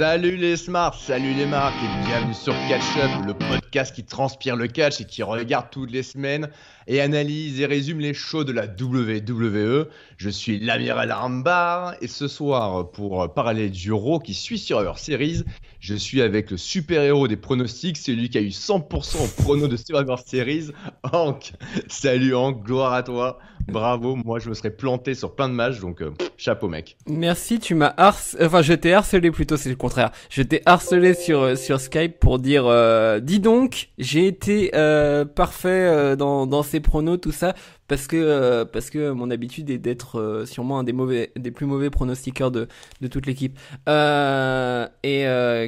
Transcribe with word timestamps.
Salut 0.00 0.38
les 0.38 0.56
smarts, 0.56 0.94
salut 0.94 1.34
les 1.34 1.44
marques 1.44 1.76
et 1.84 2.06
bienvenue 2.06 2.32
sur 2.32 2.54
Catch 2.70 2.96
Up, 2.96 3.10
le 3.26 3.34
podcast 3.34 3.94
qui 3.94 4.02
transpire 4.02 4.56
le 4.56 4.66
catch 4.66 5.02
et 5.02 5.04
qui 5.04 5.22
regarde 5.22 5.66
toutes 5.70 5.90
les 5.90 6.02
semaines 6.02 6.48
et 6.86 7.02
analyse 7.02 7.60
et 7.60 7.66
résume 7.66 8.00
les 8.00 8.14
shows 8.14 8.44
de 8.44 8.52
la 8.52 8.64
WWE. 8.64 9.88
Je 10.16 10.30
suis 10.30 10.58
l'amiral 10.58 11.10
Armbar 11.10 11.96
et 12.00 12.06
ce 12.06 12.28
soir, 12.28 12.90
pour 12.92 13.30
parler 13.34 13.68
du 13.68 13.92
Raw 13.92 14.20
qui 14.20 14.32
suit 14.32 14.58
sur 14.58 14.78
Survivor 14.78 14.98
Series, 14.98 15.44
je 15.80 15.94
suis 15.94 16.22
avec 16.22 16.50
le 16.50 16.56
super-héros 16.56 17.28
des 17.28 17.36
pronostics, 17.36 17.98
celui 17.98 18.30
qui 18.30 18.38
a 18.38 18.40
eu 18.40 18.48
100% 18.48 19.22
au 19.22 19.42
prono 19.42 19.68
de 19.68 19.76
Survivor 19.76 20.18
Series, 20.18 20.70
Hank. 21.12 21.52
Salut 21.88 22.34
Hank, 22.34 22.64
gloire 22.64 22.94
à 22.94 23.02
toi. 23.02 23.38
Bravo, 23.70 24.16
moi 24.16 24.38
je 24.38 24.48
me 24.48 24.54
serais 24.54 24.70
planté 24.70 25.14
sur 25.14 25.34
plein 25.34 25.48
de 25.48 25.54
matchs, 25.54 25.78
donc 25.80 26.02
euh, 26.02 26.10
chapeau 26.36 26.68
mec. 26.68 26.96
Merci, 27.06 27.58
tu 27.58 27.74
m'as 27.74 27.94
harcelé, 27.96 28.44
enfin 28.44 28.62
je 28.62 28.74
t'ai 28.74 28.92
harcelé 28.92 29.30
plutôt, 29.30 29.56
c'est 29.56 29.68
le 29.68 29.76
contraire. 29.76 30.10
Je 30.28 30.42
t'ai 30.42 30.62
harcelé 30.66 31.14
sur 31.14 31.40
euh, 31.42 31.54
sur 31.54 31.80
Skype 31.80 32.18
pour 32.18 32.38
dire, 32.38 32.66
euh, 32.66 33.20
dis 33.20 33.40
donc, 33.40 33.90
j'ai 33.98 34.26
été 34.26 34.70
parfait 35.34 36.16
dans 36.16 36.46
dans 36.46 36.62
ces 36.62 36.80
pronos, 36.80 37.18
tout 37.18 37.32
ça, 37.32 37.54
parce 37.90 38.06
que 38.06 38.64
parce 38.64 38.88
que 38.88 39.10
mon 39.10 39.30
habitude 39.30 39.68
est 39.68 39.78
d'être 39.78 40.44
sûrement 40.46 40.78
un 40.78 40.84
des 40.84 40.92
mauvais, 40.92 41.32
des 41.36 41.50
plus 41.50 41.66
mauvais 41.66 41.90
pronostiqueurs 41.90 42.50
de 42.50 42.68
de 43.02 43.06
toute 43.08 43.26
l'équipe. 43.26 43.58
et 43.86 43.90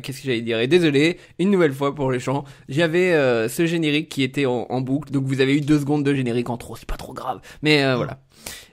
qu'est-ce 0.03 0.21
que 0.21 0.27
j'allais 0.27 0.41
dire? 0.41 0.61
Et 0.61 0.69
désolé, 0.69 1.19
une 1.39 1.51
nouvelle 1.51 1.73
fois 1.73 1.95
pour 1.95 2.11
les 2.11 2.21
gens, 2.21 2.45
j'avais 2.69 3.13
ce 3.49 3.67
générique 3.67 4.09
qui 4.09 4.23
était 4.23 4.47
en, 4.47 4.67
en, 4.71 4.81
boucle, 4.81 5.11
donc 5.11 5.25
vous 5.25 5.41
avez 5.41 5.57
eu 5.57 5.61
deux 5.61 5.81
secondes 5.81 6.05
de 6.05 6.15
générique 6.15 6.49
en 6.49 6.57
trop, 6.57 6.77
c'est 6.77 6.89
pas 6.89 6.97
trop 6.97 7.13
grave, 7.13 7.41
mais 7.63 7.83
euh, 7.85 7.97
voilà. 7.97 8.19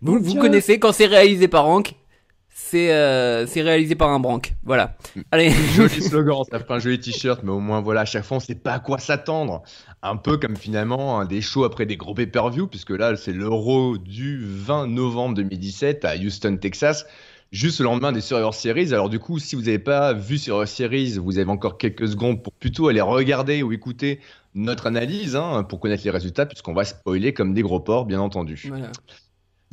Vous, 0.02 0.20
vous 0.20 0.36
connaissez 0.36 0.80
quand 0.80 0.92
c'est 0.92 1.06
réalisé 1.06 1.48
par 1.48 1.68
Hank, 1.68 1.94
c'est 2.62 2.92
euh, 2.92 3.48
c'est 3.48 3.62
réalisé 3.62 3.96
par 3.96 4.10
un 4.10 4.20
branque. 4.20 4.54
Voilà. 4.64 4.96
Allez. 5.32 5.50
Joli 5.76 6.02
slogan, 6.02 6.44
ça 6.52 6.60
fait 6.60 6.72
un 6.72 6.80
joli 6.80 7.00
t-shirt, 7.00 7.42
mais 7.44 7.52
au 7.52 7.60
moins 7.60 7.82
voilà, 7.82 8.02
à 8.02 8.06
chaque 8.06 8.24
fois 8.24 8.38
on 8.38 8.40
sait 8.40 8.56
pas 8.56 8.74
à 8.74 8.80
quoi 8.80 9.00
s'attendre. 9.00 9.64
Un 10.04 10.18
peu 10.18 10.38
comme 10.38 10.56
finalement 10.56 11.26
des 11.26 11.42
shows 11.42 11.64
après 11.64 11.86
des 11.86 11.98
gros 11.98 12.14
pay-per-view, 12.14 12.68
puisque 12.68 12.92
là 12.92 13.16
c'est 13.16 13.34
l'Euro 13.34 13.98
du 13.98 14.40
20 14.44 14.88
novembre 14.88 15.36
2017 15.36 16.06
à 16.06 16.16
Houston, 16.16 16.58
Texas. 16.58 17.06
Juste 17.52 17.80
le 17.80 17.86
lendemain 17.86 18.12
des 18.12 18.22
Survivor 18.22 18.54
Series. 18.54 18.94
Alors 18.94 19.10
du 19.10 19.18
coup, 19.18 19.40
si 19.40 19.56
vous 19.56 19.64
n'avez 19.64 19.80
pas 19.80 20.14
vu 20.14 20.38
Survivor 20.38 20.68
Series, 20.68 21.18
vous 21.18 21.40
avez 21.40 21.50
encore 21.50 21.80
quelques 21.80 22.10
secondes 22.10 22.44
pour 22.44 22.54
plutôt 22.54 22.90
aller 22.90 23.02
regarder 23.02 23.64
ou 23.64 23.72
écouter 23.72 24.20
notre 24.54 24.86
analyse 24.86 25.36
hein, 25.36 25.64
pour 25.64 25.80
connaître 25.80 26.04
les 26.04 26.12
résultats, 26.12 26.46
puisqu'on 26.46 26.74
va 26.74 26.84
spoiler 26.84 27.34
comme 27.34 27.54
des 27.54 27.64
gros 27.64 27.80
porcs, 27.80 28.06
bien 28.06 28.20
entendu. 28.20 28.66
Voilà. 28.68 28.92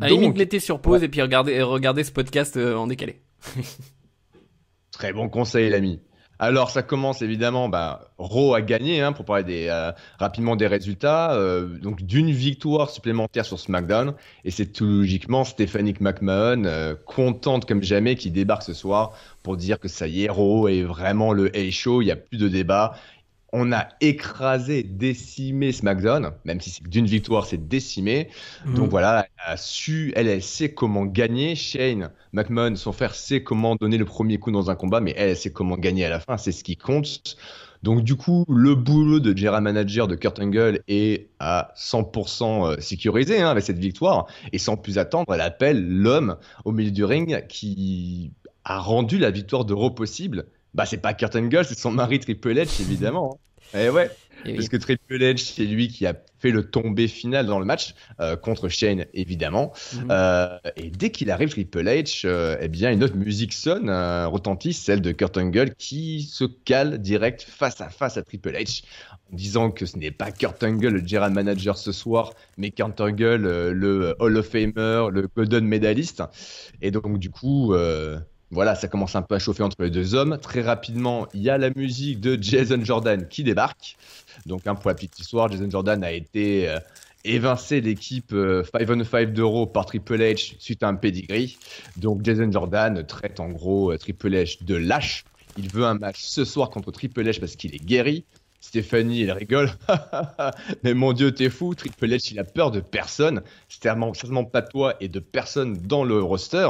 À 0.00 0.08
limite, 0.08 0.36
l'été 0.36 0.60
sur 0.60 0.80
pause 0.80 1.02
et 1.02 1.08
puis 1.08 1.22
regarder, 1.22 1.62
regarder 1.62 2.04
ce 2.04 2.12
podcast 2.12 2.56
euh, 2.56 2.76
en 2.76 2.86
décalé. 2.86 3.20
Très 4.92 5.12
bon 5.12 5.28
conseil, 5.28 5.70
l'ami. 5.70 6.00
Alors, 6.38 6.68
ça 6.68 6.82
commence 6.82 7.22
évidemment, 7.22 7.70
bah, 7.70 8.12
Raw 8.18 8.54
a 8.54 8.60
gagné, 8.60 9.00
hein, 9.00 9.12
pour 9.12 9.24
parler 9.24 9.42
des, 9.42 9.68
euh, 9.70 9.90
rapidement 10.18 10.54
des 10.54 10.66
résultats, 10.66 11.32
euh, 11.32 11.78
donc 11.78 12.02
d'une 12.02 12.30
victoire 12.30 12.90
supplémentaire 12.90 13.46
sur 13.46 13.58
SmackDown, 13.58 14.12
et 14.44 14.50
c'est 14.50 14.66
tout 14.66 14.84
logiquement 14.84 15.44
Stephanie 15.44 15.94
McMahon, 15.98 16.94
contente 17.06 17.64
comme 17.64 17.82
jamais, 17.82 18.16
qui 18.16 18.30
débarque 18.30 18.64
ce 18.64 18.74
soir 18.74 19.12
pour 19.42 19.56
dire 19.56 19.80
que 19.80 19.88
ça 19.88 20.08
y 20.08 20.24
est, 20.24 20.28
Raw 20.28 20.68
est 20.68 20.82
vraiment 20.82 21.32
le 21.32 21.50
A-Show, 21.56 22.02
il 22.02 22.06
n'y 22.06 22.10
a 22.10 22.16
plus 22.16 22.36
de 22.36 22.48
débat, 22.48 22.92
on 23.58 23.72
a 23.72 23.88
écrasé, 24.02 24.82
décimé 24.82 25.72
SmackDown, 25.72 26.32
même 26.44 26.60
si 26.60 26.68
c'est 26.68 26.86
d'une 26.86 27.06
victoire, 27.06 27.46
c'est 27.46 27.68
décimé. 27.68 28.28
Mhm. 28.66 28.74
Donc 28.74 28.90
voilà, 28.90 29.26
elle 29.38 29.52
a 29.54 29.56
su, 29.56 30.12
elle, 30.14 30.42
sait 30.42 30.74
comment 30.74 31.06
gagner. 31.06 31.54
Shane 31.54 32.10
McMahon, 32.34 32.76
son 32.76 32.92
frère, 32.92 33.14
sait 33.14 33.42
comment 33.42 33.74
donner 33.74 33.96
le 33.96 34.04
premier 34.04 34.36
coup 34.36 34.50
dans 34.50 34.68
un 34.68 34.74
combat, 34.74 35.00
mais 35.00 35.14
elle, 35.16 35.34
sait 35.38 35.50
comment 35.50 35.78
gagner 35.78 36.04
à 36.04 36.10
la 36.10 36.20
fin, 36.20 36.36
c'est 36.36 36.52
ce 36.52 36.62
qui 36.62 36.76
compte. 36.76 37.38
Donc 37.82 38.02
du 38.02 38.14
coup, 38.14 38.44
le 38.46 38.74
boulot 38.74 39.20
de 39.20 39.34
General 39.34 39.62
Manager 39.62 40.06
de 40.06 40.16
Kurt 40.16 40.38
Angle 40.38 40.80
est 40.86 41.30
à 41.38 41.72
100% 41.78 42.72
euh, 42.74 42.80
sécurisé 42.80 43.40
hein, 43.40 43.48
avec 43.48 43.64
cette 43.64 43.78
victoire. 43.78 44.26
Et 44.52 44.58
sans 44.58 44.76
plus 44.76 44.98
attendre, 44.98 45.32
elle 45.32 45.40
appelle 45.40 45.82
l'homme 45.88 46.36
au 46.66 46.72
milieu 46.72 46.90
du 46.90 47.04
ring 47.04 47.46
qui 47.46 48.32
a 48.64 48.78
rendu 48.80 49.16
la 49.16 49.30
victoire 49.30 49.64
d'Euro 49.64 49.90
possible. 49.90 50.44
Bah 50.74 50.84
c'est 50.84 50.98
pas 50.98 51.14
Kurt 51.14 51.34
Angle, 51.36 51.64
c'est 51.64 51.78
son 51.78 51.90
mari 51.90 52.20
Triple 52.20 52.52
H 52.52 52.82
évidemment. 52.82 53.40
Hein. 53.74 53.78
Eh 53.84 53.88
ouais. 53.90 54.10
parce 54.44 54.68
que 54.68 54.76
Triple 54.76 55.18
H, 55.18 55.52
c'est 55.54 55.64
lui 55.64 55.88
qui 55.88 56.06
a 56.06 56.14
fait 56.38 56.50
le 56.50 56.68
tombé 56.68 57.08
final 57.08 57.46
dans 57.46 57.58
le 57.58 57.64
match 57.64 57.94
euh, 58.20 58.36
contre 58.36 58.68
Shane, 58.68 59.06
évidemment. 59.14 59.72
Mhm. 59.94 60.08
Euh, 60.10 60.58
et 60.76 60.90
dès 60.90 61.10
qu'il 61.10 61.30
arrive, 61.30 61.48
Triple 61.48 61.84
H, 61.86 62.22
euh, 62.24 62.56
eh 62.60 62.68
bien, 62.68 62.92
une 62.92 63.02
autre 63.02 63.16
musique 63.16 63.52
sonne, 63.52 63.90
retentit, 64.26 64.72
celle 64.72 65.00
de 65.00 65.12
Kurt 65.12 65.36
Angle, 65.36 65.74
qui 65.76 66.22
se 66.22 66.44
cale 66.44 66.98
direct 66.98 67.42
face 67.42 67.80
à 67.80 67.88
face 67.88 68.16
à 68.16 68.22
Triple 68.22 68.50
H, 68.52 68.82
en 69.32 69.36
disant 69.36 69.70
que 69.70 69.86
ce 69.86 69.96
n'est 69.96 70.10
pas 70.10 70.30
Kurt 70.30 70.62
Angle 70.62 70.88
le 70.88 71.06
general 71.06 71.32
manager 71.32 71.76
ce 71.76 71.92
soir, 71.92 72.32
mais 72.56 72.70
Kurt 72.70 73.00
Angle 73.00 73.70
le 73.70 74.14
Hall 74.18 74.36
of 74.36 74.46
Famer, 74.46 75.08
le 75.10 75.28
Golden 75.34 75.66
Medalist. 75.66 76.22
Et 76.82 76.90
donc, 76.90 77.18
du 77.18 77.30
coup 77.30 77.74
voilà, 78.50 78.74
ça 78.74 78.86
commence 78.86 79.16
un 79.16 79.22
peu 79.22 79.34
à 79.34 79.38
chauffer 79.38 79.62
entre 79.62 79.82
les 79.82 79.90
deux 79.90 80.14
hommes. 80.14 80.38
Très 80.40 80.62
rapidement, 80.62 81.26
il 81.34 81.42
y 81.42 81.50
a 81.50 81.58
la 81.58 81.70
musique 81.70 82.20
de 82.20 82.40
Jason 82.40 82.82
Jordan 82.82 83.26
qui 83.28 83.42
débarque. 83.42 83.96
Donc, 84.46 84.66
un 84.66 84.74
pour 84.74 84.88
la 84.88 84.94
petite 84.94 85.18
histoire, 85.18 85.50
Jason 85.50 85.68
Jordan 85.68 86.04
a 86.04 86.12
été 86.12 86.68
euh, 86.68 86.78
évincé 87.24 87.80
l'équipe 87.80 88.30
5 88.30 88.88
on 88.88 89.04
5 89.04 89.32
d'euros 89.32 89.66
par 89.66 89.86
Triple 89.86 90.20
H 90.20 90.54
suite 90.58 90.82
à 90.84 90.88
un 90.88 90.94
pedigree. 90.94 91.58
Donc, 91.96 92.24
Jason 92.24 92.50
Jordan 92.50 93.04
traite 93.04 93.40
en 93.40 93.48
gros 93.48 93.92
euh, 93.92 93.98
Triple 93.98 94.30
H 94.30 94.64
de 94.64 94.76
lâche. 94.76 95.24
Il 95.58 95.70
veut 95.70 95.84
un 95.84 95.94
match 95.94 96.20
ce 96.22 96.44
soir 96.44 96.70
contre 96.70 96.92
Triple 96.92 97.22
H 97.22 97.40
parce 97.40 97.56
qu'il 97.56 97.74
est 97.74 97.84
guéri. 97.84 98.24
Stéphanie, 98.60 99.22
elle 99.22 99.32
rigole. 99.32 99.70
Mais 100.82 100.94
mon 100.94 101.12
Dieu, 101.12 101.32
t'es 101.32 101.50
fou. 101.50 101.74
Triple 101.74 102.06
H, 102.06 102.32
il 102.32 102.38
a 102.38 102.44
peur 102.44 102.70
de 102.70 102.80
personne. 102.80 103.42
C'est 103.68 103.82
certainement 103.82 104.44
pas 104.44 104.62
toi 104.62 104.94
et 105.00 105.08
de 105.08 105.20
personne 105.20 105.78
dans 105.78 106.04
le 106.04 106.22
roster. 106.22 106.68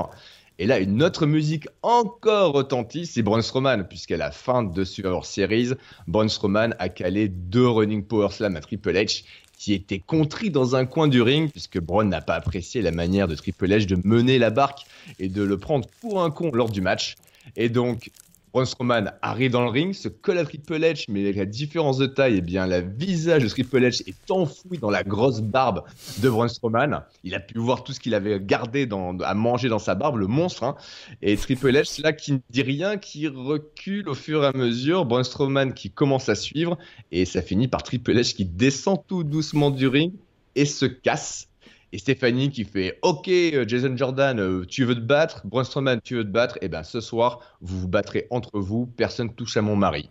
Et 0.58 0.66
là, 0.66 0.78
une 0.78 1.02
autre 1.02 1.26
musique 1.26 1.68
encore 1.82 2.54
retentit, 2.54 3.04
c'est 3.04 3.22
Braun 3.22 3.42
Strowman, 3.42 3.84
puisqu'à 3.86 4.16
la 4.16 4.30
fin 4.30 4.62
de 4.62 4.84
Survivor 4.84 5.26
Series, 5.26 5.72
Braun 6.06 6.28
Strowman 6.28 6.74
a 6.78 6.88
calé 6.88 7.28
deux 7.28 7.68
Running 7.68 8.02
Power 8.02 8.30
Slam 8.30 8.56
à 8.56 8.60
Triple 8.60 8.92
H, 8.92 9.24
qui 9.58 9.74
étaient 9.74 9.98
contrit 9.98 10.50
dans 10.50 10.74
un 10.74 10.86
coin 10.86 11.08
du 11.08 11.20
ring, 11.20 11.50
puisque 11.50 11.78
Braun 11.78 12.04
n'a 12.04 12.22
pas 12.22 12.34
apprécié 12.34 12.80
la 12.80 12.90
manière 12.90 13.28
de 13.28 13.34
Triple 13.34 13.68
H 13.68 13.86
de 13.86 13.98
mener 14.02 14.38
la 14.38 14.50
barque 14.50 14.86
et 15.18 15.28
de 15.28 15.42
le 15.42 15.58
prendre 15.58 15.86
pour 16.00 16.22
un 16.22 16.30
con 16.30 16.50
lors 16.52 16.70
du 16.70 16.80
match. 16.80 17.16
Et 17.56 17.68
donc, 17.68 18.10
Braun 18.56 18.64
Strowman 18.64 19.12
arrive 19.20 19.50
dans 19.50 19.64
le 19.64 19.68
ring, 19.68 19.92
se 19.92 20.08
colle 20.08 20.38
à 20.38 20.44
Triple 20.46 20.76
H, 20.76 21.04
mais 21.10 21.24
avec 21.24 21.36
la 21.36 21.44
différence 21.44 21.98
de 21.98 22.06
taille, 22.06 22.36
eh 22.38 22.40
bien, 22.40 22.66
le 22.66 22.80
visage 22.80 23.42
de 23.42 23.48
Triple 23.50 23.82
H 23.82 24.02
est 24.08 24.30
enfoui 24.30 24.78
dans 24.78 24.88
la 24.88 25.02
grosse 25.02 25.42
barbe 25.42 25.84
de 26.22 26.30
Braun 26.30 26.48
Strowman. 26.48 27.02
Il 27.22 27.34
a 27.34 27.40
pu 27.40 27.58
voir 27.58 27.84
tout 27.84 27.92
ce 27.92 28.00
qu'il 28.00 28.14
avait 28.14 28.40
gardé 28.40 28.88
à 29.22 29.34
manger 29.34 29.68
dans 29.68 29.78
sa 29.78 29.94
barbe, 29.94 30.16
le 30.16 30.26
monstre. 30.26 30.64
Hein. 30.64 30.74
Et 31.20 31.36
Triple 31.36 31.68
H, 31.68 32.00
là, 32.00 32.14
qui 32.14 32.32
ne 32.32 32.38
dit 32.48 32.62
rien, 32.62 32.96
qui 32.96 33.28
recule 33.28 34.08
au 34.08 34.14
fur 34.14 34.42
et 34.42 34.46
à 34.46 34.52
mesure. 34.54 35.04
Braun 35.04 35.22
Strowman 35.22 35.74
qui 35.74 35.90
commence 35.90 36.30
à 36.30 36.34
suivre. 36.34 36.78
Et 37.12 37.26
ça 37.26 37.42
finit 37.42 37.68
par 37.68 37.82
Triple 37.82 38.12
H 38.12 38.34
qui 38.34 38.46
descend 38.46 38.98
tout 39.06 39.22
doucement 39.22 39.70
du 39.70 39.86
ring 39.86 40.14
et 40.54 40.64
se 40.64 40.86
casse. 40.86 41.50
Et 41.92 41.98
Stéphanie 41.98 42.50
qui 42.50 42.64
fait 42.64 42.98
Ok, 43.02 43.28
euh, 43.28 43.64
Jason 43.66 43.96
Jordan, 43.96 44.40
euh, 44.40 44.64
tu 44.66 44.84
veux 44.84 44.94
te 44.94 45.00
battre? 45.00 45.46
Braun 45.46 45.64
Strowman, 45.64 46.00
tu 46.02 46.16
veux 46.16 46.24
te 46.24 46.30
battre? 46.30 46.56
Et 46.56 46.66
eh 46.66 46.68
bien 46.68 46.82
ce 46.82 47.00
soir, 47.00 47.40
vous 47.60 47.80
vous 47.80 47.88
battrez 47.88 48.26
entre 48.30 48.58
vous, 48.58 48.86
personne 48.86 49.32
touche 49.34 49.56
à 49.56 49.62
mon 49.62 49.76
mari. 49.76 50.10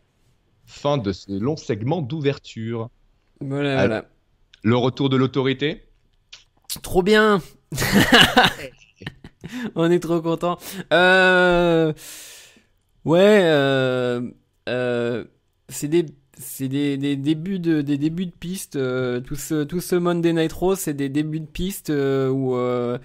Fin 0.66 0.98
de 0.98 1.12
ce 1.12 1.32
long 1.32 1.58
segment 1.58 2.02
d'ouverture. 2.02 2.90
Voilà, 3.42 3.76
voilà. 3.76 4.06
Le 4.64 4.78
retour 4.78 5.10
de 5.10 5.18
l'autorité 5.18 5.84
Trop 6.82 7.04
bien 7.04 7.42
On 9.76 9.92
est 9.92 10.00
trop 10.00 10.22
content. 10.22 10.58
Euh... 10.92 11.94
Ouais, 13.04 13.42
euh... 13.44 14.22
Euh... 14.70 15.26
c'est 15.70 15.88
des 15.88 16.06
c'est 16.38 16.68
des, 16.68 17.16
débuts 17.16 17.60
de 17.60 17.82
des 17.82 17.98
débuts 17.98 18.26
de 18.26 18.32
piste 18.32 18.76
euh, 18.76 19.20
tout 19.20 19.36
ce 19.36 19.64
tout 19.64 19.82
ce 19.82 19.96
Monday 19.96 20.34
Night 20.34 20.52
Raw 20.52 20.76
c'est 20.76 20.94
des 20.94 21.10
débuts 21.10 21.40
de 21.40 21.46
piste 21.46 21.90
euh, 21.90 22.30
où 22.30 22.56
euh, 22.56 22.98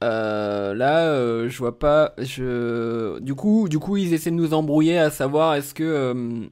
là 0.00 1.48
je 1.48 1.58
vois 1.58 1.78
pas 1.78 2.14
du 2.18 3.34
coup 3.34 3.68
du 3.68 3.78
coup 3.78 3.96
ils 3.96 4.12
essaient 4.14 4.30
de 4.30 4.36
nous 4.36 4.54
embrouiller 4.54 4.98
à 4.98 5.10
savoir 5.10 5.54
est-ce 5.54 5.74
que 5.74 6.48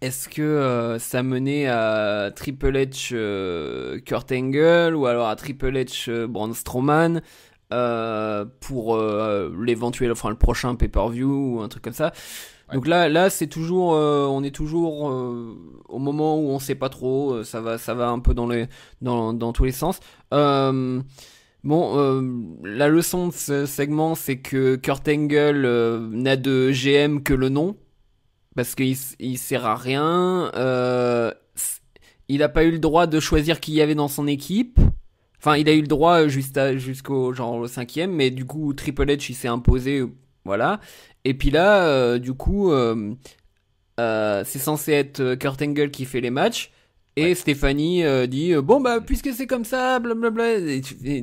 est-ce 0.00 0.28
que 0.28 0.96
ça 0.98 1.22
menait 1.22 1.66
à 1.66 2.30
Triple 2.34 2.76
H 2.76 4.02
Kurt 4.04 4.32
Angle 4.32 4.94
ou 4.94 5.06
alors 5.06 5.28
à 5.28 5.36
Triple 5.36 5.72
H 5.72 6.26
Braun 6.26 6.54
Strowman 6.54 7.20
pour 8.60 8.96
l'éventuel 8.96 10.12
enfin 10.12 10.30
le 10.30 10.36
prochain 10.36 10.74
pay-per-view 10.74 11.56
ou 11.56 11.60
un 11.60 11.68
truc 11.68 11.82
comme 11.82 11.92
ça 11.92 12.12
donc 12.72 12.86
là, 12.86 13.08
là, 13.08 13.30
c'est 13.30 13.46
toujours, 13.46 13.94
euh, 13.94 14.26
on 14.26 14.42
est 14.42 14.54
toujours 14.54 15.10
euh, 15.10 15.56
au 15.88 15.98
moment 15.98 16.38
où 16.38 16.48
on 16.50 16.58
sait 16.58 16.74
pas 16.74 16.88
trop. 16.88 17.32
Euh, 17.32 17.44
ça 17.44 17.60
va, 17.60 17.78
ça 17.78 17.94
va 17.94 18.08
un 18.08 18.18
peu 18.18 18.34
dans 18.34 18.46
les, 18.48 18.66
dans, 19.00 19.32
dans 19.32 19.52
tous 19.52 19.64
les 19.64 19.72
sens. 19.72 20.00
Bon, 21.64 21.96
euh, 21.96 22.22
la 22.64 22.88
leçon 22.88 23.28
de 23.28 23.32
ce 23.32 23.66
segment, 23.66 24.16
c'est 24.16 24.38
que 24.38 24.74
Kurt 24.74 25.06
Angle 25.06 25.64
euh, 25.64 26.08
n'a 26.10 26.36
de 26.36 26.72
GM 26.72 27.22
que 27.22 27.34
le 27.34 27.50
nom, 27.50 27.76
parce 28.56 28.74
qu'il 28.74 28.96
il 29.20 29.38
sert 29.38 29.64
à 29.64 29.76
rien. 29.76 30.50
Euh, 30.56 31.32
il 32.28 32.38
n'a 32.38 32.48
pas 32.48 32.64
eu 32.64 32.72
le 32.72 32.78
droit 32.80 33.06
de 33.06 33.20
choisir 33.20 33.60
qui 33.60 33.72
y 33.74 33.80
avait 33.80 33.94
dans 33.94 34.08
son 34.08 34.26
équipe. 34.26 34.80
Enfin, 35.38 35.56
il 35.56 35.68
a 35.68 35.72
eu 35.72 35.82
le 35.82 35.86
droit 35.86 36.26
jusqu'au 36.26 37.32
genre 37.32 37.54
au 37.54 37.68
cinquième, 37.68 38.12
mais 38.12 38.30
du 38.30 38.44
coup 38.44 38.72
Triple 38.74 39.06
H 39.06 39.26
il 39.30 39.34
s'est 39.34 39.48
imposé, 39.48 40.02
voilà. 40.44 40.80
Et 41.24 41.34
puis 41.34 41.50
là, 41.50 42.18
du 42.18 42.34
coup, 42.34 42.72
c'est 43.98 44.58
censé 44.58 44.92
être 44.92 45.34
Kurt 45.36 45.62
Angle 45.62 45.90
qui 45.90 46.04
fait 46.04 46.20
les 46.20 46.30
matchs. 46.30 46.72
Et 47.14 47.34
Stéphanie 47.34 48.04
euh, 48.04 48.26
dit 48.26 48.54
euh, 48.54 48.62
bon 48.62 48.80
bah 48.80 49.00
puisque 49.04 49.34
c'est 49.34 49.46
comme 49.46 49.66
ça 49.66 49.98
blablabla. 49.98 50.60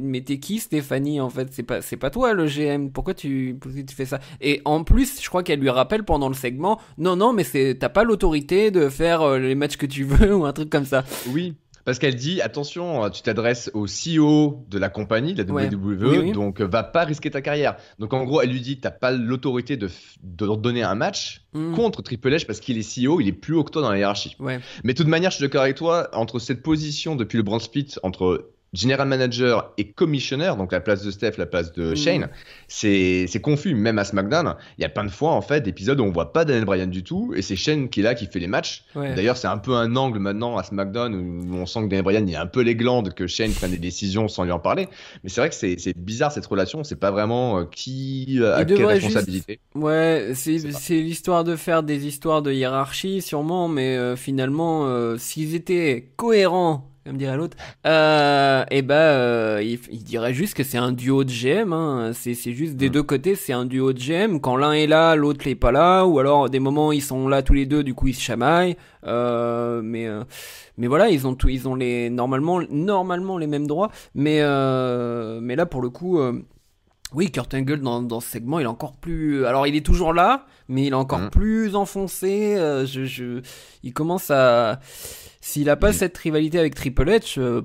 Mais 0.02 0.22
t'es 0.22 0.38
qui 0.38 0.60
Stéphanie 0.60 1.20
en 1.20 1.32
fait? 1.32 1.48
C'est 1.52 1.64
pas 1.64 1.82
c'est 1.82 1.98
pas 1.98 2.12
toi 2.12 2.34
le 2.34 2.46
GM 2.46 2.90
pourquoi 2.90 3.16
tu 3.16 3.58
tu 3.60 3.96
fais 3.96 4.06
ça? 4.06 4.20
Et 4.40 4.62
en 4.66 4.84
plus 4.84 5.20
je 5.20 5.28
crois 5.28 5.42
qu'elle 5.42 5.60
lui 5.60 5.72
rappelle 5.72 6.04
pendant 6.04 6.28
le 6.28 6.36
segment 6.36 6.80
non 7.00 7.16
non 7.16 7.34
mais 7.34 7.44
c'est 7.44 7.76
t'as 7.80 7.90
pas 7.90 8.04
l'autorité 8.04 8.70
de 8.70 8.88
faire 8.88 9.24
euh, 9.24 9.40
les 9.40 9.56
matchs 9.56 9.78
que 9.78 9.88
tu 9.88 10.04
veux 10.04 10.36
ou 10.36 10.46
un 10.46 10.54
truc 10.54 10.70
comme 10.70 10.86
ça. 10.86 11.04
Oui 11.34 11.56
parce 11.90 11.98
qu'elle 11.98 12.16
dit 12.16 12.40
attention, 12.40 13.10
tu 13.10 13.24
t'adresses 13.24 13.72
au 13.74 13.88
CEO 13.88 14.64
de 14.70 14.78
la 14.78 14.90
compagnie, 14.90 15.34
de 15.34 15.42
la 15.42 15.52
WWE, 15.52 16.34
donc 16.34 16.62
va 16.62 16.84
pas 16.84 17.04
risquer 17.04 17.32
ta 17.32 17.42
carrière. 17.42 17.78
Donc 17.98 18.14
en 18.14 18.26
gros, 18.26 18.44
elle 18.44 18.52
lui 18.52 18.62
dit 18.62 18.80
t'as 18.80 18.92
pas 18.92 19.10
l'autorité 19.10 19.76
de, 19.76 19.90
de 20.22 20.46
leur 20.46 20.58
donner 20.58 20.84
un 20.84 20.94
match 20.94 21.48
hmm. 21.54 21.74
contre 21.74 22.04
Triple 22.04 22.30
H 22.30 22.46
parce 22.46 22.60
qu'il 22.60 22.78
est 22.78 23.08
CEO, 23.08 23.22
il 23.22 23.28
est 23.28 23.32
plus 23.32 23.56
haut 23.56 23.64
que 23.64 23.72
toi 23.72 23.82
dans 23.82 23.90
la 23.90 23.98
hiérarchie. 23.98 24.38
Mais 24.40 24.60
de 24.84 24.94
toute 24.94 25.08
manière, 25.08 25.32
je 25.32 25.38
suis 25.38 25.44
d'accord 25.44 25.64
avec 25.64 25.78
toi, 25.78 26.10
entre 26.14 26.38
cette 26.38 26.62
position 26.62 27.16
depuis 27.16 27.38
le 27.38 27.44
brand 27.44 27.60
split 27.60 27.96
entre 28.04 28.52
general 28.74 29.08
manager 29.08 29.74
et 29.78 29.92
commissioner, 29.92 30.54
donc 30.58 30.72
la 30.72 30.80
place 30.80 31.04
de 31.04 31.12
Steph, 31.12 31.34
la 31.38 31.46
place 31.46 31.72
de 31.74 31.92
mm. 31.92 31.96
Shane, 31.96 32.30
c'est 32.68 33.42
confus. 33.42 33.74
Même 33.76 34.00
à 34.00 34.04
SmackDown, 34.04 34.56
il 34.78 34.82
y 34.82 34.86
a 34.86 34.90
plein 34.90 35.06
de 35.06 35.12
fois, 35.12 35.32
en 35.32 35.42
fait, 35.42 35.62
d'épisodes 35.62 36.00
où 36.00 36.04
on 36.04 36.12
voit 36.12 36.34
pas 36.34 36.46
Daniel 36.46 36.66
Bryan 36.66 36.90
du 36.90 37.04
tout, 37.04 37.34
et 37.36 37.42
c'est 37.42 37.56
Shane 37.56 37.90
qui 37.90 38.02
est 38.02 38.04
là, 38.04 38.16
qui 38.16 38.28
fait 38.28 38.40
les 38.40 38.48
matchs. 38.48 38.84
D'ailleurs, 38.96 39.38
c'est 39.38 39.48
un 39.48 39.58
peu 39.58 39.74
un 39.74 39.96
angle 39.96 40.20
maintenant 40.20 40.58
à 40.58 40.64
SmackDown 40.64 41.16
où 41.16 41.56
on 41.56 41.66
sent 41.66 41.80
que 41.82 41.86
Daniel 41.86 42.04
Bryan, 42.04 42.28
il 42.28 42.36
a 42.36 42.42
un 42.42 42.48
peu 42.48 42.62
les 42.62 42.76
glandes, 42.76 43.14
que 43.14 43.28
Shane 43.28 43.52
prenne 43.52 43.72
des 43.72 43.78
décisions 43.78 44.28
sans 44.28 44.44
lui 44.44 44.52
en 44.52 44.60
parler. 44.60 44.88
Mais 45.24 45.30
c'est 45.30 45.42
vrai 45.42 45.50
que 45.50 45.56
c'est 45.56 45.98
bizarre 45.98 46.32
cette 46.32 46.46
relation, 46.46 46.84
c'est 46.84 47.00
pas 47.00 47.12
vraiment 47.12 47.60
euh, 47.60 47.66
qui 47.66 48.40
a 48.44 48.66
quelle 48.66 48.86
responsabilité. 48.86 49.60
Ouais, 49.76 50.32
c'est 50.36 50.58
l'histoire 50.90 51.44
de 51.44 51.56
faire 51.56 51.84
des 51.84 52.08
histoires 52.08 52.42
de 52.42 52.52
hiérarchie, 52.52 53.22
sûrement, 53.22 53.68
mais 53.68 53.98
euh, 53.98 54.16
finalement, 54.16 54.86
euh, 54.86 55.18
s'ils 55.18 55.56
étaient 55.56 56.12
cohérents 56.16 56.89
comme 57.06 57.18
dirait 57.18 57.38
l'autre, 57.38 57.58
euh, 57.86 58.64
et 58.70 58.82
ben 58.82 58.96
euh, 58.96 59.64
il, 59.64 60.04
dirait 60.04 60.34
juste 60.34 60.54
que 60.54 60.64
c'est 60.64 60.78
un 60.78 60.92
duo 60.92 61.24
de 61.24 61.32
GM. 61.32 61.74
Hein. 61.74 62.12
C'est, 62.14 62.34
juste 62.34 62.76
des 62.76 62.90
deux 62.90 63.04
côtés, 63.04 63.36
c'est 63.36 63.54
un 63.54 63.66
duo 63.66 63.94
de 63.94 64.00
GM. 64.00 64.40
Quand 64.40 64.58
l'un 64.58 64.74
est 64.74 64.88
là, 64.88 65.16
l'autre 65.16 65.48
n'est 65.48 65.56
pas 65.56 65.72
là, 65.72 66.06
ou 66.06 66.20
alors 66.20 66.50
des 66.50 66.60
moments 66.60 66.92
ils 66.92 67.02
sont 67.02 67.28
là 67.28 67.42
tous 67.42 67.54
les 67.54 67.66
deux, 67.66 67.84
du 67.84 67.94
coup 67.94 68.08
ils 68.08 68.16
se 68.16 68.22
chamaillent. 68.22 68.76
Euh, 69.06 69.82
mais 69.84 70.08
mais 70.78 70.88
voilà, 70.88 71.10
ils 71.10 71.26
ont 71.26 71.36
tout, 71.36 71.50
ils 71.50 71.68
ont 71.68 71.76
les 71.76 72.10
normalement 72.10 72.62
normalement 72.70 73.38
les 73.38 73.48
mêmes 73.48 73.68
droits. 73.68 73.92
Mais 74.14 74.40
mais 75.42 75.56
là 75.56 75.66
pour 75.66 75.82
le 75.82 75.90
coup. 75.90 76.20
Oui, 77.12 77.32
Kurt 77.32 77.52
Angle 77.56 77.82
dans, 77.82 78.04
dans 78.04 78.20
ce 78.20 78.30
segment, 78.30 78.60
il 78.60 78.64
est 78.64 78.68
encore 78.68 78.96
plus. 78.96 79.48
Alors, 79.48 79.66
il 79.66 79.76
est 79.76 79.84
toujours 79.84 80.14
là, 80.14 80.46
mais 80.70 80.86
il 80.86 80.94
est 80.94 80.96
encore 80.96 81.20
mmh. 81.20 81.30
plus 81.32 81.76
enfoncé. 81.76 82.56
je, 82.58 83.04
je, 83.06 83.42
il 83.84 83.94
commence 83.94 84.32
à 84.32 84.80
s'il 85.42 85.70
a 85.70 85.76
pas 85.76 85.94
cette 85.94 86.18
rivalité 86.18 86.60
avec 86.60 86.76
Triple 86.76 87.10
H, 87.10 87.40
euh, 87.40 87.62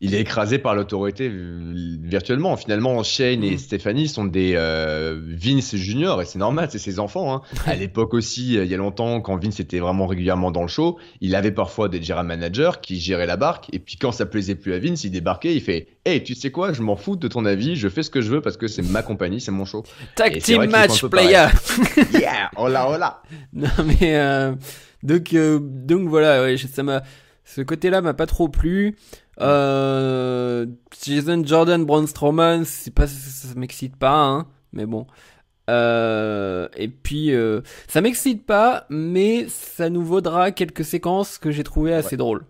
il 0.00 0.14
est 0.14 0.20
écrasé 0.20 0.58
par 0.58 0.76
l'autorité 0.76 1.30
virtuellement. 1.30 2.56
Finalement, 2.56 3.02
Shane 3.02 3.42
et 3.42 3.52
mm. 3.52 3.58
Stephanie 3.58 4.08
sont 4.08 4.24
des 4.24 4.52
euh, 4.54 5.20
Vince 5.26 5.74
Junior 5.74 6.22
et 6.22 6.24
c'est 6.24 6.38
normal, 6.38 6.68
c'est 6.70 6.78
ses 6.78 7.00
enfants. 7.00 7.34
Hein. 7.34 7.42
À 7.66 7.74
l'époque 7.74 8.14
aussi, 8.14 8.56
euh, 8.56 8.64
il 8.64 8.70
y 8.70 8.74
a 8.74 8.76
longtemps, 8.76 9.20
quand 9.20 9.36
Vince 9.42 9.58
était 9.58 9.80
vraiment 9.80 10.06
régulièrement 10.06 10.52
dans 10.52 10.62
le 10.62 10.68
show, 10.68 10.98
il 11.20 11.34
avait 11.34 11.50
parfois 11.50 11.88
des 11.88 12.00
general 12.00 12.26
managers 12.26 12.78
qui 12.80 13.00
géraient 13.00 13.26
la 13.26 13.36
barque 13.36 13.66
et 13.72 13.80
puis 13.80 13.96
quand 13.96 14.12
ça 14.12 14.24
plaisait 14.24 14.54
plus 14.54 14.72
à 14.72 14.78
Vince, 14.78 15.02
il 15.02 15.10
débarquait, 15.10 15.54
il 15.54 15.60
fait 15.60 15.88
Hey, 16.04 16.22
tu 16.22 16.34
sais 16.34 16.50
quoi, 16.50 16.72
je 16.72 16.80
m'en 16.80 16.96
fous 16.96 17.16
de 17.16 17.26
ton 17.26 17.44
avis, 17.44 17.74
je 17.74 17.88
fais 17.88 18.04
ce 18.04 18.10
que 18.10 18.20
je 18.20 18.30
veux 18.30 18.40
parce 18.40 18.56
que 18.56 18.68
c'est 18.68 18.82
ma 18.82 19.02
compagnie, 19.02 19.40
c'est 19.40 19.50
mon 19.50 19.64
show. 19.64 19.82
Tag 20.14 20.38
team 20.40 20.64
match, 20.66 21.04
player. 21.06 21.48
yeah, 22.12 22.50
hola, 22.56 22.88
hola. 22.88 23.22
Non 23.52 23.68
mais 23.84 24.16
euh, 24.16 24.54
donc 25.02 25.34
donc 25.34 26.08
voilà, 26.08 26.42
ouais, 26.42 26.56
ça 26.56 26.82
m'a 26.84 27.02
ce 27.48 27.62
côté-là 27.62 28.02
m'a 28.02 28.14
pas 28.14 28.26
trop 28.26 28.48
plu. 28.48 28.96
Euh, 29.40 30.66
Jason 31.02 31.42
Jordan, 31.44 31.84
Braun 31.84 32.06
Strowman, 32.06 32.64
c'est 32.64 32.92
pas, 32.92 33.06
ça, 33.06 33.48
m'excite 33.56 33.96
pas, 33.96 34.20
hein, 34.20 34.46
mais 34.72 34.86
bon. 34.86 35.06
Euh, 35.70 36.68
et 36.76 36.88
puis, 36.88 37.34
euh, 37.34 37.60
ça 37.88 38.00
m'excite 38.00 38.46
pas, 38.46 38.86
mais 38.88 39.46
ça 39.48 39.90
nous 39.90 40.02
vaudra 40.02 40.50
quelques 40.50 40.84
séquences 40.84 41.38
que 41.38 41.50
j'ai 41.50 41.64
trouvées 41.64 41.94
assez 41.94 42.16
drôles. 42.16 42.44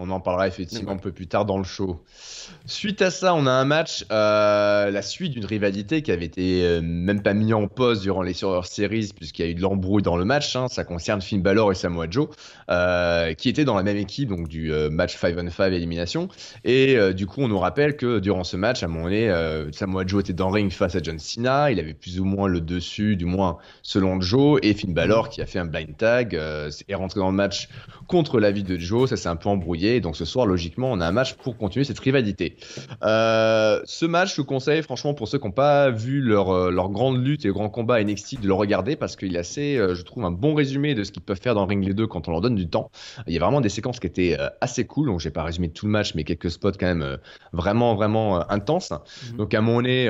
On 0.00 0.10
en 0.10 0.20
parlera 0.20 0.46
effectivement 0.46 0.92
un 0.92 0.96
peu 0.96 1.10
plus 1.10 1.26
tard 1.26 1.44
dans 1.44 1.58
le 1.58 1.64
show. 1.64 2.00
Suite 2.66 3.02
à 3.02 3.10
ça, 3.10 3.34
on 3.34 3.46
a 3.46 3.50
un 3.50 3.64
match, 3.64 4.06
euh, 4.12 4.92
la 4.92 5.02
suite 5.02 5.32
d'une 5.32 5.44
rivalité 5.44 6.02
qui 6.02 6.12
avait 6.12 6.26
été 6.26 6.62
euh, 6.62 6.80
même 6.80 7.20
pas 7.20 7.34
mis 7.34 7.52
en 7.52 7.66
pause 7.66 8.00
durant 8.00 8.22
les 8.22 8.32
Survivor 8.32 8.64
Series, 8.64 9.10
puisqu'il 9.14 9.44
y 9.44 9.48
a 9.48 9.50
eu 9.50 9.56
de 9.56 9.60
l'embrouille 9.60 10.02
dans 10.02 10.16
le 10.16 10.24
match. 10.24 10.54
Hein. 10.54 10.68
Ça 10.68 10.84
concerne 10.84 11.20
Finn 11.20 11.42
Balor 11.42 11.72
et 11.72 11.74
Samoa 11.74 12.06
Joe, 12.08 12.28
euh, 12.70 13.34
qui 13.34 13.48
étaient 13.48 13.64
dans 13.64 13.74
la 13.74 13.82
même 13.82 13.96
équipe, 13.96 14.28
donc 14.28 14.46
du 14.46 14.70
match 14.88 15.16
5 15.16 15.34
on 15.36 15.50
5 15.50 15.72
élimination. 15.72 16.28
Et 16.62 16.96
du 17.12 17.26
coup, 17.26 17.40
on 17.40 17.48
nous 17.48 17.58
rappelle 17.58 17.96
que 17.96 18.20
durant 18.20 18.44
ce 18.44 18.56
match, 18.56 18.84
à 18.84 18.86
un 18.86 18.88
moment 18.88 19.04
donné, 19.04 19.32
Samoa 19.72 20.06
Joe 20.06 20.20
était 20.20 20.32
dans 20.32 20.48
le 20.48 20.54
ring 20.54 20.70
face 20.70 20.94
à 20.94 21.02
John 21.02 21.18
Cena. 21.18 21.72
Il 21.72 21.80
avait 21.80 21.94
plus 21.94 22.20
ou 22.20 22.24
moins 22.24 22.46
le 22.46 22.60
dessus, 22.60 23.16
du 23.16 23.24
moins 23.24 23.58
selon 23.82 24.20
Joe. 24.20 24.60
Et 24.62 24.74
Finn 24.74 24.94
Balor, 24.94 25.28
qui 25.28 25.42
a 25.42 25.46
fait 25.46 25.58
un 25.58 25.64
blind 25.64 25.96
tag, 25.96 26.34
est 26.34 26.94
rentré 26.94 27.18
dans 27.18 27.30
le 27.30 27.36
match 27.36 27.68
contre 28.06 28.38
l'avis 28.38 28.62
de 28.62 28.78
Joe. 28.78 29.08
Ça 29.08 29.16
s'est 29.16 29.28
un 29.28 29.36
peu 29.36 29.48
embrouillé. 29.48 29.87
Donc 30.00 30.16
ce 30.16 30.24
soir, 30.24 30.46
logiquement, 30.46 30.90
on 30.92 31.00
a 31.00 31.06
un 31.06 31.12
match 31.12 31.34
pour 31.34 31.56
continuer 31.56 31.84
cette 31.84 31.98
rivalité. 31.98 32.56
Euh, 33.02 33.80
ce 33.84 34.06
match, 34.06 34.36
je 34.36 34.42
conseille 34.42 34.82
franchement 34.82 35.14
pour 35.14 35.28
ceux 35.28 35.38
qui 35.38 35.46
n'ont 35.46 35.52
pas 35.52 35.90
vu 35.90 36.20
leur, 36.20 36.50
euh, 36.50 36.70
leur 36.70 36.90
grande 36.90 37.24
lutte 37.24 37.44
et 37.44 37.48
grand 37.48 37.68
combat 37.68 38.02
NXT 38.02 38.40
de 38.40 38.46
le 38.46 38.54
regarder 38.54 38.96
parce 38.96 39.16
qu'il 39.16 39.34
est 39.34 39.38
assez, 39.38 39.76
euh, 39.76 39.94
je 39.94 40.02
trouve, 40.02 40.24
un 40.24 40.30
bon 40.30 40.54
résumé 40.54 40.94
de 40.94 41.04
ce 41.04 41.12
qu'ils 41.12 41.22
peuvent 41.22 41.40
faire 41.40 41.54
dans 41.54 41.66
Ring 41.66 41.84
les 41.84 41.94
deux 41.94 42.06
quand 42.06 42.28
on 42.28 42.32
leur 42.32 42.40
donne 42.40 42.54
du 42.54 42.68
temps. 42.68 42.90
Il 43.26 43.32
y 43.32 43.36
a 43.36 43.40
vraiment 43.40 43.60
des 43.60 43.68
séquences 43.68 44.00
qui 44.00 44.06
étaient 44.06 44.36
assez 44.60 44.86
cool. 44.86 45.06
Donc 45.06 45.20
j'ai 45.20 45.30
pas 45.30 45.42
résumé 45.42 45.68
tout 45.70 45.86
le 45.86 45.92
match, 45.92 46.14
mais 46.14 46.24
quelques 46.24 46.50
spots 46.50 46.72
quand 46.72 46.86
même 46.86 47.18
vraiment 47.52 47.94
vraiment 47.94 48.50
intenses. 48.50 48.92
Mhm. 48.92 49.36
Donc 49.36 49.54
à 49.54 49.60
mon 49.60 49.82
nez, 49.82 50.08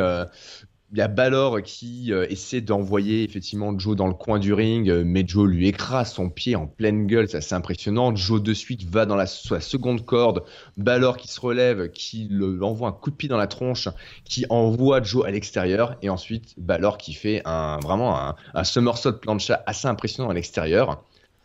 il 0.93 0.99
y 0.99 1.03
a 1.03 1.09
Balor 1.09 1.63
qui 1.63 2.13
euh, 2.13 2.27
essaie 2.31 2.63
d'envoyer 2.63 3.23
effectivement 3.23 3.79
Joe 3.79 3.95
dans 3.95 4.07
le 4.07 4.15
coin 4.15 4.39
du 4.39 4.55
ring, 4.55 4.89
euh, 4.89 5.03
mais 5.05 5.23
Joe 5.27 5.47
lui 5.47 5.69
écrase 5.69 6.13
son 6.13 6.31
pied 6.31 6.57
en 6.57 6.67
pleine 6.67 7.07
gueule, 7.07 7.29
c'est 7.29 7.37
assez 7.37 7.55
impressionnant. 7.55 8.15
Joe 8.17 8.43
de 8.43 8.55
suite 8.55 8.85
va 8.85 9.05
dans 9.05 9.17
la, 9.17 9.27
seconde 9.27 10.07
corde, 10.07 10.45
Balor 10.79 11.19
qui 11.19 11.29
se 11.29 11.41
relève, 11.41 11.91
qui 11.91 12.29
le, 12.31 12.63
envoie 12.63 12.89
un 12.89 12.93
coup 12.93 13.11
de 13.11 13.17
pied 13.17 13.29
dans 13.29 13.37
la 13.37 13.47
tronche, 13.47 13.89
qui 14.25 14.47
envoie 14.49 15.03
Joe 15.03 15.27
à 15.27 15.31
l'extérieur, 15.31 15.97
et 16.01 16.09
ensuite 16.09 16.55
Balor 16.57 16.97
qui 16.97 17.13
fait 17.13 17.43
un, 17.45 17.79
vraiment 17.83 18.19
un, 18.19 18.37
un 18.55 18.65
somersault 18.65 19.13
plancha 19.13 19.63
assez 19.67 19.89
impressionnant 19.89 20.31
à 20.31 20.35
l'extérieur 20.35 21.03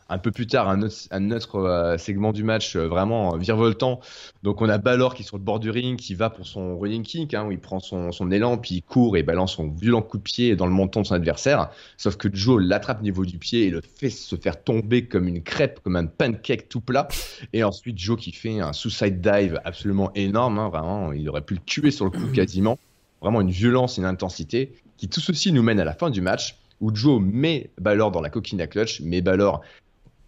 un 0.10 0.17
peu 0.17 0.31
plus 0.31 0.48
tard 0.48 0.69
un 0.69 0.81
autre, 0.81 1.55
euh, 1.55 1.98
segment 1.98 2.33
du 2.33 2.43
match 2.43 2.75
euh, 2.75 2.88
vraiment 2.88 3.38
virevoltant. 3.38 4.00
Donc 4.43 4.62
on 4.62 4.69
a 4.69 4.77
Balor 4.77 5.15
qui 5.15 5.24
est 5.24 5.25
sur 5.25 5.38
le 5.38 5.43
bord 5.43 5.60
du 5.60 5.69
ring, 5.69 5.98
qui 5.98 6.13
va 6.13 6.29
pour 6.29 6.45
son 6.45 6.77
running 6.77 7.03
kick, 7.03 7.33
hein, 7.33 7.45
où 7.45 7.51
il 7.51 7.60
prend 7.60 7.79
son, 7.79 8.12
élan, 8.31 8.57
puis 8.57 8.75
il 8.75 8.81
court 8.81 9.17
et 9.17 9.24
balance 9.24 9.55
son 9.55 9.69
violent 9.69 10.01
coup 10.01 10.17
de 10.17 10.24
pied 10.24 10.55
dans 10.55 10.65
le 10.65 10.72
menton 10.72 11.01
de 11.01 11.07
son 11.07 11.15
adversaire. 11.15 11.69
Sauf 11.98 12.17
que 12.17 12.27
Joe 12.33 12.62
l'attrape 12.63 13.00
au 13.00 13.03
niveau 13.03 13.25
du 13.25 13.38
pied 13.38 13.65
et 13.65 13.69
le 13.69 13.81
fait 13.81 14.10
se 14.10 14.36
faire 14.36 14.62
tomber 14.63 15.05
comme 15.07 15.27
une 15.27 15.41
crêpe, 15.41 15.79
comme 15.83 15.95
un 15.95 16.05
pancake 16.05 16.69
tout 16.69 16.81
plat. 16.81 17.07
Et 17.53 17.63
ensuite 17.63 17.98
Joe 17.98 18.19
qui 18.19 18.31
fait 18.31 18.60
un 18.60 18.74
suicide 18.74 19.22
dive 19.22 19.60
absolument 19.65 20.12
énorme, 20.15 20.60
hein, 20.60 20.69
vraiment, 20.69 21.12
il 21.12 21.27
aurait 21.29 21.41
pu 21.41 21.55
le 21.55 21.62
tuer 21.65 21.91
sur 21.91 22.05
le 22.05 22.12
coup 22.12 22.27
quasiment. 22.33 22.77
Vraiment 23.22 23.41
une 23.41 23.51
violence, 23.51 23.98
une 23.98 24.05
intensité, 24.05 24.74
qui 24.98 25.07
tout 25.07 25.22
ceci 25.22 25.51
nous 25.51 25.63
mène 25.63 25.79
à 25.79 25.86
la 25.86 25.93
fin 25.93 26.10
du 26.10 26.19
match 26.19 26.57
où 26.83 26.93
Joe 26.93 27.22
met 27.22 27.69
Balor 27.79 28.12
dans 28.12 28.19
la 28.19 28.29
coquine 28.29 28.60
à 28.60 28.67
clutch, 28.67 29.00
mais 29.01 29.22
Balor 29.22 29.62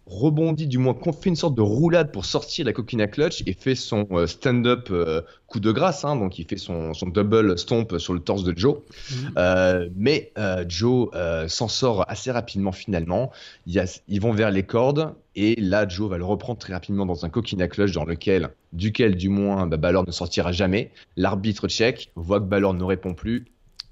rebondit, 0.06 0.68
du 0.68 0.78
moins 0.78 0.94
fait 0.94 1.28
une 1.28 1.36
sorte 1.36 1.54
de 1.54 1.62
roulade 1.62 2.12
pour 2.12 2.24
sortir 2.24 2.64
la 2.64 2.72
coquine 2.72 3.06
clutch 3.08 3.42
et 3.46 3.52
fait 3.52 3.74
son 3.74 4.06
euh, 4.12 4.26
stand-up 4.26 4.88
euh, 4.90 5.20
coup 5.46 5.58
de 5.58 5.72
grâce, 5.72 6.04
hein, 6.04 6.16
donc 6.16 6.38
il 6.38 6.46
fait 6.46 6.56
son, 6.56 6.92
double 7.06 7.58
stomp 7.58 7.98
sur 7.98 8.14
le 8.14 8.20
torse 8.20 8.44
de 8.44 8.56
Joe. 8.56 8.78
Mhm. 9.10 9.32
Euh, 9.36 9.88
mais 9.96 10.32
Joe 10.68 11.08
s'en 11.48 11.68
sort 11.68 12.04
assez 12.08 12.30
rapidement 12.30 12.72
finalement. 12.72 13.32
ils 13.66 14.20
vont 14.20 14.32
vers 14.32 14.50
les 14.50 14.62
cordes 14.62 15.14
et 15.34 15.54
là 15.60 15.86
Joe 15.88 16.08
va 16.08 16.18
le 16.18 16.24
reprendre 16.24 16.58
très 16.58 16.72
rapidement 16.72 17.06
dans 17.06 17.24
un 17.24 17.28
coquine 17.28 17.66
clutch 17.68 17.92
dans 17.92 18.04
lequel, 18.04 18.50
duquel 18.72 19.16
du 19.16 19.28
moins 19.28 19.66
bah, 19.66 19.76
Balor 19.76 20.06
ne 20.06 20.12
sortira 20.12 20.52
jamais. 20.52 20.90
L'arbitre 21.16 21.68
check, 21.68 22.10
voit 22.16 22.40
que 22.40 22.46
Balor 22.46 22.74
ne 22.74 22.84
répond 22.84 23.14
plus 23.14 23.46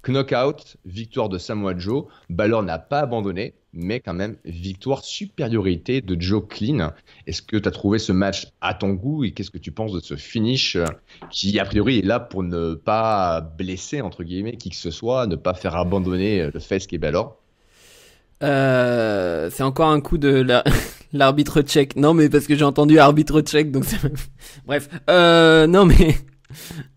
Knockout, 0.07 0.77
victoire 0.85 1.29
de 1.29 1.37
Samoa 1.37 1.77
Joe. 1.77 2.05
Balor 2.29 2.63
n'a 2.63 2.79
pas 2.79 2.99
abandonné, 2.99 3.53
mais 3.73 3.99
quand 3.99 4.13
même, 4.13 4.37
victoire 4.45 5.03
supériorité 5.03 6.01
de 6.01 6.19
Joe 6.19 6.43
Clean. 6.47 6.91
Est-ce 7.27 7.41
que 7.41 7.57
tu 7.57 7.67
as 7.67 7.71
trouvé 7.71 7.99
ce 7.99 8.11
match 8.11 8.47
à 8.61 8.73
ton 8.73 8.93
goût 8.93 9.23
et 9.23 9.31
qu'est-ce 9.31 9.51
que 9.51 9.57
tu 9.57 9.71
penses 9.71 9.91
de 9.91 9.99
ce 9.99 10.15
finish 10.15 10.75
euh, 10.75 10.85
qui, 11.29 11.59
a 11.59 11.65
priori, 11.65 11.99
est 11.99 12.05
là 12.05 12.19
pour 12.19 12.43
ne 12.43 12.73
pas 12.73 13.41
blesser, 13.41 14.01
entre 14.01 14.23
guillemets, 14.23 14.57
qui 14.57 14.69
que 14.69 14.75
ce 14.75 14.91
soit, 14.91 15.27
ne 15.27 15.35
pas 15.35 15.53
faire 15.53 15.75
abandonner 15.75 16.41
euh, 16.41 16.51
le 16.53 16.59
face 16.59 16.87
qui 16.87 16.95
est 16.95 16.99
Balor 16.99 17.37
euh, 18.43 19.49
c'est 19.49 19.63
encore 19.63 19.87
un 19.87 20.01
coup 20.01 20.17
de 20.17 20.45
l'arbitre 21.13 21.61
tchèque. 21.61 21.95
Non, 21.95 22.13
mais 22.13 22.27
parce 22.27 22.47
que 22.47 22.55
j'ai 22.55 22.65
entendu 22.65 22.99
arbitre 22.99 23.39
tchèque, 23.39 23.71
donc 23.71 23.85
bref. 24.65 24.89
Non, 25.07 25.85
mais 25.85 26.17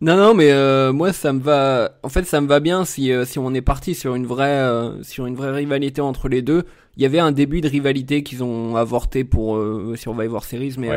non, 0.00 0.16
non, 0.16 0.34
mais 0.34 0.50
euh, 0.52 0.92
moi 0.92 1.12
ça 1.12 1.32
me 1.32 1.40
va. 1.40 1.98
En 2.02 2.08
fait, 2.08 2.24
ça 2.24 2.40
me 2.40 2.46
va 2.46 2.60
bien 2.60 2.84
si 2.84 3.12
euh, 3.12 3.24
si 3.24 3.38
on 3.38 3.54
est 3.54 3.62
parti 3.62 3.94
sur 3.94 4.14
une 4.14 4.26
vraie 4.26 4.60
euh, 4.60 5.02
sur 5.02 5.26
une 5.26 5.36
vraie 5.36 5.52
rivalité 5.52 6.00
entre 6.00 6.28
les 6.28 6.42
deux. 6.42 6.64
Il 6.96 7.02
y 7.02 7.06
avait 7.06 7.18
un 7.18 7.32
début 7.32 7.60
de 7.60 7.68
rivalité 7.68 8.22
qu'ils 8.22 8.42
ont 8.42 8.76
avorté 8.76 9.24
pour 9.24 9.62
Survivor 9.94 10.44
Series, 10.44 10.74
mais 10.78 10.90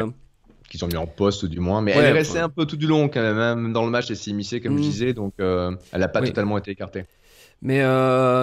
qu'ils 0.70 0.84
ont 0.84 0.88
mis 0.88 0.98
en 0.98 1.06
poste 1.06 1.46
du 1.46 1.60
moins. 1.60 1.82
Mais 1.82 1.92
elle 1.92 2.06
est 2.06 2.12
restée 2.12 2.40
un 2.40 2.50
peu 2.50 2.66
tout 2.66 2.78
du 2.78 2.88
long 2.88 3.08
quand 3.08 3.22
même. 3.22 3.38
Même 3.38 3.74
dans 3.74 3.86
le 3.86 3.92
match, 3.92 4.10
elle 4.10 4.18
s'est 4.18 4.32
immiscée 4.32 4.62
comme 4.62 4.78
je 4.78 4.80
mm. 4.80 4.86
disais, 4.86 5.14
donc 5.14 5.34
elle 5.38 5.78
n'a 5.94 6.08
pas 6.08 6.22
totalement 6.22 6.58
été 6.58 6.72
écartée. 6.72 7.06
Mais 7.62 7.82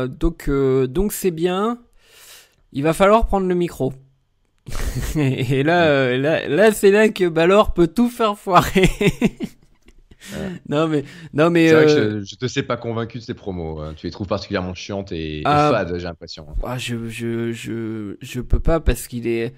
donc 0.09 0.49
donc 0.51 1.13
c'est 1.13 1.33
bien. 1.33 1.79
Il 2.73 2.83
va 2.83 2.93
falloir 2.93 3.27
prendre 3.27 3.49
le 3.49 3.55
micro. 3.55 3.93
Et 5.17 5.63
là, 5.63 6.17
là, 6.17 6.47
là 6.47 6.73
c'est 6.73 6.91
là 6.91 7.09
que 7.09 7.27
Balor 7.27 7.73
peut 7.73 7.89
tout 7.89 8.11
faire 8.11 8.39
foirer. 8.39 8.91
non 10.69 10.89
mais 10.89 11.05
non 11.33 11.51
mais 11.51 11.69
c'est 11.69 11.75
vrai 11.75 11.87
que 11.87 11.91
euh, 11.91 12.25
je, 12.25 12.37
te 12.37 12.47
sais 12.47 12.63
pas 12.63 12.77
convaincu 12.77 13.19
de 13.19 13.23
ces 13.23 13.35
promos. 13.35 13.81
Hein. 13.81 13.95
Tu 13.97 14.07
les 14.07 14.11
trouves 14.13 14.27
particulièrement 14.27 14.75
chiantes 14.75 15.13
et, 15.13 15.43
ah, 15.45 15.71
fades, 15.73 15.97
j'ai 15.97 16.05
l'impression. 16.05 16.47
Ah, 16.65 16.79
je 16.79 17.09
je 17.09 17.53
je 17.53 18.17
je 18.21 18.41
peux 18.41 18.61
pas 18.61 18.81
parce 18.81 19.07
qu'il 19.07 19.27
est 19.27 19.55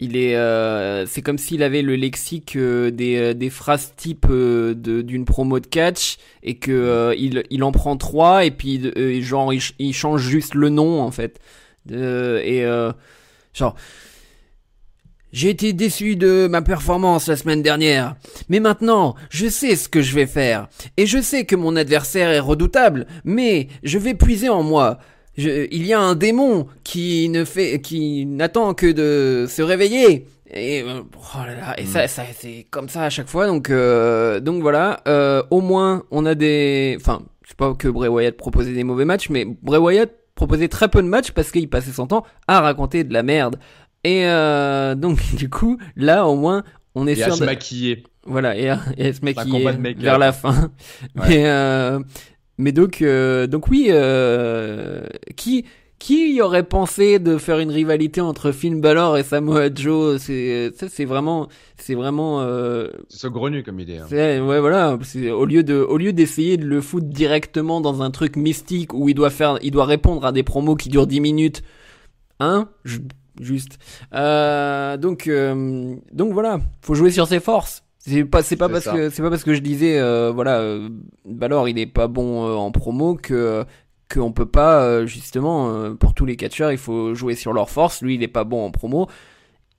il 0.00 0.16
est 0.16 0.36
euh, 0.36 1.06
c'est 1.06 1.22
comme 1.22 1.38
s'il 1.38 1.62
avait 1.62 1.82
le 1.82 1.96
lexique 1.96 2.56
euh, 2.56 2.90
des, 2.90 3.34
des 3.34 3.50
phrases 3.50 3.94
type 3.96 4.26
d'une 4.30 5.24
promo 5.24 5.60
de 5.60 5.66
catch 5.66 6.18
et 6.42 6.56
que 6.56 7.14
il 7.18 7.42
il 7.50 7.62
en 7.64 7.72
prend 7.72 7.96
trois 7.96 8.44
et 8.44 8.50
puis 8.50 8.92
genre 9.22 9.52
il, 9.52 9.60
il, 9.78 9.92
change 9.92 10.22
juste 10.22 10.54
le 10.54 10.68
nom 10.68 11.00
en 11.00 11.10
fait 11.10 11.40
et 11.90 12.64
genre 13.52 13.76
j'ai 15.34 15.50
été 15.50 15.72
déçu 15.72 16.14
de 16.14 16.46
ma 16.46 16.62
performance 16.62 17.26
la 17.26 17.36
semaine 17.36 17.60
dernière, 17.60 18.14
mais 18.48 18.60
maintenant 18.60 19.16
je 19.28 19.48
sais 19.48 19.74
ce 19.74 19.88
que 19.88 20.00
je 20.00 20.14
vais 20.14 20.26
faire, 20.26 20.68
et 20.96 21.06
je 21.06 21.20
sais 21.20 21.44
que 21.44 21.56
mon 21.56 21.74
adversaire 21.76 22.30
est 22.30 22.40
redoutable, 22.40 23.06
mais 23.24 23.66
je 23.82 23.98
vais 23.98 24.14
puiser 24.14 24.48
en 24.48 24.62
moi. 24.62 24.98
il 25.36 25.84
y 25.84 25.92
a 25.92 26.00
un 26.00 26.14
démon 26.14 26.68
qui 26.84 27.28
ne 27.28 27.44
fait, 27.44 27.80
qui 27.80 28.24
n'attend 28.26 28.74
que 28.74 28.92
de 28.92 29.46
se 29.48 29.60
réveiller. 29.60 30.28
Et, 30.52 30.82
euh, 30.82 31.02
oh 31.16 31.38
là 31.44 31.54
là, 31.54 31.80
et 31.80 31.84
ça, 31.84 32.06
ça 32.06 32.22
c'est 32.38 32.66
comme 32.70 32.88
ça 32.88 33.02
à 33.02 33.10
chaque 33.10 33.28
fois. 33.28 33.48
Donc, 33.48 33.70
euh, 33.70 34.38
donc 34.38 34.62
voilà. 34.62 35.00
Euh, 35.08 35.42
au 35.50 35.60
moins, 35.60 36.04
on 36.12 36.26
a 36.26 36.36
des. 36.36 36.96
Enfin, 37.00 37.22
c'est 37.44 37.56
pas 37.56 37.74
que 37.74 37.88
Bray 37.88 38.08
Wyatt 38.08 38.36
proposait 38.36 38.72
des 38.72 38.84
mauvais 38.84 39.04
matchs, 39.04 39.30
mais 39.30 39.44
Bray 39.62 39.80
Wyatt 39.80 40.12
proposait 40.34 40.68
très 40.68 40.88
peu 40.88 41.02
de 41.02 41.08
matchs 41.08 41.32
parce 41.32 41.50
qu'il 41.50 41.68
passait 41.68 41.92
son 41.92 42.06
temps 42.06 42.24
à 42.46 42.60
raconter 42.60 43.04
de 43.04 43.12
la 43.12 43.22
merde. 43.22 43.56
Et 44.04 44.26
euh, 44.26 44.94
donc 44.94 45.18
du 45.36 45.50
coup, 45.50 45.78
là 45.96 46.26
au 46.26 46.36
moins, 46.36 46.62
on 46.94 47.06
est 47.06 47.12
et 47.12 47.16
sûr 47.16 47.32
à 47.32 47.36
se 47.36 47.44
maquiller. 47.44 48.04
Voilà, 48.26 48.56
et, 48.56 48.74
et 48.96 49.08
à 49.08 49.12
se 49.12 49.24
maquiller 49.24 49.70
vers 49.96 50.18
la 50.18 50.32
fin. 50.32 50.70
Mais 51.14 51.46
euh, 51.46 51.98
mais 52.58 52.72
donc 52.72 53.02
euh, 53.02 53.46
donc 53.46 53.68
oui, 53.68 53.88
euh, 53.90 55.06
qui 55.36 55.64
qui 55.98 56.34
y 56.34 56.42
aurait 56.42 56.64
pensé 56.64 57.18
de 57.18 57.38
faire 57.38 57.58
une 57.60 57.70
rivalité 57.70 58.20
entre 58.20 58.52
Finn 58.52 58.80
Balor 58.80 59.16
et 59.16 59.22
Samoa 59.22 59.72
Joe? 59.74 60.20
C'est 60.20 60.70
ça, 60.76 60.88
c'est 60.90 61.06
vraiment, 61.06 61.48
c'est 61.78 61.94
vraiment. 61.94 62.42
Euh... 62.42 62.88
C'est 63.08 63.30
grenu 63.30 63.62
comme 63.62 63.80
idée. 63.80 63.98
Hein. 63.98 64.06
Ouais, 64.10 64.60
voilà. 64.60 64.98
Au 65.32 65.44
lieu 65.46 65.62
de, 65.62 65.76
au 65.76 65.96
lieu 65.96 66.12
d'essayer 66.12 66.58
de 66.58 66.66
le 66.66 66.82
foutre 66.82 67.06
directement 67.06 67.80
dans 67.80 68.02
un 68.02 68.10
truc 68.10 68.36
mystique 68.36 68.92
où 68.92 69.08
il 69.08 69.14
doit 69.14 69.30
faire, 69.30 69.58
il 69.62 69.70
doit 69.70 69.86
répondre 69.86 70.26
à 70.26 70.32
des 70.32 70.42
promos 70.42 70.76
qui 70.76 70.90
durent 70.90 71.06
10 71.06 71.20
minutes. 71.20 71.62
Hein 72.38 72.68
je, 72.84 72.98
juste. 73.40 73.78
Euh, 74.14 74.96
donc, 74.96 75.26
euh, 75.26 75.96
donc 76.12 76.32
voilà, 76.32 76.60
faut 76.82 76.94
jouer 76.94 77.10
sur 77.10 77.26
ses 77.26 77.40
forces. 77.40 77.82
C'est 77.98 78.24
pas, 78.24 78.42
c'est 78.42 78.56
pas 78.56 78.68
parce 78.68 78.84
que, 78.84 79.08
c'est 79.10 79.22
pas 79.22 79.30
parce 79.30 79.44
que 79.44 79.54
je 79.54 79.60
disais, 79.60 79.98
euh, 79.98 80.30
voilà, 80.34 80.58
euh, 80.58 80.90
Balor 81.24 81.68
il 81.68 81.78
est 81.78 81.86
pas 81.86 82.06
bon 82.06 82.46
euh, 82.46 82.54
en 82.54 82.70
promo 82.70 83.14
que 83.14 83.64
qu'on 84.12 84.32
peut 84.32 84.46
pas 84.46 85.06
justement 85.06 85.94
pour 85.94 86.12
tous 86.12 86.26
les 86.26 86.36
catcheurs 86.36 86.70
il 86.70 86.76
faut 86.78 87.14
jouer 87.14 87.34
sur 87.34 87.54
leurs 87.54 87.70
forces. 87.70 88.02
Lui 88.02 88.16
il 88.16 88.22
est 88.22 88.28
pas 88.28 88.44
bon 88.44 88.66
en 88.66 88.70
promo. 88.70 89.08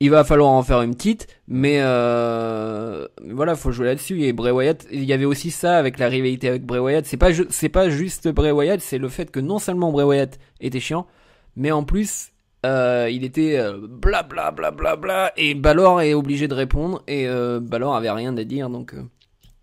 Il 0.01 0.09
va 0.09 0.25
falloir 0.25 0.49
en 0.49 0.61
faire 0.61 0.81
une 0.81 0.93
petite, 0.93 1.25
mais 1.47 1.77
euh, 1.79 3.07
voilà, 3.31 3.55
faut 3.55 3.71
jouer 3.71 3.85
là-dessus. 3.85 4.23
Et 4.23 4.33
Bray 4.33 4.51
Wyatt, 4.51 4.85
il 4.91 5.05
y 5.05 5.13
avait 5.13 5.23
aussi 5.23 5.51
ça 5.51 5.77
avec 5.77 5.99
la 5.99 6.09
rivalité 6.09 6.49
avec 6.49 6.65
Bray 6.65 6.81
Wyatt. 6.81 7.05
C'est 7.05 7.15
pas, 7.15 7.29
c'est 7.49 7.69
pas 7.69 7.89
juste 7.89 8.27
Bray 8.27 8.51
Wyatt, 8.51 8.81
c'est 8.81 8.97
le 8.97 9.07
fait 9.07 9.31
que 9.31 9.39
non 9.39 9.57
seulement 9.57 9.93
Bray 9.93 10.05
Wyatt 10.05 10.37
était 10.59 10.81
chiant, 10.81 11.07
mais 11.55 11.71
en 11.71 11.83
plus 11.83 12.31
euh, 12.65 13.09
il 13.11 13.23
était 13.23 13.59
bla 13.87 14.23
bla 14.23 14.51
bla 14.51 14.71
bla 14.71 14.95
bla 14.95 15.31
et 15.37 15.53
Balor 15.53 16.01
est 16.01 16.13
obligé 16.15 16.47
de 16.47 16.53
répondre 16.55 17.03
et 17.07 17.27
euh, 17.27 17.59
Balor 17.59 17.95
avait 17.95 18.09
rien 18.11 18.35
à 18.37 18.43
dire 18.43 18.69
donc. 18.69 18.93
Euh. 18.93 19.03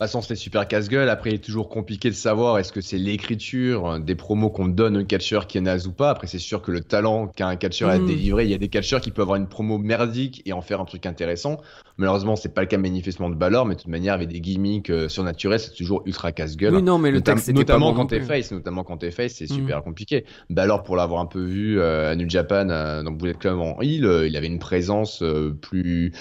Façon, 0.03 0.21
c'était 0.21 0.35
super 0.35 0.67
casse-gueule. 0.67 1.09
Après, 1.09 1.31
il 1.31 1.35
est 1.35 1.45
toujours 1.45 1.69
compliqué 1.69 2.11
de 2.11 2.15
savoir 2.17 2.59
est-ce 2.59 2.73
que 2.73 2.81
c'est 2.81 2.99
l'écriture 2.99 4.01
des 4.01 4.17
promos 4.17 4.51
qu'on 4.51 4.67
donne 4.67 4.97
au 4.97 5.05
catcheur 5.05 5.47
qui 5.47 5.59
est 5.59 5.61
naze 5.61 5.87
ou 5.87 5.93
pas. 5.93 6.11
Après, 6.11 6.27
c'est 6.27 6.41
sûr 6.41 6.61
que 6.61 6.73
le 6.73 6.81
talent 6.81 7.29
qu'a 7.29 7.47
un 7.47 7.55
catcheur 7.55 7.89
à 7.89 7.99
mm. 8.01 8.07
délivrer, 8.07 8.45
il 8.45 8.51
y 8.51 8.55
a 8.55 8.59
des 8.59 8.67
catcheurs 8.67 9.01
qui 9.01 9.13
peuvent 9.13 9.23
avoir 9.23 9.37
une 9.37 9.47
promo 9.47 9.79
merdique 9.79 10.43
et 10.45 10.53
en 10.53 10.61
faire 10.61 10.81
un 10.81 10.87
truc 10.87 11.07
intéressant. 11.07 11.59
Malheureusement, 11.99 12.35
c'est 12.35 12.53
pas 12.53 12.63
le 12.63 12.67
cas 12.67 12.79
manifestement 12.79 13.31
de 13.31 13.37
Balor, 13.37 13.65
mais 13.65 13.77
de 13.77 13.81
toute 13.81 13.91
manière, 13.91 14.15
avec 14.15 14.29
des 14.29 14.41
gimmicks 14.41 14.91
euh, 14.91 15.09
surnaturels, 15.09 15.61
c'est 15.61 15.73
toujours 15.73 16.03
ultra 16.05 16.33
casse-gueule. 16.33 16.75
Oui, 16.75 16.83
non, 16.83 16.99
mais 16.99 17.13
le 17.13 17.21
texte 17.21 17.53
notamment, 17.53 17.95
quand 17.95 18.07
t'es 18.07 18.23
face, 18.23 18.51
notamment 18.51 18.83
quand 18.83 18.97
t'es 18.97 19.13
face, 19.13 19.35
c'est 19.35 19.49
mm. 19.49 19.55
super 19.55 19.85
compliqué. 19.85 20.25
Balor, 20.51 20.83
pour 20.83 20.97
l'avoir 20.97 21.21
un 21.21 21.27
peu 21.27 21.45
vu 21.45 21.79
euh, 21.79 22.11
à 22.11 22.17
New 22.17 22.29
Japan, 22.29 22.71
euh, 22.71 23.05
dans 23.05 23.13
Bullet 23.13 23.35
Club 23.35 23.57
en 23.61 23.81
Hill, 23.81 24.25
il 24.27 24.37
avait 24.37 24.49
une 24.49 24.59
présence 24.59 25.23
plus 25.61 26.13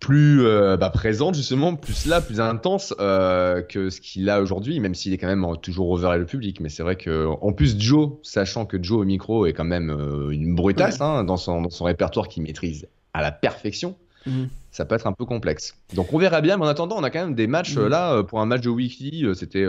plus 0.00 0.46
euh, 0.46 0.78
bah, 0.78 0.88
présente 0.88 1.34
justement, 1.34 1.76
plus 1.76 2.06
là, 2.06 2.22
plus 2.22 2.40
intense 2.40 2.94
euh, 2.98 3.60
que 3.60 3.90
ce 3.90 4.00
qu'il 4.00 4.28
a 4.30 4.40
aujourd'hui, 4.40 4.80
même 4.80 4.94
s'il 4.94 5.12
est 5.12 5.18
quand 5.18 5.28
même 5.28 5.46
toujours 5.60 5.90
over 5.90 6.16
le 6.18 6.24
public. 6.24 6.60
Mais 6.60 6.70
c'est 6.70 6.82
vrai 6.82 6.96
que 6.96 7.26
en 7.26 7.52
plus 7.52 7.78
Joe, 7.78 8.12
sachant 8.22 8.64
que 8.64 8.82
Joe 8.82 9.02
au 9.02 9.04
micro 9.04 9.46
est 9.46 9.52
quand 9.52 9.64
même 9.64 9.90
euh, 9.90 10.30
une 10.30 10.54
brutasse 10.54 11.00
hein, 11.02 11.22
dans, 11.22 11.36
son, 11.36 11.60
dans 11.60 11.70
son 11.70 11.84
répertoire 11.84 12.28
qu'il 12.28 12.42
maîtrise 12.42 12.88
à 13.12 13.20
la 13.20 13.30
perfection, 13.30 13.94
mhm. 14.26 14.48
ça 14.70 14.86
peut 14.86 14.94
être 14.94 15.06
un 15.06 15.12
peu 15.12 15.26
complexe. 15.26 15.76
Donc 15.94 16.12
on 16.14 16.18
verra 16.18 16.40
bien, 16.40 16.56
mais 16.56 16.64
en 16.64 16.68
attendant, 16.68 16.96
on 16.96 17.04
a 17.04 17.10
quand 17.10 17.20
même 17.20 17.34
des 17.34 17.46
matchs 17.46 17.76
mhm. 17.76 17.88
là 17.88 18.22
pour 18.22 18.40
un 18.40 18.46
match 18.46 18.62
de 18.62 18.70
weekly, 18.70 19.26
c'était 19.34 19.66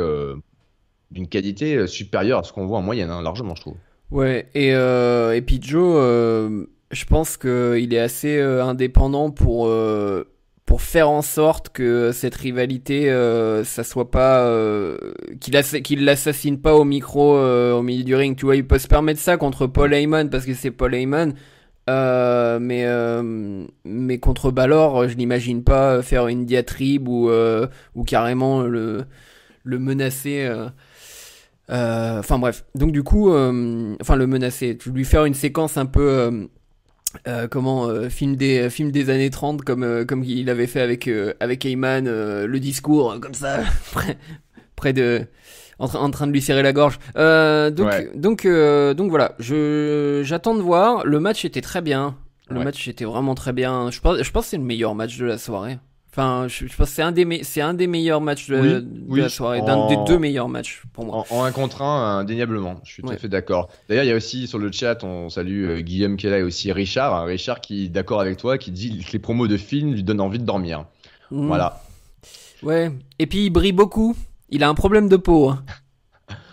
d'une 1.11 1.27
qualité 1.27 1.87
supérieure 1.87 2.39
à 2.39 2.43
ce 2.43 2.53
qu'on 2.53 2.65
voit 2.65 2.77
en 2.77 2.83
moyenne, 2.83 3.09
hein, 3.09 3.21
largement 3.21 3.55
je 3.55 3.61
trouve. 3.61 3.75
Ouais, 4.11 4.47
et, 4.55 4.69
et 4.69 5.41
puis 5.41 5.59
Joe 5.61 6.67
je 6.91 7.05
pense 7.05 7.37
qu'il 7.37 7.93
est 7.93 7.99
assez 7.99 8.37
euh, 8.37 8.63
indépendant 8.63 9.31
pour 9.31 9.67
euh, 9.67 10.25
pour 10.65 10.81
faire 10.81 11.09
en 11.09 11.21
sorte 11.21 11.69
que 11.69 12.11
cette 12.11 12.35
rivalité 12.35 13.09
euh, 13.09 13.63
ça 13.63 13.83
soit 13.83 14.11
pas 14.11 14.49
qu'il 15.39 15.61
qu'il 15.83 16.05
l'assassine 16.05 16.59
pas 16.61 16.75
au 16.75 16.83
micro 16.83 17.37
au 17.37 17.81
milieu 17.81 18.03
du 18.03 18.15
ring. 18.15 18.37
Tu 18.37 18.45
vois 18.45 18.55
il 18.55 18.67
peut 18.67 18.79
se 18.79 18.87
permettre 18.87 19.19
ça 19.19 19.37
contre 19.37 19.67
Paul 19.67 19.93
Heyman 19.93 20.29
parce 20.29 20.45
que 20.45 20.53
c'est 20.53 20.71
Paul 20.71 20.93
Heyman. 20.93 21.33
Mais 21.87 22.85
mais 23.83 24.19
contre 24.19 24.51
Balor 24.51 25.07
je 25.09 25.15
n'imagine 25.15 25.63
pas 25.63 26.01
faire 26.01 26.27
une 26.27 26.45
diatribe 26.45 27.07
ou 27.07 27.29
ou 27.95 28.03
carrément 28.03 28.61
le 28.61 29.05
le 29.63 29.79
menacer 29.79 30.49
enfin 31.67 32.39
bref. 32.39 32.63
Donc 32.75 32.91
du 32.93 33.03
coup 33.03 33.29
enfin 33.31 34.15
le 34.15 34.27
menacer 34.27 34.77
lui 34.85 35.03
faire 35.03 35.25
une 35.25 35.33
séquence 35.33 35.75
un 35.75 35.85
peu 35.85 36.47
euh, 37.27 37.47
comment 37.47 37.87
euh, 37.87 38.09
film 38.09 38.35
des 38.35 38.69
film 38.69 38.91
des 38.91 39.09
années 39.09 39.29
30 39.29 39.63
comme 39.63 39.83
euh, 39.83 40.05
comme 40.05 40.23
il 40.23 40.49
avait 40.49 40.67
fait 40.67 40.81
avec 40.81 41.09
avec 41.39 41.65
Heyman 41.65 42.05
le 42.05 42.59
discours 42.59 43.19
comme 43.19 43.33
ça 43.33 43.59
près, 43.91 44.17
près 44.75 44.93
de 44.93 45.25
en, 45.79 45.87
en, 45.93 46.11
train 46.11 46.27
de 46.27 46.31
lui 46.31 46.41
serrer 46.41 46.63
la 46.63 46.73
gorge. 46.73 46.99
Donc 47.15 48.15
donc 48.15 48.47
donc 48.47 49.09
voilà 49.09 49.35
je 49.39 50.21
j'attends 50.23 50.55
de 50.55 50.61
voir. 50.61 51.05
Le 51.05 51.19
match 51.19 51.45
était 51.45 51.61
très 51.61 51.81
bien. 51.81 52.15
Le 52.49 52.63
match 52.63 52.87
était 52.87 53.05
vraiment 53.05 53.35
très 53.35 53.53
bien. 53.53 53.91
Je 53.91 53.99
pense 53.99 54.21
je 54.21 54.31
pense 54.31 54.47
c'est 54.47 54.57
le 54.57 54.63
meilleur 54.63 54.95
match 54.95 55.17
de 55.17 55.25
la 55.25 55.37
soirée 55.37 55.79
Enfin, 56.11 56.47
je, 56.49 56.65
pense 56.65 56.89
que 56.89 56.95
c'est 56.95 57.01
un 57.01 57.13
des 57.13 57.43
c'est 57.43 57.61
un 57.61 57.73
des 57.73 57.87
meilleurs 57.87 58.19
matchs 58.19 58.49
de, 58.49 58.85
la 59.15 59.29
soirée, 59.29 59.61
d'un 59.61 59.87
des 59.87 59.95
deux 60.05 60.19
meilleurs 60.19 60.49
matchs 60.49 60.83
pour 60.91 61.05
moi. 61.05 61.23
En, 61.29 61.45
un 61.45 61.51
contre 61.53 61.81
un, 61.83 62.19
indéniablement. 62.19 62.81
Je 62.83 62.91
suis 62.91 63.01
tout 63.01 63.09
à 63.09 63.15
fait 63.15 63.29
d'accord. 63.29 63.69
D'ailleurs, 63.87 64.03
il 64.03 64.09
y 64.09 64.11
a 64.11 64.15
aussi 64.15 64.45
sur 64.45 64.59
le 64.59 64.69
chat, 64.73 65.05
on 65.05 65.29
salue 65.29 65.69
euh, 65.69 65.79
Guillaume 65.79 66.17
qui 66.17 66.27
est 66.27 66.29
là 66.29 66.39
et 66.39 66.43
aussi 66.43 66.69
Richard. 66.73 67.25
Richard 67.25 67.61
qui 67.61 67.85
est 67.85 67.89
d'accord 67.89 68.19
avec 68.19 68.35
toi, 68.35 68.57
qui 68.57 68.71
dit 68.71 68.99
que 69.05 69.13
les 69.13 69.19
promos 69.19 69.47
de 69.47 69.55
films 69.55 69.93
lui 69.93 70.03
donnent 70.03 70.19
envie 70.19 70.39
de 70.39 70.45
dormir. 70.45 70.83
Mmh. 71.31 71.47
Voilà. 71.47 71.81
Ouais. 72.61 72.91
Et 73.17 73.25
puis 73.25 73.45
il 73.45 73.49
brille 73.49 73.71
beaucoup. 73.71 74.13
Il 74.49 74.65
a 74.65 74.69
un 74.69 74.75
problème 74.75 75.07
de 75.07 75.15
peau. 75.15 75.49
Hein. 75.49 75.63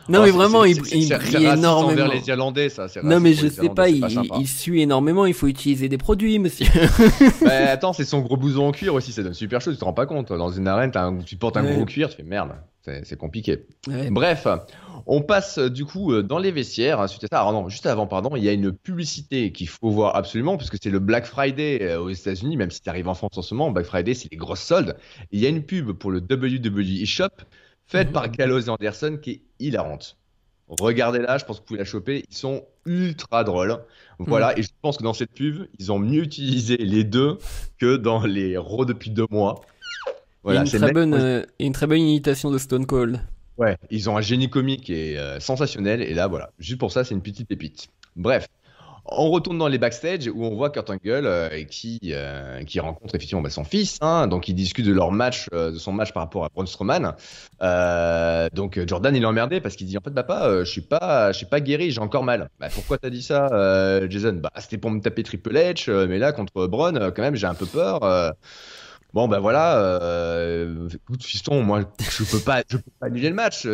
Non, 0.09 0.21
Oh, 0.21 0.25
mais 0.25 0.31
vraiment, 0.31 0.65
il, 0.65 0.77
il 0.95 1.09
brille 1.09 1.37
énormément. 1.47 1.79
envers 1.93 2.09
les 2.09 2.27
Irlandais, 2.29 2.69
ça. 2.71 2.87
Non, 3.03 3.21
mais 3.21 3.35
je 3.35 3.47
sais 3.49 3.69
pas, 3.69 3.89
il, 3.89 4.01
pas 4.01 4.09
il 4.41 4.47
suit 4.49 4.81
énormément, 4.83 5.27
il 5.27 5.35
faut 5.35 5.47
utiliser 5.49 5.89
des 5.89 5.99
produits, 5.99 6.39
monsieur. 6.39 6.67
Bah, 7.43 7.51
attends, 7.71 7.93
c'est 7.93 8.05
son 8.05 8.21
gros 8.21 8.37
blouson 8.37 8.67
en 8.69 8.73
cuir 8.73 8.95
aussi, 8.95 9.13
ça 9.13 9.23
donne 9.23 9.35
super 9.35 9.61
chaud, 9.61 9.71
tu 9.73 9.79
te 9.79 9.85
rends 9.85 9.93
pas 9.93 10.07
compte. 10.07 10.33
Dans 10.33 10.49
une 10.51 10.67
arène, 10.67 10.91
un- 10.95 11.19
tu 11.19 11.37
portes 11.37 11.57
un 11.57 11.65
Ouais. 11.65 11.75
gros 11.75 11.85
cuir, 11.85 12.09
tu 12.09 12.17
fais 12.17 12.23
merde, 12.23 12.51
c'est 13.05 13.19
compliqué. 13.19 13.67
Ouais. 13.87 14.09
Bref, 14.11 14.47
on 15.07 15.21
passe 15.21 15.59
euh, 15.59 15.69
du 15.69 15.85
coup 15.85 16.13
euh, 16.13 16.23
dans 16.23 16.39
les 16.39 16.51
vestiaires. 16.53 17.05
non, 17.33 17.69
juste 17.69 17.85
avant, 17.87 18.07
pardon, 18.07 18.35
il 18.35 18.43
y 18.43 18.49
a 18.49 18.53
une 18.53 18.73
publicité 18.73 19.53
qu'il 19.53 19.69
faut 19.69 19.91
voir 19.91 20.17
absolument, 20.17 20.57
puisque 20.57 20.77
c'est 20.83 20.89
le 20.91 20.99
Black 20.99 21.27
Friday 21.27 21.81
euh, 21.83 22.01
aux 22.01 22.09
États-Unis, 22.09 22.57
même 22.57 22.71
si 22.71 22.81
tu 22.81 22.89
arrives 22.89 23.09
en 23.09 23.15
France 23.15 23.37
en 23.37 23.43
ce 23.43 23.55
moment, 23.55 23.71
Black 23.73 23.85
Friday, 23.87 24.15
c'est 24.15 24.31
les 24.31 24.39
grosses 24.39 24.63
soldes. 24.63 24.97
Il 25.33 25.41
y 25.41 25.45
a 25.47 25.51
une 25.51 25.63
pub 25.65 25.93
pour 25.93 26.11
le 26.11 26.21
WWE 26.21 27.05
Shop 27.05 27.29
faite 27.89 28.09
Mhm. 28.09 28.13
par 28.13 28.29
Gallows 28.31 28.61
et 28.61 28.69
Anderson 28.69 29.19
qui 29.21 29.31
est 29.31 29.41
hilarante. 29.59 30.17
Regardez-la, 30.69 31.39
je 31.39 31.45
pense 31.47 31.57
que 31.57 31.63
vous 31.63 31.67
pouvez 31.67 31.79
la 31.79 31.85
choper. 31.87 32.25
Ils 32.31 32.37
sont 32.37 32.65
ultra 32.85 33.43
drôles. 33.43 33.79
Voilà, 34.19 34.57
et 34.59 34.63
je 34.63 34.69
pense 34.83 34.99
que 34.99 35.03
dans 35.03 35.15
cette 35.15 35.33
pub, 35.33 35.67
ils 35.79 35.91
ont 35.91 35.99
mieux 35.99 36.23
utilisé 36.23 36.77
les 36.77 37.05
deux 37.05 37.39
que 37.79 37.97
dans 37.97 38.25
les 38.25 38.57
Raw 38.59 38.85
depuis 38.85 39.11
deux 39.11 39.27
mois. 39.31 39.63
a 40.45 40.55
une 40.55 40.67
c'est 40.67 40.79
très 40.79 40.93
bonne, 40.93 41.15
euh, 41.15 41.43
une 41.59 41.73
très 41.73 41.87
bonne 41.87 42.01
imitation 42.01 42.51
de 42.51 42.59
Stone 42.59 42.85
Cold. 42.87 43.21
Ouais, 43.57 43.77
ils 43.91 44.09
ont 44.11 44.17
un 44.17 44.21
génie 44.21 44.49
comique 44.51 44.89
est 44.91 45.17
euh, 45.19 45.41
sensationnel. 45.41 46.03
Et 46.03 46.15
là, 46.15 46.27
voilà, 46.27 46.51
juste 46.59 46.79
pour 46.79 46.93
ça, 46.93 47.03
c'est 47.03 47.15
une 47.15 47.23
petite 47.23 47.49
pépite. 47.49 47.89
Bref, 48.15 48.47
on 49.11 49.31
retourne 49.31 49.59
dans 49.59 49.69
les 49.69 49.79
backstage 49.79 50.29
où 50.29 50.45
on 50.45 50.55
voit 50.55 50.71
Kurt 50.71 50.91
Angle 50.91 51.27
euh, 51.27 51.65
qui, 51.65 51.99
euh, 52.07 52.63
qui 52.65 52.81
rencontre 52.81 53.15
effectivement 53.15 53.43
bah, 53.43 53.51
son 53.51 53.65
fils. 53.65 53.99
Hein, 54.01 54.27
donc, 54.27 54.49
ils 54.49 54.55
discutent 54.55 54.87
de 54.87 54.93
leur 54.93 55.13
match, 55.13 55.47
euh, 55.53 55.71
de 55.71 55.79
son 55.79 55.93
match 55.93 56.13
par 56.13 56.23
rapport 56.23 56.45
à 56.45 56.49
Braun 56.49 56.67
Strowman. 56.67 57.15
Donc, 58.53 58.81
Jordan, 58.87 59.15
il 59.15 59.23
est 59.23 59.27
emmerdé 59.27 59.61
parce 59.61 59.77
qu'il 59.77 59.87
dit 59.87 59.97
En 59.97 60.01
fait, 60.01 60.11
papa, 60.11 60.65
je 60.65 60.71
suis 60.71 60.81
pas, 60.81 61.33
je 61.33 61.39
suis 61.39 61.47
pas 61.47 61.61
guéri, 61.61 61.91
j'ai 61.91 62.01
encore 62.01 62.25
mal. 62.25 62.51
Bah, 62.61 62.69
pourquoi 62.73 62.99
t'as 62.99 63.11
dit 63.11 63.23
ça, 63.23 63.49
Jason? 64.09 64.35
Bah, 64.35 64.51
c'était 64.59 64.79
pour 64.79 64.91
me 64.91 65.01
taper 65.01 65.23
Triple 65.23 65.55
H, 65.55 65.91
mais 66.07 66.19
là, 66.19 66.33
contre 66.33 66.67
Braun, 66.67 67.11
quand 67.13 67.23
même, 67.23 67.37
j'ai 67.37 67.47
un 67.47 67.55
peu 67.55 67.67
peur. 67.67 68.35
Bon 69.15 69.27
ben 69.27 69.39
voilà, 69.39 70.29
écoute 70.95 71.25
fiston, 71.25 71.63
moi 71.63 71.81
je 71.99 72.25
peux 72.25 72.41
pas, 72.41 72.63
je 72.69 72.77
peux 72.77 72.91
pas 73.01 73.07
annuler 73.07 73.31
le 73.31 73.35
match. 73.35 73.67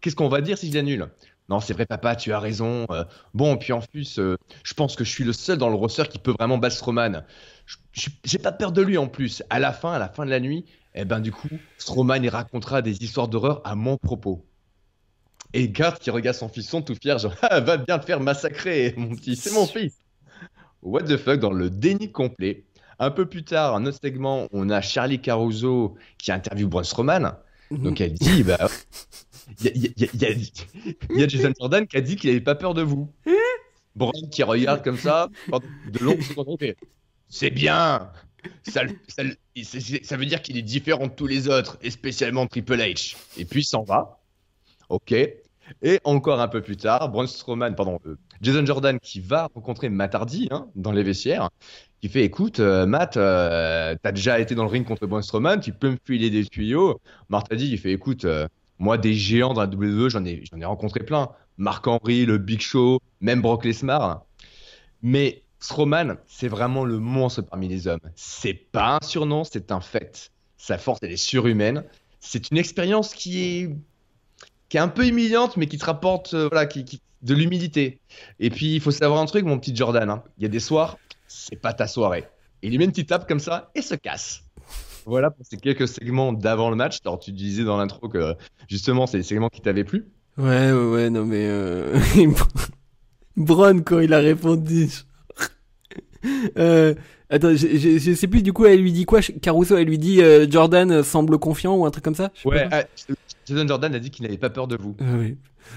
Qu'est-ce 0.00 0.16
qu'on 0.16 0.28
va 0.28 0.40
dire 0.40 0.58
si 0.58 0.68
je 0.68 0.74
l'annule? 0.74 1.08
Non, 1.48 1.60
c'est 1.60 1.74
vrai 1.74 1.84
papa, 1.84 2.16
tu 2.16 2.32
as 2.32 2.40
raison. 2.40 2.86
Euh, 2.90 3.04
bon, 3.34 3.56
puis 3.56 3.72
en 3.72 3.80
plus, 3.80 4.18
euh, 4.18 4.36
je 4.62 4.74
pense 4.74 4.96
que 4.96 5.04
je 5.04 5.10
suis 5.10 5.24
le 5.24 5.32
seul 5.34 5.58
dans 5.58 5.68
le 5.68 5.74
roster 5.74 6.04
qui 6.08 6.18
peut 6.18 6.32
vraiment 6.38 6.56
battre 6.56 6.76
Strowman. 6.76 7.24
J'ai 8.24 8.38
pas 8.38 8.52
peur 8.52 8.72
de 8.72 8.80
lui 8.80 8.96
en 8.96 9.08
plus. 9.08 9.42
À 9.50 9.58
la 9.58 9.72
fin, 9.72 9.92
à 9.92 9.98
la 9.98 10.08
fin 10.08 10.24
de 10.24 10.30
la 10.30 10.40
nuit, 10.40 10.64
eh 10.94 11.04
ben 11.04 11.20
du 11.20 11.32
coup, 11.32 11.48
Strowman 11.76 12.22
il 12.22 12.28
racontera 12.30 12.80
des 12.82 13.02
histoires 13.02 13.28
d'horreur 13.28 13.60
à 13.64 13.74
mon 13.74 13.98
propos. 13.98 14.44
Et 15.52 15.68
Garth 15.68 16.02
qui 16.02 16.10
regarde 16.10 16.36
son 16.36 16.48
fiston 16.48 16.82
tout 16.82 16.94
fier, 16.94 17.18
genre 17.18 17.34
Ah, 17.42 17.60
va 17.60 17.76
bien 17.76 17.98
te 17.98 18.06
faire 18.06 18.20
massacrer, 18.20 18.94
mon 18.96 19.14
petit, 19.14 19.36
c'est 19.36 19.52
mon 19.52 19.66
fils. 19.66 19.98
What 20.82 21.02
the 21.02 21.16
fuck 21.16 21.40
dans 21.40 21.52
le 21.52 21.70
déni 21.70 22.10
complet. 22.10 22.64
Un 22.98 23.10
peu 23.10 23.26
plus 23.26 23.44
tard, 23.44 23.74
un 23.74 23.86
autre 23.86 23.98
segment, 24.02 24.46
on 24.52 24.70
a 24.70 24.80
Charlie 24.80 25.20
Caruso 25.20 25.96
qui 26.18 26.32
interviewe 26.32 26.68
Braun 26.68 26.84
Strowman. 26.84 27.36
Donc 27.70 28.00
elle 28.00 28.14
dit, 28.14 28.44
bah, 28.44 28.68
il 29.64 29.92
y 29.96 31.22
a, 31.22 31.28
Jason 31.28 31.52
Jordan 31.58 31.86
qui 31.86 31.96
a 31.96 32.00
dit 32.00 32.16
qu'il 32.16 32.30
avait 32.30 32.40
pas 32.40 32.54
peur 32.54 32.74
de 32.74 32.82
vous. 32.82 33.10
Braun 33.96 34.12
qui 34.30 34.42
regarde 34.42 34.82
comme 34.82 34.98
ça, 34.98 35.28
de 35.48 35.98
longues 36.04 36.22
c'est 37.28 37.50
bien. 37.50 38.10
Ça, 38.62 38.84
veut 38.84 40.26
dire 40.26 40.42
qu'il 40.42 40.56
est 40.56 40.62
différent 40.62 41.06
de 41.06 41.12
tous 41.12 41.26
les 41.26 41.48
autres, 41.48 41.78
et 41.82 41.90
spécialement 41.90 42.46
Triple 42.46 42.76
H. 42.76 43.16
Et 43.36 43.44
puis 43.44 43.64
s'en 43.64 43.82
va. 43.82 44.20
Ok. 44.88 45.12
Et 45.82 46.00
encore 46.04 46.40
un 46.40 46.48
peu 46.48 46.60
plus 46.60 46.76
tard, 46.76 47.08
Braun 47.08 47.26
Strowman, 47.26 47.74
pardon, 47.74 47.98
euh, 48.06 48.16
Jason 48.42 48.66
Jordan 48.66 48.98
qui 49.00 49.20
va 49.20 49.48
rencontrer 49.54 49.88
Matt 49.88 50.14
Hardy 50.14 50.48
hein, 50.50 50.68
dans 50.74 50.92
les 50.92 51.02
vestiaires, 51.02 51.48
qui 52.02 52.10
fait 52.10 52.22
écoute, 52.22 52.60
euh, 52.60 52.84
Matt, 52.84 53.16
euh, 53.16 53.96
t'as 54.02 54.12
déjà 54.12 54.38
été 54.38 54.54
dans 54.54 54.64
le 54.64 54.68
ring 54.68 54.86
contre 54.86 55.06
Braun 55.06 55.22
Strowman, 55.22 55.60
tu 55.60 55.72
peux 55.72 55.90
me 55.90 55.96
filer 56.04 56.28
des 56.28 56.44
tuyaux. 56.44 57.00
Matt 57.30 57.50
Hardy, 57.50 57.70
il 57.70 57.78
fait 57.78 57.92
écoute, 57.92 58.26
euh, 58.26 58.46
moi 58.78 58.98
des 58.98 59.14
géants 59.14 59.54
dans 59.54 59.60
la 59.62 59.68
WWE, 59.68 60.08
j'en 60.08 60.24
ai, 60.24 60.42
rencontré 60.64 61.00
plein. 61.00 61.30
Marc 61.56 61.86
Henry, 61.86 62.26
le 62.26 62.38
Big 62.38 62.60
Show, 62.60 63.00
même 63.20 63.40
Brock 63.40 63.64
Lesnar. 63.64 64.24
Mais 65.02 65.42
Strowman, 65.60 66.16
c'est 66.26 66.48
vraiment 66.48 66.84
le 66.84 66.98
monstre 66.98 67.42
parmi 67.42 67.68
les 67.68 67.86
hommes. 67.86 68.00
C'est 68.16 68.54
pas 68.54 68.98
un 69.02 69.06
surnom, 69.06 69.44
c'est 69.44 69.70
un 69.70 69.80
fait. 69.80 70.32
Sa 70.56 70.78
force, 70.78 70.98
elle 71.02 71.12
est 71.12 71.16
surhumaine. 71.16 71.84
C'est 72.20 72.50
une 72.50 72.56
expérience 72.56 73.14
qui 73.14 73.42
est 73.44 73.70
qui 74.70 74.78
est 74.78 74.80
un 74.80 74.88
peu 74.88 75.06
humiliante, 75.06 75.56
mais 75.56 75.66
qui 75.66 75.78
te 75.78 75.84
rapporte 75.84 76.34
euh, 76.34 76.48
voilà, 76.50 76.66
qui- 76.66 77.00
de 77.22 77.34
l'humilité. 77.34 78.00
Et 78.40 78.50
puis, 78.50 78.74
il 78.74 78.80
faut 78.80 78.90
savoir 78.90 79.20
un 79.20 79.26
truc, 79.26 79.44
mon 79.44 79.58
petit 79.58 79.74
Jordan. 79.76 80.10
hein. 80.10 80.22
Il 80.38 80.42
y 80.42 80.46
a 80.46 80.48
des 80.48 80.58
soirs, 80.60 80.98
c'est 81.28 81.56
pas 81.56 81.72
ta 81.72 81.86
soirée. 81.86 82.24
Il 82.62 82.70
lui 82.70 82.78
met 82.78 82.84
une 82.84 82.90
petite 82.90 83.08
tape 83.10 83.28
comme 83.28 83.40
ça 83.40 83.70
et 83.74 83.82
se 83.82 83.94
casse. 83.94 84.42
Voilà 85.06 85.30
pour 85.30 85.44
ces 85.44 85.56
quelques 85.56 85.88
segments 85.88 86.32
d'avant 86.32 86.70
le 86.70 86.76
match. 86.76 86.98
Alors, 87.04 87.18
tu 87.18 87.32
disais 87.32 87.64
dans 87.64 87.76
l'intro 87.76 88.08
que 88.08 88.34
justement, 88.68 89.06
c'est 89.06 89.18
les 89.18 89.22
segments 89.22 89.48
qui 89.48 89.60
t'avaient 89.60 89.84
plu. 89.84 90.06
Ouais, 90.36 90.72
ouais, 90.72 90.90
ouais, 90.90 91.10
non 91.10 91.24
mais... 91.24 91.46
Euh... 91.48 91.98
Braun, 93.36 93.82
quand 93.82 94.00
il 94.00 94.12
a 94.14 94.18
répondu... 94.18 94.88
euh... 96.58 96.94
Attends, 97.30 97.56
je, 97.56 97.66
je, 97.76 97.98
je 97.98 98.12
sais 98.12 98.28
plus 98.28 98.42
du 98.42 98.52
coup, 98.52 98.66
elle 98.66 98.80
lui 98.80 98.92
dit 98.92 99.06
quoi? 99.06 99.20
Caruso, 99.42 99.76
elle 99.76 99.88
lui 99.88 99.98
dit 99.98 100.22
euh, 100.22 100.46
Jordan 100.48 101.02
semble 101.02 101.38
confiant 101.38 101.74
ou 101.74 101.86
un 101.86 101.90
truc 101.90 102.04
comme 102.04 102.14
ça? 102.14 102.30
Je 102.34 102.46
Ouais, 102.48 102.68
ah, 102.70 102.84
Jason 103.46 103.66
Jordan 103.66 103.94
a 103.94 103.98
dit 103.98 104.10
qu'il 104.10 104.24
n'avait 104.24 104.38
pas 104.38 104.50
peur 104.50 104.68
de 104.68 104.76
vous. 104.76 104.94
Ah 105.00 105.16
oui. 105.18 105.36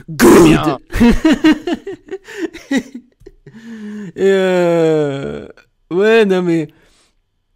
Good. 0.10 0.78
Et 4.16 4.30
euh... 4.30 5.48
Ouais, 5.90 6.26
non 6.26 6.42
mais 6.42 6.68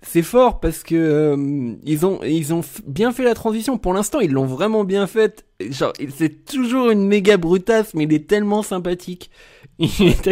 c'est 0.02 0.24
fort 0.24 0.60
parce 0.60 0.84
que 0.84 0.96
euh, 0.96 1.76
ils 1.84 2.06
ont 2.06 2.22
ils 2.24 2.54
ont 2.54 2.62
bien 2.88 3.12
fait 3.12 3.24
la 3.24 3.34
transition. 3.36 3.78
Pour 3.78 3.94
l'instant, 3.94 4.20
ils 4.20 4.32
l'ont 4.32 4.46
vraiment 4.46 4.84
bien 4.84 5.08
faite. 5.08 5.46
Genre, 5.60 5.94
c'est 6.16 6.46
toujours 6.46 6.90
une 6.90 7.06
méga 7.08 7.38
brutasse, 7.38 7.94
mais 7.94 8.06
il 8.06 8.14
est 8.14 8.28
tellement 8.28 8.64
sympathique. 8.64 9.30
Il 9.80 10.04
est, 10.04 10.30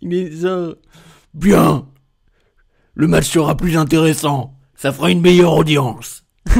il 0.00 0.14
est 0.14 0.30
genre 0.30 0.74
bien. 1.34 1.88
Le 2.94 3.06
match 3.08 3.26
sera 3.30 3.56
plus 3.56 3.76
intéressant. 3.76 4.54
Ça 4.76 4.92
fera 4.92 5.10
une 5.10 5.20
meilleure 5.20 5.54
audience. 5.54 6.24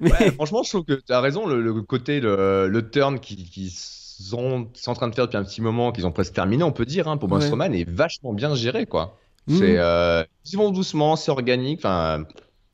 mais 0.00 0.12
Ouais, 0.12 0.30
franchement, 0.32 0.62
je 0.62 0.70
trouve 0.70 0.84
que 0.84 0.94
tu 0.94 1.12
as 1.12 1.20
raison. 1.20 1.46
Le, 1.46 1.60
le 1.62 1.82
côté, 1.82 2.20
le, 2.20 2.68
le 2.68 2.90
turn 2.90 3.18
qu'ils 3.20 3.48
qui 3.48 3.70
sont, 3.70 4.68
sont 4.74 4.90
en 4.90 4.94
train 4.94 5.08
de 5.08 5.14
faire 5.14 5.26
depuis 5.26 5.36
un 5.38 5.44
petit 5.44 5.62
moment, 5.62 5.92
qu'ils 5.92 6.06
ont 6.06 6.12
presque 6.12 6.34
terminé, 6.34 6.62
on 6.64 6.72
peut 6.72 6.86
dire, 6.86 7.08
hein, 7.08 7.16
pour 7.16 7.28
Ouais. 7.30 7.40
Strowman, 7.40 7.72
est 7.74 7.88
vachement 7.88 8.32
bien 8.32 8.54
géré, 8.54 8.86
quoi. 8.86 9.18
Mhm. 9.46 9.58
C'est, 9.58 9.78
euh, 9.78 10.24
ils 10.52 10.56
vont 10.56 10.70
doucement, 10.70 11.16
c'est 11.16 11.30
organique. 11.30 11.80
Enfin, 11.80 12.24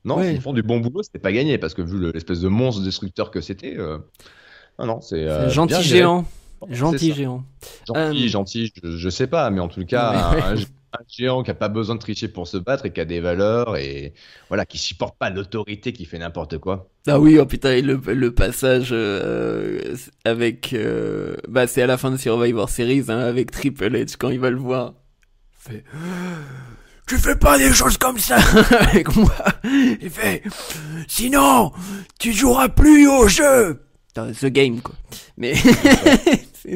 non, 0.05 0.17
Ouais. 0.17 0.33
ils 0.35 0.41
font 0.41 0.53
du 0.53 0.63
bon 0.63 0.79
boulot. 0.79 1.03
C'était 1.03 1.19
pas 1.19 1.31
gagné 1.31 1.57
parce 1.57 1.73
que 1.73 1.81
vu 1.81 1.97
le- 1.99 2.11
l'espèce 2.11 2.39
de 2.41 2.47
monstre 2.47 2.83
destructeur 2.83 3.31
que 3.31 3.41
c'était, 3.41 3.75
euh, 3.77 3.97
non, 4.79 4.85
non, 4.87 5.01
c'est 5.01 5.27
euh, 5.27 5.49
gentil 5.49 5.81
géant. 5.83 6.25
Gentil 6.69 7.13
géant. 7.13 7.43
Gentil, 7.87 8.29
gentil, 8.29 8.71
je, 8.83 8.97
je 8.97 9.09
sais 9.09 9.27
pas, 9.27 9.49
mais 9.49 9.59
en 9.59 9.67
tout 9.67 9.85
cas, 9.85 10.11
un, 10.37 10.55
un 10.93 11.03
géant 11.07 11.41
qui 11.43 11.51
a 11.51 11.55
pas 11.55 11.69
besoin 11.69 11.95
de 11.95 11.99
tricher 11.99 12.27
pour 12.27 12.47
se 12.47 12.57
battre 12.57 12.85
et 12.85 12.93
qui 12.93 12.99
a 13.01 13.05
des 13.05 13.19
valeurs 13.19 13.77
et 13.77 14.13
voilà, 14.49 14.65
qui 14.65 14.77
supporte 14.77 15.17
pas 15.17 15.29
l'autorité 15.31 15.91
qui 15.93 16.05
fait 16.05 16.19
n'importe 16.19 16.57
quoi. 16.59 16.89
Ah 17.07 17.19
oui, 17.19 17.37
oh 17.39 17.45
putain, 17.47 17.71
et 17.73 17.81
le, 17.81 17.95
le 17.95 18.33
passage 18.33 18.89
euh, 18.91 19.95
avec... 20.23 20.73
euh, 20.73 21.35
bah 21.47 21.65
c'est 21.65 21.81
à 21.81 21.87
la 21.87 21.97
fin 21.97 22.11
de 22.11 22.17
Survivor 22.17 22.69
Series, 22.69 23.05
hein, 23.07 23.19
avec 23.19 23.49
Triple 23.51 23.89
H, 23.95 24.15
quand 24.19 24.29
il 24.29 24.39
va 24.39 24.51
le 24.51 24.57
voir. 24.57 24.93
Il 25.67 25.71
fait... 25.73 25.83
Tu 27.07 27.17
fais 27.17 27.35
pas 27.35 27.57
des 27.57 27.73
choses 27.73 27.97
comme 27.97 28.17
ça 28.19 28.37
avec 28.79 29.15
moi 29.15 29.33
Il 30.01 30.09
fait... 30.09 30.43
Sinon, 31.07 31.71
tu 32.19 32.31
joueras 32.33 32.69
plus 32.69 33.07
au 33.07 33.27
jeu 33.27 33.81
Putain, 34.07 34.31
The 34.33 34.45
Game, 34.47 34.81
quoi. 34.81 34.95
Mais... 35.37 35.53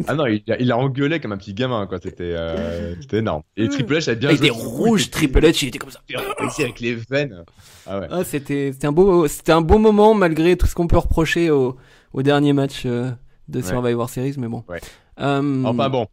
Ah 0.08 0.15
non, 0.15 0.26
il 0.26 0.41
a, 0.52 0.60
il 0.60 0.71
a 0.71 0.78
engueulé 0.80 1.19
comme 1.19 1.32
un 1.32 1.38
petit 1.38 1.54
gamin, 1.54 1.86
quoi. 1.86 2.00
C'était 2.02 2.34
euh, 2.36 2.95
c'était 3.02 3.17
énorme. 3.17 3.43
Et 3.56 3.69
Triple 3.69 3.93
H 3.98 4.10
a 4.10 4.15
bien 4.15 4.32
il 4.32 4.38
joué 4.38 4.48
était 4.48 4.58
rouge, 4.58 5.12
Triple 5.12 5.41
H, 5.41 5.60
il 5.62 5.67
était 5.67 5.78
comme 5.78 5.91
ça. 5.91 6.00
ici 6.48 6.63
avec 6.63 6.80
les 6.80 6.95
veines. 6.95 7.43
Ah 7.86 8.00
ouais. 8.00 8.08
Ah, 8.10 8.24
c'était 8.24 8.71
c'était 8.74 8.88
un 8.88 8.91
beau 8.91 9.28
c'était 9.28 9.52
un 9.52 9.62
beau 9.62 9.78
moment 9.78 10.15
malgré 10.15 10.58
tout 10.58 10.65
ce 10.65 10.74
qu'on 10.74 10.88
peut 10.88 10.98
reprocher 10.98 11.52
au, 11.52 11.78
au 12.13 12.24
dernier 12.24 12.52
match 12.52 12.82
euh, 12.88 13.12
de 13.48 13.60
Ouais. 13.62 13.63
Survivor 13.67 14.10
Series, 14.10 14.34
mais 14.39 14.48
bon. 14.48 14.63
Ouais. 14.67 14.82
Euh, 15.19 15.63
Enfin 15.65 15.89
bon, 15.89 16.08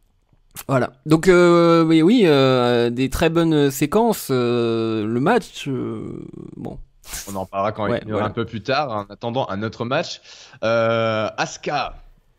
Voilà. 0.67 0.93
Donc 1.05 1.27
euh, 1.27 1.83
oui, 1.83 2.01
oui, 2.01 2.23
euh, 2.25 2.89
des 2.89 3.09
très 3.09 3.29
bonnes 3.29 3.71
séquences. 3.71 4.27
euh, 4.31 5.05
le 5.05 5.19
match, 5.19 5.67
bon. 6.57 6.77
on 7.31 7.35
en 7.35 7.45
parlera 7.45 7.71
quand 7.71 7.89
Ouais, 7.89 7.99
il 8.03 8.09
y 8.09 8.11
aura 8.11 8.21
voilà. 8.21 8.27
un 8.27 8.33
peu 8.33 8.45
plus 8.45 8.61
tard. 8.61 8.91
En 8.91 9.13
attendant 9.13 9.47
un 9.49 9.63
autre 9.63 9.83
match, 9.85 10.21
Asuka 10.61 11.95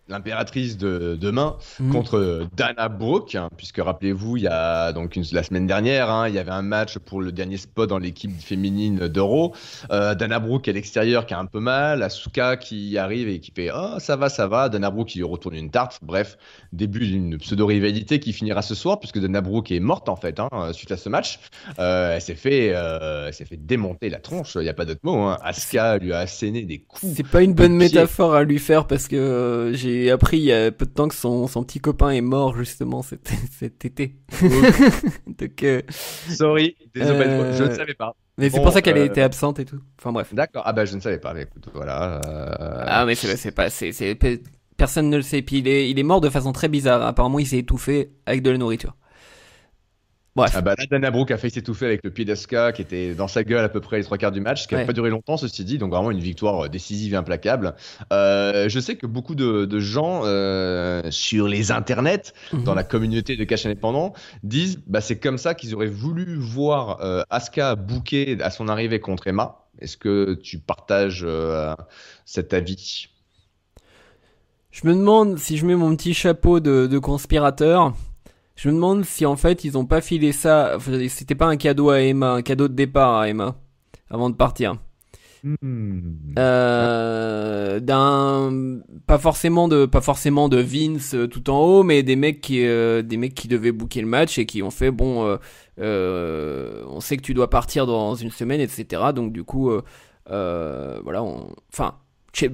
l'impératrice 0.08 0.76
de 0.76 1.16
demain 1.20 1.56
Mhm. 1.80 1.92
contre 1.92 2.46
Dana 2.56 2.88
Brooke, 2.88 3.34
hein, 3.34 3.48
puisque 3.56 3.78
rappelez-vous, 3.78 4.36
il 4.36 4.42
y 4.42 4.46
a 4.48 4.92
donc 4.92 5.16
une- 5.16 5.24
la 5.32 5.42
semaine 5.42 5.66
dernière, 5.66 6.10
hein, 6.10 6.28
il 6.28 6.34
y 6.34 6.38
avait 6.38 6.50
un 6.50 6.62
match 6.62 6.98
pour 6.98 7.22
le 7.22 7.32
dernier 7.32 7.56
spot 7.56 7.88
dans 7.88 7.98
l'équipe 7.98 8.30
féminine 8.40 9.08
d'Euro. 9.08 9.54
Euh, 9.90 10.14
Dana 10.14 10.38
Brooke 10.40 10.68
à 10.68 10.72
l'extérieur 10.72 11.24
qui 11.26 11.34
a 11.34 11.38
un 11.38 11.46
peu 11.46 11.60
mal, 11.60 12.02
Asuka 12.02 12.56
qui 12.56 12.98
arrive 12.98 13.28
et 13.28 13.40
qui 13.40 13.50
fait 13.50 13.70
oh 13.74 13.98
ça 13.98 14.16
va 14.16 14.28
ça 14.28 14.46
va, 14.46 14.68
Dana 14.68 14.90
Brooke 14.90 15.08
qui 15.08 15.18
lui 15.18 15.24
retourne 15.24 15.54
une 15.54 15.70
tarte. 15.70 15.98
Bref, 16.02 16.36
début 16.72 17.06
d'une 17.06 17.38
pseudo 17.38 17.66
rivalité 17.66 18.20
qui 18.20 18.32
finira 18.32 18.62
ce 18.62 18.74
soir 18.74 18.98
puisque 19.00 19.18
Dana 19.20 19.40
Brooke 19.40 19.70
est 19.72 19.80
morte 19.80 20.08
en 20.08 20.16
fait 20.16 20.38
hein, 20.38 20.48
suite 20.72 20.92
à 20.92 20.96
ce 20.96 21.08
match. 21.08 21.38
Euh, 21.78 22.14
elle 22.14 22.20
s'est 22.20 22.34
fait, 22.34 22.72
euh, 22.74 23.28
elle 23.28 23.34
s'est 23.34 23.44
fait 23.46 23.56
démonter 23.56 24.10
la 24.10 24.18
tronche, 24.18 24.54
il 24.56 24.62
n'y 24.62 24.68
a 24.68 24.74
pas 24.74 24.84
d'autre 24.84 25.00
mot. 25.02 25.30
Asuka 25.42 25.96
lui 25.98 26.12
a 26.12 26.18
asséné 26.20 26.62
des 26.62 26.78
coups. 26.80 27.02
C'est 27.16 27.26
pas 27.26 27.42
une 27.42 27.54
bonne 27.54 27.78
pied. 27.78 27.88
métaphore 27.88 28.34
à 28.34 28.44
lui 28.44 28.58
faire 28.58 28.86
parce 28.86 29.08
que 29.08 29.16
euh, 29.16 29.72
j'ai 30.02 30.10
appris 30.10 30.38
il 30.38 30.44
y 30.44 30.52
a 30.52 30.70
peu 30.72 30.86
de 30.86 30.90
temps 30.90 31.08
que 31.08 31.14
son, 31.14 31.46
son 31.46 31.62
petit 31.64 31.78
copain 31.80 32.10
est 32.10 32.20
mort 32.20 32.56
justement 32.56 33.02
cet, 33.02 33.30
cet 33.58 33.84
été. 33.84 34.16
Donc, 35.26 35.62
euh, 35.62 35.82
Sorry, 36.28 36.76
désolé, 36.94 37.18
Euh, 37.26 37.52
je 37.56 37.64
ne 37.64 37.74
savais 37.74 37.94
pas. 37.94 38.14
mais 38.38 38.50
c'est 38.50 38.60
pour 38.60 38.72
ça 38.72 38.82
qu'elle 38.82 38.98
euh, 38.98 39.06
était 39.06 39.22
absente 39.22 39.58
et 39.60 39.64
tout. 39.64 39.80
Enfin 39.98 40.12
bref. 40.12 40.34
D'accord. 40.34 40.62
Ah 40.66 40.72
bah 40.72 40.84
je 40.84 40.94
ne 40.96 41.00
savais 41.00 41.18
pas. 41.18 41.34
Mais 41.34 41.42
écoute, 41.42 41.68
voilà. 41.74 42.20
euh, 42.26 42.84
Ah 42.86 43.04
mais 43.06 43.14
c'est 43.14 43.52
pas 43.52 43.70
c'est 43.70 43.92
c'est 43.92 44.14
pe- 44.14 44.40
personne 44.76 45.10
ne 45.10 45.16
le 45.16 45.22
sait. 45.22 45.42
Puis 45.42 45.58
il 45.58 45.68
est 45.68 45.90
il 45.90 45.98
est 45.98 46.02
mort 46.04 46.20
de 46.20 46.28
façon 46.30 46.52
très 46.52 46.68
bizarre. 46.68 47.02
Apparemment 47.02 47.38
il 47.38 47.46
s'est 47.46 47.58
étouffé 47.58 48.10
avec 48.26 48.42
de 48.42 48.50
la 48.50 48.58
nourriture. 48.58 48.96
Bref. 50.36 50.52
Ah 50.56 50.62
bah 50.62 50.74
là, 50.76 50.84
Dana 50.90 51.12
Brooke 51.12 51.30
a 51.30 51.36
fait 51.38 51.48
s'étouffer 51.48 51.86
avec 51.86 52.00
le 52.02 52.10
pied 52.10 52.24
d'Asuka 52.24 52.72
qui 52.72 52.82
était 52.82 53.14
dans 53.14 53.28
sa 53.28 53.44
gueule 53.44 53.64
à 53.64 53.68
peu 53.68 53.80
près 53.80 53.98
les 53.98 54.02
trois 54.04 54.18
quarts 54.18 54.32
du 54.32 54.40
match, 54.40 54.62
ce 54.62 54.68
qui 54.68 54.74
n'a 54.74 54.80
Ouais. 54.80 54.86
pas 54.86 54.92
duré 54.92 55.08
longtemps, 55.10 55.36
ceci 55.36 55.64
dit, 55.64 55.78
donc 55.78 55.92
vraiment 55.92 56.10
une 56.10 56.18
victoire 56.18 56.64
euh, 56.64 56.68
décisive 56.68 57.14
et 57.14 57.16
implacable. 57.16 57.74
Euh, 58.12 58.68
je 58.68 58.80
sais 58.80 58.96
que 58.96 59.06
beaucoup 59.06 59.36
de, 59.36 59.64
de 59.64 59.78
gens 59.78 60.22
euh, 60.24 61.02
sur 61.10 61.46
les 61.46 61.70
internets, 61.70 62.32
dans 62.52 62.72
Mhm. 62.72 62.76
la 62.76 62.82
communauté 62.82 63.36
de 63.36 63.44
cash 63.44 63.64
indépendant, 63.64 64.12
disent 64.42 64.80
bah 64.88 65.00
c'est 65.00 65.20
comme 65.20 65.38
ça 65.38 65.54
qu'ils 65.54 65.72
auraient 65.72 65.86
voulu 65.86 66.36
voir 66.36 67.00
euh, 67.00 67.22
Asuka 67.30 67.76
bouquer 67.76 68.36
à 68.42 68.50
son 68.50 68.66
arrivée 68.66 68.98
contre 68.98 69.28
Emma. 69.28 69.60
Est-ce 69.78 69.96
que 69.96 70.34
tu 70.34 70.58
partages 70.58 71.22
euh, 71.24 71.74
cet 72.24 72.54
avis? 72.54 73.06
Je 74.72 74.86
me 74.88 74.94
demande 74.94 75.38
si 75.38 75.56
je 75.58 75.64
mets 75.66 75.76
mon 75.76 75.94
petit 75.94 76.12
chapeau 76.14 76.58
de, 76.58 76.88
de 76.88 76.98
conspirateur. 76.98 77.92
Je 78.56 78.68
me 78.68 78.74
demande 78.74 79.04
si 79.04 79.26
en 79.26 79.36
fait 79.36 79.64
ils 79.64 79.76
ont 79.76 79.86
pas 79.86 80.00
filé 80.00 80.32
ça. 80.32 80.78
C'était 81.08 81.34
pas 81.34 81.46
un 81.46 81.56
cadeau 81.56 81.90
à 81.90 82.00
Emma, 82.00 82.32
un 82.32 82.42
cadeau 82.42 82.68
de 82.68 82.74
départ 82.74 83.16
à 83.18 83.28
Emma 83.28 83.56
avant 84.10 84.30
de 84.30 84.36
partir. 84.36 84.76
Euh, 86.38 87.80
d'un 87.80 88.80
pas 89.06 89.18
forcément 89.18 89.68
de 89.68 89.84
pas 89.86 90.00
forcément 90.00 90.48
de 90.48 90.56
Vince 90.56 91.14
euh, 91.14 91.26
tout 91.28 91.50
en 91.50 91.58
haut 91.60 91.82
mais 91.82 92.02
des 92.02 92.16
mecs 92.16 92.40
qui 92.40 92.64
euh, 92.64 93.02
des 93.02 93.18
mecs 93.18 93.34
qui 93.34 93.46
devaient 93.48 93.72
booker 93.72 94.00
le 94.00 94.06
match 94.06 94.38
et 94.38 94.46
qui 94.46 94.62
ont 94.62 94.70
fait 94.70 94.90
bon 94.90 95.24
euh, 95.26 95.36
euh, 95.80 96.82
on 96.88 97.00
sait 97.00 97.16
que 97.18 97.22
tu 97.22 97.34
dois 97.34 97.50
partir 97.50 97.84
dans 97.86 98.14
une 98.14 98.30
semaine 98.30 98.60
etc 98.60 99.02
donc 99.14 99.32
du 99.32 99.44
coup 99.44 99.70
euh, 99.70 99.82
euh, 100.30 100.98
voilà 101.04 101.22
on- 101.22 101.48
enfin 101.72 101.96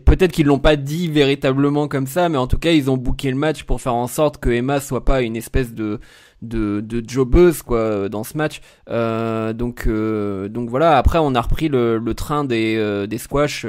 peut-être 0.05 0.33
qu'ils 0.33 0.47
l'ont 0.47 0.59
pas 0.59 0.77
dit 0.77 1.09
véritablement 1.09 1.89
comme 1.89 2.07
ça 2.07 2.29
mais 2.29 2.39
en 2.39 2.47
tout 2.47 2.59
cas 2.59 2.73
ils 2.73 2.91
ont 2.91 2.97
booké 2.97 3.31
le 3.31 3.37
match 3.37 3.65
pour 3.65 3.81
faire 3.81 3.95
en 3.95 4.07
sorte 4.07 4.39
que 4.39 4.51
Emma 4.51 4.81
soit 4.81 5.05
pas 5.05 5.23
une 5.23 5.37
espèce 5.37 5.75
de 5.75 6.01
de, 6.43 6.81
de 6.81 7.03
jobbeuse 7.07 7.63
quoi 7.63 8.09
dans 8.09 8.25
ce 8.25 8.37
match 8.37 8.61
euh, 8.89 9.53
donc, 9.53 9.85
euh, 9.87 10.49
donc 10.49 10.69
voilà. 10.69 10.97
Après, 10.99 11.19
on 11.19 11.35
a 11.35 11.41
repris 11.41 11.69
le, 11.69 11.99
le 11.99 12.15
train 12.15 12.45
des, 12.45 12.77
euh, 12.77 13.07
des 13.07 13.19
squash 13.19 13.67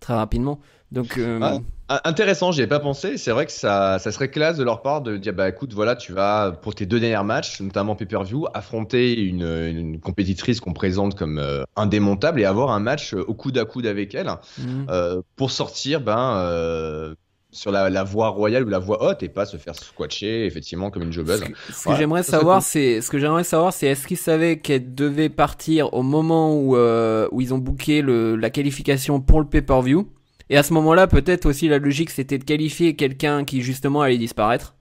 très 0.00 0.14
rapidement. 0.14 0.60
Donc, 0.96 1.18
euh, 1.18 1.38
Ah. 1.42 1.58
Ah, 1.88 2.00
Intéressant, 2.04 2.50
j'y 2.50 2.62
avais 2.62 2.68
pas 2.68 2.80
pensé. 2.80 3.16
C'est 3.16 3.30
vrai 3.30 3.46
que 3.46 3.52
ça, 3.52 4.00
ça 4.00 4.10
serait 4.10 4.28
classe 4.28 4.56
de 4.56 4.64
leur 4.64 4.82
part 4.82 5.02
de 5.02 5.16
dire 5.16 5.32
bah 5.32 5.48
écoute, 5.48 5.72
voilà, 5.72 5.94
tu 5.94 6.12
vas 6.12 6.50
pour 6.50 6.74
tes 6.74 6.84
deux 6.84 6.98
derniers 6.98 7.24
matchs, 7.24 7.60
notamment 7.60 7.94
pay-per-view, 7.94 8.46
affronter 8.54 9.20
une, 9.20 9.44
une 9.44 10.00
compétitrice 10.00 10.58
qu'on 10.58 10.72
présente 10.72 11.14
comme 11.16 11.38
euh, 11.38 11.62
indémontable 11.76 12.40
et 12.40 12.44
avoir 12.44 12.72
un 12.72 12.80
match 12.80 13.14
euh, 13.14 13.24
au 13.28 13.34
coude 13.34 13.56
à 13.58 13.64
coude 13.64 13.86
avec 13.86 14.16
elle 14.16 14.26
mhm. 14.58 14.86
euh, 14.90 15.22
pour 15.36 15.52
sortir 15.52 16.00
ben 16.00 16.38
euh, 16.38 17.14
sur 17.52 17.70
la, 17.70 17.88
la 17.88 18.02
voie 18.02 18.30
royale 18.30 18.64
ou 18.64 18.68
la 18.68 18.80
voie 18.80 19.02
haute 19.04 19.22
et 19.22 19.28
pas 19.28 19.46
se 19.46 19.56
faire 19.56 19.76
squatcher 19.76 20.44
effectivement 20.44 20.90
comme 20.90 21.04
une 21.04 21.12
ce 21.12 21.18
jobbeuse. 21.18 21.40
que, 21.40 21.52
ce 21.72 21.88
que 21.88 21.94
j'aimerais 21.94 22.24
savoir, 22.24 22.62
c'est 22.62 23.00
ce 23.00 23.10
que 23.10 23.18
j'aimerais 23.20 23.44
savoir, 23.44 23.72
c'est 23.72 23.86
est-ce 23.86 24.08
qu'ils 24.08 24.16
savaient 24.16 24.58
qu'elle 24.58 24.92
devait 24.94 25.28
partir 25.28 25.94
au 25.94 26.02
moment 26.02 26.52
où 26.54 26.76
euh, 26.76 27.28
où 27.30 27.40
ils 27.40 27.54
ont 27.54 27.58
booké 27.58 28.02
le, 28.02 28.34
la 28.34 28.50
qualification 28.50 29.20
pour 29.20 29.40
le 29.40 29.46
pay-per-view? 29.46 30.08
Et 30.50 30.56
à 30.56 30.62
ce 30.62 30.72
moment-là, 30.74 31.06
peut-être 31.06 31.46
aussi 31.46 31.68
la 31.68 31.78
logique, 31.78 32.10
c'était 32.10 32.38
de 32.38 32.44
qualifier 32.44 32.94
quelqu'un 32.96 33.44
qui 33.44 33.62
justement 33.62 34.02
allait 34.02 34.18
disparaître. 34.18 34.74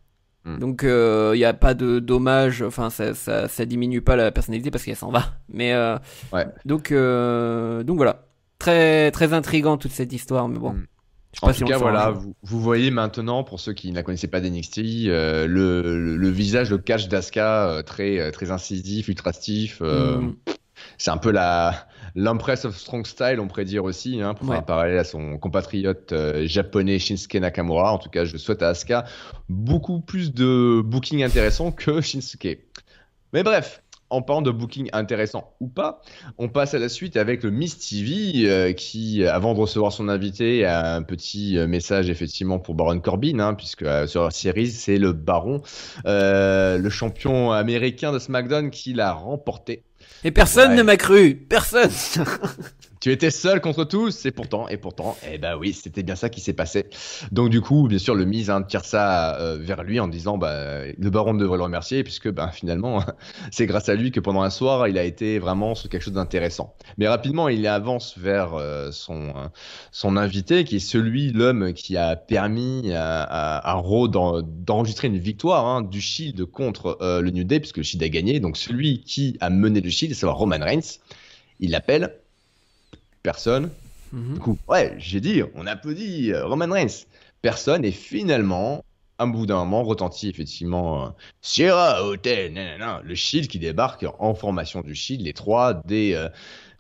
Hmm. 0.46 0.60
Donc 0.60 0.82
il 0.84 1.38
n'y 1.38 1.44
a 1.46 1.54
pas 1.54 1.74
de 1.74 1.98
dommage, 2.00 2.62
enfin 2.62 2.92
ça, 2.92 3.16
ça 3.16 3.48
ça 3.48 3.66
diminue 3.66 4.02
pas 4.02 4.16
la 4.16 4.32
personnalité 4.32 4.70
parce 4.70 4.84
qu'elle 4.84 4.96
s'en 4.96 5.10
va. 5.10 5.34
Mais 5.50 5.74
euh, 5.74 5.98
Ouais. 6.32 6.46
donc 6.66 6.92
euh, 6.92 7.82
donc 7.84 7.98
voilà, 7.98 8.28
très 8.60 9.10
très 9.12 9.34
intrigant 9.34 9.78
toute 9.78 9.92
cette 9.92 10.14
histoire. 10.14 10.48
Mais 10.48 10.60
bon, 10.60 10.74
Hmm. 10.74 10.86
pas 11.42 11.48
En 11.50 11.54
tout 11.54 11.66
cas, 11.66 11.78
voilà, 11.80 12.12
vous, 12.12 12.36
vous 12.44 12.62
voyez 12.62 12.92
maintenant, 12.92 13.44
pour 13.44 13.60
ceux 13.60 13.74
qui 13.74 13.90
ne 13.90 13.96
la 13.96 14.04
connaissaient 14.04 14.28
pas 14.30 14.40
d'NXT, 14.40 14.78
euh, 15.08 15.48
le, 15.48 15.82
le, 15.82 16.16
le 16.16 16.30
visage, 16.30 16.70
le 16.70 16.78
catch 16.78 17.08
d'Asuka, 17.10 17.68
euh, 17.70 17.82
très, 17.82 18.20
euh, 18.20 18.32
très 18.32 18.52
incisif, 18.52 19.08
ultra 19.10 19.34
stiff. 19.34 19.80
euh, 19.82 20.18
Mm. 20.20 20.36
C'est 20.98 21.12
un 21.12 21.18
peu 21.18 21.32
la 21.32 21.88
l'Empress 22.16 22.66
of 22.66 22.78
Strong 22.78 23.06
Style, 23.06 23.40
on 23.40 23.48
pourrait 23.48 23.66
dire 23.66 23.84
aussi, 23.84 24.22
hein, 24.22 24.34
pour 24.34 24.48
Ouais. 24.48 24.56
faire 24.56 24.62
un 24.62 24.66
parallèle 24.66 24.98
à 24.98 25.04
son 25.04 25.38
compatriote 25.38 26.14
euh, 26.14 26.48
japonais 26.48 26.98
Shinsuke 27.00 27.36
Nakamura. 27.36 27.92
En 27.92 27.98
tout 27.98 28.10
cas, 28.10 28.26
je 28.26 28.38
souhaite 28.38 28.64
à 28.64 28.70
Asuka 28.70 29.06
beaucoup 29.50 30.00
plus 30.00 30.34
de 30.34 30.82
booking 30.84 31.24
intéressant 31.24 31.72
que 31.72 32.00
Shinsuke. 32.02 32.60
Mais 33.34 33.44
bref, 33.44 33.82
en 34.12 34.22
parlant 34.22 34.44
de 34.44 34.52
booking 34.52 34.88
intéressant 34.94 35.56
ou 35.60 35.68
pas, 35.68 36.02
on 36.38 36.48
passe 36.48 36.74
à 36.76 36.80
la 36.80 36.90
suite 36.90 37.18
avec 37.18 37.44
le 37.44 37.50
Miss 37.50 37.80
TV 37.80 38.48
euh, 38.48 38.72
qui, 38.72 39.26
avant 39.26 39.54
de 39.56 39.60
recevoir 39.60 39.92
son 39.92 40.08
invité, 40.10 40.64
a 40.64 40.96
un 40.96 41.02
petit 41.02 41.58
euh, 41.58 41.68
message 41.68 42.10
effectivement 42.10 42.60
pour 42.60 42.76
Baron 42.76 43.00
Corbin, 43.00 43.40
hein, 43.40 43.56
puisque 43.56 43.82
euh, 43.82 44.06
sur 44.08 44.24
la 44.24 44.32
série, 44.32 44.68
c'est 44.68 45.00
le 45.00 45.12
Baron, 45.12 45.62
euh, 46.06 46.78
le 46.78 46.90
champion 46.90 47.52
américain 47.52 48.14
de 48.14 48.20
SmackDown 48.20 48.70
qui 48.70 48.94
l'a 48.94 49.12
remporté. 49.12 49.84
Et 50.24 50.32
personne 50.32 50.72
Ouais. 50.72 50.78
ne 50.78 50.84
m'a 50.84 50.98
cru, 50.98 51.36
personne. 51.36 51.92
Tu 53.06 53.12
étais 53.12 53.30
seul 53.30 53.62
contre 53.62 53.84
tous, 53.84 54.26
et 54.26 54.32
pourtant, 54.32 54.68
et 54.68 54.78
pourtant, 54.78 55.16
eh 55.32 55.38
ben 55.38 55.56
oui, 55.56 55.74
c'était 55.74 56.02
bien 56.02 56.16
ça 56.16 56.30
qui 56.30 56.42
s'est 56.42 56.54
passé. 56.54 56.88
Donc 57.32 57.52
du 57.52 57.62
coup, 57.62 57.88
bien 57.88 58.00
sûr, 58.00 58.16
le 58.16 58.26
mise 58.26 58.50
hein, 58.50 58.64
tire 58.64 58.84
ça 58.84 59.40
euh, 59.40 59.60
vers 59.62 59.84
lui 59.84 60.00
en 60.00 60.08
disant, 60.08 60.40
bah, 60.40 60.88
le 60.88 61.10
baron 61.12 61.36
devrait 61.36 61.58
le 61.60 61.64
remercier, 61.66 62.04
puisque 62.04 62.32
ben, 62.32 62.48
finalement, 62.48 63.04
c'est 63.52 63.68
grâce 63.68 63.90
à 63.90 63.94
lui 63.94 64.10
que 64.10 64.20
pendant 64.20 64.42
un 64.42 64.50
soir, 64.50 64.88
il 64.88 64.98
a 64.98 65.04
été 65.04 65.38
vraiment 65.38 65.76
sur 65.76 65.88
quelque 65.88 66.02
chose 66.02 66.16
d'intéressant. 66.16 66.74
Mais 66.98 67.08
rapidement, 67.08 67.48
il 67.48 67.68
avance 67.68 68.18
vers 68.18 68.56
euh, 68.56 68.90
son, 68.92 69.28
euh, 69.28 69.50
son 69.92 70.18
invité, 70.18 70.64
qui 70.64 70.78
est 70.78 70.80
celui, 70.80 71.32
l'homme 71.32 71.74
qui 71.74 71.98
a 71.98 72.16
permis 72.16 72.92
à, 72.92 73.22
à, 73.22 73.70
à 73.70 73.74
Raw 73.74 74.08
d'en- 74.08 74.42
d'enregistrer 74.42 75.10
une 75.10 75.20
victoire 75.20 75.68
hein, 75.68 75.84
du 75.84 76.02
Shield 76.02 76.44
contre 76.46 76.98
euh, 77.02 77.22
le 77.22 77.30
New 77.30 77.44
Day, 77.44 77.60
puisque 77.60 77.78
le 77.78 77.84
Shield 77.84 78.02
a 78.02 78.10
gagné. 78.10 78.40
Donc 78.40 78.58
celui 78.58 79.04
qui 79.04 79.38
a 79.42 79.52
mené 79.52 79.80
le 79.80 79.92
Shield, 79.92 80.16
c'est 80.16 80.26
Roman 80.26 80.58
Reigns. 80.60 80.98
Il 81.60 81.70
l'appelle 81.70 82.25
personne. 83.26 83.70
Mhm. 84.14 84.36
Du 84.36 84.40
coup, 84.40 84.58
ouais, 84.70 84.94
j'ai 84.98 85.20
dit, 85.20 85.42
on 85.56 85.68
applaudit 85.68 86.32
euh, 86.32 86.46
Roman 86.46 86.72
Reigns. 86.72 87.04
Personne, 87.42 87.84
et 87.84 87.92
finalement, 87.92 88.84
à 89.18 89.26
bout 89.26 89.46
d'un 89.46 89.58
moment, 89.66 89.84
retentit 89.84 90.30
effectivement 90.30 91.06
euh, 91.06 91.10
Sierra 91.42 92.04
Hotel, 92.06 92.54
nanana, 92.54 93.02
le 93.04 93.16
Shield 93.16 93.48
qui 93.48 93.60
débarque 93.60 94.06
en 94.20 94.34
formation 94.34 94.82
du 94.82 94.96
Shield, 94.96 95.22
les 95.26 95.34
trois 95.34 95.74
des. 95.86 96.14
euh, 96.14 96.30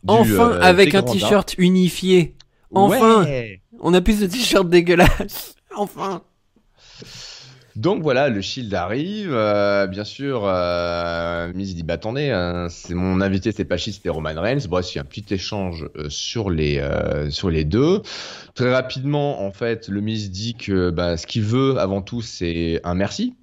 du, 0.03 0.13
Enfin, 0.13 0.51
euh, 0.51 0.62
avec 0.62 0.91
des 0.91 0.97
un 0.97 1.03
t-shirt 1.03 1.55
unifié. 1.58 2.36
enfin. 2.73 3.23
Ouais. 3.25 3.62
On 3.79 3.93
a 3.93 4.01
plus 4.01 4.19
ce 4.21 4.25
t-shirt 4.25 4.69
dégueulasse. 4.69 5.55
Enfin. 5.75 6.21
Donc 7.76 8.02
voilà, 8.04 8.30
le 8.30 8.40
Shield 8.40 8.74
arrive. 8.74 9.34
euh, 9.34 9.86
bien 9.88 10.06
sûr, 10.06 10.44
euh, 10.46 11.52
dit 11.54 11.84
bah 11.84 11.96
attendez, 11.96 12.30
hein, 12.30 12.68
c'est 12.70 12.94
mon 12.94 13.20
invité, 13.20 13.52
c'était 13.52 13.66
pas 13.66 13.76
Shield, 13.78 13.96
c'était 13.98 14.10
Roman 14.10 14.34
Reigns. 14.40 14.66
Bref, 14.70 14.94
il 14.94 14.96
y 14.96 15.00
a 15.00 15.02
un 15.02 15.06
petit 15.06 15.34
échange 15.34 15.90
euh, 15.98 16.10
sur 16.10 16.50
les 16.50 16.78
euh, 16.80 17.30
sur 17.30 17.50
les 17.50 17.66
deux. 17.66 18.02
Très 18.54 18.74
rapidement, 18.74 19.44
en 19.46 19.52
fait, 19.52 19.90
le 19.90 20.00
Miz 20.00 20.32
dit 20.32 20.56
que 20.56 20.90
bah, 20.90 21.18
ce 21.18 21.28
qu'il 21.28 21.44
veut 21.44 21.78
avant 21.78 22.02
tout, 22.02 22.22
c'est 22.22 22.80
un 22.86 22.96
merci. 22.96 23.36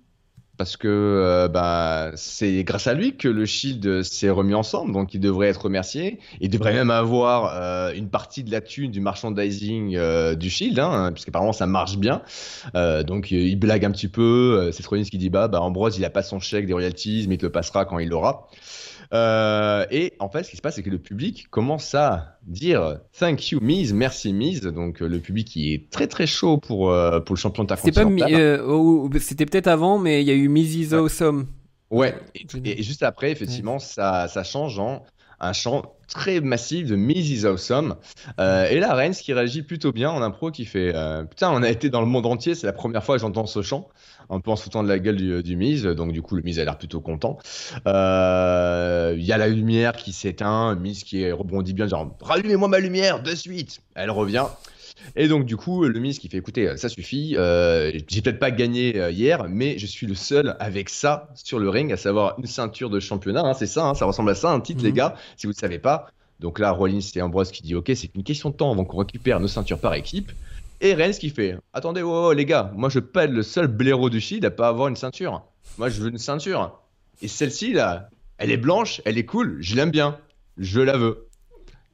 Parce 0.59 0.77
que 0.77 0.87
euh, 0.87 1.49
bah, 1.49 2.13
c'est 2.15 2.63
grâce 2.63 2.87
à 2.87 2.93
lui 2.93 3.17
que 3.17 3.29
le 3.29 3.47
Shield 3.47 4.03
s'est 4.03 4.29
remis 4.29 4.55
ensemble, 4.55 4.93
donc 4.93 5.15
il 5.15 5.21
devrait 5.21 5.49
être 5.49 5.65
remercié. 5.65 6.19
Il 6.41 6.51
devrait 6.51 6.75
même 6.75 6.91
avoir 6.91 7.53
euh, 7.55 7.93
une 7.95 8.11
partie 8.11 8.45
de 8.45 8.51
la 8.51 8.61
thune 8.61 8.91
du 8.91 9.01
merchandising 9.01 9.97
euh, 9.97 10.35
du 10.35 10.51
Shield, 10.51 10.79
hein, 10.79 11.11
puisqu'apparemment 11.13 11.55
ça 11.55 11.67
marche 11.67 11.97
bien. 11.97 12.23
Euh, 12.75 13.03
donc 13.03 13.31
il 13.31 13.57
blague 13.57 13.85
un 13.85 13.91
petit 13.91 14.09
peu. 14.09 14.71
C'est 14.73 14.85
Rollins 14.87 15.05
qui 15.05 15.19
dit 15.19 15.31
bah, 15.31 15.49
bah 15.49 15.63
Ambrose 15.63 15.97
il 15.97 16.05
a 16.05 16.11
pas 16.11 16.23
son 16.23 16.39
chèque 16.39 16.67
des 16.67 16.75
royalties, 16.75 17.25
mais 17.29 17.37
il 17.37 17.39
te 17.39 17.47
le 17.47 17.53
passera 17.53 17.87
quand 17.87 17.99
il 17.99 18.09
l'aura. 18.09 18.49
Euh, 19.13 19.85
et 19.91 20.15
en 20.19 20.29
fait, 20.29 20.43
ce 20.43 20.51
qui 20.51 20.57
se 20.57 20.63
passe, 20.63 20.77
c'est 20.77 20.83
que 20.83 20.91
le 20.91 20.99
public 20.99 21.49
commence 21.51 21.95
à 21.95 22.39
dire 22.47 22.99
Thank 23.19 23.51
you, 23.51 23.61
Miz, 23.61 23.93
merci 23.93 24.33
Miz. 24.33 24.61
Donc 24.63 25.01
le 25.01 25.19
public 25.19 25.49
qui 25.49 25.75
est 25.75 25.91
très 25.91 26.07
très 26.07 26.27
chaud 26.27 26.59
pour, 26.59 26.95
pour 27.25 27.35
le 27.35 27.39
champion 27.39 27.65
de 27.65 27.75
C'était 27.77 29.21
C'était 29.21 29.47
peut-être 29.47 29.69
avant, 29.69 29.99
mais 29.99 30.23
il 30.23 30.29
y 30.29 30.31
a 30.31 30.35
eu 30.35 30.49
Miz 30.49 30.77
is 30.77 30.95
awesome. 30.95 31.47
Ouais, 31.91 32.15
et, 32.35 32.83
juste 32.83 33.03
après, 33.03 33.31
effectivement, 33.31 33.79
ça, 33.79 34.27
ça 34.27 34.45
change 34.45 34.79
en 34.79 35.05
un 35.43 35.53
chant 35.53 35.95
très 36.09 36.41
massif 36.41 36.87
de 36.87 36.97
Miz 36.97 37.31
is 37.31 37.47
awesome. 37.47 37.97
Euh, 38.41 38.69
et 38.69 38.79
la 38.79 38.95
Reigns 38.95 39.13
qui 39.13 39.33
réagit 39.33 39.63
plutôt 39.63 39.93
bien 39.93 40.11
en 40.11 40.23
impro, 40.23 40.51
qui 40.51 40.65
fait 40.65 40.93
euh, 40.95 41.25
Putain, 41.25 41.51
on 41.51 41.63
a 41.63 41.69
été 41.69 41.91
dans 41.91 42.01
le 42.01 42.07
monde 42.07 42.27
entier, 42.27 42.55
c'est 42.55 42.67
la 42.67 42.73
première 42.73 43.05
fois 43.05 43.17
que 43.17 43.21
j'entends 43.21 43.47
ce 43.47 43.61
chant, 43.61 43.89
un 44.31 44.41
peu 44.41 44.51
en 44.51 44.57
se 44.57 44.65
foutant 44.65 44.83
de 44.83 44.89
la 44.89 44.99
gueule 44.99 45.17
du, 45.17 45.43
du 45.43 45.57
Miz. 45.57 45.85
Donc, 45.85 46.13
du 46.13 46.23
coup, 46.23 46.35
le 46.35 46.43
Miz 46.43 46.59
a 46.59 46.65
l'air 46.65 46.79
plutôt 46.79 47.01
content. 47.01 47.39
Euh, 47.87 49.15
il 49.17 49.25
y 49.25 49.33
a 49.33 49.39
la 49.39 49.49
lumière 49.49 49.93
qui 49.93 50.13
s'éteint, 50.13 50.75
Miz 50.77 51.05
qui 51.05 51.31
rebondit 51.31 51.73
bien, 51.73 51.87
genre 51.87 52.17
Rallumez-moi 52.21 52.69
ma 52.69 52.79
lumière 52.79 53.23
de 53.23 53.35
suite 53.35 53.81
Elle 53.95 54.11
revient. 54.11 54.47
Et 55.17 55.29
donc, 55.29 55.45
du 55.45 55.57
coup, 55.57 55.85
le 55.85 56.01
Miz 56.01 56.19
qui 56.19 56.29
fait 56.29 56.39
écoutez, 56.39 56.77
ça 56.77 56.89
suffit. 56.89 57.35
Euh, 57.37 57.93
j'ai 58.09 58.23
peut-être 58.23 58.39
pas 58.39 58.51
gagné 58.51 58.99
euh, 58.99 59.11
hier, 59.11 59.47
mais 59.49 59.79
je 59.79 59.87
suis 59.87 60.07
le 60.07 60.15
seul 60.15 60.57
avec 60.61 60.89
ça 60.89 61.29
sur 61.35 61.59
le 61.59 61.69
ring, 61.69 61.93
à 61.93 61.97
savoir 61.97 62.35
une 62.39 62.47
ceinture 62.47 62.91
de 62.91 63.01
championnat. 63.01 63.43
Hein, 63.43 63.55
c'est 63.55 63.67
ça, 63.67 63.87
hein, 63.87 63.95
ça 63.95 64.07
ressemble 64.07 64.31
à 64.31 64.35
ça, 64.35 64.51
un 64.51 64.61
titre, 64.61 64.83
les 64.83 64.91
mhm. 64.91 64.97
gars, 64.97 65.17
si 65.37 65.47
vous 65.47 65.53
ne 65.53 65.59
savez 65.59 65.79
pas. 65.79 66.09
Donc 66.41 66.59
là, 66.59 66.73
Rollins 66.73 66.99
et 67.15 67.23
Ambrose 67.23 67.51
qui 67.53 67.63
dit 67.63 67.75
ok, 67.75 67.93
c'est 67.95 68.15
une 68.15 68.25
question 68.25 68.51
de 68.51 68.57
temps 68.57 68.73
avant 68.73 68.85
qu'on 68.85 68.99
récupère 68.99 69.39
nos 69.39 69.49
ceintures 69.49 69.79
par 69.79 69.95
équipe. 69.95 70.33
Et 70.83 70.95
Reigns 70.95 71.13
qui 71.13 71.31
fait 71.31 71.57
attendez, 71.73 72.03
oh, 72.03 72.33
les 72.33 72.45
gars, 72.45 72.73
moi 72.75 72.89
je 72.89 72.99
peux 72.99 73.21
être 73.21 73.31
le 73.31 73.45
seul 73.45 73.69
blaireau 73.69 74.11
du 74.11 74.21
Shield 74.21 74.45
à 74.45 74.51
pas 74.51 74.67
avoir 74.67 74.89
une 74.89 74.97
ceinture. 74.97 75.45
Moi 75.79 75.89
je 75.89 76.03
veux 76.03 76.11
une 76.11 76.19
ceinture. 76.19 76.81
Et 77.23 77.29
celle-ci 77.29 77.73
là, 77.73 78.11
elle 78.37 78.51
est 78.51 78.57
blanche, 78.57 79.01
elle 79.05 79.17
est 79.17 79.25
cool, 79.25 79.59
je 79.61 79.77
l'aime 79.77 79.93
bien, 79.93 80.19
je 80.59 80.81
la 80.81 80.97
veux. 80.97 81.29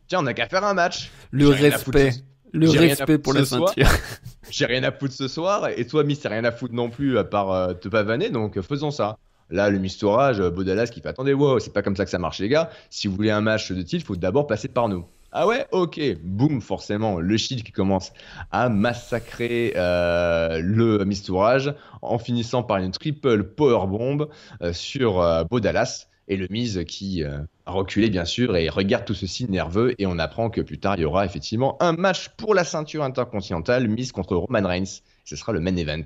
Tiens, 0.07 0.21
on 0.23 0.27
a 0.27 0.33
qu'à 0.33 0.49
faire 0.49 0.65
un 0.65 0.73
match. 0.73 1.11
Le 1.31 1.49
respect. 1.49 2.13
Le 2.53 2.71
respect 2.71 3.19
pour 3.19 3.35
la 3.35 3.45
ceinture. 3.45 3.87
J'ai 4.51 4.65
rien 4.65 4.83
à 4.85 4.91
foutre 4.91 5.13
ce 5.13 5.29
soir, 5.29 5.69
et 5.69 5.87
toi, 5.87 6.03
Miss, 6.03 6.21
t'as 6.21 6.31
rien 6.31 6.45
à 6.45 6.51
foutre 6.51 6.73
non 6.73 6.89
plus 6.89 7.19
à 7.19 7.25
part 7.25 7.53
euh, 7.53 7.75
te 7.75 7.89
pavaner, 7.89 8.31
donc 8.31 8.57
euh, 8.57 8.63
faisons 8.63 8.91
ça. 8.91 9.19
Là, 9.51 9.69
le 9.69 9.79
mistourage, 9.79 10.41
euh, 10.41 10.49
Bodalas 10.49 10.87
qui 10.87 11.03
fait 11.03 11.09
attendez, 11.09 11.35
wow, 11.35 11.59
c'est 11.59 11.75
pas 11.75 11.83
comme 11.83 11.97
ça 11.97 12.07
que 12.07 12.11
ça 12.11 12.19
marche, 12.19 12.39
les 12.39 12.49
gars. 12.49 12.71
Si 12.89 13.07
vous 13.07 13.15
voulez 13.15 13.31
un 13.31 13.43
match 13.43 13.71
de 13.71 13.83
titre, 13.83 14.03
il 14.03 14.07
faut 14.07 14.17
d'abord 14.17 14.47
passer 14.47 14.69
par 14.69 14.89
nous. 14.89 15.05
Ah 15.31 15.47
ouais, 15.47 15.67
ok, 15.73 16.01
boum, 16.23 16.61
forcément, 16.61 17.21
le 17.21 17.37
Shield 17.37 17.63
qui 17.63 17.73
commence 17.73 18.13
à 18.51 18.69
massacrer 18.69 19.73
le 19.75 21.05
mistourage 21.05 21.75
en 22.01 22.19
finissant 22.19 22.63
par 22.63 22.79
une 22.79 22.93
triple 22.93 23.45
power 23.45 23.87
bomb 23.87 24.29
sur 24.73 25.47
Bodalas 25.51 26.09
et 26.29 26.37
le 26.37 26.47
Miz 26.51 26.85
qui 26.87 27.25
euh, 27.25 27.41
a 27.67 27.73
reculé 27.73 28.11
bien 28.11 28.25
sûr 28.25 28.57
et 28.57 28.69
regarde 28.69 29.05
tout 29.05 29.15
ceci 29.15 29.51
nerveux 29.51 29.95
et 29.99 30.07
on 30.07 30.19
apprend 30.19 30.51
que 30.51 30.61
plus 30.61 30.79
tard 30.79 30.95
il 30.97 31.03
y 31.03 31.05
aura 31.05 31.25
effectivement 31.25 31.77
un 31.83 31.93
match 31.93 32.29
pour 32.37 32.55
la 32.55 32.65
ceinture 32.65 33.03
intercontinentale 33.03 33.89
Miz 33.89 34.13
contre 34.13 34.37
Roman 34.37 34.67
Reigns. 34.67 35.03
Ce 35.25 35.37
sera 35.37 35.53
le 35.53 35.61
main 35.61 35.77
event. 35.77 36.05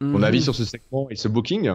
Mon 0.00 0.22
avis 0.22 0.38
mhm. 0.38 0.44
sur 0.44 0.54
ce 0.54 0.64
segment 0.64 1.08
et 1.10 1.16
ce 1.16 1.28
booking? 1.28 1.72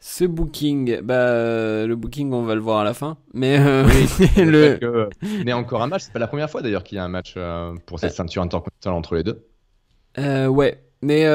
Ce 0.00 0.24
booking, 0.24 1.00
bah 1.00 1.86
le 1.86 1.94
booking 1.94 2.32
on 2.32 2.42
va 2.42 2.54
le 2.54 2.60
voir 2.60 2.78
à 2.78 2.84
la 2.84 2.94
fin, 2.94 3.18
mais 3.34 3.58
euh, 3.58 3.84
le, 4.36 5.08
mais 5.44 5.52
encore 5.52 5.82
un 5.82 5.88
match, 5.88 6.02
c'est 6.04 6.12
pas 6.12 6.18
la 6.18 6.28
première 6.28 6.50
fois 6.50 6.62
d'ailleurs 6.62 6.84
qu'il 6.84 6.96
y 6.96 6.98
a 6.98 7.04
un 7.04 7.08
match 7.08 7.34
euh, 7.36 7.74
pour 7.86 7.98
cette 7.98 8.12
ceinture 8.12 8.42
intercontinentale 8.42 8.92
entre 8.94 9.16
les 9.16 9.24
deux. 9.24 9.44
ouais, 10.48 10.82
mais 11.02 11.26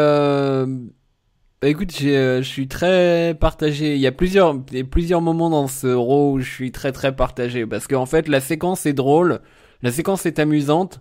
bah 1.64 1.70
écoute, 1.70 1.94
euh, 2.02 2.42
je 2.42 2.48
suis 2.50 2.68
très 2.68 3.38
partagé. 3.40 3.96
Il 3.96 4.02
y 4.02 4.08
a 4.08 4.12
plusieurs, 4.12 4.54
plusieurs 4.92 5.22
moments 5.22 5.50
dans 5.50 5.70
ce 5.70 5.88
Raw 5.88 6.34
où 6.34 6.42
je 6.42 6.52
suis 6.52 6.74
très 6.74 6.92
très 6.92 7.16
partagé 7.16 7.66
parce 7.66 7.88
qu'en 7.88 8.06
fait 8.06 8.28
la 8.28 8.42
séquence 8.42 8.86
est 8.86 8.92
drôle, 8.92 9.40
la 9.82 9.90
séquence 9.90 10.26
est 10.26 10.40
amusante, 10.40 11.00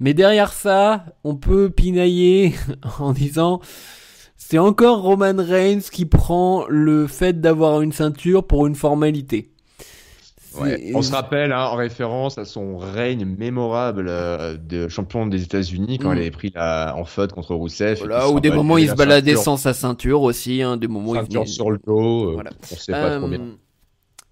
mais 0.00 0.14
derrière 0.14 0.54
ça, 0.54 1.04
on 1.22 1.36
peut 1.36 1.68
pinailler 1.68 2.54
en 2.98 3.12
disant 3.12 3.60
c'est 4.36 4.58
encore 4.58 5.02
Roman 5.02 5.36
Reigns 5.38 5.82
qui 5.90 6.06
prend 6.06 6.66
le 6.68 7.06
fait 7.06 7.40
d'avoir 7.40 7.80
une 7.80 7.92
ceinture 7.92 8.46
pour 8.46 8.66
une 8.66 8.74
formalité. 8.74 9.50
On 10.94 11.02
se 11.02 11.12
rappelle 11.12 11.52
hein, 11.52 11.66
en 11.66 11.76
référence 11.76 12.38
à 12.38 12.44
son 12.44 12.78
règne 12.78 13.24
mémorable 13.24 14.06
euh, 14.08 14.56
de 14.56 14.88
champion 14.88 15.26
des 15.26 15.42
États-Unis 15.42 15.98
quand 15.98 16.10
mm. 16.10 16.12
elle 16.12 16.18
avait 16.18 16.30
pris 16.30 16.52
la, 16.54 16.94
en 16.96 17.04
faute 17.04 17.32
contre 17.32 17.54
Rousseff. 17.54 17.98
Voilà, 17.98 18.28
ou 18.28 18.40
des 18.40 18.50
moments 18.50 18.78
il 18.78 18.88
se 18.88 18.94
baladait 18.94 19.36
sans 19.36 19.56
sa 19.56 19.74
ceinture 19.74 20.22
aussi, 20.22 20.62
hein, 20.62 20.76
des 20.76 20.88
moments 20.88 21.14
ceinture 21.14 21.42
il 21.44 21.48
sur 21.48 21.70
le 21.70 21.78
dos, 21.84 22.30
euh, 22.30 22.34
voilà. 22.34 22.50
on 22.72 22.76
sait 22.76 22.92
pas 22.92 23.18
trop 23.18 23.28
bien. 23.28 23.40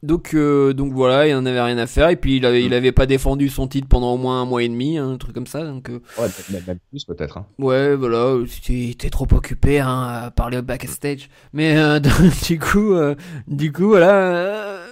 Euh, 0.04 0.06
donc, 0.06 0.34
donc 0.76 0.92
voilà, 0.92 1.28
il 1.28 1.34
en 1.34 1.46
avait 1.46 1.60
rien 1.60 1.78
à 1.78 1.86
faire. 1.86 2.08
Et 2.10 2.16
puis 2.16 2.36
il 2.36 2.46
avait, 2.46 2.62
il 2.62 2.70
mm. 2.70 2.74
avait 2.74 2.92
pas 2.92 3.06
défendu 3.06 3.48
son 3.48 3.68
titre 3.68 3.88
pendant 3.88 4.12
au 4.12 4.16
moins 4.16 4.42
un 4.42 4.44
mois 4.44 4.62
et 4.62 4.68
demi, 4.68 4.98
hein, 4.98 5.10
un 5.10 5.18
truc 5.18 5.34
comme 5.34 5.46
ça. 5.46 5.64
Donc, 5.64 5.88
ouais, 5.88 6.28
même 6.66 6.78
plus 6.90 7.04
peut-être. 7.04 7.38
Hein. 7.38 7.46
Ouais, 7.58 7.94
voilà, 7.94 8.36
il 8.68 8.90
était 8.90 9.10
trop 9.10 9.26
occupé 9.32 9.80
hein, 9.80 10.02
à 10.02 10.30
parler 10.30 10.58
au 10.58 10.62
backstage. 10.62 11.28
Mais 11.52 11.76
du 12.48 12.58
coup, 12.58 12.94
du 13.46 13.72
coup, 13.72 13.88
voilà 13.88 14.82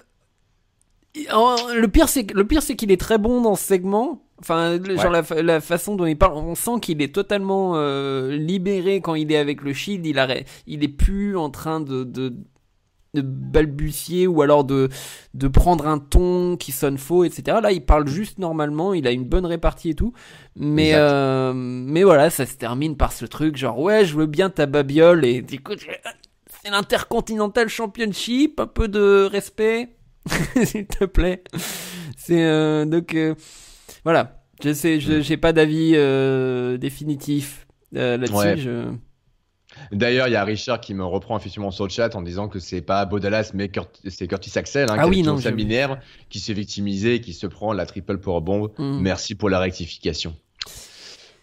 le 1.15 1.87
pire, 1.87 2.09
c'est 2.09 2.33
le 2.33 2.47
pire, 2.47 2.63
c'est 2.63 2.77
qu'il 2.77 2.93
est 2.93 3.01
très 3.01 3.19
bon 3.19 3.41
dans 3.41 3.55
ce 3.55 3.65
segment. 3.65 4.23
Enfin, 4.41 4.79
genre 4.83 5.11
la, 5.11 5.61
façon 5.61 5.97
dont 5.97 6.07
il 6.07 6.17
parle, 6.17 6.39
on 6.39 6.55
sent 6.55 6.81
qu'il 6.81 7.03
est 7.03 7.15
totalement 7.15 7.73
euh, 7.75 8.35
libéré 8.37 9.03
quand 9.03 9.15
il 9.15 9.31
est 9.33 9.37
avec 9.37 9.61
le 9.61 9.75
Shield. 9.75 10.07
Il 10.07 10.19
arrête, 10.19 10.49
il 10.67 10.83
est 10.83 10.89
plus 10.89 11.37
en 11.37 11.51
train 11.51 11.81
de, 11.81 12.05
de, 12.05 12.35
balbutier 13.15 14.27
ou 14.27 14.43
alors 14.43 14.65
de 14.65 14.89
de 15.35 15.49
prendre 15.49 15.87
un 15.87 15.99
ton 15.99 16.57
qui 16.57 16.73
sonne 16.73 16.99
faux, 16.99 17.25
etc. 17.25 17.59
Là, 17.63 17.73
il 17.73 17.85
parle 17.85 18.07
juste 18.07 18.39
normalement. 18.39 18.95
Il 18.95 19.07
a 19.07 19.11
une 19.11 19.25
bonne 19.25 19.47
répartie 19.47 19.91
et 19.91 19.95
tout. 19.95 20.13
Mais 20.57 20.93
euh, 20.95 21.53
mais 21.55 22.05
voilà, 22.05 22.31
ça 22.31 22.47
se 22.47 22.55
termine 22.57 22.97
par 22.97 23.13
ce 23.13 23.25
truc 23.25 23.57
genre 23.57 23.79
ouais, 23.79 24.05
je 24.05 24.17
veux 24.17 24.27
bien 24.27 24.51
ta 24.51 24.67
babiole 24.67 25.25
et 25.25 25.45
écoute, 25.51 25.81
c'est 26.63 26.71
l'intercontinental 26.71 27.69
championship, 27.69 28.61
un 28.61 28.67
peu 28.67 28.89
de 28.89 29.29
respect. 29.31 29.97
s'il 30.65 30.87
te 30.87 31.07
plaît. 31.07 31.43
C'est 32.17 32.45
euh, 32.45 32.85
donc 32.85 33.15
euh, 33.15 33.35
voilà. 34.05 34.37
Je 34.63 34.75
sais, 34.75 35.01
je 35.01 35.23
j'ai 35.23 35.39
pas 35.39 35.55
d'avis 35.55 35.93
définitif 36.79 37.67
là-dessus. 37.93 38.69
D'ailleurs, 39.93 40.29
il 40.29 40.33
y 40.33 40.37
a 40.37 40.45
Richard 40.45 40.81
qui 40.81 40.95
me 40.95 41.05
reprend 41.05 41.37
effectivement 41.37 41.71
sur 41.71 41.85
le 41.85 41.91
chat 41.91 42.15
en 42.15 42.23
disant 42.23 42.49
que 42.49 42.59
c'est 42.59 42.83
pas 42.83 43.05
Bodalas, 43.05 43.51
mais 43.55 43.71
c'est 44.09 44.27
Curtis 44.27 44.59
Axel, 44.59 44.91
hein, 44.91 44.97
ah 44.99 45.05
qui 45.05 45.11
oui, 45.11 45.23
non, 45.23 45.37
qui 46.29 46.41
s'est 46.41 46.55
victimisé, 46.55 47.21
qui 47.21 47.33
se 47.33 47.47
prend 47.47 47.73
la 47.73 47.87
triple 47.87 48.19
pour 48.19 48.41
bombe. 48.41 48.71
Mm. 48.79 49.01
Merci 49.01 49.35
pour 49.35 49.51
la 49.51 49.59
rectification. 49.59 50.35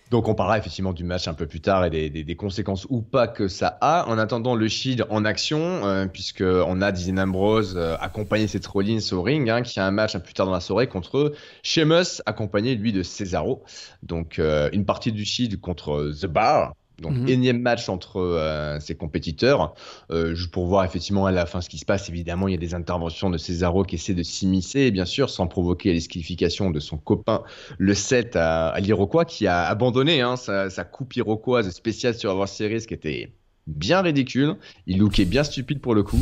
Donc 0.10 0.30
on 0.30 0.36
parlera 0.36 0.58
effectivement 0.58 0.94
du 0.94 1.04
match 1.04 1.28
un 1.28 1.34
peu 1.34 1.48
plus 1.48 1.60
tard 1.60 1.86
et 1.86 2.10
des, 2.10 2.36
conséquences 2.36 2.88
ou 2.90 3.02
pas 3.02 3.28
que 3.28 3.48
ça 3.48 3.78
a. 3.82 4.08
En 4.08 4.18
attendant 4.18 4.56
le 4.56 4.68
Shield 4.68 5.06
en 5.10 5.26
action, 5.26 5.86
euh, 5.86 6.06
puisque 6.06 6.44
on 6.44 6.82
a 6.82 6.92
Dean 6.92 7.18
Ambrose 7.18 7.76
euh, 7.76 7.98
accompagné 8.00 8.48
Seth 8.48 8.68
Rollins 8.68 9.00
au 9.12 9.22
ring, 9.22 9.50
hein, 9.50 9.62
qui 9.64 9.80
a 9.80 9.86
un 9.86 9.92
match 9.92 10.16
un 10.16 10.20
peu 10.20 10.26
plus 10.26 10.34
tard 10.34 10.46
dans 10.46 10.54
la 10.54 10.62
soirée 10.62 10.88
contre 10.88 11.34
Sheamus, 11.64 12.22
accompagné 12.26 12.76
lui 12.76 12.94
de 12.94 13.04
Cesaro. 13.04 13.64
Donc 14.04 14.40
euh, 14.40 14.70
une 14.72 14.86
partie 14.86 15.12
du 15.12 15.26
Shield 15.26 15.60
contre 15.60 16.14
The 16.22 16.28
Bar, 16.28 16.74
donc, 17.02 17.14
mhm. 17.14 17.30
énième 17.30 17.62
match 17.62 17.90
entre 17.90 18.18
euh, 18.18 18.80
ses 18.80 18.96
compétiteurs. 18.96 19.76
Euh, 20.10 20.34
juste 20.34 20.52
pour 20.52 20.66
voir 20.66 20.84
effectivement 20.86 21.26
à 21.26 21.32
la 21.32 21.46
fin 21.46 21.62
ce 21.62 21.70
qui 21.70 21.78
se 21.78 21.86
passe. 21.86 22.10
Évidemment, 22.10 22.48
il 22.48 22.52
y 22.52 22.56
a 22.56 22.60
des 22.60 22.74
interventions 22.74 23.30
de 23.30 23.38
Cesaro 23.38 23.84
qui 23.84 23.96
essaie 23.96 24.14
de 24.14 24.24
s'immiscer, 24.24 24.92
bien 24.92 25.06
sûr, 25.06 25.30
sans 25.30 25.48
provoquer 25.48 25.94
l'esquification 25.94 26.72
de 26.72 26.80
son 26.80 26.98
copain, 26.98 27.44
le 27.78 27.94
7 27.94 28.36
à, 28.36 28.76
l'Iroquois, 28.80 29.26
qui 29.26 29.48
a 29.48 29.66
abandonné 29.66 30.22
hein, 30.22 30.36
sa, 30.36 30.70
sa, 30.70 30.84
coupe 30.84 31.16
iroquoise 31.16 31.70
spéciale 31.70 32.16
sur 32.16 32.32
Avoir 32.32 32.48
Series, 32.48 32.86
qui 32.88 32.94
était 32.94 33.32
bien 33.68 34.02
ridicule. 34.02 34.56
Il 34.88 35.00
lookait 35.00 35.26
bien 35.26 35.44
stupide 35.44 35.82
pour 35.82 35.94
le 35.94 36.04
coup. 36.04 36.22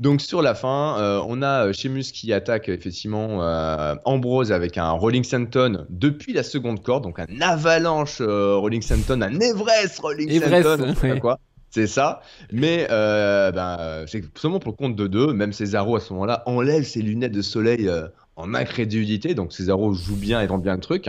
Donc 0.00 0.22
sur 0.22 0.40
la 0.40 0.54
fin, 0.54 0.96
euh, 0.98 1.22
on 1.28 1.42
a 1.42 1.66
euh, 1.66 1.72
Sheamus 1.74 2.04
qui 2.04 2.32
attaque 2.32 2.70
effectivement 2.70 3.42
euh, 3.42 3.94
Ambrose 4.06 4.50
avec 4.50 4.78
un 4.78 4.92
Rolling 4.92 5.24
Senton 5.24 5.84
depuis 5.90 6.32
la 6.32 6.42
seconde 6.42 6.82
corde, 6.82 7.04
donc 7.04 7.18
un 7.18 7.26
avalanche 7.42 8.22
Rolling 8.22 8.80
Senton, 8.80 9.20
un 9.20 9.38
Everest 9.38 9.98
Rolling 9.98 10.40
Senton, 10.40 11.20
quoi. 11.20 11.38
C'est 11.72 11.86
ça, 11.86 12.22
mais 12.50 12.86
ben, 12.88 14.04
c'est 14.08 14.24
seulement 14.36 14.58
pour 14.58 14.72
le 14.72 14.76
compte 14.76 14.96
de 14.96 15.06
deux. 15.06 15.32
Même 15.34 15.52
Cesaro 15.52 15.94
à 15.96 16.00
ce 16.00 16.12
moment-là 16.14 16.42
enlève 16.46 16.82
ses 16.82 17.02
lunettes 17.02 17.30
de 17.30 17.42
soleil 17.42 17.88
en 18.34 18.54
incrédulité. 18.54 19.34
Donc 19.34 19.52
Cesaro 19.52 19.92
joue 19.92 20.16
bien 20.16 20.40
et 20.40 20.46
vend 20.46 20.58
bien 20.58 20.74
le 20.74 20.80
truc. 20.80 21.08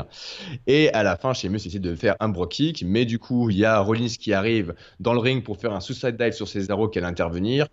Et 0.67 0.93
à 0.93 1.01
la 1.01 1.15
fin, 1.15 1.33
Sheamus 1.33 1.65
essaie 1.65 1.79
de 1.79 1.95
faire 1.95 2.15
un 2.19 2.29
bro 2.29 2.45
kick, 2.45 2.83
mais 2.85 3.05
du 3.05 3.17
coup, 3.17 3.49
il 3.49 3.57
y 3.57 3.65
a 3.65 3.79
Rollins 3.79 4.07
qui 4.19 4.33
arrive 4.33 4.75
dans 4.99 5.13
le 5.13 5.19
ring 5.19 5.43
pour 5.43 5.57
faire 5.57 5.73
un 5.73 5.79
suicide 5.79 6.17
dive 6.17 6.33
sur 6.33 6.47
Cesaro 6.47 6.89
qui 6.89 6.99
allait 6.99 7.07
intervenir. 7.07 7.67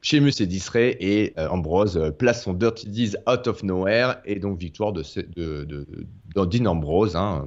Sheamus 0.00 0.40
est 0.40 0.46
distrait 0.46 0.96
et 1.00 1.34
euh, 1.38 1.48
Ambrose 1.48 1.96
euh, 1.96 2.10
place 2.10 2.44
son 2.44 2.54
Dirty 2.54 2.88
Deeds 2.88 3.16
out 3.28 3.46
of 3.46 3.62
nowhere 3.62 4.16
et 4.24 4.38
donc 4.38 4.58
victoire 4.58 4.92
de, 4.92 5.02
de, 5.36 5.64
de, 5.64 5.86
Dean 6.34 6.66
Ambrose. 6.66 7.16
Hein. 7.16 7.46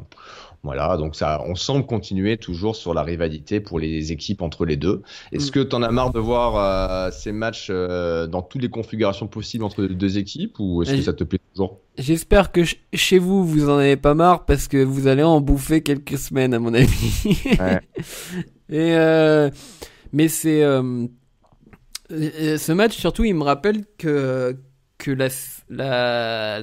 Voilà, 0.64 0.96
donc 0.98 1.16
ça, 1.16 1.42
on 1.48 1.56
semble 1.56 1.86
continuer 1.86 2.38
toujours 2.38 2.76
sur 2.76 2.94
la 2.94 3.02
rivalité 3.02 3.62
pour 3.62 3.80
les 3.80 4.12
équipes 4.12 4.44
entre 4.44 4.66
les 4.66 4.76
deux. 4.76 5.02
Est-ce 5.32 5.48
mm. 5.48 5.52
que 5.52 5.60
tu 5.62 5.76
en 5.76 5.82
as 5.82 5.90
marre 5.90 6.12
de 6.12 6.20
voir 6.20 7.12
ces 7.12 7.32
matchs 7.32 7.72
dans 7.72 8.44
toutes 8.44 8.62
les 8.62 8.70
configurations 8.70 9.28
possibles 9.28 9.64
entre 9.64 9.82
les 9.82 9.96
deux 9.96 10.20
équipes 10.20 10.60
ou 10.60 10.84
est-ce 10.84 10.94
que 10.94 11.02
ça 11.02 11.14
te 11.14 11.24
plaît 11.24 11.40
toujours? 11.54 11.80
J'espère 11.98 12.52
que 12.52 12.62
chez 12.94 13.18
vous, 13.18 13.44
vous 13.44 13.70
en 13.70 13.78
avez 13.78 13.98
pas 13.98 14.14
marre 14.14 14.46
parce 14.46 14.68
que 14.68 14.84
vous 14.84 15.08
allez 15.08 15.24
en 15.24 15.42
bouffer 15.42 15.82
quelques 15.82 16.20
semaines, 16.20 16.54
à 16.54 16.60
mon 16.60 16.76
avis. 16.76 17.28
Et 18.70 18.96
mais 20.14 20.28
c'est 20.28 20.64
ce 22.18 22.72
match 22.72 22.98
surtout, 22.98 23.24
il 23.24 23.36
me 23.36 23.44
rappelle 23.44 23.84
que 23.98 24.56
que 24.98 25.12
la 25.12 25.30
la 25.70 26.62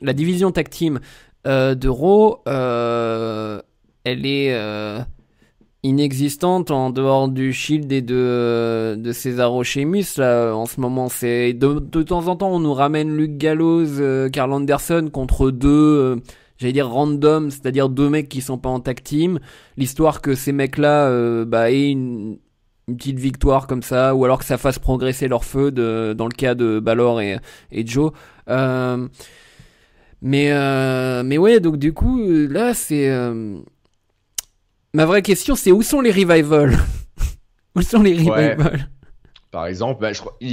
la, 0.00 0.12
division 0.12 0.50
tag 0.50 0.68
team 0.68 1.00
euh, 1.46 1.74
de 1.74 1.88
Raw, 1.88 2.42
euh, 2.46 3.60
elle 4.04 4.26
est 4.26 4.52
euh, 4.52 4.98
inexistante 5.82 6.70
en 6.70 6.90
dehors 6.90 7.28
du 7.28 7.52
Shield 7.52 7.90
et 7.92 8.02
de 8.02 8.96
de 8.98 9.12
Cesaro 9.12 9.64
Sheamus 9.64 10.18
là 10.18 10.52
en 10.52 10.66
ce 10.66 10.80
moment. 10.80 11.06
De, 11.06 11.52
de 11.54 12.02
temps 12.02 12.28
en 12.28 12.36
temps 12.36 12.50
on 12.50 12.60
nous 12.60 12.74
ramène 12.74 13.16
Luke 13.16 13.38
Gallows, 13.38 14.28
Carl 14.30 14.52
Anderson 14.52 15.08
contre 15.12 15.50
deux 15.50 16.20
j'allais 16.58 16.72
dire 16.72 16.88
random, 16.88 17.50
c'est-à-dire 17.50 17.88
deux 17.88 18.10
mecs 18.10 18.28
qui 18.28 18.40
sont 18.40 18.58
pas 18.58 18.68
en 18.68 18.80
tag 18.80 19.02
team. 19.02 19.38
L'histoire 19.76 20.20
que 20.20 20.34
ces 20.34 20.52
mecs-là 20.52 21.44
bah, 21.46 21.70
aient 21.70 21.90
une, 21.90 22.38
une 22.88 22.96
petite 22.96 23.18
victoire 23.18 23.66
comme 23.66 23.82
ça, 23.82 24.14
ou 24.14 24.24
alors 24.24 24.38
que 24.38 24.44
ça 24.44 24.58
fasse 24.58 24.78
progresser 24.78 25.28
leur 25.28 25.44
feu 25.44 25.70
de, 25.70 26.14
dans 26.16 26.26
le 26.26 26.34
cas 26.34 26.54
de 26.54 26.80
Balor 26.80 27.20
et, 27.20 27.38
et 27.72 27.86
Joe. 27.86 28.12
Euh, 28.48 29.08
mais 30.20 30.52
euh, 30.52 31.22
mais 31.22 31.38
ouais, 31.38 31.60
donc 31.60 31.76
du 31.76 31.92
coup 31.92 32.20
là 32.26 32.74
c'est 32.74 33.10
euh, 33.10 33.58
ma 34.92 35.06
vraie 35.06 35.22
question, 35.22 35.54
c'est 35.54 35.72
où 35.72 35.82
sont 35.82 36.00
les 36.00 36.10
revivals? 36.10 36.78
Où 37.76 37.82
sont 37.82 38.02
les 38.02 38.14
revivals? 38.14 38.88
Par 39.54 39.66
exemple, 39.68 40.00
bah, 40.00 40.12
je, 40.12 40.18
crois, 40.18 40.36
je 40.40 40.46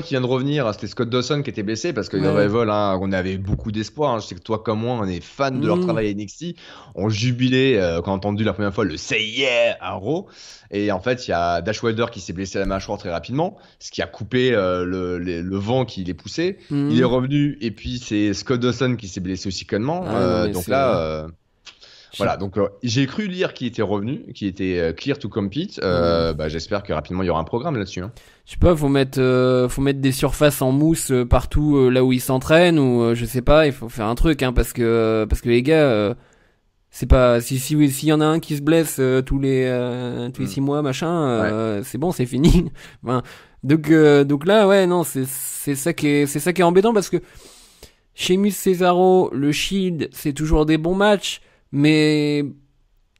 qu'il 0.00 0.08
vient 0.08 0.22
de 0.22 0.26
revenir. 0.26 0.72
C'était 0.72 0.86
Scott 0.86 1.10
Dawson 1.10 1.42
qui 1.42 1.50
était 1.50 1.62
blessé 1.62 1.92
parce 1.92 2.08
que 2.08 2.16
ouais. 2.16 2.46
Vol, 2.46 2.70
hein, 2.70 2.98
on 2.98 3.12
avait 3.12 3.36
beaucoup 3.36 3.70
d'espoir. 3.72 4.14
Hein. 4.14 4.20
Je 4.20 4.26
sais 4.26 4.34
que 4.36 4.40
toi, 4.40 4.62
comme 4.62 4.80
moi, 4.80 4.98
on 4.98 5.06
est 5.06 5.22
fan 5.22 5.60
de 5.60 5.66
leur 5.66 5.76
mm. 5.76 5.82
travail 5.84 6.08
à 6.08 6.14
NXT. 6.14 6.56
On 6.94 7.10
jubilait 7.10 7.78
euh, 7.78 8.00
quand 8.00 8.12
on 8.12 8.14
a 8.14 8.16
entendu 8.16 8.44
la 8.44 8.54
première 8.54 8.72
fois 8.72 8.86
le 8.86 8.96
Say 8.96 9.22
Yeah 9.22 9.76
à 9.82 9.92
Raw. 9.92 10.28
Et 10.70 10.90
en 10.90 10.98
fait, 10.98 11.28
il 11.28 11.32
y 11.32 11.34
a 11.34 11.60
Dash 11.60 11.82
Wilder 11.82 12.06
qui 12.10 12.20
s'est 12.20 12.32
blessé 12.32 12.56
à 12.56 12.60
la 12.60 12.66
mâchoire 12.66 12.96
très 12.96 13.10
rapidement, 13.10 13.58
ce 13.80 13.90
qui 13.90 14.00
a 14.00 14.06
coupé 14.06 14.54
euh, 14.54 14.82
le, 14.86 15.18
le, 15.18 15.56
vent 15.58 15.84
qui 15.84 16.02
les 16.04 16.14
poussé. 16.14 16.56
Mm. 16.70 16.88
Il 16.90 17.00
est 17.02 17.04
revenu 17.04 17.58
et 17.60 17.70
puis 17.70 17.98
c'est 17.98 18.32
Scott 18.32 18.60
Dawson 18.60 18.96
qui 18.96 19.08
s'est 19.08 19.20
blessé 19.20 19.48
aussi 19.48 19.66
connement. 19.66 20.04
Ah, 20.06 20.16
euh, 20.16 20.48
donc 20.48 20.68
là. 20.68 21.28
Voilà, 22.16 22.36
donc 22.36 22.56
euh, 22.56 22.68
j'ai 22.82 23.06
cru 23.06 23.26
lire 23.26 23.54
qu'il 23.54 23.66
était 23.66 23.82
revenu, 23.82 24.32
qu'il 24.32 24.48
était 24.48 24.78
euh, 24.78 24.92
clear 24.92 25.18
to 25.18 25.28
compete. 25.28 25.80
Euh, 25.82 26.32
bah, 26.32 26.48
J'espère 26.48 26.82
que 26.82 26.92
rapidement 26.92 27.22
il 27.22 27.26
y 27.26 27.30
aura 27.30 27.40
un 27.40 27.44
programme 27.44 27.76
là-dessus. 27.76 28.00
Hein. 28.00 28.12
Je 28.48 28.52
sais 28.54 28.58
pas, 28.58 28.74
faut 28.74 28.88
mettre, 28.88 29.20
euh, 29.20 29.68
faut 29.68 29.82
mettre 29.82 30.00
des 30.00 30.10
surfaces 30.10 30.62
en 30.62 30.72
mousse 30.72 31.12
partout 31.28 31.90
là 31.90 32.02
où 32.02 32.14
ils 32.14 32.20
s'entraînent 32.20 32.78
ou 32.78 33.14
je 33.14 33.26
sais 33.26 33.42
pas, 33.42 33.66
il 33.66 33.74
faut 33.74 33.90
faire 33.90 34.06
un 34.06 34.14
truc, 34.14 34.42
hein, 34.42 34.54
parce 34.54 34.72
que 34.72 35.26
parce 35.28 35.42
que 35.42 35.50
les 35.50 35.62
gars, 35.62 36.16
c'est 36.88 37.04
pas 37.04 37.42
si 37.42 37.58
si 37.58 37.90
s'il 37.90 38.08
y 38.08 38.12
en 38.14 38.22
a 38.22 38.24
un 38.24 38.40
qui 38.40 38.56
se 38.56 38.62
blesse 38.62 39.02
tous 39.26 39.38
les 39.38 39.66
tous 40.32 40.40
les 40.40 40.46
mm. 40.46 40.50
six 40.50 40.60
mois 40.62 40.80
machin, 40.80 41.82
c'est 41.84 41.98
bon, 41.98 42.10
c'est 42.10 42.24
fini. 42.24 42.72
enfin, 43.04 43.22
donc 43.64 43.92
donc 43.92 44.46
là 44.46 44.66
ouais 44.66 44.86
non 44.86 45.04
c'est 45.04 45.26
c'est 45.26 45.74
ça 45.74 45.92
qui 45.92 46.06
est 46.08 46.26
c'est 46.26 46.40
ça 46.40 46.54
qui 46.54 46.62
est 46.62 46.64
embêtant 46.64 46.94
parce 46.94 47.10
que 47.10 47.18
chez 48.14 48.38
Mus 48.38 48.52
Cesaro, 48.52 49.28
le 49.34 49.52
Shield, 49.52 50.08
c'est 50.10 50.32
toujours 50.32 50.64
des 50.64 50.78
bons 50.78 50.94
matchs 50.94 51.42
mais 51.70 52.46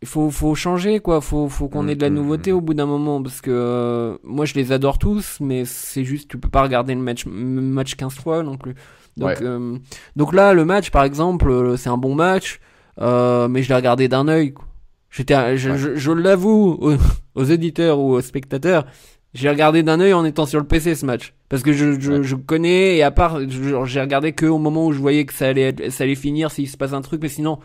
il 0.03 0.09
faut, 0.09 0.31
faut 0.31 0.55
changer 0.55 1.01
quoi. 1.01 1.21
Faut, 1.21 1.49
faut 1.49 1.69
qu'on 1.69 1.89
ait 1.89 1.97
de 1.97 2.03
la 2.03 2.11
mm, 2.11 2.13
mm, 2.13 2.17
nouveauté 2.17 2.53
mm. 2.53 2.57
au 2.57 2.61
bout 2.61 2.75
d'un 2.75 2.87
moment 2.87 3.23
parce 3.23 3.41
que 3.41 3.51
euh, 3.51 4.17
moi 4.23 4.45
je 4.45 4.55
les 4.55 4.73
adore 4.73 4.99
tous 4.99 5.39
mais 5.41 5.65
c'est 5.65 6.05
juste 6.05 6.31
tu 6.31 6.39
peux 6.39 6.49
pas 6.49 6.63
regarder 6.63 6.95
le 6.95 7.01
match 7.01 7.27
match 7.27 7.95
15 7.97 8.15
fois 8.15 8.43
non 8.43 8.57
plus. 8.57 8.75
Donc 9.17 9.41
euh, 9.43 9.77
donc 10.15 10.33
là 10.33 10.55
le 10.55 10.65
match 10.65 10.91
par 10.91 11.05
exemple 11.05 11.51
euh, 11.51 11.77
c'est 11.77 11.89
un 11.89 11.99
bon 11.99 12.15
match 12.15 12.61
mais 13.01 13.63
je 13.63 13.69
l'ai 13.69 13.75
regardé 13.75 14.09
d'un 14.09 14.27
œil 14.29 14.55
j'étais 15.11 15.57
je, 15.57 15.95
je, 15.97 16.13
l'avoue 16.13 16.79
aux, 17.35 17.45
éditeurs 17.45 17.99
ou 17.99 18.13
aux 18.13 18.21
spectateurs 18.21 18.87
j'ai 19.35 19.49
regardé 19.49 19.83
d'un 19.83 20.01
œil 20.01 20.15
en 20.15 20.25
étant 20.25 20.47
sur 20.47 20.59
le 20.59 20.67
PC 20.67 20.95
ce 20.95 21.05
match. 21.05 21.35
Parce 21.51 21.63
que 21.63 21.73
je, 21.73 22.01
je, 22.01 22.23
je 22.23 22.35
connais 22.35 22.97
et 22.97 23.03
à 23.03 23.11
part 23.11 23.39
j'ai 23.49 24.01
regardé 24.01 24.33
que 24.33 24.47
au 24.47 24.59
moment 24.59 24.87
où 24.87 24.93
je 24.93 24.99
voyais 24.99 25.25
que 25.27 25.35
ça 25.35 25.49
allait 25.49 25.91
ça 25.91 26.05
allait 26.05 26.15
finir 26.15 26.51
s'il 26.51 26.69
se 26.69 26.77
passe 26.77 26.93
un 26.93 27.03
truc 27.03 27.23
mais 27.23 27.29
sinon 27.29 27.59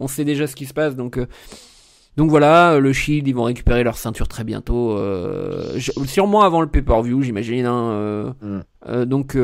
on 0.00 0.08
sait 0.08 0.24
déjà 0.24 0.46
ce 0.46 0.56
qui 0.56 0.66
se 0.66 0.74
passe. 0.74 0.96
Donc, 0.96 1.18
euh, 1.18 1.26
donc 2.16 2.30
voilà, 2.30 2.78
le 2.78 2.92
Shield, 2.92 3.26
ils 3.26 3.34
vont 3.34 3.44
récupérer 3.44 3.82
leur 3.84 3.96
ceinture 3.96 4.28
très 4.28 4.44
bientôt. 4.44 4.96
Euh, 4.98 5.78
sûrement 6.06 6.42
avant 6.42 6.60
le 6.60 6.66
pay-per-view, 6.66 7.22
j'imagine. 7.22 7.66
Hein, 7.66 8.34
euh, 8.42 8.62
mm. 8.86 9.04
donc. 9.04 9.36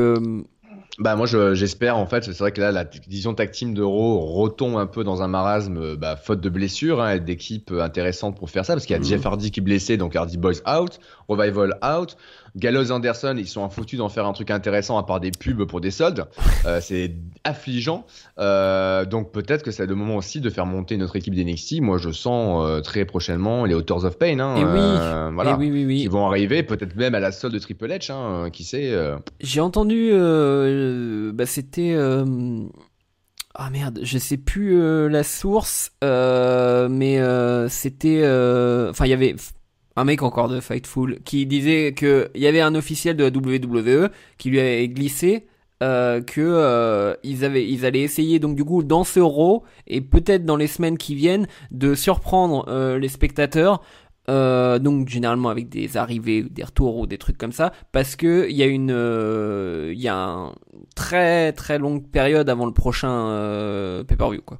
Bah 0.99 1.15
moi 1.15 1.27
j'espère 1.53 1.95
en 1.95 2.07
fait 2.07 2.23
c'est 2.23 2.39
vrai 2.39 2.51
que 2.51 2.59
là 2.59 2.71
la 2.71 2.83
division 2.83 3.35
tag 3.35 3.51
team 3.51 3.75
d'Euro 3.75 4.19
retombe 4.19 4.77
un 4.77 4.87
peu 4.87 5.03
dans 5.03 5.21
un 5.21 5.27
marasme 5.27 5.95
bah, 5.95 6.15
faute 6.15 6.41
de 6.41 6.49
blessures 6.49 7.03
hein, 7.03 7.13
et 7.13 7.19
d'équipes 7.19 7.71
intéressantes 7.71 8.35
pour 8.35 8.49
faire 8.49 8.65
ça 8.65 8.73
parce 8.73 8.87
qu'il 8.87 8.95
y 8.95 8.97
a 8.97 8.99
mm. 8.99 9.05
Jeff 9.05 9.23
Hardy 9.23 9.51
qui 9.51 9.59
est 9.59 9.63
blessé 9.63 9.97
donc 9.97 10.15
Hardy 10.15 10.37
Boys 10.37 10.59
out, 10.67 10.99
Revival 11.27 11.77
out, 11.83 12.17
Gallows 12.57 12.91
Anderson, 12.91 13.35
ils 13.37 13.47
sont 13.47 13.69
foutus 13.69 13.99
d'en 13.99 14.09
faire 14.09 14.25
un 14.25 14.33
truc 14.33 14.49
intéressant 14.49 14.97
à 14.97 15.03
part 15.03 15.19
des 15.19 15.29
pubs 15.29 15.65
pour 15.65 15.79
des 15.79 15.91
soldes. 15.91 16.25
Euh, 16.65 16.79
c'est 16.81 17.13
affligeant. 17.43 18.05
Euh, 18.39 19.05
donc 19.05 19.31
peut-être 19.31 19.63
que 19.63 19.69
c'est 19.69 19.85
le 19.85 19.93
moment 19.93 20.15
aussi 20.15 20.41
de 20.41 20.49
faire 20.49 20.65
monter 20.65 20.97
notre 20.97 21.15
équipe 21.15 21.35
d'NXT. 21.35 21.81
Moi, 21.81 21.99
je 21.99 22.09
sens 22.09 22.65
euh, 22.65 22.81
très 22.81 23.05
prochainement 23.05 23.65
les 23.65 23.75
Authors 23.75 24.05
of 24.05 24.17
Pain. 24.17 24.39
Hein, 24.39 24.55
et 24.55 24.65
oui, 24.65 25.33
voilà, 25.35 25.55
oui, 25.57 25.69
oui, 25.71 25.85
oui, 25.85 26.01
qui 26.01 26.07
vont 26.07 26.25
arriver, 26.25 26.63
peut-être 26.63 26.95
même 26.95 27.13
à 27.13 27.19
la 27.19 27.31
solde 27.31 27.53
de 27.53 27.59
Triple 27.59 27.87
H. 27.87 28.11
Hein, 28.11 28.49
qui 28.49 28.63
sait. 28.63 28.91
J'ai 29.39 29.61
entendu, 29.61 30.11
bah, 31.33 31.45
c'était. 31.45 31.95
Ah 33.59 33.71
merde, 33.71 33.99
je 34.03 34.17
sais 34.19 34.37
plus 34.37 35.09
la 35.09 35.23
source, 35.23 35.91
mais 36.01 37.19
c'était, 37.69 38.21
enfin 38.89 39.05
il 39.05 39.09
y 39.09 39.13
avait 39.13 39.35
un 39.97 40.03
mec 40.03 40.21
encore 40.21 40.47
de 40.47 40.61
Fightful, 40.61 41.19
qui 41.25 41.45
disait 41.47 41.93
que 41.93 42.29
il 42.35 42.41
y 42.41 42.47
avait 42.47 42.61
un 42.61 42.75
officiel 42.75 43.17
de 43.17 43.23
la 43.23 43.29
WWE 43.31 44.09
qui 44.37 44.51
lui 44.51 44.59
avait 44.59 44.87
glissé 44.87 45.47
euh, 45.83 46.21
que 46.21 46.39
euh, 46.41 47.15
ils 47.23 47.43
avaient 47.43 47.67
ils 47.67 47.85
allaient 47.85 48.01
essayer 48.01 48.39
donc 48.39 48.55
du 48.55 48.63
coup 48.63 48.83
dans 48.83 49.03
ce 49.03 49.19
Raw 49.19 49.63
et 49.85 50.01
peut-être 50.01 50.45
dans 50.45 50.55
les 50.55 50.67
semaines 50.67 50.97
qui 50.97 51.13
viennent 51.13 51.47
de 51.71 51.93
surprendre 51.93 52.65
euh, 52.67 52.97
les 52.97 53.09
spectateurs 53.09 53.81
euh, 54.29 54.79
donc 54.79 55.07
généralement 55.07 55.49
avec 55.49 55.69
des 55.69 55.97
arrivées 55.97 56.43
des 56.43 56.63
retours 56.63 56.97
ou 56.97 57.05
des 57.05 57.19
trucs 57.19 57.37
comme 57.37 57.51
ça 57.51 57.73
parce 57.91 58.15
que 58.15 58.47
il 58.49 58.55
y 58.55 58.63
a 58.63 58.65
une 58.65 58.89
il 59.93 59.99
y 59.99 60.07
a 60.07 60.51
très 60.95 61.53
très 61.53 61.77
longue 61.77 62.07
période 62.07 62.49
avant 62.49 62.65
le 62.65 62.73
prochain 62.73 64.03
pay-per-view 64.07 64.41
quoi 64.41 64.57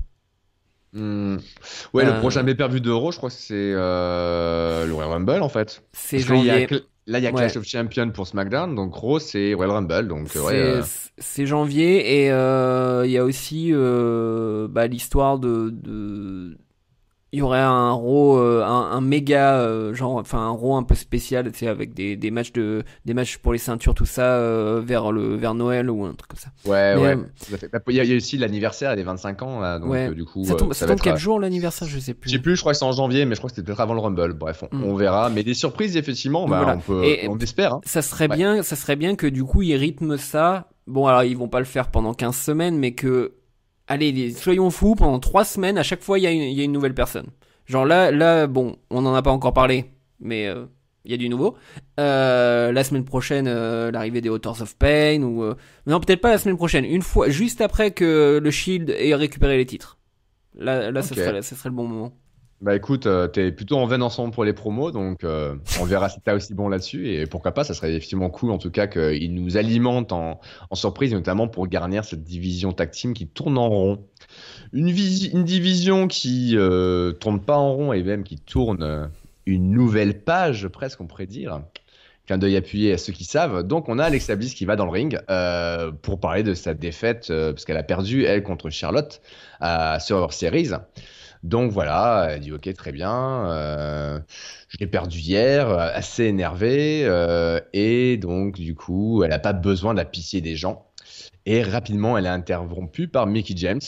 Ouais, 1.93 2.05
le 2.05 2.11
euh. 2.11 2.19
prochain 2.19 2.43
pay-per-view 2.43 2.79
d'Euro, 2.79 3.11
je 3.11 3.17
crois 3.17 3.29
que 3.29 3.35
c'est 3.35 3.53
euh, 3.55 4.85
le 4.85 4.93
Royal 4.93 5.11
Rumble 5.11 5.41
en 5.41 5.49
fait. 5.49 5.83
C'est 5.93 6.19
janvier. 6.19 6.67
là, 7.07 7.19
il 7.19 7.23
y 7.23 7.27
a 7.27 7.31
Clash 7.31 7.57
of 7.57 7.65
Champions 7.65 8.11
pour 8.11 8.27
SmackDown, 8.27 8.75
donc 8.75 8.93
Raw 8.95 9.19
c'est 9.19 9.53
Royal 9.53 9.71
Rumble, 9.71 10.07
donc 10.07 10.29
ouais. 10.35 10.79
C'est 11.19 11.45
janvier 11.45 12.25
et 12.25 12.27
il 12.27 13.11
y 13.11 13.17
a 13.17 13.23
aussi 13.23 13.71
bah, 13.73 14.87
l'histoire 14.87 15.39
de, 15.39 15.69
de 15.71 16.57
il 17.33 17.39
y 17.39 17.41
aurait 17.41 17.59
un 17.59 17.91
raw 17.91 18.37
euh, 18.37 18.63
un, 18.63 18.91
un, 18.91 19.01
méga 19.01 19.59
euh, 19.59 19.93
genre 19.93 20.15
enfin 20.15 20.39
un 20.39 20.49
raw 20.49 20.75
un 20.75 20.83
peu 20.83 20.95
spécial 20.95 21.51
tu 21.51 21.59
sais 21.59 21.67
avec 21.67 21.93
des, 21.93 22.15
des 22.15 22.31
matchs 22.31 22.53
de 22.53 22.83
des 23.03 23.13
matchs 23.13 23.37
pour 23.37 23.51
les 23.51 23.59
ceintures 23.59 23.93
tout 23.93 24.05
ça 24.05 24.35
euh, 24.35 24.81
vers 24.83 25.11
le 25.11 25.35
vers 25.35 25.53
Noël 25.53 25.89
ou 25.89 26.05
un 26.05 26.13
truc 26.13 26.29
comme 26.29 26.39
ça. 26.39 26.51
Ouais 26.65 26.95
ouais. 26.95 27.17
Bah, 27.73 27.79
il 27.89 27.95
y, 27.95 28.13
a 28.13 28.15
aussi 28.15 28.37
l'anniversaire 28.37 28.95
des 28.95 29.03
25 29.03 29.41
ans 29.41 29.59
là 29.59 29.77
donc 29.77 29.89
ouais. 29.89 30.13
du 30.13 30.23
coup 30.23 30.45
ça 30.45 30.55
tombe, 30.55 30.73
ça 30.73 30.87
tombe 30.87 31.01
quel 31.01 31.17
jour 31.17 31.39
l'anniversaire 31.39 31.87
je 31.87 31.99
sais 31.99 32.13
plus. 32.13 32.29
Je 32.29 32.35
sais 32.35 32.41
plus 32.41 32.55
je 32.55 32.61
crois 32.61 32.71
que 32.71 32.77
c'est 32.77 32.85
en 32.85 32.93
janvier 32.93 33.25
mais 33.25 33.35
je 33.35 33.41
crois 33.41 33.49
que 33.49 33.55
c'était 33.55 33.65
peut-être 33.65 33.81
avant 33.81 33.93
le 33.93 33.99
Rumble. 33.99 34.33
Bref 34.33 34.63
on, 34.71 34.77
on, 34.77 34.93
hmm. 34.93 34.97
verra. 34.97 35.29
Mais 35.29 35.43
des 35.43 35.53
surprises 35.53 35.97
effectivement 35.97 36.47
bah, 36.47 36.75
on 36.77 36.79
peut 36.79 37.03
Et, 37.03 37.27
on 37.27 37.37
espère 37.39 37.73
hein. 37.73 37.81
ça 37.83 38.01
serait 38.01 38.29
bien 38.29 38.63
ça 38.63 38.77
serait 38.77 38.95
bien 38.95 39.15
que 39.15 39.27
du 39.27 39.43
coup 39.43 39.63
ils 39.63 39.75
rythment 39.75 40.17
ça. 40.17 40.69
Bon 40.87 41.07
alors 41.07 41.23
ils 41.23 41.35
vont 41.35 41.49
pas 41.49 41.59
le 41.59 41.65
faire 41.65 41.91
pendant 41.91 42.13
15 42.13 42.35
semaines 42.35 42.77
mais 42.77 42.93
que 42.93 43.33
allez, 43.87 44.31
soyons 44.33 44.69
fous, 44.69 44.95
pendant 44.95 45.19
trois 45.19 45.45
semaines, 45.45 45.77
à 45.77 45.83
chaque 45.83 46.01
fois, 46.01 46.19
il 46.19 46.23
y, 46.23 46.27
a 46.27 46.31
une, 46.31 46.41
y 46.41 46.61
a 46.61 46.63
une 46.63 46.71
nouvelle 46.71 46.93
personne. 46.93 47.27
Genre 47.65 47.85
là, 47.85 48.11
là, 48.11 48.47
bon, 48.47 48.77
on 48.89 49.01
n'en 49.01 49.13
a 49.13 49.21
pas 49.21 49.31
encore 49.31 49.53
parlé, 49.53 49.85
mais 50.19 50.47
euh, 50.47 50.65
il 51.05 51.11
y 51.11 51.13
a 51.13 51.17
du 51.17 51.29
nouveau. 51.29 51.55
Euh, 51.99 52.71
la 52.71 52.83
semaine 52.83 53.03
prochaine, 53.03 53.47
euh, 53.47 53.91
l'arrivée 53.91 54.21
des 54.21 54.29
Authors 54.29 54.61
of 54.61 54.75
Pain, 54.77 55.21
ou... 55.21 55.43
non, 55.85 55.99
peut-être 55.99 56.21
pas 56.21 56.29
la 56.29 56.37
semaine 56.37 56.57
prochaine, 56.57 56.85
une 56.85 57.01
fois, 57.01 57.29
juste 57.29 57.61
après 57.61 57.91
que 57.91 58.39
le 58.41 58.51
Shield 58.51 58.89
ait 58.89 59.15
récupéré 59.15 59.57
les 59.57 59.65
titres. 59.65 59.97
Là, 60.55 60.91
là, 60.91 61.01
ce, 61.01 61.13
serait, 61.13 61.41
ce 61.41 61.55
serait 61.55 61.69
le 61.69 61.75
bon 61.75 61.87
moment. 61.87 62.13
Bah 62.59 62.75
écoute, 62.75 63.05
euh, 63.05 63.27
t'es 63.27 63.51
plutôt 63.51 63.77
en 63.77 63.85
veine 63.85 64.01
ensemble 64.01 64.33
pour 64.33 64.43
les 64.43 64.53
promos, 64.53 64.89
donc 64.89 65.23
euh, 65.23 65.55
on 65.79 65.85
verra 65.85 66.09
si 66.09 66.19
t'as 66.21 66.33
aussi 66.33 66.55
bon 66.55 66.69
là-dessus. 66.69 67.07
Et 67.09 67.27
pourquoi 67.27 67.51
pas, 67.51 67.63
ça 67.63 67.75
serait 67.75 67.91
effectivement 67.91 68.31
cool 68.31 68.49
en 68.49 68.57
tout 68.57 68.71
cas 68.71 68.87
qu'il 68.87 69.35
nous 69.35 69.57
alimente 69.57 70.11
en, 70.11 70.39
en, 70.71 70.75
surprise, 70.75 71.13
notamment 71.13 71.47
pour 71.47 71.67
garnir 71.67 72.03
cette 72.03 72.23
division 72.23 72.71
tag 72.71 72.89
team 72.89 73.13
qui 73.13 73.27
tourne 73.27 73.59
en 73.59 73.69
rond. 73.69 74.07
Une, 74.73 74.91
division 75.43 76.07
qui 76.07 76.53
euh, 76.55 77.11
tourne 77.11 77.39
pas 77.39 77.57
en 77.57 77.73
rond 77.73 77.93
et 77.93 78.01
même 78.01 78.23
qui 78.23 78.39
tourne 78.39 78.81
euh, 78.81 79.05
une 79.45 79.69
nouvelle 79.69 80.23
page, 80.23 80.67
presque 80.67 80.99
on 80.99 81.05
pourrait 81.05 81.27
dire. 81.27 81.61
Qu'un 82.25 82.39
d'œil 82.39 82.57
appuyé 82.57 82.91
à 82.91 82.97
ceux 82.97 83.13
qui 83.13 83.23
savent. 83.23 83.63
Donc 83.63 83.87
on 83.87 83.99
a 83.99 84.03
Alexa 84.03 84.35
Bliss 84.35 84.55
qui 84.55 84.65
va 84.65 84.75
dans 84.75 84.83
le 84.83 84.91
ring 84.91 85.17
pour 86.01 86.19
parler 86.19 86.43
de 86.43 86.55
sa 86.55 86.73
défaite, 86.73 87.27
parce 87.29 87.63
qu'elle 87.63 87.77
a 87.77 87.83
perdu, 87.83 88.25
elle, 88.25 88.43
contre 88.43 88.69
Charlotte 88.69 89.21
à 89.61 90.01
Survivor 90.01 90.33
Series. 90.33 90.71
Donc 91.47 91.71
voilà, 91.71 92.27
elle 92.31 92.41
dit 92.41 92.51
ok 92.51 92.73
très 92.73 92.91
bien, 92.91 93.49
euh, 93.51 94.19
j'ai 94.67 94.85
perdu 94.85 95.17
hier, 95.19 95.69
assez 95.71 96.25
énervé, 96.25 97.05
euh, 97.05 97.61
et 97.71 98.17
donc 98.17 98.55
du 98.55 98.75
coup 98.75 99.23
elle 99.23 99.29
n'a 99.29 99.39
pas 99.39 99.53
besoin 99.53 99.93
de 99.93 99.97
la 99.97 100.03
pitié 100.03 100.41
des 100.41 100.57
gens. 100.57 100.91
Et 101.45 101.63
rapidement 101.63 102.17
elle 102.17 102.25
est 102.25 102.29
interrompue 102.29 103.07
par 103.07 103.27
Mickey 103.27 103.53
James. 103.55 103.79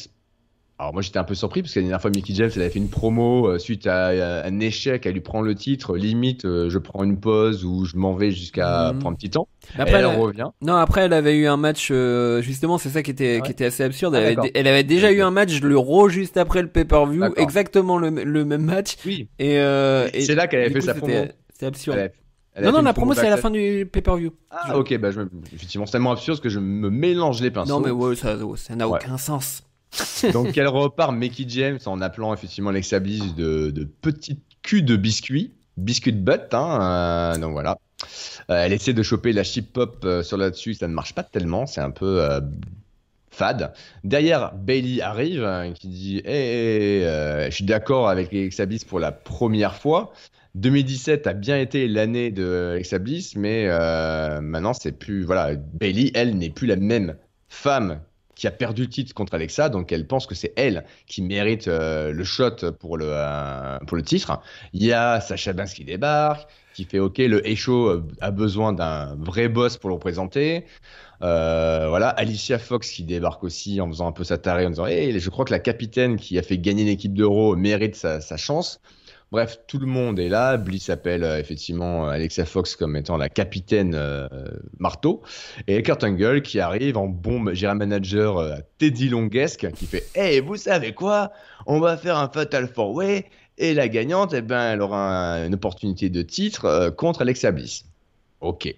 Alors 0.81 0.93
moi 0.93 1.01
j'étais 1.01 1.17
un 1.19 1.25
peu 1.25 1.35
surpris 1.35 1.61
parce 1.61 1.73
que 1.73 1.79
la 1.79 1.83
dernière 1.83 2.01
fois 2.01 2.09
Mickey 2.09 2.33
James 2.33 2.49
elle 2.55 2.61
avait 2.61 2.71
fait 2.71 2.79
une 2.79 2.87
promo 2.87 3.49
euh, 3.49 3.59
suite 3.59 3.85
à, 3.85 4.07
à, 4.07 4.47
un 4.47 4.59
échec, 4.61 5.05
elle 5.05 5.11
lui 5.13 5.19
prend 5.19 5.41
le 5.41 5.53
titre, 5.53 5.97
limite 5.97 6.45
euh, 6.45 6.69
je 6.69 6.77
prends 6.79 7.03
une 7.03 7.19
pause 7.19 7.65
ou 7.65 7.83
je 7.83 7.97
m'en 7.97 8.13
vais 8.13 8.31
jusqu'à 8.31 8.93
Mhm. 8.93 8.99
prendre 8.99 9.13
un 9.13 9.17
petit 9.17 9.29
temps. 9.29 9.49
Après, 9.77 9.91
et 9.91 9.95
elle, 9.95 10.05
elle- 10.09 10.17
revient. 10.19 10.47
Non, 10.61 10.75
après, 10.75 11.01
elle 11.01 11.11
avait 11.13 11.35
eu 11.35 11.47
un 11.47 11.57
match, 11.57 11.89
euh, 11.91 12.41
justement, 12.41 12.77
c'est 12.77 12.87
ça 12.89 13.03
qui 13.03 13.11
était, 13.11 13.35
ouais 13.35 13.41
qui 13.41 13.51
était 13.51 13.65
assez 13.65 13.83
absurde. 13.83 14.15
Ah, 14.15 14.19
Elle, 14.19 14.25
avait, 14.25 14.35
d'accord. 14.35 14.51
elle 14.55 14.67
avait 14.67 14.83
déjà 14.85 15.11
eu 15.11 15.21
un 15.21 15.31
match, 15.31 15.59
le 15.61 15.77
Raw 15.77 16.07
juste 16.07 16.37
après 16.37 16.61
le 16.61 16.69
pay-per-view, 16.69 17.25
exactement 17.35 17.97
le, 17.97 18.09
le 18.09 18.45
même 18.45 18.63
match. 18.63 18.95
Oui, 19.05 19.27
Et, 19.37 19.59
euh, 19.59 20.07
et 20.13 20.21
c'est 20.21 20.33
là 20.35 20.47
qu'elle 20.47 20.61
avait 20.61 20.69
fait 20.69 20.79
coup, 20.79 20.85
sa 20.85 20.93
promo. 20.93 21.13
C'était 21.51 21.65
absurde. 21.65 22.11
Elle 22.55 22.63
non, 22.65 22.71
non, 22.71 22.81
la 22.83 22.93
promo, 22.93 23.13
c'est 23.13 23.27
à 23.27 23.29
la 23.29 23.37
fin 23.37 23.51
du 23.51 23.85
pay-per-view. 23.91 24.31
Ah 24.49 24.77
ok, 24.77 24.97
bah 24.97 25.11
je 25.11 25.19
me... 25.19 25.29
effectivement 25.53 25.85
c'est 25.85 25.91
tellement 25.91 26.11
absurde 26.11 26.39
que 26.39 26.49
je 26.49 26.59
me 26.59 26.89
mélange 26.89 27.41
les 27.41 27.51
pinceaux. 27.51 27.69
Non, 27.69 27.79
mais 27.85 27.91
ouais, 27.91 28.15
ça, 28.15 28.37
ça 28.55 28.75
n'a 28.77 28.87
Ouais. 28.87 28.97
aucun 28.97 29.17
sens. 29.17 29.63
Donc 30.33 30.57
elle 30.57 30.67
repart 30.67 31.13
Mickey 31.13 31.45
James 31.47 31.79
en 31.85 32.01
appelant 32.01 32.33
effectivement 32.33 32.69
Alexa 32.69 32.99
Bliss 32.99 33.35
de, 33.35 33.71
de 33.71 33.83
petite 33.83 34.41
cul 34.61 34.83
de 34.83 34.95
biscuit, 34.95 35.53
biscuit 35.77 36.13
de 36.13 36.19
butt, 36.19 36.53
hein, 36.53 36.79
euh, 36.81 37.37
donc 37.37 37.53
voilà. 37.53 37.77
Euh, 38.49 38.63
elle 38.63 38.73
essaie 38.73 38.93
de 38.93 39.03
choper 39.03 39.33
la 39.33 39.43
chip 39.43 39.73
pop 39.73 40.01
euh, 40.03 40.23
sur 40.23 40.37
là-dessus, 40.37 40.73
ça 40.73 40.87
ne 40.87 40.93
marche 40.93 41.13
pas 41.13 41.23
tellement, 41.23 41.65
c'est 41.65 41.81
un 41.81 41.91
peu 41.91 42.21
fade. 43.31 43.73
Derrière, 44.03 44.53
Bailey 44.53 45.01
arrive 45.01 45.43
hein, 45.43 45.73
qui 45.73 45.87
dit 45.87 46.21
hey, 46.25 47.01
je 47.03 47.51
suis 47.51 47.65
d'accord 47.65 48.09
avec 48.09 48.33
Alexa 48.33 48.65
Bliss 48.65 48.83
pour 48.83 48.99
la 48.99 49.11
première 49.11 49.75
fois. 49.75 50.13
2017 50.55 51.27
a 51.27 51.33
bien 51.33 51.59
été 51.59 51.87
l'année 51.87 52.31
de 52.31 52.71
Alexa 52.73 52.99
Bliss, 52.99 53.35
mais 53.35 53.67
maintenant 54.41 54.73
c'est 54.73 54.91
plus 54.91 55.23
voilà. 55.23 55.55
Bailey, 55.55 56.11
elle 56.15 56.37
n'est 56.37 56.49
plus 56.49 56.67
la 56.67 56.75
même 56.75 57.15
femme 57.47 58.01
qui 58.39 58.47
a 58.47 58.51
perdu 58.51 58.83
le 58.83 58.89
titre 58.89 59.13
contre 59.13 59.33
Alexa, 59.33 59.67
donc 59.67 59.91
elle 59.91 60.07
pense 60.07 60.25
que 60.25 60.33
c'est 60.33 60.53
elle 60.55 60.85
qui 61.07 61.21
mérite 61.21 61.67
euh, 61.67 62.13
le 62.13 62.23
shot 62.23 62.71
pour 62.79 62.97
le, 62.97 63.07
euh, 63.09 63.77
pour 63.85 63.97
le 63.97 64.03
titre. 64.03 64.39
Il 64.71 64.81
y 64.81 64.93
a 64.93 65.19
Sacha 65.19 65.51
Banks 65.51 65.73
qui 65.73 65.83
débarque, 65.83 66.49
qui 66.73 66.85
fait 66.85 66.99
OK, 66.99 67.17
le 67.17 67.41
H.O. 67.41 68.01
a 68.21 68.31
besoin 68.31 68.71
d'un 68.71 69.13
vrai 69.15 69.49
boss 69.49 69.75
pour 69.75 69.89
le 69.89 69.95
représenter. 69.95 70.63
Euh, 71.21 71.87
voilà, 71.89 72.07
Alicia 72.07 72.59
Fox 72.59 72.89
qui 72.89 73.03
débarque 73.03 73.43
aussi 73.43 73.81
en 73.81 73.89
faisant 73.89 74.07
un 74.07 74.13
peu 74.13 74.23
sa 74.23 74.37
tarée, 74.37 74.65
en 74.65 74.69
disant 74.69 74.85
hey, 74.85 75.19
je 75.19 75.29
crois 75.29 75.43
que 75.43 75.51
la 75.51 75.59
capitaine 75.59 76.15
qui 76.15 76.39
a 76.39 76.41
fait 76.41 76.57
gagner 76.57 76.85
l'équipe 76.85 77.13
d'Euro 77.13 77.57
mérite 77.57 77.97
sa 77.97 78.37
chance. 78.37 78.79
Bref, 79.31 79.59
tout 79.67 79.77
le 79.77 79.85
monde 79.85 80.19
est 80.19 80.27
là. 80.29 80.57
Bliss 80.57 80.89
appelle 80.89 81.23
euh, 81.23 81.37
effectivement 81.39 82.07
Alexa 82.07 82.45
Fox 82.45 82.75
comme 82.75 82.95
étant 82.95 83.15
la 83.15 83.29
capitaine 83.29 83.93
euh, 83.95 84.27
marteau. 84.79 85.21
Et 85.67 85.83
Kurt 85.83 86.03
Angle 86.03 86.41
qui 86.41 86.59
arrive 86.59 86.97
en 86.97 87.07
bombe 87.07 87.53
gérant 87.53 87.75
manager 87.75 88.37
euh, 88.39 88.55
Teddy 88.79 89.09
Longuesque 89.09 89.71
qui 89.73 89.85
fait 89.85 90.05
Hey, 90.15 90.39
vous 90.39 90.55
savez 90.55 90.93
quoi? 90.93 91.31
On 91.67 91.79
va 91.79 91.95
faire 91.95 92.17
un 92.17 92.27
Fatal 92.27 92.67
Four 92.67 92.93
Way 92.95 93.25
et 93.59 93.73
la 93.75 93.87
gagnante, 93.87 94.33
eh 94.33 94.41
ben, 94.41 94.71
elle 94.73 94.81
aura 94.81 95.33
un- 95.35 95.45
une 95.47 95.53
opportunité 95.53 96.09
de 96.09 96.21
titre 96.23 96.65
euh, 96.65 96.89
contre 96.91 97.21
Alexa 97.21 97.51
Bliss. 97.51 97.85
Ok. 98.41 98.73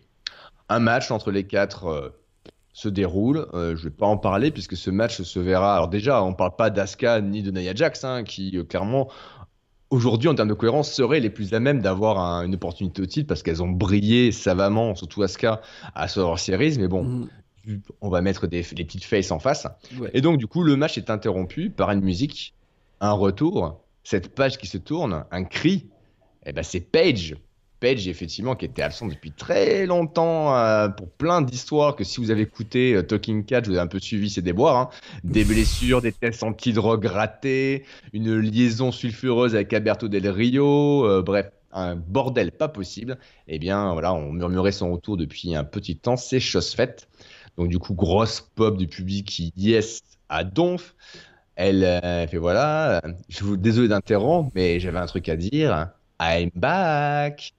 Un 0.67 0.79
match 0.79 1.11
entre 1.11 1.31
les 1.31 1.45
quatre 1.45 1.85
euh, 1.87 2.09
se 2.73 2.89
déroule. 2.89 3.45
Euh, 3.53 3.75
je 3.77 3.83
vais 3.85 3.89
pas 3.89 4.05
en 4.07 4.17
parler 4.17 4.51
puisque 4.51 4.75
ce 4.75 4.89
match 4.89 5.21
se 5.21 5.39
verra. 5.39 5.75
Alors 5.75 5.87
déjà, 5.87 6.21
on 6.23 6.33
parle 6.33 6.55
pas 6.57 6.69
d'Asuka 6.69 7.21
ni 7.21 7.41
de 7.41 7.51
Nia 7.51 7.73
Jax, 7.73 8.03
hein, 8.03 8.23
qui 8.25 8.57
euh, 8.57 8.63
clairement 8.63 9.07
aujourd'hui 9.91 10.27
en 10.29 10.35
termes 10.35 10.49
de 10.49 10.53
cohérence 10.55 10.91
seraient 10.91 11.19
les 11.19 11.29
plus 11.29 11.53
à 11.53 11.59
même 11.59 11.81
d'avoir 11.81 12.19
un- 12.19 12.43
une 12.45 12.55
opportunité 12.55 13.01
au 13.01 13.05
titre 13.05 13.27
parce 13.27 13.43
qu'elles 13.43 13.61
ont 13.61 13.69
brillé 13.69 14.31
savamment, 14.31 14.95
surtout 14.95 15.21
Asuka 15.21 15.61
à 15.93 16.07
Survivor 16.07 16.39
Series. 16.39 16.77
Mais 16.79 16.87
bon, 16.87 17.27
Mhm. 17.67 17.81
on 18.01 18.09
va 18.09 18.21
mettre 18.21 18.47
des, 18.47 18.63
des 18.63 18.85
petites 18.85 19.03
faces 19.03 19.31
en 19.31 19.37
face. 19.39 19.67
Ouais. 19.99 20.09
Et 20.13 20.21
donc, 20.21 20.37
du 20.39 20.47
coup, 20.47 20.63
le 20.63 20.75
match 20.75 20.97
est 20.97 21.09
interrompu 21.11 21.69
par 21.69 21.91
une 21.91 22.01
musique, 22.01 22.55
un 23.01 23.11
retour, 23.11 23.81
cette 24.03 24.33
page 24.33 24.57
qui 24.57 24.65
se 24.65 24.77
tourne, 24.79 25.25
un 25.29 25.43
cri. 25.43 25.87
Et 26.45 26.53
ben, 26.53 26.63
c'est 26.63 26.79
Paige. 26.79 27.35
Paige, 27.81 28.07
effectivement, 28.07 28.55
qui 28.55 28.65
était 28.65 28.83
absent 28.83 29.07
depuis 29.07 29.31
très 29.31 29.87
longtemps 29.87 30.55
euh, 30.55 30.87
pour 30.87 31.09
plein 31.09 31.41
d'histoires 31.41 31.95
que 31.95 32.03
si 32.03 32.19
vous 32.21 32.29
avez 32.29 32.43
écouté 32.43 32.93
euh, 32.93 33.01
Talking 33.01 33.43
Cat, 33.43 33.61
vous 33.61 33.71
avez 33.71 33.79
un 33.79 33.87
peu 33.87 33.99
suivi 33.99 34.29
ses 34.29 34.43
déboires. 34.43 34.77
hein. 34.77 34.89
Des 35.23 35.43
blessures, 35.43 35.99
des 35.99 36.11
tests 36.11 36.43
anti-drogue 36.43 37.05
ratés, 37.05 37.83
une 38.13 38.37
liaison 38.37 38.91
sulfureuse 38.91 39.55
avec 39.55 39.73
Alberto 39.73 40.07
Del 40.07 40.29
Rio, 40.29 41.05
euh, 41.07 41.23
bref, 41.23 41.51
un 41.71 41.95
bordel 41.95 42.51
pas 42.51 42.67
possible. 42.67 43.17
Eh 43.47 43.57
bien, 43.57 43.91
voilà, 43.93 44.13
on 44.13 44.31
murmurait 44.31 44.71
son 44.71 44.93
retour 44.93 45.17
depuis 45.17 45.55
un 45.55 45.63
petit 45.63 45.97
temps, 45.97 46.17
c'est 46.17 46.39
chose 46.39 46.73
faite. 46.75 47.09
Donc 47.57 47.67
du 47.67 47.79
coup, 47.79 47.95
grosse 47.95 48.41
pop 48.55 48.77
du 48.77 48.87
public 48.87 49.27
qui 49.27 49.53
yes 49.57 50.03
à 50.29 50.43
donf. 50.43 50.95
Elle 51.55 51.81
fait 52.29 52.37
voilà, 52.37 53.01
je 53.27 53.43
vous 53.43 53.57
désolé 53.57 53.87
d'interrompre, 53.87 54.51
mais 54.55 54.79
j'avais 54.79 54.99
un 54.99 55.05
truc 55.07 55.27
à 55.29 55.35
dire. 55.35 55.89
I'm 56.19 56.51
back. 56.55 57.53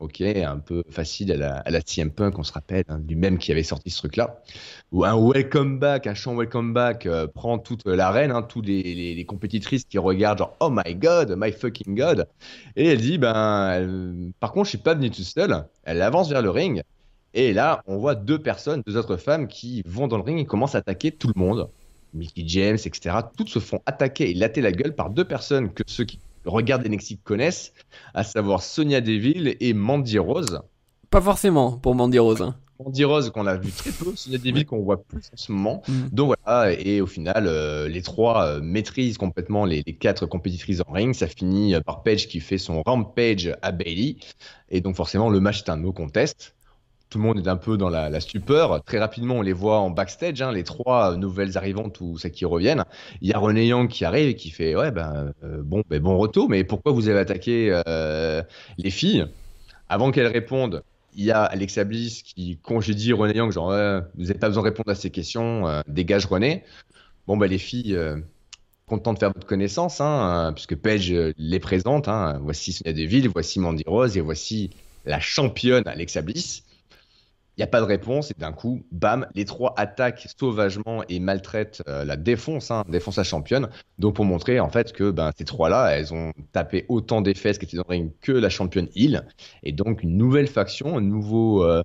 Ok, 0.00 0.20
un 0.20 0.58
peu 0.58 0.82
facile 0.90 1.30
à 1.32 1.36
la, 1.36 1.56
à 1.58 1.70
la 1.70 1.80
CM 1.80 2.10
Punk, 2.10 2.38
on 2.38 2.42
se 2.42 2.52
rappelle, 2.52 2.84
hein, 2.88 2.98
du 2.98 3.14
même 3.14 3.38
qui 3.38 3.52
avait 3.52 3.62
sorti 3.62 3.90
ce 3.90 3.98
truc-là. 3.98 4.42
Ou 4.90 5.04
un 5.04 5.16
welcome 5.16 5.78
back, 5.78 6.06
un 6.08 6.14
chant 6.14 6.34
welcome 6.34 6.74
back 6.74 7.06
euh, 7.06 7.28
prend 7.28 7.58
toute 7.58 7.86
l'arène, 7.86 8.32
hein, 8.32 8.42
tous 8.42 8.60
les, 8.60 9.14
les, 9.14 9.24
compétitrices 9.24 9.84
qui 9.84 9.98
regardent 9.98 10.38
genre 10.38 10.56
oh 10.60 10.70
my 10.70 10.94
god, 10.96 11.34
my 11.38 11.52
fucking 11.52 11.94
god. 11.96 12.26
Et 12.74 12.88
elle 12.88 13.00
dit 13.00 13.18
ben, 13.18 14.32
par 14.40 14.52
contre, 14.52 14.66
je 14.66 14.70
suis 14.70 14.78
pas 14.78 14.94
venue 14.94 15.10
toute 15.10 15.24
seule. 15.24 15.64
Elle 15.84 16.02
avance 16.02 16.28
vers 16.28 16.42
le 16.42 16.50
ring. 16.50 16.82
Et 17.32 17.52
là, 17.52 17.82
on 17.86 17.96
voit 17.96 18.14
deux 18.14 18.38
personnes, 18.38 18.82
deux 18.86 18.96
autres 18.96 19.16
femmes 19.16 19.48
qui 19.48 19.82
vont 19.86 20.08
dans 20.08 20.16
le 20.16 20.22
ring 20.24 20.38
et 20.38 20.44
commencent 20.44 20.74
à 20.74 20.78
attaquer 20.78 21.12
tout 21.12 21.30
le 21.34 21.40
monde. 21.40 21.68
Mickey 22.14 22.44
James, 22.46 22.78
etc. 22.84 23.16
Toutes 23.36 23.48
se 23.48 23.58
font 23.58 23.80
attaquer 23.86 24.30
et 24.30 24.34
latter 24.34 24.60
la 24.60 24.72
gueule 24.72 24.94
par 24.94 25.10
deux 25.10 25.24
personnes 25.24 25.72
que 25.72 25.82
ceux 25.86 26.04
qui 26.04 26.18
regardent 26.44 26.86
NXT 26.88 27.22
connaissent, 27.24 27.72
à 28.14 28.24
savoir 28.24 28.62
Sonia 28.62 29.00
Deville 29.00 29.56
et 29.60 29.72
Mandy 29.72 30.18
Rose. 30.18 30.60
Pas 31.10 31.20
forcément 31.20 31.72
pour 31.72 31.94
Mandy 31.94 32.18
Rose. 32.18 32.42
hein. 32.42 32.56
Mandy 32.84 33.04
Rose 33.04 33.30
qu'on 33.30 33.46
a 33.46 33.54
vu 33.56 33.70
très 33.70 33.90
peu, 33.92 34.16
Sonia 34.16 34.36
Deville 34.38 34.66
qu'on 34.66 34.80
voit 34.82 35.02
plus 35.04 35.22
en 35.32 35.36
ce 35.36 35.52
moment. 35.52 35.82
Mhm. 35.86 36.08
Donc 36.10 36.34
voilà, 36.44 36.72
et 36.72 37.00
au 37.00 37.06
final, 37.06 37.46
euh, 37.46 37.88
les 37.88 38.02
trois 38.02 38.44
euh, 38.46 38.60
maîtrisent 38.60 39.16
complètement 39.16 39.64
les, 39.64 39.84
les 39.86 39.94
quatre 39.94 40.26
compétitrices 40.26 40.82
en 40.86 40.92
ring. 40.92 41.14
Ça 41.14 41.28
finit 41.28 41.74
euh, 41.76 41.80
par 41.80 42.02
Paige 42.02 42.26
qui 42.26 42.40
fait 42.40 42.58
son 42.58 42.82
rampage 42.84 43.54
à 43.62 43.70
Bailey. 43.70 44.16
Et 44.70 44.80
donc 44.80 44.96
forcément, 44.96 45.30
le 45.30 45.38
match 45.38 45.62
est 45.62 45.70
un 45.70 45.76
no 45.76 45.92
contest. 45.92 46.56
Tout 47.14 47.18
le 47.20 47.26
monde 47.26 47.38
est 47.38 47.48
un 47.48 47.56
peu 47.56 47.76
dans 47.76 47.90
la, 47.90 48.18
stupeur. 48.18 48.82
Très 48.82 48.98
rapidement, 48.98 49.36
on 49.36 49.42
les 49.42 49.52
voit 49.52 49.78
en 49.78 49.88
backstage, 49.88 50.42
hein, 50.42 50.50
les 50.50 50.64
trois 50.64 51.12
euh, 51.12 51.16
nouvelles 51.16 51.56
arrivantes 51.56 52.00
ou 52.00 52.18
celles 52.18 52.32
qui 52.32 52.44
reviennent. 52.44 52.84
Il 53.20 53.28
y 53.28 53.32
a 53.32 53.38
René 53.38 53.68
Young 53.68 53.88
qui 53.88 54.04
arrive 54.04 54.30
et 54.30 54.34
qui 54.34 54.50
fait 54.50 54.74
Ouais, 54.74 54.90
ben, 54.90 55.32
euh, 55.44 55.62
bon, 55.62 55.84
ben, 55.88 56.02
bon 56.02 56.18
retour, 56.18 56.48
mais 56.50 56.64
pourquoi 56.64 56.90
vous 56.90 57.08
avez 57.08 57.20
attaqué 57.20 57.68
euh, 57.86 58.42
les 58.78 58.90
filles? 58.90 59.26
Avant 59.88 60.10
qu'elles 60.10 60.26
répondent, 60.26 60.82
il 61.14 61.24
y 61.24 61.30
a 61.30 61.44
Alexa 61.44 61.84
Bliss 61.84 62.24
qui 62.24 62.58
congédie 62.60 63.12
René 63.12 63.36
Young, 63.36 63.52
genre 63.52 63.68
Ouais, 63.68 64.00
vous 64.16 64.24
n'avez 64.24 64.40
pas 64.40 64.48
besoin 64.48 64.64
de 64.64 64.68
répondre 64.70 64.90
à 64.90 64.96
ces 64.96 65.10
questions, 65.10 65.68
euh, 65.68 65.82
dégage 65.86 66.26
René. 66.26 66.64
Bon, 67.28 67.36
bah, 67.36 67.46
les 67.46 67.58
filles, 67.58 67.94
euh, 67.94 68.16
content 68.86 69.12
de 69.12 69.18
faire 69.18 69.32
votre 69.32 69.46
connaissance, 69.46 70.00
hein, 70.00 70.48
euh, 70.48 70.52
puisque 70.52 70.76
Paige 70.76 71.12
euh, 71.12 71.32
les 71.38 71.60
présente. 71.60 72.08
Hein. 72.08 72.38
Voici 72.42 72.72
Sonia 72.72 72.92
Deville, 72.92 73.28
voici 73.28 73.60
Mandy 73.60 73.84
Rose 73.86 74.16
et 74.16 74.20
voici 74.20 74.70
la 75.04 75.20
championne 75.20 75.86
Alexa 75.86 76.22
Bliss. 76.22 76.64
Il 77.56 77.60
n'y 77.60 77.64
a 77.64 77.68
pas 77.68 77.80
de 77.80 77.86
réponse 77.86 78.32
et 78.32 78.34
d'un 78.36 78.52
coup, 78.52 78.84
bam, 78.90 79.28
les 79.36 79.44
trois 79.44 79.74
attaquent 79.76 80.26
sauvagement 80.36 81.04
et 81.08 81.20
maltraitent 81.20 81.82
euh, 81.88 82.04
la 82.04 82.16
défense, 82.16 82.72
hein, 82.72 82.82
défense 82.88 83.16
la 83.16 83.22
championne. 83.22 83.68
Donc 83.98 84.16
pour 84.16 84.24
montrer 84.24 84.58
en 84.58 84.70
fait 84.70 84.92
que 84.92 85.12
ben, 85.12 85.30
ces 85.38 85.44
trois-là, 85.44 85.90
elles 85.90 86.12
ont 86.12 86.32
tapé 86.52 86.84
autant 86.88 87.20
des 87.20 87.34
fesses 87.34 87.58
qui 87.58 87.66
étaient 87.66 87.76
dans 87.76 87.84
le 87.88 87.92
ring 87.92 88.12
que 88.20 88.32
la 88.32 88.48
championne 88.48 88.88
Hill. 88.96 89.24
Et 89.62 89.70
donc 89.70 90.02
une 90.02 90.16
nouvelle 90.16 90.48
faction, 90.48 90.96
un 90.98 91.00
nouveau, 91.00 91.62
euh, 91.62 91.82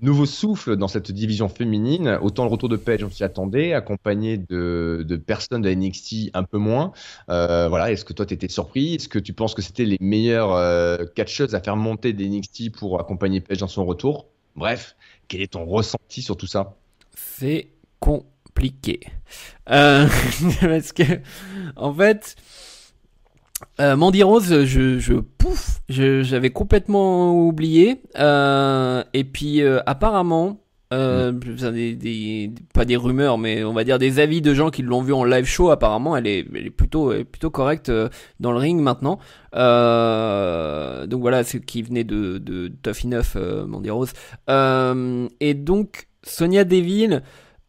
nouveau 0.00 0.24
souffle 0.24 0.76
dans 0.76 0.86
cette 0.86 1.10
division 1.10 1.48
féminine. 1.48 2.18
Autant 2.22 2.44
le 2.44 2.50
retour 2.50 2.68
de 2.68 2.76
Paige, 2.76 3.02
on 3.02 3.10
s'y 3.10 3.24
attendait, 3.24 3.72
accompagné 3.72 4.38
de, 4.38 5.04
de 5.06 5.16
personnes 5.16 5.62
de 5.62 5.70
NXT 5.74 6.30
un 6.34 6.44
peu 6.44 6.58
moins. 6.58 6.92
Euh, 7.28 7.68
voilà, 7.68 7.90
est-ce 7.90 8.04
que 8.04 8.12
toi 8.12 8.24
t'étais 8.24 8.48
surpris? 8.48 8.94
Est-ce 8.94 9.08
que 9.08 9.18
tu 9.18 9.32
penses 9.32 9.54
que 9.54 9.62
c'était 9.62 9.84
les 9.84 9.98
meilleures 10.00 11.08
catcheuses 11.14 11.56
à 11.56 11.60
faire 11.60 11.76
monter 11.76 12.12
des 12.12 12.28
NXT 12.28 12.70
pour 12.72 13.00
accompagner 13.00 13.40
Paige 13.40 13.58
dans 13.58 13.68
son 13.68 13.84
retour? 13.84 14.28
Bref, 14.56 14.96
quel 15.28 15.42
est 15.42 15.52
ton 15.52 15.64
ressenti 15.64 16.22
sur 16.22 16.36
tout 16.36 16.46
ça? 16.46 16.76
C'est 17.14 17.68
compliqué. 18.00 19.00
Euh, 19.70 20.08
parce 20.60 20.92
que, 20.92 21.20
en 21.76 21.92
fait, 21.94 22.36
euh, 23.80 23.96
Mandy 23.96 24.22
Rose, 24.22 24.64
je, 24.64 24.98
je 24.98 25.14
pouf, 25.14 25.80
j'avais 25.88 26.50
complètement 26.50 27.34
oublié. 27.34 28.02
Euh, 28.18 29.04
et 29.14 29.24
puis, 29.24 29.62
euh, 29.62 29.80
apparemment, 29.86 30.60
euh, 30.92 31.32
Mm. 31.32 31.70
des, 31.72 31.94
des, 31.94 32.50
pas 32.72 32.84
des 32.84 32.96
rumeurs, 32.96 33.38
mais 33.38 33.62
on 33.64 33.72
va 33.72 33.84
dire 33.84 33.98
des 33.98 34.20
avis 34.20 34.40
de 34.40 34.54
gens 34.54 34.70
qui 34.70 34.82
l'ont 34.82 35.02
vu 35.02 35.12
en 35.12 35.24
live 35.24 35.44
show. 35.44 35.70
Apparemment, 35.70 36.16
elle 36.16 36.26
est, 36.26 36.46
elle 36.54 36.66
est 36.66 36.70
plutôt, 36.70 37.12
elle 37.12 37.20
est 37.20 37.24
plutôt 37.24 37.50
correcte 37.50 37.88
euh, 37.88 38.08
dans 38.40 38.52
le 38.52 38.58
ring 38.58 38.80
maintenant. 38.80 39.18
Euh, 39.54 41.06
donc 41.06 41.20
voilà, 41.20 41.44
c'est 41.44 41.64
qui 41.64 41.82
venait 41.82 42.04
de, 42.04 42.38
de 42.38 42.68
Tough 42.82 43.04
Enough, 43.04 43.36
euh, 43.36 43.66
Mandy 43.66 43.90
Rose. 43.90 44.12
Euh, 44.48 45.28
et 45.40 45.54
donc 45.54 46.08
Sonia 46.22 46.64
Deville, 46.64 47.22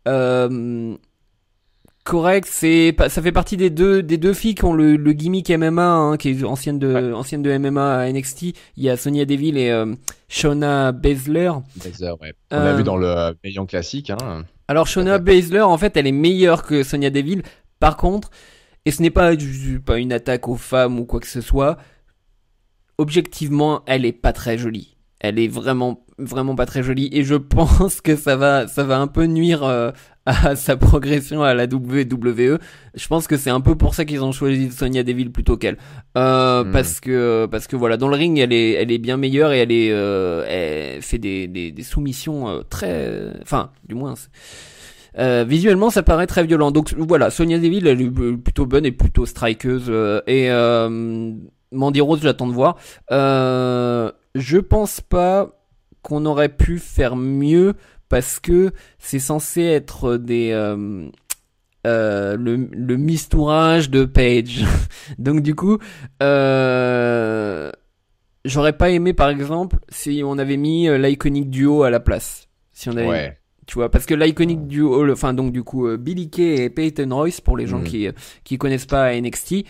euh, 0.07 0.95
correct, 2.03 2.47
c'est 2.49 2.95
ça 3.07 3.21
fait 3.21 3.31
partie 3.31 3.55
des 3.57 3.69
deux 3.69 4.01
des 4.03 4.17
deux 4.17 4.33
filles 4.33 4.55
qui 4.55 4.65
ont 4.65 4.73
le, 4.73 4.95
le 4.95 5.13
gimmick 5.13 5.49
MMA, 5.49 5.85
hein, 5.91 6.17
qui 6.17 6.29
est 6.29 6.43
ancienne 6.43 6.79
de 6.79 6.87
Ouais. 6.93 7.13
ancienne 7.13 7.41
de 7.43 7.55
MMA 7.57 7.97
à 7.99 8.11
NXT. 8.11 8.41
Il 8.77 8.83
y 8.83 8.89
a 8.89 8.97
Sonia 8.97 9.25
Deville 9.25 9.57
et 9.57 9.69
euh, 9.69 9.93
Shona 10.27 10.91
Baszler. 10.91 11.51
Baszler, 11.83 12.13
ouais. 12.21 12.33
On 12.51 12.55
l'a 12.57 12.65
Euh, 12.65 12.75
vu 12.75 12.83
dans 12.83 12.97
le 12.97 13.35
Maillon 13.43 13.65
classique. 13.65 14.09
Hein. 14.09 14.45
Alors 14.67 14.87
Shona 14.87 15.17
fait. 15.17 15.23
Baszler, 15.23 15.61
en 15.61 15.77
fait, 15.77 15.95
elle 15.97 16.07
est 16.07 16.11
meilleure 16.11 16.63
que 16.63 16.83
Sonia 16.83 17.09
Deville. 17.09 17.43
Par 17.79 17.95
contre, 17.97 18.29
et 18.85 18.91
ce 18.91 19.01
n'est 19.01 19.09
pas 19.11 19.31
une 19.97 20.13
attaque 20.13 20.47
aux 20.47 20.55
femmes 20.55 20.99
ou 20.99 21.05
quoi 21.05 21.19
que 21.19 21.27
ce 21.27 21.41
soit. 21.41 21.77
Objectivement, 22.97 23.81
elle 23.85 24.05
est 24.05 24.11
pas 24.11 24.33
très 24.33 24.57
jolie. 24.57 24.97
Elle 25.21 25.39
est 25.39 25.47
vraiment 25.47 26.05
vraiment 26.17 26.53
pas 26.55 26.65
très 26.65 26.83
jolie 26.83 27.09
et 27.13 27.23
je 27.23 27.35
pense 27.35 28.01
que 28.01 28.15
ça 28.17 28.35
va 28.35 28.67
ça 28.67 28.83
va 28.83 28.97
un 28.99 29.07
peu 29.07 29.25
nuire 29.25 29.63
euh, 29.63 29.91
à 30.29 30.55
sa 30.55 30.77
progression 30.77 31.41
à 31.43 31.53
la 31.53 31.65
WWE. 31.65 32.59
Je 32.95 33.07
pense 33.07 33.27
que 33.27 33.37
c'est 33.37 33.49
un 33.49 33.61
peu 33.61 33.75
pour 33.75 33.95
ça 33.95 34.05
qu'ils 34.05 34.23
ont 34.23 34.31
choisi 34.31 34.71
Sonia 34.71 35.03
Deville 35.03 35.31
plutôt 35.31 35.57
qu'elle. 35.57 35.77
Euh, 36.17 36.63
Hmm. 36.63 36.71
parce 36.71 36.99
que 36.99 37.47
parce 37.49 37.67
que 37.67 37.75
voilà, 37.75 37.95
dans 37.97 38.07
le 38.07 38.15
ring, 38.15 38.37
elle 38.39 38.53
est 38.53 38.73
elle 38.73 38.91
est 38.91 38.97
bien 38.97 39.17
meilleure 39.17 39.51
et 39.53 39.59
elle 39.59 39.71
est 39.71 39.91
euh, 39.91 40.43
elle 40.47 41.01
fait 41.01 41.17
des 41.17 41.47
des, 41.47 41.71
des 41.71 41.83
soumissions 41.83 42.49
euh, 42.49 42.61
très 42.69 43.31
enfin, 43.41 43.71
du 43.87 43.95
moins 43.95 44.13
euh, 45.17 45.43
visuellement, 45.47 45.89
ça 45.89 46.03
paraît 46.03 46.27
très 46.27 46.45
violent. 46.45 46.71
Donc 46.71 46.93
voilà, 46.97 47.29
Sonia 47.29 47.57
Deville, 47.57 47.87
elle 47.87 48.01
est 48.01 48.37
plutôt 48.37 48.65
bonne 48.65 48.85
et 48.85 48.91
plutôt 48.91 49.25
strikeuse. 49.25 49.85
euh, 49.89 50.21
et 50.27 50.51
euh, 50.51 51.31
Mandy 51.71 52.01
Rose, 52.01 52.19
j'attends 52.21 52.47
de 52.47 52.53
voir. 52.53 52.77
Euh, 53.11 54.11
je 54.35 54.57
pense 54.57 55.01
pas 55.01 55.49
qu'on 56.01 56.25
aurait 56.25 56.49
pu 56.49 56.77
faire 56.77 57.15
mieux 57.15 57.73
parce 58.09 58.39
que 58.39 58.71
c'est 58.97 59.19
censé 59.19 59.61
être 59.61 60.17
des 60.17 60.51
euh, 60.51 61.07
euh, 61.87 62.35
le, 62.35 62.55
le 62.71 62.97
mistourage 62.97 63.89
de 63.89 64.03
Page. 64.05 64.65
Donc 65.19 65.41
du 65.41 65.55
coup, 65.55 65.77
euh, 66.21 67.71
j'aurais 68.45 68.73
pas 68.77 68.89
aimé 68.89 69.13
par 69.13 69.29
exemple 69.29 69.77
si 69.89 70.21
on 70.25 70.37
avait 70.37 70.57
mis 70.57 70.87
euh, 70.87 70.97
l'iconic 70.97 71.49
duo 71.49 71.83
à 71.83 71.89
la 71.89 71.99
place. 71.99 72.47
Si 72.73 72.89
on 72.89 72.93
avait 72.97 73.07
Ouais. 73.07 73.37
tu 73.67 73.75
vois 73.75 73.89
parce 73.91 74.05
que 74.05 74.13
l'iconic 74.15 74.67
duo 74.67 75.11
enfin 75.11 75.33
donc 75.33 75.51
du 75.51 75.63
coup 75.63 75.87
euh, 75.87 75.97
Billy 75.97 76.29
Kay 76.29 76.63
et 76.63 76.69
Peyton 76.69 77.09
Royce 77.11 77.41
pour 77.41 77.57
les 77.57 77.67
gens 77.67 77.79
Mhm. 77.79 77.83
qui 77.83 78.07
euh, 78.07 78.11
qui 78.43 78.57
connaissent 78.57 78.85
pas 78.85 79.13
NXT 79.19 79.65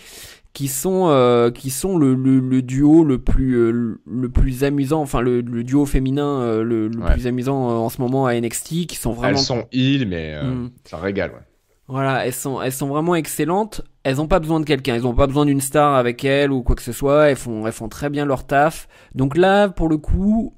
qui 0.60 0.68
sont 0.68 1.08
euh, 1.08 1.52
qui 1.52 1.70
sont 1.70 1.98
le, 1.98 2.14
le, 2.16 2.42
le 2.42 2.62
duo 2.62 3.06
le 3.06 3.18
plus 3.18 3.54
euh, 3.56 3.98
le 4.06 4.30
plus 4.30 4.66
amusant 4.66 5.00
enfin 5.02 5.22
le, 5.22 5.40
le 5.40 5.64
duo 5.64 5.86
féminin 5.86 6.42
euh, 6.42 6.64
le, 6.64 6.90
Ouais. 7.00 7.14
plus 7.14 7.28
amusant 7.28 7.56
en 7.86 7.88
ce 7.88 8.02
moment 8.02 8.26
à 8.26 8.38
NXT 8.38 8.86
qui 8.86 8.98
sont 8.98 9.14
vraiment 9.14 9.38
Elles 9.38 9.44
sont 9.46 9.64
heal, 9.72 10.06
mais 10.10 10.36
Mm. 10.44 10.70
ça 10.84 10.98
régale. 10.98 11.32
Ouais. 11.32 11.46
voilà, 11.88 12.26
elles 12.26 12.34
sont, 12.34 12.62
elles 12.62 12.74
sont 12.74 12.88
vraiment 12.88 13.16
excellentes. 13.16 13.82
Elles 14.04 14.20
ont 14.20 14.28
pas 14.28 14.40
besoin 14.40 14.60
de 14.60 14.66
quelqu'un, 14.66 14.96
elles 14.96 15.08
ont 15.08 15.14
pas 15.16 15.28
besoin 15.28 15.46
d'une 15.46 15.62
star 15.62 15.96
avec 15.96 16.26
elles 16.26 16.52
ou 16.52 16.62
quoi 16.62 16.76
que 16.76 16.82
ce 16.84 16.92
soit. 16.92 17.30
Elles 17.30 17.38
font, 17.38 17.66
elles 17.66 17.72
font 17.74 17.88
très 17.88 18.10
bien 18.10 18.26
leur 18.26 18.46
taf. 18.46 18.90
Donc 19.16 19.38
là, 19.38 19.70
pour 19.70 19.88
le 19.88 19.98
coup, 19.98 20.54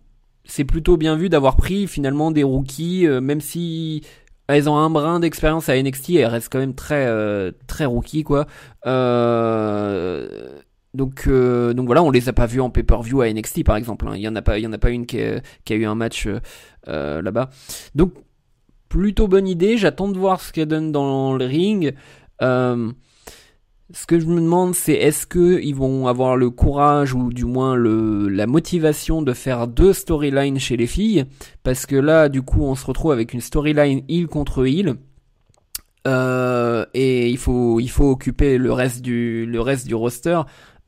c'est 0.45 0.65
plutôt 0.65 0.97
bien 0.97 1.15
vu 1.15 1.29
d'avoir 1.29 1.55
pris 1.57 1.85
finalement 1.85 2.31
des 2.31 2.43
rookies, 2.43 3.05
euh, 3.05 3.21
même 3.21 3.39
si 3.41 4.01
elles 4.51 4.69
ont 4.69 4.77
un 4.77 4.89
brin 4.89 5.19
d'expérience 5.19 5.69
à 5.69 5.81
NXT, 5.81 6.11
elles 6.11 6.25
restent 6.25 6.51
quand 6.51 6.59
même 6.59 6.75
très, 6.75 7.05
euh, 7.07 7.51
très 7.67 7.85
rookies 7.85 8.23
quoi. 8.23 8.47
Euh, 8.85 10.59
donc, 10.93 11.23
euh, 11.27 11.73
donc 11.73 11.85
voilà, 11.85 12.03
on 12.03 12.11
les 12.11 12.27
a 12.29 12.33
pas 12.33 12.45
vus 12.45 12.61
en 12.61 12.69
pay-per-view 12.69 13.21
à 13.21 13.31
NXT 13.31 13.63
par 13.63 13.77
exemple. 13.77 14.07
hein. 14.07 14.13
Il 14.15 14.21
y 14.21 14.27
en 14.27 14.35
a 14.35 14.41
pas, 14.41 14.59
il 14.59 14.63
y 14.63 14.67
en 14.67 14.73
a 14.73 14.77
pas 14.77 14.89
une 14.89 15.05
qui 15.05 15.21
a, 15.21 15.41
eu 15.69 15.85
un 15.85 15.95
match 15.95 16.27
là-bas. 16.85 17.49
Donc 17.95 18.13
plutôt 18.89 19.27
bonne 19.27 19.47
idée. 19.47 19.77
J'attends 19.77 20.09
de 20.09 20.17
voir 20.17 20.41
ce 20.41 20.51
qu'elle 20.51 20.67
donne 20.67 20.91
dans 20.91 21.33
le 21.35 21.45
ring. 21.45 21.93
Ce 23.93 24.05
que 24.05 24.19
je 24.19 24.25
me 24.25 24.39
demande, 24.39 24.75
c'est 24.75 24.93
est-ce 24.93 25.25
que 25.25 25.59
ils 25.61 25.75
vont 25.75 26.07
avoir 26.07 26.37
le 26.37 26.49
courage 26.49 27.13
ou 27.13 27.31
du 27.31 27.45
moins 27.45 27.75
le 27.75 28.27
la 28.29 28.47
motivation 28.47 29.21
de 29.21 29.33
faire 29.33 29.67
deux 29.67 29.93
storylines 29.93 30.59
chez 30.59 30.77
les 30.77 30.87
filles, 30.87 31.25
parce 31.63 31.85
que 31.85 31.95
là, 31.95 32.29
du 32.29 32.41
coup, 32.41 32.63
on 32.63 32.75
se 32.75 32.85
retrouve 32.85 33.11
avec 33.11 33.33
une 33.33 33.41
storyline 33.41 34.03
heel 34.09 34.27
contre 34.27 34.65
heel. 34.65 34.95
Euh, 36.07 36.85
et 36.93 37.29
il 37.29 37.37
faut 37.37 37.79
il 37.79 37.89
faut 37.89 38.09
occuper 38.11 38.57
le 38.57 38.73
reste 38.73 39.01
du 39.01 39.45
le 39.45 39.61
reste 39.61 39.87
du 39.87 39.95
roster. 39.95 40.41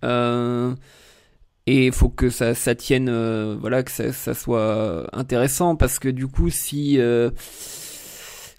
Euh, 0.03 0.73
et 1.65 1.87
il 1.87 1.93
faut 1.93 2.09
que 2.09 2.29
ça, 2.29 2.55
ça 2.55 2.75
tienne, 2.75 3.07
euh, 3.09 3.55
voilà, 3.59 3.83
que 3.83 3.91
ça, 3.91 4.11
ça 4.11 4.33
soit 4.33 5.07
intéressant 5.17 5.75
parce 5.77 5.97
que 5.97 6.09
du 6.09 6.27
coup, 6.27 6.49
si 6.49 6.99
euh, 6.99 7.29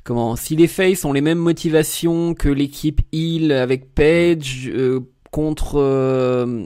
comment, 0.05 0.36
si 0.36 0.55
les 0.55 0.68
Faces 0.68 1.05
ont 1.05 1.12
les 1.12 1.22
mêmes 1.22 1.38
motivations 1.38 2.34
que 2.34 2.48
l'équipe 2.48 3.00
Heal 3.12 3.50
avec 3.52 3.94
Page 3.94 4.70
euh, 4.72 5.00
contre 5.32 5.80
euh, 5.80 6.64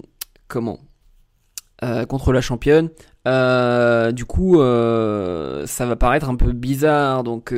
comment, 0.49 0.81
euh, 1.83 2.05
contre 2.05 2.33
la 2.33 2.41
championne, 2.41 2.91
du 3.25 4.25
coup, 4.25 4.57
ça 4.57 5.87
va 5.87 5.97
paraître 5.97 6.31
un 6.31 6.37
peu 6.37 6.53
bizarre. 6.53 7.25
Donc, 7.25 7.55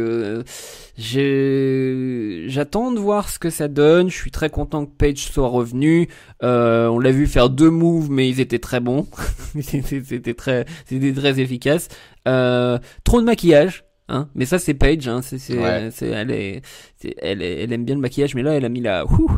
j'attends 0.97 2.91
de 2.93 2.99
voir 2.99 3.29
ce 3.29 3.39
que 3.39 3.51
ça 3.51 3.69
donne. 3.69 4.11
Je 4.11 4.17
suis 4.17 4.33
très 4.33 4.51
content 4.51 4.85
que 4.85 4.91
Page 4.91 5.19
soit 5.19 5.47
revenu. 5.49 6.09
On 6.43 6.99
l'a 6.99 7.13
vu 7.13 7.29
faire 7.29 7.51
deux 7.51 7.71
moves, 7.71 8.11
mais 8.11 8.29
ils 8.29 8.41
étaient 8.41 8.59
très 8.59 8.81
bons. 8.81 9.07
c'était 9.61 10.35
très, 10.35 10.67
c'était 10.87 11.13
très 11.13 11.39
efficace. 11.39 11.87
Trop 12.25 13.21
de 13.21 13.25
maquillage. 13.25 13.85
Hein, 14.11 14.29
mais 14.35 14.45
ça 14.45 14.59
c'est 14.59 14.75
Paige, 14.75 15.07
hein, 15.09 15.21
c'est, 15.23 15.39
c'est, 15.39 15.57
Ouais. 15.57 15.89
c'est- 15.93 16.09
elle, 16.09 16.31
est, 16.33 16.63
c'est- 16.97 17.15
elle, 17.23 17.41
est- 17.43 17.63
elle 17.63 17.73
aime 17.73 17.85
bien 17.85 17.95
le 17.95 18.01
maquillage, 18.01 18.35
mais 18.35 18.43
là 18.43 18.53
elle 18.55 18.65
a 18.65 18.69
mis 18.69 18.81
la, 18.81 19.07
ouh, 19.07 19.31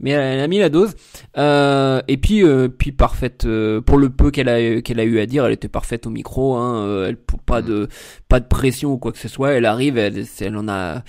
mais 0.00 0.10
elle, 0.10 0.22
elle 0.38 0.40
a 0.40 0.48
mis 0.48 0.58
la 0.58 0.70
dose. 0.70 0.94
Euh, 1.36 2.00
et 2.08 2.16
puis, 2.16 2.42
euh, 2.42 2.68
puis 2.68 2.90
parfaite 2.90 3.44
euh, 3.44 3.80
pour 3.82 3.98
le 3.98 4.08
peu 4.10 4.30
qu'elle 4.30 4.48
a, 4.48 4.80
qu'elle 4.80 4.98
a 4.98 5.04
eu 5.04 5.20
à 5.20 5.26
dire, 5.26 5.44
elle 5.46 5.52
était 5.52 5.68
parfaite 5.68 6.06
au 6.06 6.10
micro. 6.10 6.54
Hein, 6.56 6.84
euh, 6.86 7.06
elle 7.08 7.16
pas 7.16 7.60
de, 7.62 7.88
pas 8.28 8.40
de 8.40 8.46
pression 8.46 8.92
ou 8.94 8.98
quoi 8.98 9.12
que 9.12 9.18
ce 9.18 9.28
soit. 9.28 9.52
Elle 9.52 9.66
arrive, 9.66 9.98
elle, 9.98 10.24
elle 10.40 10.56
en 10.56 10.68
a. 10.68 11.02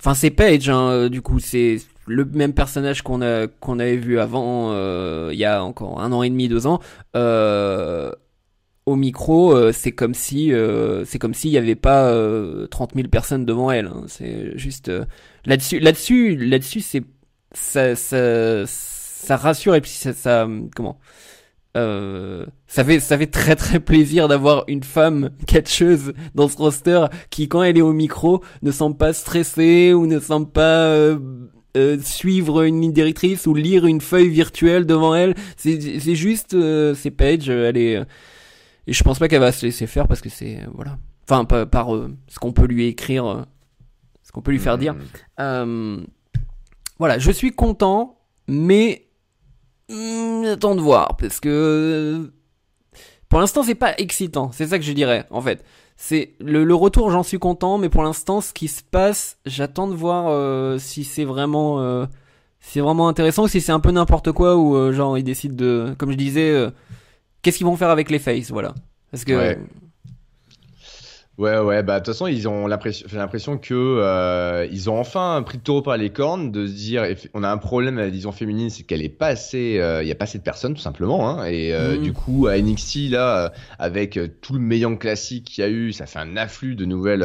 Enfin, 0.00 0.14
c'est 0.14 0.30
Paige, 0.30 0.68
hein, 0.70 0.88
euh, 0.90 1.08
du 1.08 1.20
coup, 1.22 1.38
c'est 1.38 1.76
le 2.06 2.24
même 2.24 2.52
personnage 2.54 3.02
qu'on 3.02 3.20
a 3.22 3.46
qu'on 3.48 3.78
avait 3.80 3.96
vu 3.96 4.18
avant, 4.18 4.70
euh, 4.72 5.30
il 5.32 5.38
y 5.38 5.44
a 5.44 5.62
encore 5.64 6.00
un 6.00 6.10
an 6.12 6.22
et 6.22 6.30
demi, 6.30 6.48
deux 6.48 6.66
ans. 6.66 6.80
Au 8.86 8.94
micro, 8.94 9.52
euh, 9.56 9.72
c'est 9.72 9.90
comme 9.90 10.14
si 10.14 10.52
euh, 10.52 11.04
c'est 11.04 11.18
comme 11.18 11.34
s'il 11.34 11.50
y 11.50 11.58
avait 11.58 11.74
pas 11.74 12.08
euh, 12.08 12.68
30 12.68 12.92
000 12.94 13.08
personnes 13.08 13.44
devant 13.44 13.70
elle. 13.72 13.86
hein. 13.86 14.04
C'est 14.06 14.56
juste 14.56 14.88
euh, 14.90 15.04
là-dessus, 15.44 15.80
là-dessus, 15.80 16.36
là-dessus, 16.36 16.80
c'est 16.82 17.02
ça, 17.52 17.96
ça, 17.96 18.64
ça 18.66 19.36
rassure 19.36 19.74
et 19.74 19.80
puis 19.80 19.90
ça, 19.90 20.12
ça 20.12 20.46
comment 20.76 21.00
euh, 21.76 22.46
ça 22.68 22.84
fait 22.84 23.00
ça 23.00 23.18
fait 23.18 23.26
très 23.26 23.56
très 23.56 23.80
plaisir 23.80 24.28
d'avoir 24.28 24.64
une 24.68 24.82
femme 24.84 25.30
catcheuse 25.46 26.12
dans 26.34 26.48
ce 26.48 26.56
roster 26.56 27.06
qui 27.30 27.48
quand 27.48 27.62
elle 27.64 27.76
est 27.78 27.82
au 27.82 27.92
micro 27.92 28.42
ne 28.62 28.70
semble 28.70 28.96
pas 28.96 29.12
stressée 29.12 29.92
ou 29.94 30.06
ne 30.06 30.18
semble 30.20 30.50
pas 30.50 30.86
euh, 30.86 31.18
euh, 31.76 31.98
suivre 32.02 32.62
une 32.62 32.80
ligne 32.80 32.92
directrice 32.92 33.46
ou 33.46 33.54
lire 33.54 33.84
une 33.86 34.00
feuille 34.00 34.28
virtuelle 34.30 34.86
devant 34.86 35.14
elle 35.14 35.34
c'est 35.56 36.14
juste 36.14 36.56
c'est 36.94 37.10
Paige 37.10 37.50
elle 37.50 37.76
est 37.76 38.00
et 38.86 38.92
je 38.92 39.02
pense 39.02 39.18
pas 39.18 39.28
qu'elle 39.28 39.40
va 39.40 39.52
se 39.52 39.64
laisser 39.64 39.86
faire 39.86 40.06
parce 40.08 40.20
que 40.20 40.28
c'est 40.28 40.60
euh, 40.60 40.66
voilà 40.74 40.98
enfin 41.28 41.44
par, 41.44 41.88
ce 42.28 42.38
qu'on 42.38 42.52
peut 42.52 42.66
lui 42.66 42.86
écrire, 42.86 43.46
ce 44.22 44.30
qu'on 44.30 44.42
peut 44.42 44.52
lui 44.52 44.60
faire 44.60 44.78
dire. 44.78 44.94
Hmm. 45.38 46.04
voilà, 47.00 47.18
je 47.18 47.32
suis 47.32 47.50
content, 47.50 48.20
mais 48.46 49.08
hmm, 49.90 50.44
attends 50.52 50.76
de 50.76 50.80
voir 50.80 51.16
parce 51.16 51.40
que 51.40 52.32
pour 53.28 53.40
l'instant 53.40 53.64
c'est 53.64 53.74
pas 53.74 53.94
excitant. 53.98 54.52
C'est 54.52 54.68
ça 54.68 54.78
que 54.78 54.84
je 54.84 54.92
dirais 54.92 55.26
en 55.30 55.40
fait. 55.40 55.64
C'est 55.96 56.34
le, 56.40 56.62
le 56.62 56.74
retour, 56.74 57.10
j'en 57.10 57.22
suis 57.22 57.38
content, 57.38 57.78
mais 57.78 57.88
pour 57.88 58.02
l'instant, 58.02 58.42
ce 58.42 58.52
qui 58.52 58.68
se 58.68 58.82
passe, 58.82 59.38
j'attends 59.46 59.88
de 59.88 59.94
voir 59.94 60.78
si 60.78 61.04
c'est 61.04 61.24
vraiment 61.24 62.06
c'est 62.66 62.80
vraiment 62.80 63.06
intéressant 63.08 63.44
ou 63.44 63.48
si 63.48 63.60
c'est 63.60 63.70
un 63.70 63.78
peu 63.78 63.92
n'importe 63.92 64.32
quoi 64.32 64.56
ou 64.56 64.74
euh, 64.74 64.92
genre 64.92 65.16
ils 65.16 65.22
décident 65.22 65.54
de 65.54 65.94
comme 65.98 66.10
je 66.10 66.16
disais 66.16 66.50
euh, 66.50 66.70
qu'est-ce 67.46 67.58
qu'ils 67.58 67.66
vont 67.66 67.76
faire 67.76 67.90
avec 67.90 68.10
les 68.10 68.18
faces 68.18 68.50
voilà 68.50 68.74
parce 69.12 69.24
que 69.24 69.32
ouais. 69.32 69.58
Ouais, 71.38 71.82
bah 71.82 72.00
de 72.00 72.04
toute 72.04 72.14
façon, 72.14 72.26
ils 72.26 72.48
ont 72.48 72.66
l'impression, 72.66 73.06
j'ai 73.10 73.18
l'impression 73.18 73.58
que 73.58 73.74
euh, 73.74 74.66
ils 74.72 74.88
ont 74.88 74.98
enfin 74.98 75.42
pris 75.44 75.58
le 75.58 75.62
taureau 75.62 75.82
par 75.82 75.98
les 75.98 76.08
cornes 76.08 76.50
de 76.50 76.66
se 76.66 76.72
dire, 76.72 77.04
on 77.34 77.42
a 77.44 77.50
un 77.50 77.58
problème 77.58 77.98
à 77.98 78.02
la 78.04 78.06
division 78.08 78.32
féminine, 78.32 78.70
c'est 78.70 78.84
qu'elle 78.84 79.02
est 79.02 79.10
pas 79.10 79.26
assez, 79.26 79.78
il 80.00 80.08
y 80.08 80.10
a 80.10 80.14
pas 80.14 80.24
assez 80.24 80.38
de 80.38 80.42
personnes 80.42 80.72
tout 80.72 80.80
simplement, 80.80 81.28
hein, 81.28 81.44
et 81.44 81.74
Mhm. 81.74 81.98
du 82.02 82.14
coup 82.14 82.46
à 82.46 82.56
NXT 82.56 83.10
là, 83.10 83.52
avec 83.78 84.18
tout 84.40 84.54
le 84.54 84.60
meilleur 84.60 84.98
classique 84.98 85.44
qu'il 85.44 85.62
y 85.62 85.66
a 85.66 85.68
eu, 85.70 85.92
ça 85.92 86.06
fait 86.06 86.20
un 86.20 86.38
afflux 86.38 86.74
de 86.74 86.86
nouvelles 86.86 87.22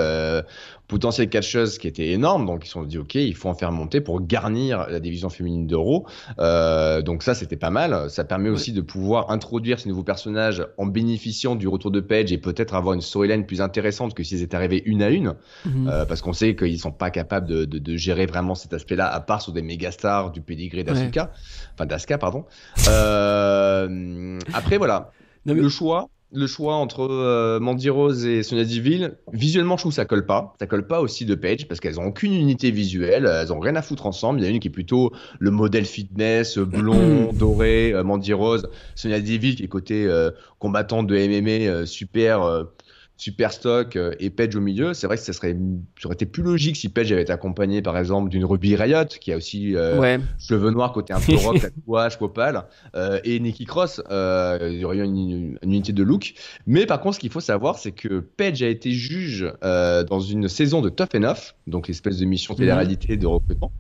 potentiel 0.92 1.30
catcheuse 1.30 1.78
qui 1.80 1.88
était 1.88 2.10
énorme. 2.10 2.46
Donc 2.46 2.64
ils 2.66 2.68
se 2.68 2.74
sont 2.74 2.84
dit, 2.84 2.98
OK, 3.00 3.16
il 3.16 3.34
faut 3.34 3.50
en 3.50 3.56
faire 3.56 3.72
monter 3.72 4.02
pour 4.02 4.22
garnir 4.22 4.86
la 4.90 5.00
division 5.00 5.30
féminine 5.30 5.66
d'Euro. 5.66 6.06
Euh, 6.40 7.02
donc 7.02 7.24
ça, 7.24 7.34
c'était 7.34 7.56
pas 7.56 7.70
mal. 7.72 8.10
Ça 8.10 8.24
permet 8.26 8.50
aussi 8.50 8.74
de 8.74 8.82
pouvoir 8.82 9.32
introduire 9.32 9.80
ces 9.80 9.88
nouveaux 9.90 10.04
personnages 10.04 10.64
en 10.78 10.86
bénéficiant 10.86 11.56
du 11.56 11.68
retour 11.68 11.92
de 11.92 12.02
Page 12.02 12.32
et 12.32 12.38
peut-être 12.38 12.76
avoir 12.76 12.94
une 12.94 13.02
storyline 13.02 13.46
plus 13.46 13.62
intéressante 13.62 14.14
que 14.14 14.24
s'ils 14.24 14.42
étaient 14.44 14.56
arrivés 14.56 14.84
une 14.86 15.02
à 15.02 15.10
une. 15.10 15.36
Mhm. 15.66 15.88
Euh, 15.88 16.06
parce 16.06 16.22
qu'on 16.22 16.34
sait 16.34 16.56
qu'ils 16.56 16.80
sont 16.80 16.92
pas 16.92 17.10
capables 17.10 17.48
de, 17.48 17.64
de, 17.66 17.80
de 17.80 17.98
gérer 17.98 18.26
vraiment 18.26 18.54
cet 18.54 18.74
aspect-là, 18.74 19.08
à 19.08 19.20
part 19.22 19.42
sur 19.42 19.54
des 19.54 19.62
méga 19.62 19.92
stars 19.92 20.32
du 20.32 20.42
pedigree 20.42 20.84
d'Asuka. 20.84 21.32
Enfin, 21.74 21.86
d'Asuka, 21.86 22.18
pardon. 22.18 22.44
Euh, 22.90 24.40
après, 24.54 24.78
voilà. 24.78 25.12
Non, 25.46 25.54
mais- 25.56 25.62
Le 25.62 25.70
choix, 25.70 26.10
le 26.34 26.48
choix 26.48 26.76
entre 26.76 27.02
euh, 27.02 27.60
Mandy 27.60 27.90
Rose 27.90 28.26
et 28.26 28.44
Sonia 28.44 28.64
Deville, 28.64 29.18
visuellement, 29.34 29.76
je 29.78 29.84
trouve 29.84 29.92
que 29.92 29.98
ça 29.98 30.06
colle 30.06 30.26
pas. 30.26 30.54
Ça 30.60 30.68
colle 30.68 30.88
pas 30.88 31.02
aussi 31.02 31.26
de 31.26 31.36
Page 31.36 31.68
parce 31.68 31.80
qu'elles 31.80 32.00
ont 32.00 32.06
aucune 32.06 32.34
unité 32.34 32.72
visuelle, 32.72 33.26
elles 33.26 33.52
ont 33.52 33.60
rien 33.60 33.76
à 33.76 33.82
foutre 33.82 34.06
ensemble. 34.06 34.40
Il 34.40 34.44
y 34.44 34.48
en 34.48 34.52
a 34.52 34.54
une 34.54 34.60
qui 34.60 34.70
est 34.70 34.72
plutôt 34.72 35.12
le 35.40 35.52
modèle 35.52 35.86
fitness, 35.86 36.58
euh, 36.58 36.66
blond, 36.66 37.32
doré, 37.34 37.92
euh, 37.94 38.04
Mandy 38.04 38.34
Rose, 38.34 38.70
Sonia 38.96 39.20
Deville 39.20 39.56
qui 39.56 39.64
est 39.64 39.68
côté 39.68 40.06
euh, 40.06 40.32
combattant 40.60 41.04
de 41.04 41.16
MMA, 41.16 41.86
super. 41.86 42.66
Euh, 43.12 43.18
super 43.18 43.52
stock 43.52 43.96
euh, 43.96 44.14
et 44.20 44.30
Page 44.30 44.56
au 44.56 44.62
milieu, 44.62 44.94
c'est 44.94 45.08
vrai 45.08 45.18
que 45.18 45.24
ça 45.24 45.34
serait, 45.34 45.56
ça 46.00 46.08
aurait 46.08 46.16
été 46.16 46.26
plus 46.26 46.44
logique 46.44 46.76
si 46.76 46.90
Page 46.90 47.12
avait 47.12 47.22
été 47.22 47.32
accompagné 47.32 47.82
par 47.82 47.98
exemple 47.98 48.30
d'une 48.30 48.46
Ruby 48.46 48.76
Riot 48.76 49.06
qui 49.20 49.32
a 49.32 49.38
aussi 49.38 49.76
euh, 49.76 50.00
ouais 50.00 50.20
cheveux 50.40 50.72
noirs 50.72 50.92
côté 50.92 51.14
un 51.14 51.20
peu 51.20 51.36
rock, 51.36 51.60
tatouage, 51.62 52.18
pâle, 52.34 52.64
euh, 52.96 53.20
et 53.24 53.40
Nikki 53.40 53.66
Cross, 53.66 54.02
euh, 54.10 54.70
il 54.72 54.80
y 54.80 54.86
aurait 54.86 54.98
eu 54.98 55.04
une, 55.04 55.58
une 55.62 55.70
unité 55.74 55.94
de 55.94 56.04
look. 56.04 56.34
Mais 56.68 56.86
par 56.86 57.02
contre, 57.02 57.16
ce 57.16 57.20
qu'il 57.20 57.30
faut 57.32 57.40
savoir, 57.40 57.78
c'est 57.78 57.92
que 57.92 58.20
Page 58.20 58.62
a 58.64 58.68
été 58.68 58.92
juge 58.92 59.52
euh, 59.64 60.04
dans 60.04 60.20
une 60.20 60.48
saison 60.48 60.82
de 60.82 60.90
Tough 60.90 61.16
Enough, 61.16 61.56
donc 61.68 61.88
l'espèce 61.88 62.18
de 62.18 62.26
mission 62.26 62.56
télé-réalité 62.56 63.18
de 63.18 63.28
recrutement, 63.28 63.72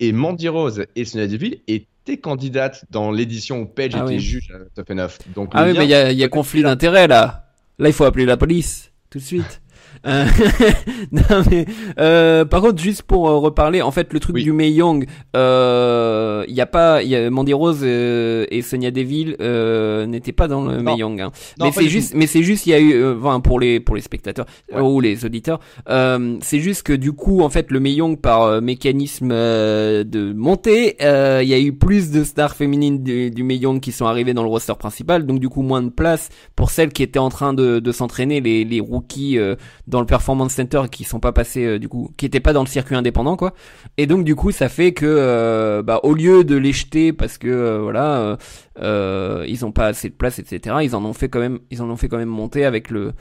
et 0.00 0.12
Mandy 0.12 0.48
Rose 0.48 0.84
et 0.96 1.04
Sonia 1.04 1.26
Deville 1.26 1.60
étaient 1.68 2.18
candidates 2.18 2.84
dans 2.90 3.10
l'édition 3.10 3.60
où 3.60 3.66
Page 3.66 3.92
Ah 3.94 3.98
était 3.98 4.14
oui. 4.14 4.20
juge 4.20 4.50
à 4.52 4.58
Tough 4.74 4.90
Enough. 4.90 5.18
Donc, 5.34 5.50
ah 5.52 5.64
oui 5.64 5.74
mais 5.76 5.84
il 5.84 5.90
y 5.90 5.94
a, 5.94 6.12
il 6.12 6.18
y 6.18 6.24
a 6.24 6.28
conflit 6.28 6.62
d'intérêts 6.62 7.06
là 7.06 7.47
là 7.78 7.88
il 7.88 7.92
faut 7.92 8.04
appeler 8.04 8.24
la 8.24 8.36
police 8.36 8.92
tout 9.10 9.18
de 9.18 9.24
suite 9.24 9.62
Euh, 10.06 10.24
non 11.12 11.42
mais 11.50 11.66
euh, 11.98 12.44
par 12.44 12.60
contre 12.60 12.80
juste 12.80 13.02
pour 13.02 13.28
euh, 13.28 13.38
reparler 13.38 13.82
en 13.82 13.90
fait 13.90 14.12
le 14.12 14.20
truc 14.20 14.36
Oui. 14.36 14.44
du 14.44 14.52
Mei 14.52 14.70
Young 14.70 15.06
euh, 15.36 16.44
il 16.48 16.54
y 16.54 16.60
a 16.60 16.66
pas 16.66 17.02
y 17.02 17.14
a 17.16 17.30
Mandy 17.30 17.52
Rose 17.52 17.80
euh, 17.82 18.46
et 18.50 18.62
Sonia 18.62 18.90
Deville 18.90 19.36
euh, 19.40 20.06
n'étaient 20.06 20.32
pas 20.32 20.48
dans 20.48 20.64
le. 20.64 20.80
Mei 20.82 20.96
Young 20.96 21.20
hein. 21.20 21.32
Mais 21.60 21.72
c'est 21.72 21.88
juste 21.88 22.14
mais 22.14 22.26
c'est 22.26 22.42
juste 22.42 22.66
il 22.66 22.70
y 22.70 22.74
a 22.74 22.78
eu 22.78 22.92
euh, 22.94 23.16
enfin 23.18 23.40
pour 23.40 23.60
les 23.60 23.80
pour 23.80 23.96
les 23.96 24.02
spectateurs 24.02 24.46
Ouais. 24.72 24.78
euh, 24.78 24.82
ou 24.82 25.00
les 25.00 25.24
auditeurs 25.24 25.60
euh, 25.88 26.36
c'est 26.42 26.60
juste 26.60 26.82
que 26.82 26.92
du 26.92 27.12
coup 27.12 27.40
en 27.42 27.48
fait 27.50 27.70
le 27.70 27.80
Mei 27.80 27.92
Young 27.92 28.18
par 28.20 28.42
euh, 28.42 28.60
mécanisme 28.60 29.30
euh, 29.32 30.04
de 30.04 30.32
montée 30.32 30.96
euh, 31.02 31.40
il 31.42 31.48
y 31.48 31.54
a 31.54 31.58
eu 31.58 31.72
plus 31.72 32.10
de 32.10 32.24
stars 32.24 32.54
féminines 32.56 33.02
du, 33.02 33.30
du 33.30 33.42
Mei 33.42 33.56
Young 33.56 33.80
qui 33.80 33.92
sont 33.92 34.06
arrivées 34.06 34.34
dans 34.34 34.42
le 34.42 34.48
roster 34.48 34.74
principal 34.78 35.26
donc 35.26 35.40
du 35.40 35.48
coup 35.48 35.62
moins 35.62 35.82
de 35.82 35.90
place 35.90 36.28
pour 36.56 36.70
celles 36.70 36.92
qui 36.92 37.02
étaient 37.02 37.18
en 37.18 37.28
train 37.30 37.52
de, 37.54 37.78
de 37.78 37.92
s'entraîner 37.92 38.40
les, 38.40 38.64
les 38.64 38.80
rookies 38.80 39.38
euh, 39.38 39.56
dans 39.88 40.00
le 40.00 40.06
performance 40.06 40.52
center 40.52 40.82
qui 40.92 41.02
sont 41.04 41.18
pas 41.18 41.32
passés 41.32 41.64
euh, 41.64 41.78
du 41.78 41.88
coup 41.88 42.12
qui 42.16 42.26
étaient 42.26 42.38
pas 42.40 42.52
dans 42.52 42.62
le 42.62 42.68
circuit 42.68 42.94
indépendant 42.94 43.36
quoi 43.36 43.54
et 43.96 44.06
donc 44.06 44.24
du 44.24 44.36
coup 44.36 44.52
ça 44.52 44.68
fait 44.68 44.92
que 44.92 45.06
euh, 45.06 45.82
bah 45.82 45.98
au 46.02 46.14
lieu 46.14 46.44
de 46.44 46.54
les 46.56 46.72
jeter 46.72 47.12
parce 47.12 47.38
que 47.38 47.48
euh, 47.48 47.78
voilà 47.80 48.36
euh, 48.80 49.44
ils 49.48 49.64
ont 49.64 49.72
pas 49.72 49.86
assez 49.86 50.08
de 50.10 50.14
place 50.14 50.38
etc 50.38 50.76
ils 50.82 50.94
en 50.94 51.04
ont 51.04 51.14
fait 51.14 51.28
quand 51.28 51.40
même 51.40 51.58
ils 51.70 51.80
en 51.82 51.88
ont 51.90 51.96
fait 51.96 52.08
quand 52.08 52.18
même 52.18 52.28
monter 52.28 52.64
avec 52.66 52.90
le 52.90 53.12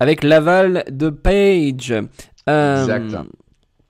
avec 0.00 0.22
l'aval 0.22 0.84
de 0.90 1.08
Page 1.08 1.92
Exact. 2.46 3.16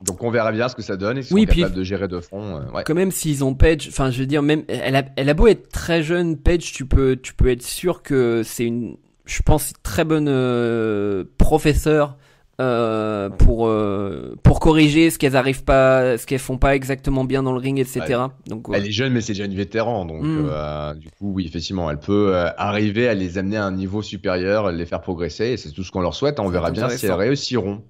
Donc 0.07 0.23
on 0.23 0.31
verra 0.31 0.53
bien 0.53 0.69
ce 0.69 0.75
que 0.77 0.83
ça 0.83 0.97
donne 0.97 1.17
et 1.19 1.23
Oui, 1.33 1.43
sont 1.43 1.47
puis- 1.49 1.61
capables 1.63 1.75
de 1.77 1.83
gérer 1.83 2.09
de 2.09 2.21
front. 2.21 2.57
euh, 2.59 2.71
ouais. 2.73 2.83
quand 2.85 2.95
même 2.95 3.11
s'ils 3.11 3.43
ont 3.43 3.55
Page 3.55 3.89
enfin 3.89 4.11
je 4.11 4.21
veux 4.21 4.27
dire 4.27 4.43
même 4.43 4.63
elle 4.69 4.97
a, 4.97 5.05
elle 5.17 5.29
a 5.29 5.35
beau 5.35 5.47
être 5.47 5.71
très 5.71 6.03
jeune 6.03 6.37
Page 6.37 6.73
tu 6.73 6.85
peux 6.87 7.17
tu 7.17 7.35
peux 7.35 7.49
être 7.49 7.63
sûr 7.63 8.03
que 8.03 8.43
c'est 8.45 8.67
une 8.67 8.97
je 9.27 9.43
pense 9.43 9.73
très 9.83 10.05
bonne 10.05 10.29
euh, 10.29 11.25
professeur 11.39 12.17
euh, 12.61 13.31
pour 13.31 13.67
euh, 13.67 14.37
pour 14.45 14.61
corriger 14.61 15.11
ce 15.11 15.19
qu'elles 15.19 15.35
arrivent 15.35 15.65
pas 15.65 16.17
ce 16.19 16.25
qu'elles 16.27 16.39
font 16.39 16.57
pas 16.57 16.77
exactement 16.77 17.25
bien 17.25 17.43
dans 17.43 17.51
le 17.53 17.59
ring 17.59 17.81
etc 17.81 18.27
donc 18.47 18.69
ouais. 18.69 18.79
Elle 18.79 18.87
est 18.87 18.93
jeune, 18.93 19.13
mais 19.13 19.21
c'est 19.23 19.33
déjà 19.33 19.47
une 19.47 19.55
vétéran. 19.57 20.05
Donc, 20.05 20.23
Mm. 20.23 20.49
euh, 20.51 20.95
du 20.95 21.09
coup, 21.11 21.33
oui, 21.33 21.47
effectivement, 21.47 21.91
elle 21.91 21.99
peut 21.99 22.33
euh, 22.37 22.49
arriver 22.57 23.09
à 23.09 23.15
les 23.15 23.39
amener 23.39 23.57
à 23.57 23.65
un 23.65 23.73
niveau 23.73 24.03
supérieur, 24.03 24.71
les 24.71 24.87
faire 24.87 25.01
progresser. 25.01 25.47
Et 25.47 25.57
c'est 25.57 25.71
tout 25.73 25.83
ce 25.83 25.91
qu'on 25.91 26.01
leur 26.01 26.15
souhaite. 26.15 26.39
On 26.39 26.49
verra 26.49 26.71
bien 26.71 26.89
si 26.91 27.07
elles 27.07 27.13
réussiront. 27.13 27.83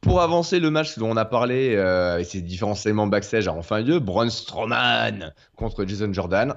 Pour 0.00 0.20
avancer, 0.22 0.58
le 0.60 0.70
match 0.70 0.98
dont 0.98 1.10
on 1.10 1.16
a 1.16 1.24
parlé, 1.24 1.74
euh, 1.76 2.18
et 2.18 2.24
ces 2.24 2.40
différents 2.42 2.74
segments 2.74 3.06
backstage 3.06 3.46
a 3.48 3.52
enfin 3.54 3.80
lieu. 3.80 4.00
Braun 4.00 4.28
Strowman 4.28 5.32
contre 5.56 5.84
Jason 5.86 6.12
Jordan. 6.12 6.54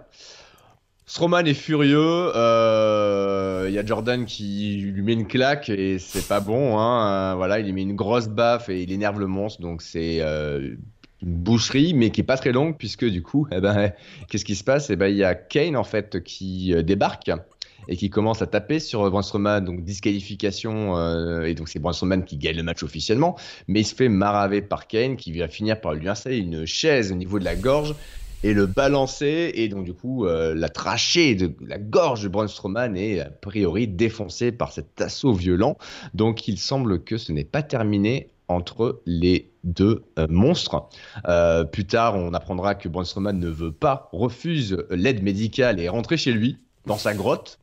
Strowman 1.07 1.45
est 1.45 1.53
furieux. 1.53 2.31
euh, 2.35 3.65
Il 3.69 3.73
y 3.73 3.79
a 3.79 3.85
Jordan 3.85 4.25
qui 4.25 4.75
lui 4.93 5.01
met 5.01 5.13
une 5.13 5.25
claque 5.25 5.69
et 5.69 5.99
c'est 5.99 6.27
pas 6.27 6.41
bon. 6.41 6.77
Hein. 6.77 7.31
Euh, 7.31 7.35
voilà, 7.35 7.59
il 7.59 7.65
lui 7.65 7.73
met 7.73 7.83
une 7.83 7.95
grosse 7.95 8.27
baffe 8.27 8.67
et 8.67 8.83
il 8.83 8.91
énerve 8.91 9.19
le 9.19 9.27
monstre. 9.27 9.61
Donc 9.61 9.81
c'est 9.81 10.17
euh, 10.19 10.75
une 11.21 11.37
boucherie, 11.37 11.93
mais 11.93 12.09
qui 12.09 12.21
est 12.21 12.25
pas 12.25 12.35
très 12.35 12.51
longue 12.51 12.75
puisque 12.77 13.05
du 13.05 13.23
coup, 13.23 13.47
eh 13.51 13.61
ben, 13.61 13.93
qu'est-ce 14.29 14.43
qui 14.43 14.55
se 14.55 14.65
passe? 14.65 14.89
Eh 14.89 14.97
ben, 14.97 15.07
il 15.07 15.15
y 15.15 15.23
a 15.23 15.33
Kane 15.33 15.77
en 15.77 15.85
fait 15.85 16.21
qui 16.23 16.73
euh, 16.73 16.83
débarque 16.83 17.31
et 17.87 17.95
qui 17.95 18.09
commence 18.09 18.41
à 18.41 18.47
taper 18.47 18.79
sur 18.81 19.09
Braun 19.09 19.21
Strowman, 19.21 19.61
donc 19.61 19.85
disqualification, 19.85 20.97
euh, 20.97 21.45
et 21.45 21.53
donc 21.53 21.69
c'est 21.69 21.79
Braun 21.79 21.93
Strowman 21.93 22.23
qui 22.23 22.35
gagne 22.35 22.57
le 22.57 22.63
match 22.63 22.83
officiellement, 22.83 23.37
mais 23.69 23.79
il 23.79 23.85
se 23.85 23.95
fait 23.95 24.09
maraver 24.09 24.61
par 24.61 24.87
Kane 24.87 25.15
qui 25.15 25.31
va 25.39 25.47
finir 25.47 25.79
par 25.79 25.93
lui 25.93 26.09
installer 26.09 26.39
une 26.39 26.65
chaise 26.65 27.13
au 27.13 27.15
niveau 27.15 27.39
de 27.39 27.45
la 27.45 27.55
gorge 27.55 27.95
et 28.43 28.53
le 28.53 28.65
balancer, 28.65 29.51
et 29.55 29.67
donc 29.67 29.85
du 29.85 29.93
coup 29.93 30.25
euh, 30.25 30.53
la 30.55 30.69
trachée 30.69 31.35
de 31.35 31.53
la 31.65 31.77
gorge 31.77 32.23
de 32.23 32.27
Braun 32.27 32.47
Strowman 32.47 32.95
est 32.95 33.19
a 33.19 33.29
priori 33.29 33.87
défoncée 33.87 34.51
par 34.51 34.71
cet 34.71 35.01
assaut 35.01 35.33
violent, 35.33 35.77
donc 36.13 36.47
il 36.47 36.57
semble 36.57 37.03
que 37.03 37.17
ce 37.17 37.31
n'est 37.31 37.43
pas 37.43 37.63
terminé 37.63 38.29
entre 38.47 39.01
les 39.05 39.51
deux 39.63 40.05
euh, 40.17 40.27
monstres. 40.29 40.87
Euh, 41.27 41.65
plus 41.65 41.85
tard, 41.85 42.15
on 42.15 42.33
apprendra 42.33 42.75
que 42.75 42.87
Braun 42.87 43.03
Strowman 43.03 43.33
ne 43.33 43.49
veut 43.49 43.73
pas, 43.73 44.09
refuse 44.13 44.77
l'aide 44.89 45.23
médicale 45.23 45.79
et 45.79 45.83
est 45.83 45.89
rentré 45.89 46.15
chez 46.15 46.31
lui, 46.31 46.57
dans 46.85 46.97
sa 46.97 47.13
grotte, 47.13 47.59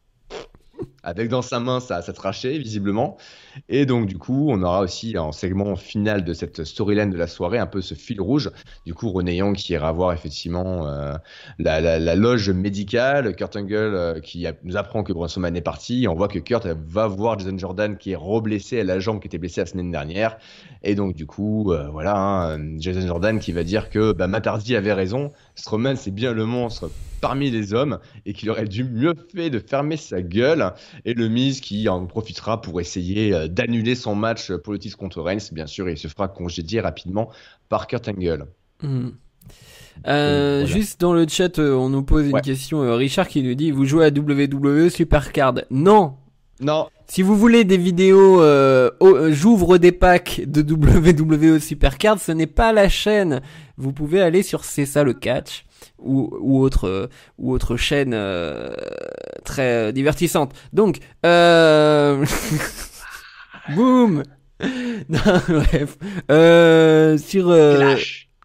avec 1.05 1.29
dans 1.29 1.43
sa 1.43 1.61
main 1.61 1.81
sa, 1.81 2.03
sa 2.03 2.13
trachée, 2.13 2.59
visiblement. 2.59 3.17
Et 3.69 3.87
donc, 3.87 4.07
du 4.07 4.19
coup, 4.19 4.49
on 4.51 4.63
aura 4.63 4.81
aussi 4.81 5.17
en 5.19 5.33
segment 5.33 5.77
final 5.77 6.25
de 6.25 6.33
cette 6.33 6.65
storyline 6.65 7.11
de 7.11 7.17
la 7.17 7.27
soirée 7.27 7.59
un 7.59 7.67
peu 7.67 7.81
ce 7.81 7.95
fil 7.95 8.21
rouge. 8.21 8.51
Du 8.87 8.95
coup, 8.95 9.11
René 9.11 9.37
Young 9.37 9.55
qui 9.55 9.73
ira 9.73 9.93
voir 9.93 10.13
effectivement 10.13 10.89
euh, 10.89 11.15
la, 11.59 12.17
loge 12.17 12.51
médicale, 12.51 13.37
Kurt 13.37 13.57
Angle 13.57 13.75
euh, 13.75 14.21
qui 14.21 14.47
nous 14.65 14.77
apprend 14.77 15.03
que 15.03 15.13
Braun 15.13 15.29
Strowman 15.29 15.55
est 15.55 15.61
parti. 15.61 16.07
On 16.09 16.15
voit 16.15 16.29
que 16.29 16.39
Kurt 16.39 16.67
va 16.67 17.07
voir 17.07 17.39
Jason 17.39 17.57
Jordan 17.59 17.97
qui 17.97 18.13
est 18.13 18.17
reblessé 18.17 18.81
à 18.81 18.85
la 18.85 18.99
jambe 18.99 19.21
qui 19.21 19.29
était 19.29 19.39
blessée 19.39 19.61
la 19.61 19.67
semaine 19.67 19.91
dernière. 19.91 20.39
Et 20.83 20.95
donc, 20.95 21.15
du 21.15 21.27
coup, 21.27 21.73
euh, 21.73 21.89
voilà, 21.91 22.17
hein, 22.17 22.79
Jason 22.79 23.07
Jordan 23.07 23.39
qui 23.39 23.53
va 23.53 23.63
dire 23.63 23.91
que 23.91 24.13
bah, 24.13 24.27
Matt 24.27 24.47
Hardy 24.47 24.75
avait 24.75 24.93
raison. 24.93 25.33
Strowman, 25.55 25.97
c'est 25.97 26.11
bien 26.11 26.33
le 26.33 26.47
monstre 26.47 26.91
parmi 27.25 27.51
les 27.51 27.73
hommes 27.73 28.01
et 28.27 28.35
qu'il 28.35 28.51
aurait 28.51 28.67
dû 28.67 28.85
mieux 28.85 29.15
fait 29.35 29.49
de 29.49 29.59
fermer 29.59 29.97
sa 29.97 30.21
gueule. 30.21 30.73
Et 31.05 31.15
le 31.15 31.29
Miz 31.29 31.61
qui 31.61 31.89
en 31.89 32.07
profitera 32.07 32.61
pour 32.61 32.81
essayer 32.81 33.33
euh, 33.35 33.49
d'annuler 33.49 33.95
son 33.95 34.15
match 34.15 34.53
pour 34.53 34.73
le 34.73 34.79
titre 34.79 34.97
contre 34.97 35.21
Reigns. 35.23 35.51
Bien 35.53 35.67
sûr, 35.67 35.89
il 35.89 35.99
se 35.99 36.09
fera 36.09 36.29
congédier 36.29 36.81
rapidement 36.81 37.31
par 37.69 37.87
Kurt 37.87 38.09
Angle. 38.09 38.47
Hmm. 38.83 39.09
Euh, 40.07 40.63
voilà. 40.63 40.67
Juste 40.67 41.01
dans 41.01 41.13
le 41.13 41.27
chat, 41.29 41.59
euh, 41.59 41.73
on 41.75 41.89
nous 41.89 42.03
pose 42.03 42.27
une 42.27 42.35
Ouais. 42.35 42.41
question. 42.41 42.97
Richard 42.97 43.29
qui 43.29 43.43
nous 43.43 43.55
dit 43.55 43.71
Vous 43.71 43.85
jouez 43.85 44.07
à 44.07 44.09
WWE 44.09 44.89
Supercard 44.89 45.55
Non 45.71 46.15
Non. 46.61 46.89
Si 47.07 47.23
vous 47.23 47.37
voulez 47.37 47.65
des 47.65 47.77
vidéos, 47.77 48.41
euh, 48.43 48.91
oh, 49.01 49.31
j'ouvre 49.31 49.79
des 49.79 49.93
packs 49.93 50.41
de 50.47 50.63
WWE 50.63 51.61
Supercard, 51.61 52.19
ce 52.19 52.33
n'est 52.33 52.47
pas 52.47 52.73
la 52.73 52.89
chaîne. 52.89 53.41
Vous 53.77 53.93
pouvez 53.93 54.21
aller 54.23 54.43
sur 54.43 54.65
C'est 54.65 54.87
ça 54.87 55.05
le 55.05 55.13
catch 55.13 55.65
ou, 55.99 56.31
ou 56.41 56.61
autre 56.61 57.09
ou 57.39 57.53
autre 57.53 57.77
chaîne 57.77 58.13
euh, 58.15 58.75
très 59.45 59.93
divertissante. 59.93 60.53
Donc, 60.73 60.99
euh... 61.25 62.25
boum. 63.75 64.23
non, 65.09 65.19
bref. 65.49 65.99
Euh, 66.31 67.19
sur 67.19 67.49
euh, 67.51 67.97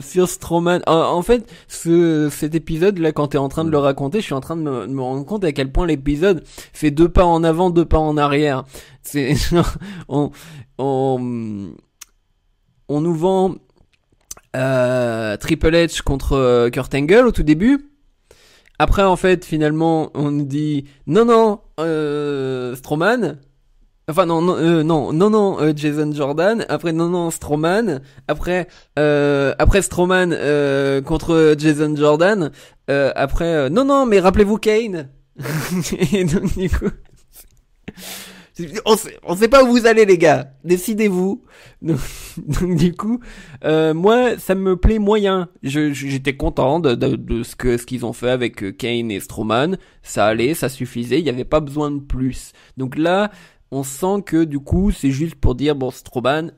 sur 0.02 0.30
Strowman. 0.30 0.82
En, 0.88 1.22
fait, 1.22 1.50
ce, 1.68 2.30
cet 2.32 2.56
épisode 2.56 2.97
là, 2.97 3.12
quand 3.12 3.30
t'es 3.30 3.38
en 3.38 3.50
train 3.50 3.66
de 3.66 3.70
le 3.70 3.78
raconter, 3.78 4.20
je 4.20 4.26
suis 4.26 4.34
en 4.34 4.39
train 4.39 4.56
de 4.56 4.62
me, 4.62 4.88
me 4.88 5.02
rendre 5.02 5.26
compte 5.26 5.43
à 5.43 5.52
quel 5.52 5.72
point 5.72 5.86
l'épisode 5.86 6.43
fait 6.74 6.91
deux 6.91 7.10
pas 7.10 7.26
en 7.26 7.43
avant, 7.43 7.70
deux 7.70 7.86
pas 7.86 8.00
en 8.00 8.18
arrière. 8.18 8.64
C'est 9.04 9.36
on, 10.08 10.32
on 10.78 11.74
on 12.89 13.02
nous 13.02 13.14
vend 13.14 13.56
euh, 14.56 15.38
Triple 15.38 15.74
H 15.74 16.02
contre 16.02 16.34
euh, 16.34 16.70
Kurt 16.70 16.93
Angle 16.95 17.28
au 17.28 17.32
tout 17.32 17.43
début. 17.43 17.89
Après, 18.78 19.04
en 19.04 19.16
fait, 19.16 19.45
finalement, 19.45 20.10
on 20.14 20.32
nous 20.32 20.45
dit 20.45 20.86
non, 21.08 21.26
non, 21.26 21.60
euh, 21.80 22.76
Strowman. 22.76 23.38
Enfin 24.10 24.26
non 24.26 24.41
non 24.41 24.58
euh, 24.58 24.82
non 24.82 25.14
non 25.14 25.30
non 25.30 25.60
Jason 25.76 26.12
Jordan 26.12 26.66
après 26.68 26.93
non 26.93 27.10
non 27.10 27.30
Strowman 27.30 28.02
après 28.28 28.68
après 28.95 29.84
Strowman 29.84 30.36
contre 31.06 31.54
Jason 31.56 31.95
Jordan 31.95 32.50
après 32.88 33.70
non 33.70 33.86
non 33.86 34.08
mais 34.08 34.20
rappelez-vous 34.20 34.58
Kane 34.58 35.10
et 36.12 36.24
donc 36.24 36.58
du 36.58 36.72
coup 36.72 36.89
on 38.86 38.97
sait, 38.97 39.18
on 39.24 39.36
sait 39.36 39.47
pas 39.47 39.64
où 39.64 39.68
vous 39.68 39.86
allez 39.86 40.05
les 40.05 40.18
gars. 40.18 40.53
Décidez-vous. 40.64 41.43
Donc, 41.82 42.76
du 42.76 42.93
coup 42.93 43.20
moi 43.64 44.38
ça 44.38 44.55
me 44.55 44.76
plaît 44.76 44.99
moyen. 44.99 45.49
J'étais 45.64 46.36
content 46.36 46.80
de, 46.80 46.95
de, 46.95 47.16
de, 47.16 47.43
ce 47.43 47.55
que 47.55 47.78
ce 47.78 47.86
qu'ils 47.86 48.05
ont 48.05 48.14
fait 48.14 48.30
avec 48.30 48.78
Kane 48.78 49.12
et 49.12 49.20
Strowman. 49.20 49.78
Ça 50.03 50.28
allait 50.28 50.53
ça 50.53 50.70
suffisait. 50.70 51.20
Il 51.20 51.26
y 51.26 51.30
avait 51.30 51.45
pas 51.45 51.60
besoin 51.60 51.91
de 51.91 51.99
plus. 51.99 52.53
Donc 52.78 52.97
là 52.97 53.32
on 53.72 53.84
sent 53.84 54.24
que 54.26 54.43
du 54.43 54.60
coup 54.60 54.91
c'est 54.91 55.12
juste 55.12 55.36
pour 55.36 55.55
dire 55.55 55.76
bon 55.76 55.91
Strowman 55.91 56.51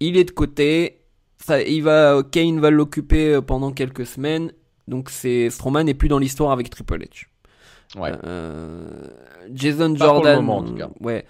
il 0.00 0.16
est 0.16 0.24
de 0.24 0.30
côté. 0.30 1.02
Ça 1.38 1.62
il 1.62 1.82
va 1.82 2.22
Kane 2.30 2.60
va 2.60 2.70
l'occuper 2.70 3.34
euh, 3.34 3.40
pendant 3.40 3.72
quelques 3.72 4.06
semaines. 4.06 4.52
Donc 4.88 5.10
c'est 5.10 5.50
Strowman 5.50 5.84
n'est 5.84 5.94
plus 5.94 6.08
dans 6.08 6.18
l'histoire 6.18 6.52
avec 6.52 6.70
Triple 6.70 7.02
H 7.02 7.26
ouais. 7.96 8.12
Jason 9.52 9.94
Pas 9.94 10.04
Jordan 10.06 10.36
moment, 10.36 10.58
en 10.58 10.62
tout 10.64 10.74
cas. 10.74 10.90
ouais. 11.00 11.24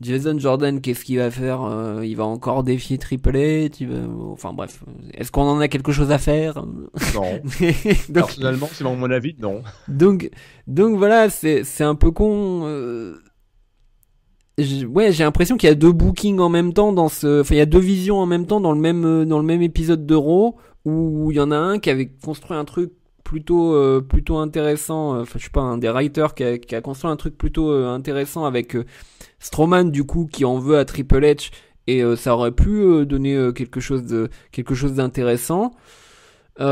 Jason 0.00 0.38
Jordan 0.38 0.80
qu'est-ce 0.80 1.04
qu'il 1.04 1.18
va 1.18 1.30
faire 1.30 1.62
euh, 1.62 2.04
il 2.06 2.16
va 2.16 2.24
encore 2.24 2.62
défier 2.62 2.96
Triple 2.96 3.36
H 3.36 3.86
enfin 4.32 4.54
bref 4.54 4.82
est-ce 5.12 5.30
qu'on 5.30 5.42
en 5.42 5.60
a 5.60 5.68
quelque 5.68 5.92
chose 5.92 6.10
à 6.10 6.16
faire? 6.16 6.64
Non. 7.14 7.40
Donc... 8.08 8.14
personnellement 8.14 8.68
c'est 8.72 8.82
mon 8.82 9.10
avis 9.10 9.36
non. 9.38 9.62
Donc 9.88 10.30
donc 10.66 10.96
voilà 10.96 11.28
c'est 11.28 11.64
un 11.80 11.94
peu 11.94 12.10
con 12.10 12.62
euh 12.64 13.18
ouais, 14.88 15.12
j'ai 15.12 15.24
l'impression 15.24 15.56
qu'il 15.56 15.68
y 15.68 15.72
a 15.72 15.74
deux 15.74 15.92
bookings 15.92 16.38
en 16.38 16.48
même 16.48 16.72
temps 16.72 16.92
dans 16.92 17.08
ce, 17.08 17.40
enfin 17.40 17.54
il 17.54 17.58
y 17.58 17.62
a 17.62 17.66
deux 17.66 17.78
visions 17.78 18.18
en 18.18 18.26
même 18.26 18.46
temps 18.46 18.60
dans 18.60 18.72
le 18.72 18.80
même 18.80 19.04
euh, 19.04 19.24
dans 19.24 19.38
le 19.38 19.44
même 19.44 19.62
épisode 19.62 20.06
d'Euro 20.06 20.56
où 20.84 21.30
il 21.30 21.36
y 21.36 21.40
en 21.40 21.50
a 21.50 21.56
un 21.56 21.78
qui 21.78 21.90
avait 21.90 22.10
construit 22.24 22.56
un 22.56 22.64
truc 22.64 22.92
plutôt 23.30 23.74
euh, 23.76 24.00
plutôt 24.00 24.38
intéressant, 24.38 25.14
euh, 25.14 25.22
enfin 25.22 25.38
je 25.38 25.44
sais 25.44 25.50
pas 25.50 25.60
un 25.60 25.78
des 25.78 25.88
writers 25.88 26.34
qui 26.34 26.42
a, 26.42 26.80
construit 26.80 27.08
un 27.08 27.14
truc 27.14 27.38
plutôt 27.38 27.70
euh, 27.70 27.86
intéressant 27.86 28.44
avec 28.44 28.76
Strowman 29.38 29.92
du 29.92 30.02
coup 30.02 30.26
qui 30.26 30.44
en 30.44 30.58
veut 30.58 30.76
à 30.76 30.84
Triple 30.84 31.22
H 31.22 31.52
et 31.86 32.02
ça 32.16 32.34
aurait 32.34 32.50
pu 32.50 33.06
donner 33.06 33.52
quelque 33.54 33.78
chose 33.78 34.02
de 34.02 34.30
quelque 34.50 34.74
chose 34.74 34.94
d'intéressant. 34.94 35.70
mais 36.58 36.64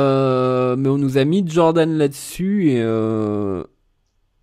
on 0.88 0.98
nous 0.98 1.16
a 1.16 1.24
mis 1.24 1.46
Jordan 1.46 1.96
là-dessus 1.96 2.72
et 2.72 2.84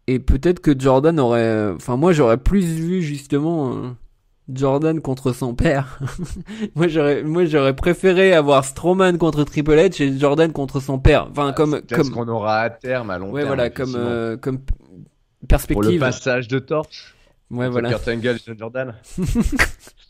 et 0.08 0.20
peut-être 0.20 0.62
que 0.62 0.72
Jordan 0.80 1.20
aurait, 1.20 1.70
enfin 1.76 1.98
moi 1.98 2.14
j'aurais 2.14 2.38
plus 2.38 2.64
vu 2.64 3.02
justement 3.02 3.96
Jordan 4.52 5.02
contre 5.02 5.34
son 5.34 5.56
père. 5.56 6.00
moi 6.76 6.88
j'aurais, 6.88 7.24
moi 7.24 7.46
j'aurais 7.46 7.76
préféré 7.76 8.34
avoir 8.34 8.64
Strowman 8.64 9.18
contre 9.18 9.44
Triple 9.44 9.72
H 9.74 10.04
et 10.04 10.18
Jordan 10.20 10.52
contre 10.52 10.80
son 10.80 11.00
père. 11.00 11.28
Enfin 11.32 11.48
Ah, 11.50 11.54
comme 11.54 11.82
comme 11.82 12.12
qu'on 12.12 12.28
aura 12.28 12.60
à 12.60 12.70
terme 12.70 13.10
à 13.10 13.18
long 13.18 13.32
ouais 13.32 13.42
terme. 13.42 13.56
voilà 13.56 13.70
comme 13.72 13.96
euh, 13.96 14.38
comme 14.38 14.60
pour 14.60 14.78
le 15.42 15.48
perspective. 15.48 16.00
passage 16.00 16.48
de 16.48 16.60
torche. 16.60 17.16
ouais 17.52 17.70
voilà. 17.70 17.90
Kurt 17.90 18.08
Angle 18.08 18.38
Jordan. 18.58 18.94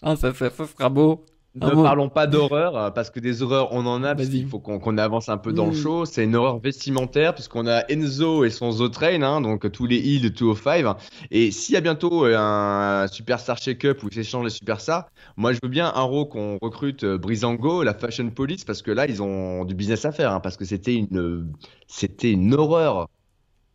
Ah 0.02 0.16
ça, 0.16 0.34
ça, 0.36 0.50
ça 0.52 0.66
sera 0.68 0.90
beau. 0.90 1.26
Ne 1.56 1.70
Ah 1.70 1.72
bon 1.72 1.84
parlons 1.84 2.10
pas 2.10 2.28
d'horreur, 2.28 2.76
euh, 2.76 2.92
parce 2.92 3.10
que 3.10 3.22
des 3.22 3.42
horreurs, 3.42 3.70
on 3.72 3.86
en 3.86 4.04
a, 4.04 4.14
parce 4.14 4.28
qu'il 4.28 4.46
faut 4.46 4.60
qu'on 4.60 4.98
avance 4.98 5.30
un 5.30 5.38
peu 5.38 5.54
dans 5.54 5.68
le 5.68 5.72
Mm. 5.72 5.74
show. 5.74 6.04
C'est 6.06 6.26
une 6.26 6.36
horreur 6.36 6.60
vestimentaire, 6.60 7.34
puisqu'on 7.34 7.66
a 7.66 7.86
Enzo 7.90 8.44
et 8.44 8.50
son 8.50 8.72
Zotrain, 8.72 9.22
hein, 9.22 9.40
donc 9.40 9.72
tous 9.72 9.86
les 9.86 9.98
heals 10.00 10.22
de 10.22 10.28
205. 10.28 10.98
Et 11.32 11.52
s'il 11.52 11.74
y 11.76 11.78
a 11.78 11.82
bientôt 11.82 12.26
euh, 12.26 12.36
un 12.38 13.08
Superstar 13.08 13.58
Shake-Up 13.58 14.04
où 14.04 14.08
ils 14.10 14.16
s'échangent 14.16 14.44
les 14.44 14.50
Superstars, 14.50 15.06
moi 15.38 15.54
je 15.54 15.60
veux 15.64 15.70
bien 15.70 15.92
un 15.96 16.02
row 16.02 16.26
qu'on 16.26 16.58
recrute 16.62 17.06
euh, 17.06 17.18
Brizango, 17.18 17.84
la 17.84 17.94
Fashion 17.94 18.30
Police, 18.32 18.66
parce 18.66 18.82
que 18.82 18.92
là 18.92 19.08
ils 19.08 19.24
ont 19.24 19.64
du 19.64 19.76
business 19.76 20.04
à 20.04 20.12
faire, 20.12 20.34
hein, 20.34 20.42
parce 20.42 20.58
que 20.58 20.66
c'était 20.66 20.96
une, 20.96 21.54
c'était 21.88 22.32
une 22.32 22.54
horreur 22.54 23.08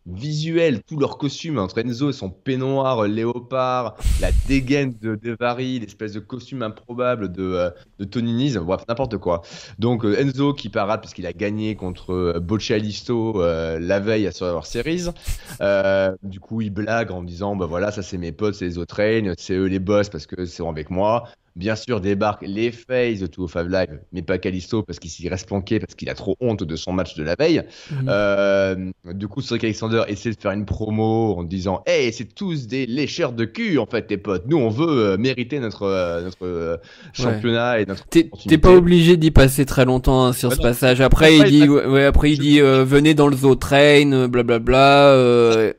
visuelle, 0.05 0.81
tous 0.83 0.97
leurs 0.97 1.17
costumes 1.17 1.59
entre 1.59 1.79
Enzo 1.79 2.09
et 2.09 2.13
son 2.13 2.29
peignoir 2.29 3.03
euh, 3.03 3.07
léopard, 3.07 3.95
la 4.19 4.31
dégaine 4.47 4.95
de 5.01 5.15
Devari, 5.15 5.79
l'espèce 5.79 6.13
de 6.13 6.19
costume 6.19 6.63
improbable 6.63 7.31
de, 7.31 7.43
euh, 7.43 7.69
de 7.99 8.21
n'importe 8.21 9.17
quoi. 9.17 9.41
Donc 9.79 10.03
euh, 10.05 10.19
Enzo 10.19 10.53
qui 10.53 10.69
parade 10.69 11.01
parce 11.01 11.13
qu'il 11.13 11.25
a 11.25 11.33
gagné 11.33 11.75
contre 11.75 12.13
euh, 12.13 12.39
Boccialisto 12.39 13.41
euh, 13.41 13.79
la 13.79 13.99
veille 13.99 14.27
à 14.27 14.31
Survivor 14.31 14.65
Series. 14.65 15.09
Du 16.23 16.39
coup, 16.39 16.61
il 16.61 16.71
blague 16.71 17.11
en 17.11 17.23
disant 17.23 17.55
bah 17.55 17.65
voilà, 17.65 17.91
ça 17.91 18.01
c'est 18.01 18.17
mes 18.17 18.31
potes, 18.31 18.55
c'est 18.55 18.65
les 18.65 18.77
autres 18.77 19.01
c'est 19.37 19.53
eux 19.53 19.65
les 19.65 19.79
boss 19.79 20.09
parce 20.09 20.25
que 20.25 20.45
c'est 20.45 20.65
avec 20.65 20.89
moi. 20.89 21.27
Bien 21.55 21.75
sûr, 21.75 21.99
débarquent 21.99 22.45
les 22.47 22.71
faces 22.71 23.19
de 23.19 23.27
205 23.27 23.67
Live, 23.69 23.99
mais 24.13 24.21
pas 24.21 24.37
Calisto 24.37 24.83
parce 24.83 24.99
qu'il 24.99 25.09
s'y 25.09 25.27
reste 25.27 25.47
planqué 25.47 25.79
parce 25.79 25.95
qu'il 25.95 26.09
a 26.09 26.13
trop 26.13 26.35
honte 26.39 26.63
de 26.63 26.75
son 26.77 26.93
match 26.93 27.15
de 27.15 27.23
la 27.23 27.35
veille. 27.35 27.61
Mhm. 27.91 28.05
Euh, 28.07 28.75
du 29.13 29.27
coup, 29.27 29.41
Cedric 29.41 29.65
Alexander 29.65 30.03
essaie 30.07 30.31
de 30.31 30.39
faire 30.39 30.51
une 30.51 30.65
promo 30.65 31.35
en 31.37 31.43
disant 31.43 31.83
Hey, 31.85 32.13
c'est 32.13 32.33
tous 32.33 32.67
des 32.67 32.85
lécheurs 32.85 33.33
de 33.33 33.43
cul 33.45 33.79
en 33.79 33.85
fait, 33.85 34.03
tes 34.07 34.17
potes. 34.17 34.43
Nous, 34.47 34.57
on 34.57 34.69
veut 34.69 34.87
euh, 35.13 35.17
mériter 35.17 35.59
notre, 35.59 35.83
euh, 35.83 36.23
notre 36.23 36.45
euh, 36.45 36.77
championnat 37.13 37.81
et 37.81 37.85
notre. 37.85 38.05
T'es 38.07 38.57
pas 38.57 38.71
obligé 38.71 39.17
d'y 39.17 39.31
passer 39.31 39.65
très 39.65 39.83
longtemps 39.85 40.25
hein, 40.25 40.33
sur 40.33 40.49
Bah 40.49 40.55
ce 40.55 40.61
non. 40.61 40.67
passage. 40.69 41.01
Après, 41.01 41.35
Après, 41.35 41.49
il 41.49 41.59
dit, 41.61 41.67
ouais, 41.67 42.05
après 42.05 42.31
il 42.31 42.39
dit, 42.39 42.61
euh, 42.61 42.83
venez 42.85 43.13
dans 43.13 43.27
le 43.27 43.35
zoo 43.35 43.55
train, 43.55 44.27
blablabla. 44.29 45.07
Euh, 45.09 45.73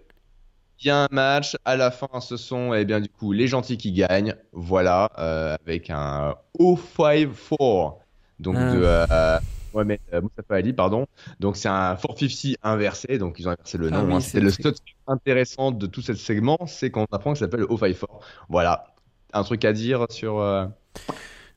Il 0.83 0.89
y 0.89 0.91
a 0.91 1.05
un 1.05 1.09
match, 1.13 1.57
à 1.65 1.77
la 1.77 1.91
fin, 1.93 2.21
ce 2.21 2.37
sont 2.37 2.75
eh 2.75 2.85
bien, 2.85 3.01
du 3.01 3.09
coup, 3.09 3.33
les 3.33 3.47
gentils 3.47 3.77
qui 3.79 3.93
gagnent. 3.93 4.35
Voilà, 4.53 5.11
euh, 5.19 5.57
avec 5.65 5.91
un 5.91 6.35
054. 6.59 7.99
Donc, 8.41 8.57
Ah. 8.59 8.73
de. 8.75 8.83
Euh, 8.83 9.39
Mohamed 9.75 10.01
euh, 10.13 10.21
Moustapha 10.21 10.57
Ali, 10.57 10.73
pardon. 10.73 11.07
Donc, 11.41 11.57
c'est 11.57 11.69
un 11.69 11.95
450 11.97 12.57
inversé. 12.63 13.19
Donc, 13.19 13.39
ils 13.39 13.49
ont 13.49 13.53
inversé 13.53 13.79
le 13.79 13.89
Ah 13.93 13.99
nom. 14.03 14.07
oui, 14.09 14.15
hein. 14.15 14.21
c'est 14.21 14.41
le 14.41 14.53
truc 14.53 14.77
intéressant 15.07 15.71
de 15.71 15.87
tout 15.87 16.03
ce 16.03 16.15
segment, 16.15 16.59
c'est 16.67 16.91
qu'on 16.91 17.07
apprend 17.13 17.33
que 17.33 17.39
ça 17.39 17.47
s'appelle 17.47 17.61
le 17.61 17.69
054. 17.69 18.21
Voilà. 18.49 18.85
Un 19.33 19.45
truc 19.45 19.65
à 19.65 19.73
dire 19.73 20.07
sur. 20.11 20.41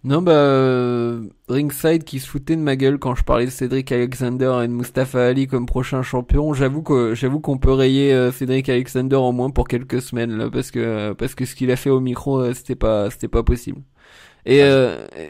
Euh, 0.06 0.10
Non, 0.10 0.22
bah, 0.22 0.32
euh, 0.34 1.28
Ringside 1.50 2.04
qui 2.04 2.20
se 2.20 2.28
foutait 2.28 2.56
de 2.56 2.62
ma 2.62 2.76
gueule 2.76 3.00
quand 3.00 3.16
je 3.16 3.24
parlais 3.24 3.46
de 3.46 3.50
Cédric 3.52 3.92
Alexander 3.92 4.60
et 4.64 4.68
de 4.68 4.74
Mustafa 4.74 5.28
Ali 5.28 5.48
comme 5.48 5.66
prochain 5.66 6.02
champion. 6.04 6.54
J'avoue 6.54 6.84
que, 6.84 7.16
j'avoue 7.16 7.40
qu'on 7.40 7.58
peut 7.58 7.72
rayer 7.72 8.14
euh, 8.14 8.32
Cédric 8.32 8.70
Alexander 8.70 9.16
au 9.18 9.32
moins 9.32 9.50
pour 9.50 9.68
quelques 9.68 10.02
semaines, 10.02 10.32
là, 10.38 10.50
parce 10.50 10.72
que, 10.72 11.14
parce 11.14 11.36
que 11.36 11.46
ce 11.46 11.56
qu'il 11.56 11.72
a 11.72 11.76
fait 11.76 11.90
au 11.90 12.00
micro, 12.00 12.40
euh, 12.40 12.54
c'était 12.54 12.76
pas, 12.76 13.10
c'était 13.10 13.28
pas 13.28 13.44
possible. 13.44 13.82
Et, 14.46 14.64
euh, 14.64 15.08
et- 15.18 15.30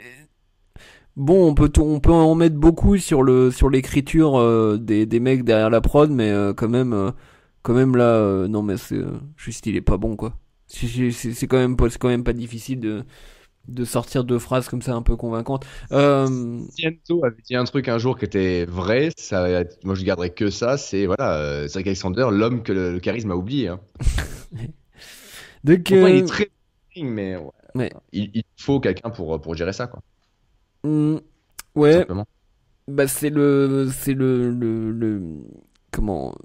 bon, 1.16 1.48
on 1.50 1.54
peut, 1.54 1.70
tout- 1.70 1.84
on 1.84 2.00
peut 2.00 2.12
en 2.12 2.36
mettre 2.36 2.56
beaucoup 2.56 2.98
sur 2.98 3.24
le, 3.24 3.52
sur 3.52 3.70
l'écriture 3.70 4.38
euh, 4.40 4.78
des, 4.78 5.06
des 5.06 5.20
mecs 5.20 5.44
derrière 5.44 5.70
la 5.70 5.82
prod, 5.82 6.12
mais 6.12 6.30
euh, 6.32 6.54
quand 6.54 6.70
même, 6.70 6.94
euh, 6.94 7.12
quand 7.64 7.74
même 7.74 7.96
là, 7.96 8.06
euh, 8.16 8.48
non, 8.48 8.62
mais 8.64 8.78
c'est, 8.78 8.96
euh, 8.98 9.20
juste 9.38 9.66
il 9.68 9.76
est 9.76 9.82
pas 9.82 9.98
bon, 9.98 10.16
quoi. 10.16 10.38
C'est, 10.68 11.12
c'est 11.12 11.34
c'est 11.34 11.48
quand 11.48 11.58
même 11.58 11.78
pas, 11.78 11.90
c'est 11.90 12.00
quand 12.00 12.08
même 12.10 12.24
pas 12.24 12.34
difficile 12.34 12.80
de, 12.80 13.04
de 13.68 13.86
sortir 13.86 14.24
deux 14.24 14.40
phrases 14.40 14.68
comme 14.70 14.82
ça 14.82 14.94
un 14.96 15.02
peu 15.02 15.16
convaincantes. 15.16 15.66
Euh, 15.92 16.60
Si 16.68 16.86
Enzo 16.86 17.24
avait 17.26 17.42
dit 17.44 17.56
un 17.56 17.64
truc 17.64 17.88
un 17.88 17.98
jour 17.98 18.18
qui 18.18 18.26
était 18.26 18.66
vrai, 18.66 19.10
ça, 19.18 19.64
moi 19.84 19.96
je 19.96 20.04
garderais 20.04 20.32
que 20.34 20.50
ça, 20.50 20.78
c'est 20.78 21.06
voilà, 21.06 21.38
euh, 21.38 21.68
Cedric 21.68 21.88
Alexander, 21.88 22.28
l'homme 22.32 22.64
que 22.64 22.74
le, 22.74 22.94
le 22.94 23.00
charisme 23.00 23.32
a 23.32 23.36
oublié. 23.36 23.68
Hein. 23.70 23.80
donc, 25.64 25.90
il 25.90 25.98
euh, 25.98 26.08
est 26.08 26.24
très 26.24 26.50
bon, 26.96 27.04
mais 27.06 27.36
ouais. 27.76 27.92
Il, 28.12 28.32
il 28.34 28.44
faut 28.58 28.80
quelqu'un 28.80 29.10
pour, 29.12 29.40
pour 29.42 29.56
gérer 29.56 29.74
ça, 29.74 29.88
quoi. 29.88 30.02
tout 30.84 31.22
ouais, 31.76 31.94
simplement. 31.94 32.26
bah 32.88 33.08
c'est 33.08 33.30
le, 33.30 33.90
c'est 33.94 34.14
le, 34.14 34.52
le, 34.52 34.92
le, 34.92 35.22
comment, 35.92 36.36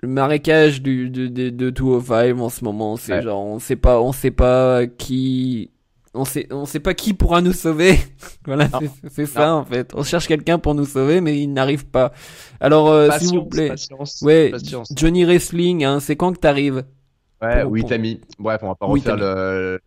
le 0.00 0.08
marécage 0.08 0.82
du, 0.82 1.10
de, 1.10 1.26
de, 1.28 1.50
de 1.50 1.70
205 1.70 2.38
en 2.40 2.48
ce 2.48 2.64
moment. 2.64 2.96
C'est 2.96 3.14
Ouais. 3.14 3.22
genre, 3.22 3.44
on 3.44 3.58
sait 3.58 3.76
pas, 3.76 4.00
on 4.00 4.12
sait 4.12 4.30
pas 4.30 4.86
qui, 4.86 5.70
on 6.14 6.24
sait, 6.24 6.46
on 6.50 6.64
sait 6.66 6.80
pas 6.80 6.94
qui 6.94 7.14
pourra 7.14 7.40
nous 7.40 7.52
sauver. 7.52 7.98
voilà, 8.46 8.68
c'est- 9.10 9.26
ça 9.26 9.54
en 9.54 9.64
fait. 9.64 9.92
On 9.94 10.02
cherche 10.02 10.26
quelqu'un 10.26 10.58
pour 10.58 10.74
nous 10.74 10.84
sauver, 10.86 11.20
mais 11.20 11.40
il 11.40 11.52
n'arrive 11.52 11.86
pas. 11.86 12.12
Alors, 12.60 12.88
euh, 12.88 13.10
s'il 13.18 13.38
vous 13.38 13.44
plaît. 13.46 13.68
patience, 13.68 14.20
Ouais, 14.22 14.50
patience. 14.50 14.92
Johnny 14.96 15.24
Wrestling, 15.24 15.84
hein, 15.84 16.00
c'est 16.00 16.16
quand 16.16 16.32
que 16.32 16.38
t'arrives? 16.38 16.84
Ouais, 17.40 17.62
pour- 17.62 17.70
oui, 17.70 17.80
pour- 17.82 17.90
Tammy. 17.90 18.20
Bref, 18.38 18.60
on 18.64 18.68
va 18.68 18.74
pas 18.74 18.88
Oui, 18.88 18.98
refaire 19.00 19.16
le. 19.16 19.80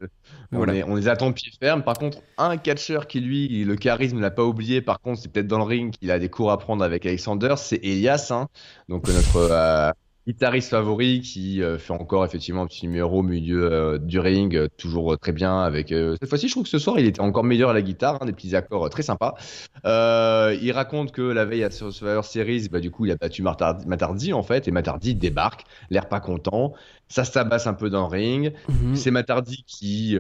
On, 0.54 0.66
est- 0.68 0.84
on 0.84 0.96
les 0.96 1.08
attend 1.08 1.32
pied 1.34 1.50
ferme. 1.62 1.82
Par 1.84 1.96
contre, 1.98 2.20
un 2.38 2.56
catcheur 2.58 3.08
qui, 3.08 3.20
lui, 3.22 3.64
le 3.66 3.76
charisme 3.76 4.18
ne 4.18 4.22
l'a 4.22 4.32
pas 4.32 4.44
oublié. 4.46 4.82
Par 4.82 5.00
contre, 5.02 5.22
c'est 5.22 5.30
peut-être 5.32 5.48
dans 5.48 5.58
le 5.58 5.64
ring 5.66 5.94
qu'il 5.98 6.12
a 6.12 6.20
des 6.20 6.30
cours 6.30 6.52
à 6.52 6.58
prendre 6.58 6.84
avec 6.84 7.06
Alexander. 7.06 7.56
C'est 7.58 7.80
Elias, 7.84 8.28
hein. 8.32 8.48
donc 8.90 9.08
euh, 9.10 9.14
notre 9.14 9.38
euh, 9.52 9.92
guitariste 10.28 10.70
favori 10.70 11.22
qui 11.22 11.64
euh, 11.64 11.78
fait 11.78 11.94
encore 11.94 12.24
effectivement 12.26 12.62
un 12.62 12.68
petit 12.68 12.88
numéro 12.88 13.20
au 13.20 13.24
milieu 13.24 13.72
euh, 13.72 13.98
du 13.98 14.20
ring, 14.20 14.56
euh, 14.56 14.68
toujours 14.78 15.18
très 15.18 15.32
bien. 15.32 15.62
Avec 15.62 15.90
cette 15.90 16.30
fois-ci, 16.30 16.48
je 16.48 16.54
trouve 16.54 16.64
que 16.64 16.70
ce 16.70 16.80
soir, 16.80 17.00
il 17.00 17.06
était 17.06 17.22
encore 17.22 17.44
meilleur 17.44 17.72
à 17.72 17.74
la 17.74 17.82
guitare, 17.82 18.20
hein, 18.22 18.26
des 18.26 18.34
petits 18.34 18.56
accords 18.56 18.90
très 18.90 19.04
sympas. 19.04 19.36
Il 19.84 20.72
raconte 20.74 21.12
que 21.12 21.22
la 21.22 21.46
veille 21.46 21.64
à 21.64 21.72
Survivor 21.72 22.24
Series, 22.24 22.70
bah, 22.70 22.80
du 22.80 22.92
coup, 22.92 23.06
il 23.06 23.12
a 23.12 23.16
battu 23.16 23.42
Matardi, 23.42 24.34
en 24.34 24.44
fait, 24.44 24.68
et 24.68 24.72
Matardi 24.72 25.16
débarque, 25.16 25.64
l'air 25.90 26.08
pas 26.08 26.20
content. 26.20 26.74
Ça 27.08 27.24
se 27.24 27.32
tabasse 27.32 27.68
un 27.68 27.74
peu 27.74 27.90
dans 27.90 28.02
le 28.02 28.16
ring. 28.16 28.54
Mhm. 28.70 28.96
C'est 28.96 29.12
Matardi 29.12 29.64
qui 29.68 30.18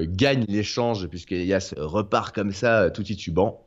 gagne 0.00 0.44
l'échange 0.48 1.08
puisque 1.08 1.32
Elias 1.32 1.74
repart 1.76 2.34
comme 2.34 2.52
ça 2.52 2.90
tout 2.90 3.02
titubant. 3.02 3.64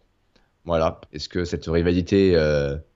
Voilà. 0.66 1.02
Est-ce 1.12 1.28
que 1.28 1.44
cette 1.44 1.66
rivalité 1.66 2.36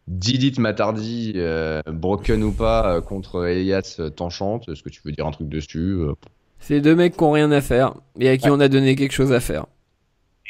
Didit 0.07 0.53
Matardi, 0.59 1.33
euh, 1.35 1.81
broken 1.87 2.43
ou 2.43 2.51
pas, 2.51 2.95
euh, 2.97 3.01
contre 3.01 3.45
Elias 3.47 3.99
t'enchante 4.15 4.69
Est-ce 4.69 4.83
que 4.83 4.89
tu 4.89 5.01
veux 5.03 5.11
dire 5.11 5.25
un 5.25 5.31
truc 5.31 5.49
dessus 5.49 5.95
Euh, 5.99 6.13
C'est 6.59 6.79
deux 6.79 6.95
mecs 6.95 7.17
qui 7.17 7.23
ont 7.23 7.31
rien 7.31 7.51
à 7.51 7.61
faire 7.61 7.95
et 8.19 8.29
à 8.29 8.37
qui 8.37 8.49
on 8.49 8.59
a 8.59 8.67
donné 8.67 8.95
quelque 8.95 9.13
chose 9.13 9.31
à 9.31 9.39
faire. 9.39 9.65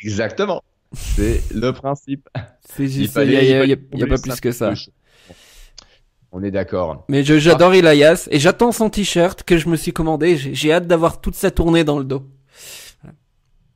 Exactement. 0.04 0.62
C'est 0.94 1.42
le 1.54 1.72
principe. 1.72 2.28
C'est 2.70 2.86
juste, 2.88 2.98
il 3.00 3.08
fallait- 3.08 3.34
y 3.34 3.38
a, 3.38 3.44
y 3.44 3.46
a- 3.46 3.46
il 3.46 3.50
y 3.50 3.54
a- 3.54 3.58
fallait 3.60 3.70
y 3.70 3.74
a 3.74 3.78
prouver 3.78 4.08
pas 4.08 4.18
plus 4.22 4.40
que 4.42 4.52
ça. 4.52 4.74
On 6.32 6.44
est 6.44 6.52
d'accord. 6.52 7.06
Mais 7.08 7.24
je- 7.24 7.40
j'adore 7.40 7.74
Elias 7.74 8.28
et 8.30 8.40
j'attends 8.40 8.74
son 8.74 8.90
t-shirt 8.90 9.44
que 9.44 9.58
je 9.58 9.70
me 9.70 9.78
suis 9.78 9.94
commandé. 9.94 10.36
J'ai 10.36 10.74
hâte 10.74 10.86
d'avoir 10.88 11.22
toute 11.22 11.36
sa 11.36 11.50
tournée 11.50 11.86
dans 11.86 11.98
le 11.98 12.04
dos. 12.04 12.24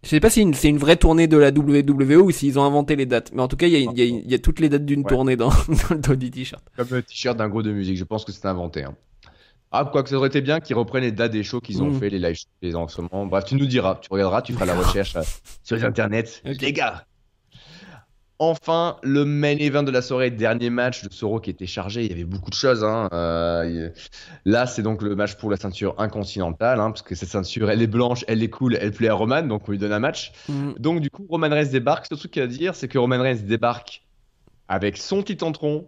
Je 0.04 0.08
sais 0.10 0.20
pas 0.22 0.30
si 0.30 0.50
c'est 0.54 0.70
une 0.70 0.78
vraie 0.78 0.96
tournée 0.96 1.28
de 1.28 1.36
la 1.38 1.50
WWE 1.50 2.22
ou 2.22 2.32
s'ils 2.32 2.58
ont 2.58 2.64
inventé 2.64 2.96
les 2.96 3.06
dates. 3.06 3.32
Mais 3.34 3.42
en 3.42 3.48
tout 3.50 3.58
cas, 3.58 3.68
il 3.68 3.74
y 3.74 3.76
a, 3.76 3.80
il 3.80 3.98
y 3.98 4.02
a- 4.02 4.06
il 4.06 4.32
y 4.32 4.34
a 4.34 4.40
toutes 4.40 4.60
les 4.62 4.70
dates 4.70 4.86
d'une 4.86 5.02
Ouais. 5.02 5.06
tournée 5.10 5.36
dans, 5.36 5.50
dans 5.68 5.90
le 5.96 5.98
dos 5.98 6.16
du 6.16 6.32
t-shirt. 6.32 6.64
Comme 6.78 6.88
le 6.92 7.02
t-shirt 7.04 7.38
d'un 7.38 7.50
groupe 7.50 7.64
de 7.64 7.72
musique. 7.74 7.98
Je 7.98 8.04
pense 8.06 8.24
que 8.24 8.32
c'est 8.32 8.46
inventé. 8.46 8.84
hein. 8.86 8.96
Ah, 9.72 9.86
quoi 9.86 10.02
que 10.02 10.10
ça 10.10 10.16
aurait 10.16 10.30
été 10.30 10.42
bien 10.42 10.60
qu'ils 10.62 10.76
reprennent 10.78 11.04
les 11.04 11.12
dates 11.12 11.32
des 11.32 11.44
shows 11.44 11.60
qu'ils 11.60 11.84
ont 11.84 11.92
Mm. 11.92 12.00
fait, 12.00 12.10
les 12.10 12.18
live 12.18 12.36
shows, 12.36 12.48
les 12.62 12.76
enregistrements. 12.76 13.26
Bref, 13.28 13.44
tu 13.46 13.56
nous 13.56 13.68
diras, 13.68 14.00
tu 14.02 14.08
regarderas, 14.10 14.42
tu 14.42 14.54
feras 14.54 14.66
la 14.66 14.74
recherche 14.80 15.16
euh, 15.16 15.22
sur 15.64 15.76
les 15.76 15.84
internets. 15.84 16.24
Ok. 16.46 16.62
Les 16.62 16.74
gars 16.74 17.06
Enfin, 18.42 18.96
le 19.04 19.26
main 19.26 19.58
event 19.58 19.84
de 19.84 19.92
la 19.92 20.02
soirée, 20.02 20.32
dernier 20.32 20.70
match 20.70 21.04
de 21.04 21.12
Soro 21.12 21.42
qui 21.42 21.50
était 21.50 21.68
chargé. 21.68 22.06
Il 22.06 22.10
y 22.10 22.14
avait 22.14 22.24
beaucoup 22.24 22.50
de 22.50 22.56
choses. 22.56 22.86
hein. 22.86 23.10
Euh, 23.12 23.90
Là, 24.46 24.66
c'est 24.66 24.82
donc 24.82 25.02
le 25.02 25.14
match 25.16 25.36
pour 25.36 25.52
la 25.52 25.58
ceinture 25.58 25.96
incontinentale, 25.98 26.80
hein, 26.80 26.92
parce 26.92 27.02
que 27.02 27.16
cette 27.16 27.28
ceinture, 27.30 27.70
elle 27.70 27.82
est 27.82 27.88
blanche, 27.88 28.24
elle 28.30 28.42
est 28.42 28.50
cool, 28.50 28.76
elle 28.80 28.92
plaît 28.92 29.10
à 29.10 29.14
Roman, 29.14 29.42
donc 29.44 29.68
on 29.68 29.72
lui 29.72 29.78
donne 29.78 29.92
un 29.92 30.00
match. 30.00 30.32
Mhm. 30.48 30.76
Donc 30.80 31.02
du 31.02 31.10
coup, 31.10 31.26
Roman 31.30 31.50
Reigns 31.50 31.70
débarque. 31.70 32.06
Ce 32.10 32.16
truc 32.16 32.38
à 32.38 32.48
dire, 32.48 32.76
c'est 32.76 32.88
que 32.88 32.98
Roman 32.98 33.22
Reigns 33.22 33.44
débarque 33.44 34.04
avec 34.70 34.96
son 34.98 35.22
titantron 35.22 35.86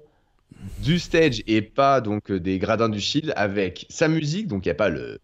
du 0.83 0.99
stage 0.99 1.41
et 1.47 1.61
pas 1.61 2.01
donc 2.01 2.31
des 2.31 2.59
gradins 2.59 2.89
du 2.89 2.99
Shield 2.99 3.31
avec 3.37 3.85
sa 3.89 4.09
musique. 4.09 4.47
Donc 4.47 4.65
il 4.65 4.67
n'y 4.67 4.71
a 4.73 4.75
pas 4.75 4.89
le, 4.89 5.19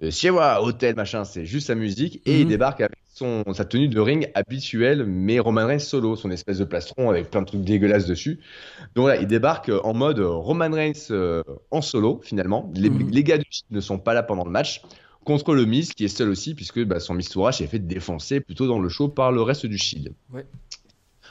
le 0.00 0.10
Siewa 0.10 0.62
Hotel 0.62 0.94
machin, 0.94 1.24
c'est 1.24 1.46
juste 1.46 1.68
sa 1.68 1.74
musique 1.74 2.20
et 2.26 2.40
il 2.40 2.42
Mhm. 2.42 2.48
débarque 2.48 2.80
avec 2.82 2.98
son 3.16 3.44
sa 3.54 3.64
tenue 3.64 3.88
de 3.88 3.98
ring 3.98 4.30
habituelle, 4.34 5.04
mais 5.06 5.38
Roman 5.38 5.66
Reigns 5.66 5.78
solo, 5.78 6.16
son 6.16 6.30
espèce 6.30 6.58
de 6.58 6.64
plastron 6.64 7.08
avec 7.08 7.30
plein 7.30 7.40
de 7.40 7.46
trucs 7.46 7.62
dégueulasses 7.62 8.06
dessus. 8.06 8.40
Donc 8.94 9.08
là, 9.08 9.16
il 9.16 9.26
débarque 9.26 9.70
euh, 9.70 9.80
en 9.84 9.94
mode 9.94 10.18
euh, 10.18 10.28
Roman 10.28 10.70
Reigns 10.70 11.10
euh, 11.10 11.42
en 11.70 11.80
solo 11.80 12.20
finalement. 12.22 12.70
Les, 12.74 12.90
Mhm. 12.90 13.10
les 13.10 13.24
gars 13.24 13.38
du 13.38 13.46
Shield 13.48 13.70
ne 13.70 13.80
sont 13.80 13.98
pas 13.98 14.12
là 14.14 14.22
pendant 14.22 14.44
le 14.44 14.50
match 14.50 14.82
contre 15.24 15.54
le 15.54 15.64
Miz 15.64 15.92
qui 15.94 16.04
est 16.04 16.08
seul 16.08 16.28
aussi 16.28 16.54
puisque 16.54 16.84
bah, 16.84 17.00
son 17.00 17.14
Mistourage 17.14 17.60
est 17.62 17.66
fait 17.66 17.78
défoncer 17.78 18.40
plutôt 18.40 18.66
dans 18.68 18.78
le 18.78 18.88
show 18.88 19.08
par 19.08 19.32
le 19.32 19.40
reste 19.42 19.66
du 19.66 19.78
Shield. 19.78 20.12
Ouais. 20.32 20.46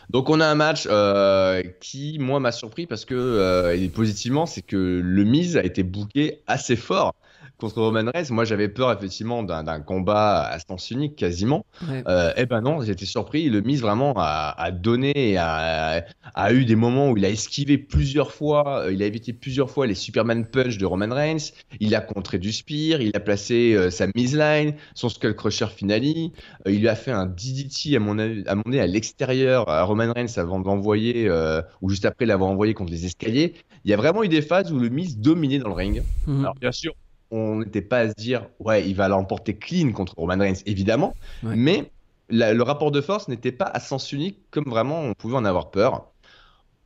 Donc 0.10 0.30
on 0.30 0.40
a 0.40 0.46
un 0.46 0.56
match 0.56 0.88
euh, 0.90 1.64
qui 1.82 2.18
moi 2.20 2.40
m'a 2.40 2.52
surpris 2.52 2.86
parce 2.88 3.06
que 3.06 3.16
euh, 3.16 3.76
et 3.76 3.88
positivement 3.90 4.46
c'est 4.46 4.62
que 4.62 5.02
le 5.04 5.24
Miz 5.24 5.56
a 5.58 5.64
été 5.64 5.84
booké 5.84 6.42
assez 6.46 6.76
fort 6.76 7.16
contre 7.58 7.82
Roman 7.82 8.12
Reigns. 8.14 8.32
Moi 8.32 8.46
j'avais 8.46 8.70
peur 8.70 8.92
effectivement 8.92 9.44
d'un 9.44 9.80
combat 9.82 10.44
à 10.44 10.60
sens 10.60 10.92
unique 10.92 11.16
quasiment. 11.16 11.66
Ouais. 11.90 12.04
Euh, 12.08 12.32
eh 12.38 12.46
ben 12.46 12.62
non, 12.62 12.82
j'étais 12.82 13.06
surpris. 13.06 13.50
Le 13.50 13.62
Miz 13.62 13.82
vraiment 13.82 14.14
a, 14.18 14.54
a 14.58 14.72
donné, 14.72 15.14
et 15.16 15.38
a, 15.38 16.06
a 16.34 16.54
eu 16.54 16.66
des 16.66 16.76
moments 16.76 17.10
où 17.12 17.18
il 17.18 17.26
a 17.26 17.30
esquivé 17.30 17.78
plusieurs 17.78 18.32
fois, 18.32 18.82
euh, 18.82 18.94
il 18.94 19.02
a 19.02 19.06
évité 19.06 19.34
plusieurs 19.34 19.70
fois 19.70 19.88
les 19.88 19.96
Superman 19.96 20.46
Punch 20.46 20.78
de 20.78 20.86
Roman 20.86 21.14
Reigns. 21.14 21.52
Il 21.80 21.96
a 21.96 22.02
contré 22.02 22.38
du 22.38 22.52
spear, 22.52 23.02
il 23.02 23.16
a 23.16 23.20
placé 23.20 23.74
euh, 23.74 23.90
sa 23.90 24.08
Miz 24.16 24.36
Line, 24.36 24.76
son 24.94 25.10
Skull 25.10 25.36
Crusher 25.36 25.68
finale. 25.68 25.96
Euh, 25.96 26.72
il 26.72 26.82
lui 26.82 26.90
a 26.90 26.96
fait 26.96 27.12
un 27.12 27.26
DDT 27.26 27.96
à 27.96 28.00
mon 28.00 28.18
à 28.20 28.56
mon 28.56 28.64
nez 28.66 28.80
à 28.80 28.88
l'extérieur 28.88 29.70
à 29.70 29.84
Roman 29.84 30.12
Reigns 30.14 30.38
avant 30.38 30.60
de 30.60 30.66
l'envoyer 30.66 31.28
euh, 31.28 31.62
ou 31.82 31.90
juste 31.90 32.06
après 32.06 32.26
l'avoir 32.26 32.50
envoyé 32.50 32.74
contre 32.74 32.92
les 32.92 33.06
escaliers. 33.06 33.54
Il 33.86 33.92
y 33.92 33.94
a 33.94 33.98
vraiment 33.98 34.24
eu 34.24 34.28
des 34.28 34.42
phases 34.42 34.72
où 34.72 34.80
le 34.80 34.90
Miz 34.90 35.18
dominait 35.18 35.60
dans 35.60 35.70
le 35.70 35.76
ring. 35.76 36.04
Mhm. 36.28 36.42
Alors 36.42 36.56
bien 36.56 36.72
sûr, 36.72 36.94
on 37.36 37.60
n'était 37.60 37.82
pas 37.82 38.00
à 38.00 38.10
se 38.10 38.14
dire 38.16 38.48
ouais, 38.60 38.88
il 38.88 38.96
va 38.96 39.08
l'emporter 39.08 39.56
clean 39.58 39.92
contre 39.92 40.14
Roman 40.18 40.38
Reigns 40.40 40.62
évidemment, 40.66 41.14
Ouais. 41.44 41.56
mais 41.56 41.92
la- 42.30 42.54
le 42.54 42.64
rapport 42.64 42.92
de 42.92 43.02
force 43.02 43.28
n'était 43.28 43.52
pas 43.52 43.66
à 43.66 43.80
sens 43.80 44.12
unique 44.12 44.40
comme 44.52 44.66
vraiment 44.66 45.02
on 45.02 45.14
pouvait 45.14 45.36
en 45.38 45.46
avoir 45.46 45.72
peur. 45.72 46.12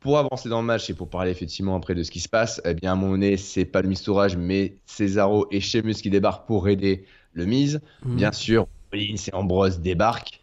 Pour 0.00 0.18
avancer 0.18 0.48
dans 0.48 0.60
le 0.62 0.66
match 0.66 0.88
et 0.88 0.94
pour 0.94 1.10
parler 1.10 1.30
effectivement 1.30 1.76
après 1.76 1.94
de 1.94 2.02
ce 2.02 2.10
qui 2.10 2.20
se 2.20 2.28
passe, 2.28 2.60
eh 2.64 2.72
bien 2.72 2.92
à 2.92 2.94
mon 2.94 3.18
nez, 3.18 3.36
c'est 3.36 3.66
pas 3.66 3.82
le 3.82 3.88
Mistourage 3.88 4.34
mais 4.36 4.76
Cesaro 4.86 5.46
et 5.50 5.60
Sheamus 5.60 5.94
qui 6.02 6.08
débarquent 6.08 6.46
pour 6.46 6.68
aider 6.68 7.04
le 7.34 7.44
Miz. 7.44 7.80
Mhm. 8.04 8.16
Bien 8.16 8.32
sûr, 8.32 8.66
Rollins 8.92 9.16
et 9.28 9.34
Ambrose 9.34 9.80
débarquent. 9.80 10.40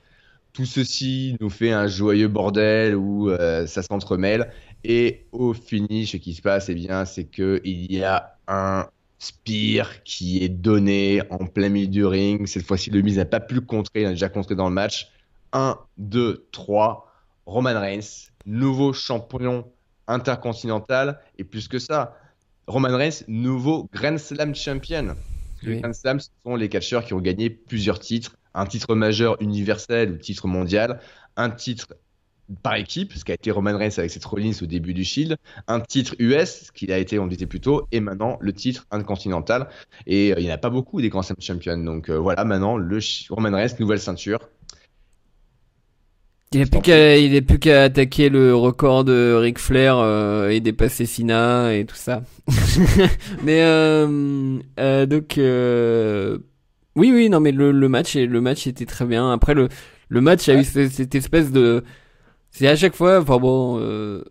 Tout 0.53 0.65
ceci 0.65 1.37
nous 1.39 1.49
fait 1.49 1.71
un 1.71 1.87
joyeux 1.87 2.27
bordel 2.27 2.95
où 2.95 3.29
euh, 3.29 3.65
ça 3.67 3.81
s'entremêle. 3.83 4.51
Et 4.83 5.25
au 5.31 5.53
finish, 5.53 6.11
ce 6.13 6.17
qui 6.17 6.33
se 6.35 6.41
passe, 6.41 6.69
eh 6.69 6.75
bien, 6.75 7.05
c'est 7.05 7.25
que 7.25 7.59
il 7.63 7.91
y 7.91 8.03
a 8.03 8.37
un 8.47 8.87
spear 9.19 10.03
qui 10.03 10.43
est 10.43 10.49
donné 10.49 11.21
en 11.29 11.45
plein 11.45 11.69
milieu 11.69 11.87
du 11.87 12.05
ring. 12.05 12.47
Cette 12.47 12.65
fois-ci, 12.65 12.89
le 12.89 13.01
Miz 13.01 13.17
n'a 13.17 13.25
pas 13.25 13.39
pu 13.39 13.55
le 13.55 13.61
contrer, 13.61 14.01
il 14.01 14.05
a 14.05 14.09
déjà 14.11 14.29
contré 14.29 14.55
dans 14.55 14.67
le 14.69 14.73
match. 14.73 15.11
1, 15.53 15.77
2, 15.97 16.47
3. 16.51 17.11
Roman 17.45 17.79
Reigns, 17.79 18.29
nouveau 18.45 18.93
champion 18.93 19.65
intercontinental. 20.07 21.19
Et 21.37 21.43
plus 21.43 21.67
que 21.67 21.79
ça, 21.79 22.17
Roman 22.67 22.95
Reigns, 22.95 23.23
nouveau 23.27 23.89
Grand 23.93 24.17
Slam 24.17 24.53
champion. 24.53 25.15
Les. 25.61 25.79
Grand 25.79 25.93
Slam, 25.93 26.19
ce 26.19 26.29
sont 26.45 26.55
les 26.55 26.69
catcheurs 26.69 27.05
qui 27.05 27.13
ont 27.13 27.21
gagné 27.21 27.49
plusieurs 27.49 27.99
titres. 27.99 28.35
Un 28.53 28.65
titre 28.65 28.95
majeur 28.95 29.37
universel 29.41 30.11
ou 30.11 30.17
titre 30.17 30.47
mondial. 30.47 30.99
Un 31.35 31.49
titre 31.49 31.87
par 32.63 32.75
équipe, 32.75 33.13
ce 33.13 33.25
qu'a 33.25 33.33
été 33.33 33.51
Roman 33.51 33.77
Reigns 33.77 33.91
avec 33.97 34.11
cette 34.11 34.25
Rollins 34.25 34.51
au 34.61 34.65
début 34.65 34.93
du 34.93 35.03
Shield. 35.03 35.37
Un 35.67 35.79
titre 35.79 36.15
US, 36.19 36.65
ce 36.67 36.71
qu'il 36.71 36.91
a 36.91 36.97
été, 36.97 37.19
on 37.19 37.23
le 37.25 37.29
disait 37.29 37.45
plus 37.45 37.59
tôt. 37.59 37.87
Et 37.91 37.99
maintenant, 37.99 38.37
le 38.41 38.53
titre 38.53 38.85
intercontinental. 38.91 39.67
Et 40.05 40.31
euh, 40.31 40.35
il 40.39 40.45
n'y 40.45 40.51
en 40.51 40.55
a 40.55 40.57
pas 40.57 40.69
beaucoup 40.69 41.01
des 41.01 41.09
Grand 41.09 41.21
Slam 41.21 41.37
champions. 41.39 41.77
Donc 41.77 42.09
euh, 42.09 42.17
voilà, 42.17 42.45
maintenant, 42.45 42.77
le 42.77 42.99
Roman 43.29 43.51
Reigns, 43.51 43.75
nouvelle 43.79 43.99
ceinture. 43.99 44.39
Il 46.53 46.61
a 46.61 46.65
plus 46.65 46.79
qu'à, 46.79 46.95
a 46.95 47.41
plus 47.41 47.59
qu'à 47.59 47.83
attaquer 47.83 48.29
le 48.29 48.55
record 48.55 49.03
de 49.03 49.33
Ric 49.37 49.59
Flair 49.59 49.97
euh, 49.97 50.47
et 50.47 50.61
dépasser 50.61 51.05
Cena 51.05 51.75
et 51.75 51.83
tout 51.83 51.95
ça. 51.97 52.23
mais 53.43 53.63
euh, 53.63 54.57
euh, 54.79 55.05
donc 55.05 55.37
euh, 55.37 56.37
oui 56.95 57.11
oui 57.13 57.29
non 57.29 57.41
mais 57.41 57.51
le, 57.51 57.73
le 57.73 57.89
match 57.89 58.15
le 58.15 58.39
match 58.39 58.65
était 58.65 58.85
très 58.85 59.03
bien. 59.03 59.29
Après 59.33 59.53
le 59.53 59.67
le 60.07 60.21
match 60.21 60.47
a 60.47 60.55
eu 60.55 60.63
cette, 60.63 60.93
cette 60.93 61.15
espèce 61.15 61.51
de 61.51 61.83
c'est 62.57 62.67
à 62.67 62.75
chaque 62.75 62.95
fois 62.95 63.19
enfin 63.21 63.37
bon 63.37 63.79
euh, 63.79 64.23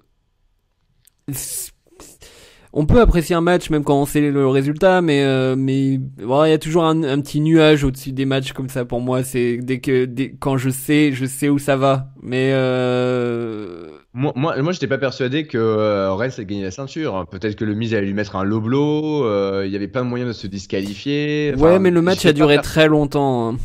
on 2.73 2.85
peut 2.85 3.01
apprécier 3.01 3.35
un 3.35 3.41
match 3.41 3.71
même 3.71 3.85
quand 3.85 3.99
on 3.99 4.05
sait 4.05 4.31
le 4.31 4.49
résultat, 4.49 5.01
mais 5.01 5.23
euh, 5.25 5.57
mais 5.57 5.99
voilà, 6.23 6.49
il 6.49 6.51
y 6.51 6.55
a 6.55 6.59
toujours 6.59 6.85
un, 6.85 7.03
un 7.05 7.21
petit 7.23 7.41
nuage 7.41 7.85
au-dessus 7.85 8.13
des 8.13 8.27
matchs 8.27 8.53
comme 8.53 8.69
ça 8.69 8.85
pour 8.85 9.01
moi. 9.01 9.23
C'est 9.23 9.57
dès 9.63 9.79
que 9.79 10.05
dès, 10.05 10.35
quand 10.39 10.59
je 10.59 10.69
sais, 10.69 11.13
je 11.13 11.25
sais 11.25 11.49
où 11.49 11.59
ça 11.59 11.77
va. 11.77 12.09
Mais 12.23 12.51
euh, 12.53 13.89
Moi, 14.13 14.33
moi, 14.37 14.61
moi 14.61 14.73
j'étais 14.73 14.89
pas 14.89 14.99
persuadé 14.99 15.47
que 15.47 15.57
euh, 15.57 16.15
allait 16.17 16.45
gagner 16.45 16.65
la 16.65 16.71
ceinture. 16.71 17.27
Peut-être 17.31 17.57
que 17.57 17.65
le 17.65 17.75
Miz 17.75 17.95
allait 17.95 18.07
lui 18.07 18.15
mettre 18.15 18.37
un 18.37 18.45
low 18.45 18.61
blow. 18.61 19.25
il 19.65 19.71
y 19.71 19.77
avait 19.77 19.89
pas 19.89 20.01
de 20.01 20.07
moyen 20.07 20.27
de 20.27 20.33
se 20.33 20.47
disqualifier. 20.47 21.53
Enfin, 21.55 21.65
ouais, 21.65 21.79
mais 21.79 21.91
le 21.91 22.03
match 22.03 22.27
a 22.27 22.35
duré 22.35 22.59
très 22.59 22.89
longtemps. 22.89 23.53
hein. 23.53 23.57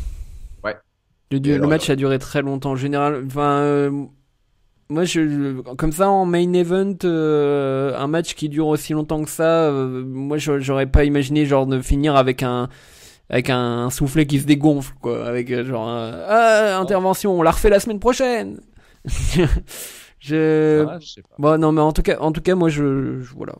Ouais. 0.64 0.76
Le, 1.30 1.54
alors, 1.54 1.68
match 1.68 1.90
a 1.90 1.96
duré 1.96 2.18
très 2.18 2.40
longtemps. 2.40 2.70
En 2.70 2.76
général, 2.76 3.24
enfin, 3.26 3.90
moi, 4.92 5.04
je, 5.04 5.60
comme 5.74 5.92
ça, 5.92 6.10
en 6.10 6.26
main 6.26 6.52
event, 6.52 6.96
euh, 7.04 7.96
un 7.98 8.06
match 8.06 8.34
qui 8.34 8.48
dure 8.48 8.66
aussi 8.66 8.92
longtemps 8.92 9.22
que 9.24 9.30
ça, 9.30 9.64
euh, 9.64 10.04
moi, 10.04 10.36
j'aurais 10.38 10.86
pas 10.86 11.04
imaginé 11.04 11.46
genre 11.46 11.66
de 11.66 11.80
finir 11.80 12.14
avec 12.14 12.42
un 12.42 12.68
avec 13.30 13.48
un 13.48 13.88
soufflet 13.88 14.26
qui 14.26 14.38
se 14.40 14.46
dégonfle, 14.46 14.92
quoi, 15.00 15.26
avec 15.26 15.50
euh, 15.50 15.64
genre 15.64 15.88
ah, 15.88 16.78
intervention, 16.78 17.38
on 17.38 17.42
la 17.42 17.52
refait 17.52 17.70
la 17.70 17.80
semaine 17.80 18.00
prochaine. 18.00 18.60
je, 20.20 20.86
ah, 20.86 20.98
je 21.00 21.06
sais 21.06 21.22
pas. 21.22 21.36
bon, 21.38 21.58
non, 21.58 21.72
mais 21.72 21.80
en 21.80 21.92
tout 21.92 22.02
cas, 22.02 22.18
en 22.20 22.30
tout 22.30 22.42
cas, 22.42 22.54
moi, 22.54 22.68
je, 22.68 23.20
je 23.20 23.34
voilà. 23.34 23.54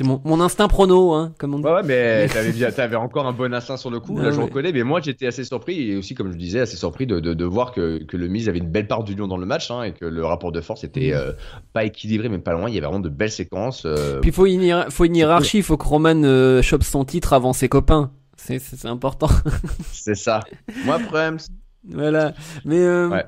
C'est 0.00 0.06
mon, 0.06 0.18
mon, 0.24 0.40
instinct 0.40 0.66
prono, 0.66 1.12
hein, 1.12 1.34
comme 1.36 1.54
on 1.54 1.58
dit. 1.58 1.66
Ouais, 1.66 1.82
mais 1.84 2.26
t'avais, 2.26 2.52
bien, 2.52 2.70
t'avais 2.74 2.96
encore 2.96 3.26
un 3.26 3.34
bon 3.34 3.52
instinct 3.52 3.76
sur 3.76 3.90
le 3.90 4.00
coup. 4.00 4.18
là, 4.18 4.30
je 4.30 4.40
reconnais. 4.40 4.72
Mais 4.72 4.82
moi, 4.82 5.02
j'étais 5.02 5.26
assez 5.26 5.44
surpris 5.44 5.90
et 5.90 5.96
aussi, 5.96 6.14
comme 6.14 6.32
je 6.32 6.38
disais, 6.38 6.60
assez 6.60 6.78
surpris 6.78 7.06
de, 7.06 7.20
de, 7.20 7.34
de 7.34 7.44
voir 7.44 7.70
que, 7.70 8.02
que 8.04 8.16
le 8.16 8.28
Miz 8.28 8.48
avait 8.48 8.60
une 8.60 8.70
belle 8.70 8.86
part 8.86 9.04
d'union 9.04 9.28
dans 9.28 9.36
le 9.36 9.44
match 9.44 9.70
hein, 9.70 9.82
et 9.82 9.92
que 9.92 10.06
le 10.06 10.24
rapport 10.24 10.52
de 10.52 10.62
force 10.62 10.84
était 10.84 11.12
euh, 11.12 11.32
pas 11.74 11.84
équilibré, 11.84 12.30
mais 12.30 12.38
pas 12.38 12.54
loin. 12.54 12.70
Il 12.70 12.74
y 12.74 12.78
avait 12.78 12.86
vraiment 12.86 13.00
de 13.00 13.10
belles 13.10 13.30
séquences. 13.30 13.82
Euh... 13.84 14.20
Puis 14.20 14.32
faut 14.32 14.46
une, 14.46 14.86
faut 14.88 15.04
une 15.04 15.16
hiérarchie. 15.16 15.58
Il 15.58 15.64
faut 15.64 15.76
que 15.76 15.86
Roman 15.86 16.22
euh, 16.24 16.62
chope 16.62 16.82
son 16.82 17.04
titre 17.04 17.34
avant 17.34 17.52
ses 17.52 17.68
copains. 17.68 18.10
C'est, 18.38 18.58
c'est, 18.58 18.88
important. 18.88 19.28
c'est 19.92 20.14
ça. 20.14 20.40
Moi, 20.86 20.98
Prems. 20.98 21.40
Voilà. 21.86 22.32
Mais. 22.64 22.80
Euh... 22.80 23.10
Ouais. 23.10 23.26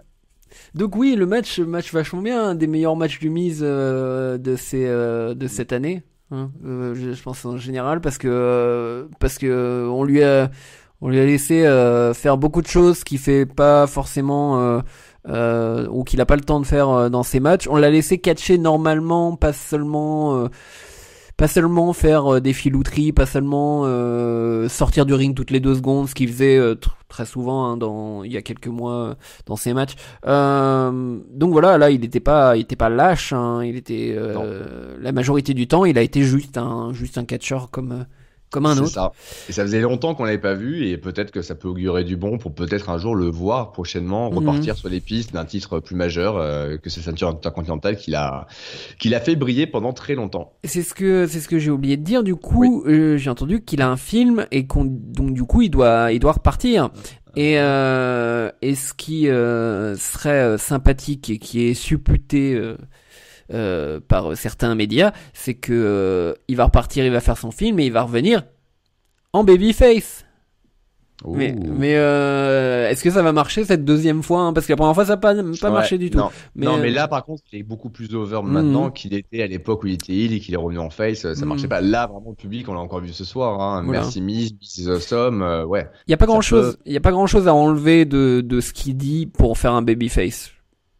Donc 0.75 0.97
oui, 0.97 1.17
le 1.17 1.27
match, 1.27 1.59
match 1.59 1.93
vachement 1.93 2.23
bien, 2.23 2.43
un 2.43 2.55
des 2.55 2.67
meilleurs 2.67 2.97
matchs 2.97 3.19
du 3.19 3.29
Miz 3.29 3.61
de 3.61 4.57
ces 4.57 4.87
de 4.87 5.47
cette 5.49 5.75
année. 5.75 6.03
Hein, 6.33 6.51
euh, 6.65 6.95
je, 6.95 7.23
pense 7.23 7.45
en 7.45 7.59
général 7.59 8.01
parce 8.01 8.17
que 8.17 8.27
euh, 8.27 9.05
parce 9.21 9.37
que 9.37 9.47
euh, 9.47 9.87
on 9.89 10.03
lui 10.03 10.23
a 10.23 10.51
on 11.03 11.11
lui 11.11 11.21
a 11.21 11.27
laissé 11.27 11.63
faire 12.15 12.39
beaucoup 12.39 12.63
de 12.63 12.67
choses 12.69 13.05
qu'il 13.05 13.19
fait 13.19 13.45
pas 13.45 13.87
forcément 13.87 14.81
ou 15.27 16.05
qu'il 16.05 16.21
a 16.21 16.27
pas 16.27 16.37
le 16.37 16.43
temps 16.43 16.61
de 16.61 16.65
faire 16.65 17.11
dans 17.11 17.25
ses 17.25 17.41
matchs. 17.41 17.67
On 17.69 17.77
l'a 17.77 17.91
laissé 17.91 18.19
catcher 18.19 18.57
normalement, 18.57 19.35
pas 19.37 19.53
seulement 19.53 20.49
pas 21.43 21.49
seulement 21.49 21.93
faire 21.93 22.35
euh, 22.35 22.41
des 22.41 22.53
filouteries, 22.53 23.11
pas 23.11 23.27
seulement 23.27 23.83
euh, 23.85 24.69
sortir 24.69 25.05
du 25.05 25.13
ring 25.13 25.35
toutes 25.35 25.51
les 25.51 25.59
deux 25.59 25.75
secondes, 25.75 26.09
ce 26.09 26.15
qu'il 26.15 26.29
faisait 26.29 26.57
euh, 26.57 26.77
très 27.09 27.27
souvent 27.27 27.67
hein, 27.67 27.77
dans 27.77 28.23
il 28.23 28.31
y 28.31 28.37
a 28.37 28.43
quelques 28.43 28.69
mois 28.69 29.17
dans 29.47 29.57
ses 29.57 29.75
matchs. 29.75 29.97
donc 30.25 31.51
voilà, 31.51 31.79
là 31.79 31.91
il 31.91 32.01
n'était 32.03 32.21
pas, 32.21 32.57
il 32.57 32.61
était 32.61 32.77
pas 32.77 32.89
lâche. 32.89 33.33
Hein, 33.33 33.65
il 33.65 33.75
était 33.75 34.17
la 35.01 35.11
majorité 35.11 35.53
du 35.53 35.67
temps, 35.67 35.85
il 35.85 35.99
a 35.99 36.03
été 36.03 36.23
juste 36.23 36.59
un 36.59 36.93
juste 36.93 37.19
un 37.19 37.25
catcheur 37.25 37.73
comme 37.73 38.07
comme 38.53 38.67
un 38.67 38.79
autre. 38.79 38.89
Ça. 38.89 39.13
Et 39.49 39.53
ça 39.53 39.63
faisait 39.63 39.81
longtemps 39.81 40.15
qu'on 40.15 40.25
l'avait 40.25 40.39
pas 40.39 40.55
vu 40.55 40.87
et 40.87 40.99
peut-être 40.99 41.33
que 41.33 41.43
ça 41.43 41.55
peut 41.55 41.69
augurer 41.69 42.05
du 42.05 42.17
bon 42.17 42.39
pour 42.39 42.55
peut-être 42.55 42.91
un 42.91 42.99
jour 42.99 43.17
le 43.17 43.27
voir 43.27 43.73
prochainement 43.73 44.31
mhm. 44.31 44.39
repartir 44.39 44.77
sur 44.77 44.89
les 44.89 45.01
pistes 45.01 45.33
d'un 45.33 45.45
titre 45.45 45.81
plus 45.81 45.97
majeur 45.97 46.37
euh, 46.37 46.77
que 46.77 46.91
cette 46.91 47.05
ceinture 47.05 47.29
intercontinentale 47.29 47.97
qu'il 47.97 48.15
a 48.15 48.47
qu'il 48.99 49.15
a 49.15 49.21
fait 49.21 49.35
briller 49.35 49.67
pendant 49.67 49.93
très 49.93 50.15
longtemps. 50.15 50.53
C'est 50.65 50.83
ce 50.83 50.95
que 50.95 51.27
c'est 51.27 51.41
ce 51.41 51.49
que 51.49 51.59
j'ai 51.59 51.71
oublié 51.71 51.97
de 51.97 52.05
dire 52.05 52.23
du 52.23 52.37
coup 52.37 52.85
euh, 52.87 53.17
j'ai 53.17 53.31
entendu 53.31 53.65
qu'il 53.65 53.83
a 53.83 53.91
un 53.91 53.97
film 53.97 54.47
et 54.51 54.67
qu'on 54.67 54.85
donc 54.85 55.33
du 55.33 55.45
coup 55.45 55.63
il 55.63 55.71
doit 55.71 56.13
il 56.13 56.21
doit 56.21 56.33
repartir. 56.33 56.91
Et, 57.35 57.59
euh, 57.59 58.51
et 58.61 58.75
ce 58.75 58.93
qui 58.93 59.29
euh, 59.29 59.97
serait 59.97 60.59
sympathique 60.59 61.31
et 61.31 61.39
qui 61.39 61.67
est 61.67 61.75
supputé 61.75 62.61
euh, 63.53 64.01
par 64.01 64.37
certains 64.37 64.75
médias, 64.75 65.13
c'est 65.33 65.55
que 65.55 65.73
euh, 65.73 66.35
il 66.49 66.57
va 66.57 66.65
repartir, 66.65 67.05
il 67.05 67.13
va 67.13 67.21
faire 67.21 67.37
son 67.37 67.51
film 67.51 67.79
et 67.81 67.87
il 67.87 67.93
va 67.93 68.03
revenir 68.03 68.45
en 69.33 69.45
babyface. 69.45 70.25
Mais, 71.25 71.55
mais 71.55 71.95
euh, 71.95 72.89
est-ce 72.91 73.05
que 73.05 73.11
ça 73.11 73.23
va 73.23 73.33
marcher 73.33 73.65
cette 73.65 73.85
deuxième 73.85 74.25
fois 74.25 74.41
hein? 74.41 74.53
Parce 74.53 74.67
que 74.67 74.73
la 74.73 74.77
première 74.77 74.95
fois, 74.95 75.05
ça 75.05 75.13
n'a 75.13 75.19
pas, 75.19 75.35
pas 75.61 75.71
marché 75.71 75.97
du 75.97 76.11
tout. 76.11 76.19
Non, 76.19 76.31
mais, 76.57 76.67
non, 76.67 76.79
mais 76.79 76.91
là, 76.91 77.07
par 77.07 77.25
contre, 77.25 77.45
il 77.53 77.61
est 77.61 77.63
beaucoup 77.63 77.91
plus 77.91 78.13
over 78.15 78.41
maintenant 78.43 78.87
mhm. 78.87 78.93
qu'il 78.93 79.15
était 79.15 79.41
à 79.43 79.47
l'époque 79.47 79.85
où 79.85 79.87
il 79.87 79.95
était 79.95 80.15
il 80.15 80.33
et 80.33 80.41
qu'il 80.41 80.55
est 80.55 80.57
revenu 80.57 80.79
en 80.79 80.91
face. 80.91 81.21
Ça 81.21 81.35
mhm. 81.35 81.45
marchait 81.45 81.69
pas. 81.69 81.81
Là, 81.81 82.09
vraiment, 82.09 82.31
le 82.31 82.35
public, 82.35 82.69
on 82.69 82.75
l'a 82.75 82.81
encore 82.81 83.01
vu 83.01 83.13
ce 83.13 83.25
soir. 83.25 83.61
Hein. 83.61 83.85
Merci 83.87 84.21
Miss, 84.21 84.53
Miss 84.61 84.89
Awesome. 84.89 85.43
ouais. 85.69 85.87
Il 86.07 86.11
n'y 86.11 86.15
a 86.15 86.17
pas 86.19 86.27
grand 86.27 86.41
chose. 86.41 86.79
Il 86.87 86.93
y 86.93 86.97
a 86.97 87.01
pas 87.01 87.13
grand 87.13 87.27
chose 87.29 87.47
à 87.47 87.55
enlever 87.55 88.05
de, 88.05 88.41
de 88.41 88.61
ce 88.61 88.73
qu'il 88.73 88.97
dit 88.97 89.27
pour 89.27 89.59
faire 89.59 89.75
un 89.75 89.83
babyface. 89.83 90.51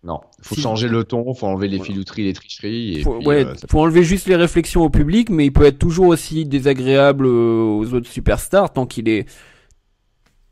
Non, 0.05 0.21
faut 0.41 0.57
changer 0.57 0.89
le 0.89 1.05
ton, 1.05 1.33
faut 1.33 1.47
enlever 1.47 1.69
les 1.69 1.79
filouteries, 1.79 2.25
les 2.25 2.33
tricheries. 2.33 2.99
Et 2.99 3.03
faut, 3.03 3.23
ouais, 3.23 3.47
euh, 3.47 3.55
faut 3.71 3.79
enlever 3.79 4.03
juste 4.03 4.27
les 4.27 4.35
réflexions 4.35 4.83
au 4.83 4.91
public, 4.91 5.31
mais 5.31 5.47
il 5.47 5.53
peut 5.53 5.65
être 5.65 5.79
toujours 5.79 6.09
aussi 6.09 6.45
désagréable 6.45 7.25
euh, 7.25 7.63
aux 7.63 7.95
autres 7.95 8.09
superstars 8.09 8.73
tant 8.73 8.85
qu'il 8.85 9.09
est. 9.09 9.29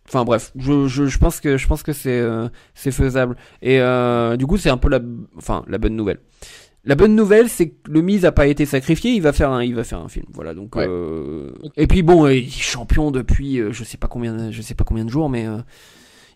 Enfin 0.07 0.25
bref, 0.25 0.53
je, 0.57 0.87
je, 0.87 1.07
je, 1.07 1.19
pense 1.19 1.41
que 1.41 1.57
je 1.57 1.67
pense 1.67 1.83
que 1.83 1.93
c'est 1.93 2.21
euh, 2.21 2.49
c'est 2.75 2.93
faisable. 2.93 3.37
Et 3.61 3.81
euh, 3.81 4.37
du 4.37 4.47
coup, 4.47 4.57
c'est 4.57 4.71
un 4.71 4.77
peu 4.77 4.89
la 4.89 5.01
enfin 5.37 5.65
la 5.67 5.79
bonne 5.79 5.97
nouvelle. 5.97 6.21
La 6.85 6.95
bonne 6.95 7.17
nouvelle, 7.17 7.49
c'est 7.49 7.71
que 7.71 7.91
le 7.91 8.03
Miz 8.03 8.25
a 8.25 8.33
pas 8.33 8.47
été 8.47 8.67
sacrifié, 8.67 9.11
il 9.11 9.21
va 9.21 9.33
faire 9.33 9.51
un, 9.51 9.65
il 9.65 9.75
va 9.75 9.83
faire 9.85 9.99
un 9.99 10.09
film, 10.09 10.25
voilà. 10.33 10.55
Donc, 10.55 10.77
euh... 10.77 11.53
et 11.77 11.87
puis 11.87 12.03
bon, 12.03 12.27
il 12.27 12.47
est 12.47 12.51
champion 12.51 13.11
depuis, 13.11 13.61
je 13.71 13.85
sais 13.85 13.99
pas 13.99 14.09
combien, 14.09 14.51
je 14.51 14.63
sais 14.63 14.75
pas 14.75 14.85
combien 14.85 15.05
de 15.05 15.11
jours, 15.11 15.29
mais 15.29 15.47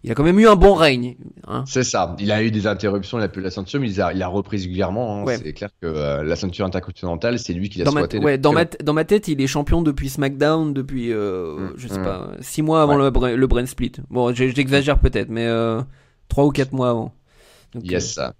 il 0.05 0.13
a 0.13 0.15
quand 0.15 0.23
même 0.23 0.39
eu 0.39 0.47
un 0.47 0.55
bon 0.55 0.75
règne. 0.75 1.17
Hein. 1.49 1.65
C'est 1.67 1.83
ça. 1.83 2.15
Il 2.19 2.31
a 2.31 2.43
eu 2.43 2.51
des 2.51 2.67
interruptions, 2.67 3.19
il 3.19 3.23
a 3.23 3.29
plus 3.29 3.41
la 3.41 3.51
ceinture, 3.51 3.81
mais 3.81 3.91
il 3.91 4.03
a, 4.03 4.13
il 4.13 4.23
a 4.23 4.29
repris 4.29 4.59
régulièrement. 4.59 5.27
Hein. 5.27 5.37
C'est 5.43 5.55
clair 5.55 5.71
que 5.81 5.87
euh, 5.87 6.23
la 6.23 6.37
ceinture 6.37 6.67
intercontinentale, 6.67 7.39
c'est 7.39 7.55
lui 7.55 7.71
qui 7.71 7.79
l'a 7.79 7.91
squatté. 7.91 8.19
Ouais, 8.19 8.37
dans, 8.37 8.53
ma 8.53 8.67
dans 8.67 8.93
ma 8.93 9.05
tête, 9.05 9.29
il 9.29 9.41
est 9.41 9.47
champion 9.47 9.81
depuis 9.81 10.11
SmackDown, 10.11 10.75
depuis, 10.75 11.11
euh, 11.11 11.57
mm, 11.57 11.73
je 11.79 11.89
sais 11.89 11.99
mm. 11.99 12.05
pas, 12.05 12.33
six 12.41 12.61
mois 12.61 12.83
avant 12.83 12.97
le, 12.97 13.35
le 13.35 13.47
brain 13.47 13.65
split. 13.65 13.93
Bon, 14.11 14.35
j'exagère 14.35 14.99
peut-être, 14.99 15.31
mais 15.31 15.47
euh, 15.47 15.81
trois 16.29 16.45
ou 16.45 16.51
quatre 16.51 16.73
mois 16.73 16.91
avant. 16.91 17.15
Donc, 17.73 17.91
yes, 17.91 18.13
ça. 18.13 18.35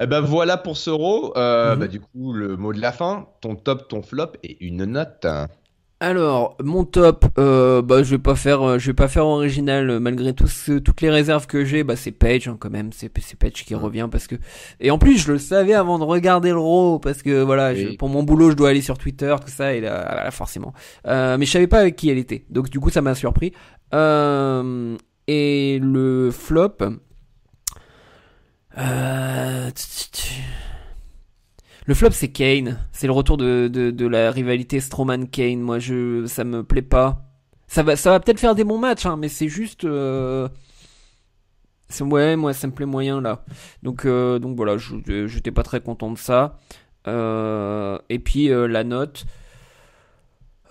Eh 0.00 0.06
ben 0.06 0.20
voilà 0.20 0.56
pour 0.56 0.76
ce 0.76 0.90
row. 0.90 1.32
Euh, 1.36 1.76
mm-hmm. 1.76 1.78
bah, 1.78 1.86
du 1.86 2.00
coup, 2.00 2.32
le 2.32 2.56
mot 2.56 2.72
de 2.72 2.80
la 2.80 2.90
fin, 2.90 3.28
ton 3.40 3.54
top, 3.54 3.86
ton 3.86 4.02
flop 4.02 4.32
et 4.42 4.64
une 4.64 4.84
note. 4.84 5.24
Alors, 6.00 6.56
mon 6.62 6.84
top, 6.84 7.24
euh, 7.38 7.82
bah, 7.82 8.04
je 8.04 8.10
vais 8.10 8.18
pas 8.18 8.36
faire, 8.36 8.62
euh, 8.62 8.78
je 8.78 8.86
vais 8.86 8.94
pas 8.94 9.08
faire 9.08 9.26
original 9.26 9.90
euh, 9.90 9.98
malgré 9.98 10.32
tout 10.32 10.46
toutes 10.84 11.00
les 11.00 11.10
réserves 11.10 11.48
que 11.48 11.64
j'ai. 11.64 11.82
Bah, 11.82 11.96
c'est 11.96 12.12
Page 12.12 12.46
hein, 12.46 12.56
quand 12.58 12.70
même, 12.70 12.90
c'est 12.92 13.08
Page 13.08 13.64
qui 13.64 13.74
revient 13.74 14.08
parce 14.08 14.28
que. 14.28 14.36
Et 14.78 14.92
en 14.92 14.98
plus, 14.98 15.18
je 15.18 15.32
le 15.32 15.38
savais 15.38 15.74
avant 15.74 15.98
de 15.98 16.04
regarder 16.04 16.50
le 16.50 16.58
Raw 16.58 17.00
parce 17.00 17.22
que 17.22 17.42
voilà, 17.42 17.72
pour 17.98 18.08
mon 18.08 18.22
boulot, 18.22 18.52
je 18.52 18.56
dois 18.56 18.68
aller 18.68 18.80
sur 18.80 18.96
Twitter, 18.96 19.34
tout 19.44 19.50
ça 19.50 19.74
et 19.74 19.80
là, 19.80 20.30
forcément. 20.30 20.72
Euh, 21.06 21.36
mais 21.36 21.46
je 21.46 21.50
savais 21.50 21.66
pas 21.66 21.80
avec 21.80 21.96
qui 21.96 22.10
elle 22.10 22.18
était, 22.18 22.44
donc 22.48 22.70
du 22.70 22.78
coup, 22.78 22.90
ça 22.90 23.02
m'a 23.02 23.16
surpris. 23.16 23.52
Euh, 23.92 24.96
et 25.26 25.80
le 25.82 26.30
flop. 26.30 26.76
Euh... 28.78 29.70
Le 31.88 31.94
flop, 31.94 32.10
c'est 32.10 32.28
Kane. 32.28 32.78
C'est 32.92 33.06
le 33.06 33.14
retour 33.14 33.38
de, 33.38 33.66
de, 33.66 34.06
la 34.06 34.30
rivalité 34.30 34.78
Strowman-Kane. 34.78 35.58
Moi, 35.58 35.78
je, 35.78 36.26
ça 36.26 36.44
me 36.44 36.62
plaît 36.62 36.82
pas. 36.82 37.24
Ça 37.66 37.82
va, 37.82 37.96
ça 37.96 38.10
va 38.10 38.20
peut-être 38.20 38.38
faire 38.38 38.54
des 38.54 38.62
bons 38.62 38.76
matchs, 38.76 39.06
hein, 39.06 39.16
mais 39.16 39.30
c'est 39.30 39.48
juste. 39.48 39.84
Euh... 39.84 40.48
Ouais, 42.02 42.36
moi, 42.36 42.52
ça 42.52 42.66
me 42.66 42.74
plaît 42.74 42.84
moyen 42.84 43.22
là. 43.22 43.42
Donc, 43.82 44.04
euh, 44.04 44.38
donc 44.38 44.54
voilà, 44.54 44.76
j'étais 44.76 45.50
pas 45.50 45.62
très 45.62 45.80
content 45.80 46.12
de 46.12 46.18
ça. 46.18 46.58
Euh... 47.06 47.98
Et 48.10 48.18
puis 48.18 48.50
euh, 48.50 48.68
la 48.68 48.84
note. 48.84 49.24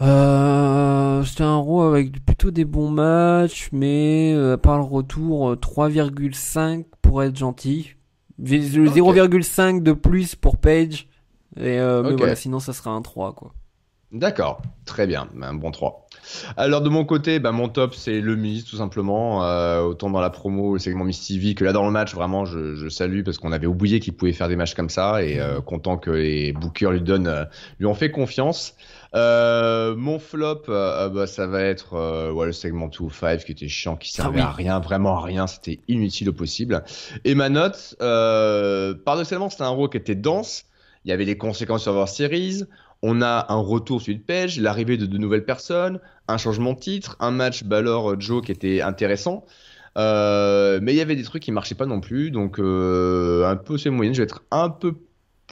Euh, 0.01 1.23
c'était 1.23 1.43
un 1.43 1.57
row 1.57 1.81
avec 1.81 2.23
plutôt 2.23 2.51
des 2.51 2.65
bons 2.65 2.91
matchs, 2.91 3.69
mais 3.71 4.33
euh, 4.35 4.55
part 4.55 4.77
le 4.77 4.83
retour, 4.83 5.55
3,5 5.55 6.85
pour 7.01 7.23
être 7.23 7.35
gentil. 7.35 7.96
0,5 8.41 9.81
de 9.81 9.91
plus 9.93 10.35
pour 10.35 10.57
Page. 10.57 11.07
Et 11.55 11.79
euh, 11.79 12.03
mais 12.03 12.15
voilà, 12.15 12.35
sinon 12.35 12.59
ça 12.59 12.73
sera 12.73 12.91
un 12.91 13.01
3 13.01 13.33
quoi. 13.33 13.53
D'accord, 14.11 14.61
très 14.85 15.07
bien, 15.07 15.27
un 15.41 15.53
bon 15.53 15.71
3. 15.71 16.06
Alors 16.55 16.81
de 16.81 16.89
mon 16.89 17.05
côté, 17.05 17.39
bah, 17.39 17.51
mon 17.51 17.69
top 17.69 17.95
c'est 17.95 18.21
le 18.21 18.35
Miz 18.35 18.65
tout 18.65 18.77
simplement, 18.77 19.43
euh, 19.43 19.81
autant 19.81 20.09
dans 20.09 20.21
la 20.21 20.29
promo, 20.29 20.73
le 20.73 20.79
segment 20.79 21.05
Miss 21.05 21.27
TV 21.27 21.55
que 21.55 21.63
là 21.63 21.73
dans 21.73 21.85
le 21.85 21.91
match, 21.91 22.13
vraiment 22.13 22.45
je, 22.45 22.75
je 22.75 22.89
salue 22.89 23.23
parce 23.23 23.37
qu'on 23.37 23.51
avait 23.51 23.67
oublié 23.67 23.99
qu'il 23.99 24.13
pouvait 24.13 24.33
faire 24.33 24.47
des 24.47 24.55
matchs 24.55 24.73
comme 24.73 24.89
ça 24.89 25.23
et 25.23 25.39
euh, 25.39 25.61
content 25.61 25.97
que 25.97 26.11
les 26.11 26.53
bookers 26.53 26.91
lui 26.91 27.01
donnent, 27.01 27.27
euh, 27.27 27.45
lui 27.79 27.85
ont 27.85 27.95
fait 27.95 28.11
confiance. 28.11 28.75
Euh, 29.15 29.95
mon 29.95 30.19
flop, 30.19 30.63
euh, 30.69 31.09
bah, 31.09 31.27
ça 31.27 31.47
va 31.47 31.61
être 31.61 31.93
euh, 31.93 32.31
ouais, 32.31 32.47
le 32.47 32.51
segment 32.51 32.87
2-5 32.87 33.45
qui 33.45 33.51
était 33.51 33.67
chiant, 33.67 33.95
qui 33.95 34.11
servait 34.11 34.41
ah 34.41 34.49
à 34.49 34.51
rien, 34.51 34.79
vraiment 34.79 35.17
à 35.17 35.21
rien, 35.21 35.47
c'était 35.47 35.79
inutile 35.87 36.29
au 36.29 36.33
possible. 36.33 36.83
Et 37.23 37.35
ma 37.35 37.49
note, 37.49 37.95
paradoxalement, 37.99 39.49
c'était 39.49 39.63
un 39.63 39.69
row 39.69 39.87
qui 39.87 39.97
était 39.97 40.15
dense, 40.15 40.65
il 41.05 41.09
y 41.09 41.13
avait 41.13 41.25
les 41.25 41.37
conséquences 41.37 41.83
sur 41.83 41.93
leur 41.93 42.09
series, 42.09 42.63
on 43.01 43.21
a 43.21 43.45
un 43.49 43.59
retour 43.59 44.01
sur 44.01 44.13
une 44.13 44.21
page, 44.21 44.59
l'arrivée 44.59 44.97
de 44.97 45.05
de 45.05 45.17
nouvelles 45.17 45.45
personnes, 45.45 45.99
un 46.27 46.37
changement 46.37 46.73
de 46.73 46.79
titre, 46.79 47.15
un 47.19 47.31
match 47.31 47.63
Balor-Joe 47.63 48.43
qui 48.43 48.51
était 48.51 48.81
intéressant. 48.81 49.45
mais 49.95 50.93
il 50.93 50.95
y 50.95 51.01
avait 51.01 51.15
des 51.15 51.23
trucs 51.23 51.43
qui 51.43 51.51
marchaient 51.51 51.75
pas 51.75 51.85
non 51.85 52.01
plus, 52.01 52.31
donc 52.31 52.59
un 52.59 53.55
peu 53.55 53.77
c'est 53.77 53.89
moyen. 53.89 54.13
Je 54.13 54.17
vais 54.17 54.25
être 54.25 54.43
un 54.51 54.69
peu 54.69 54.95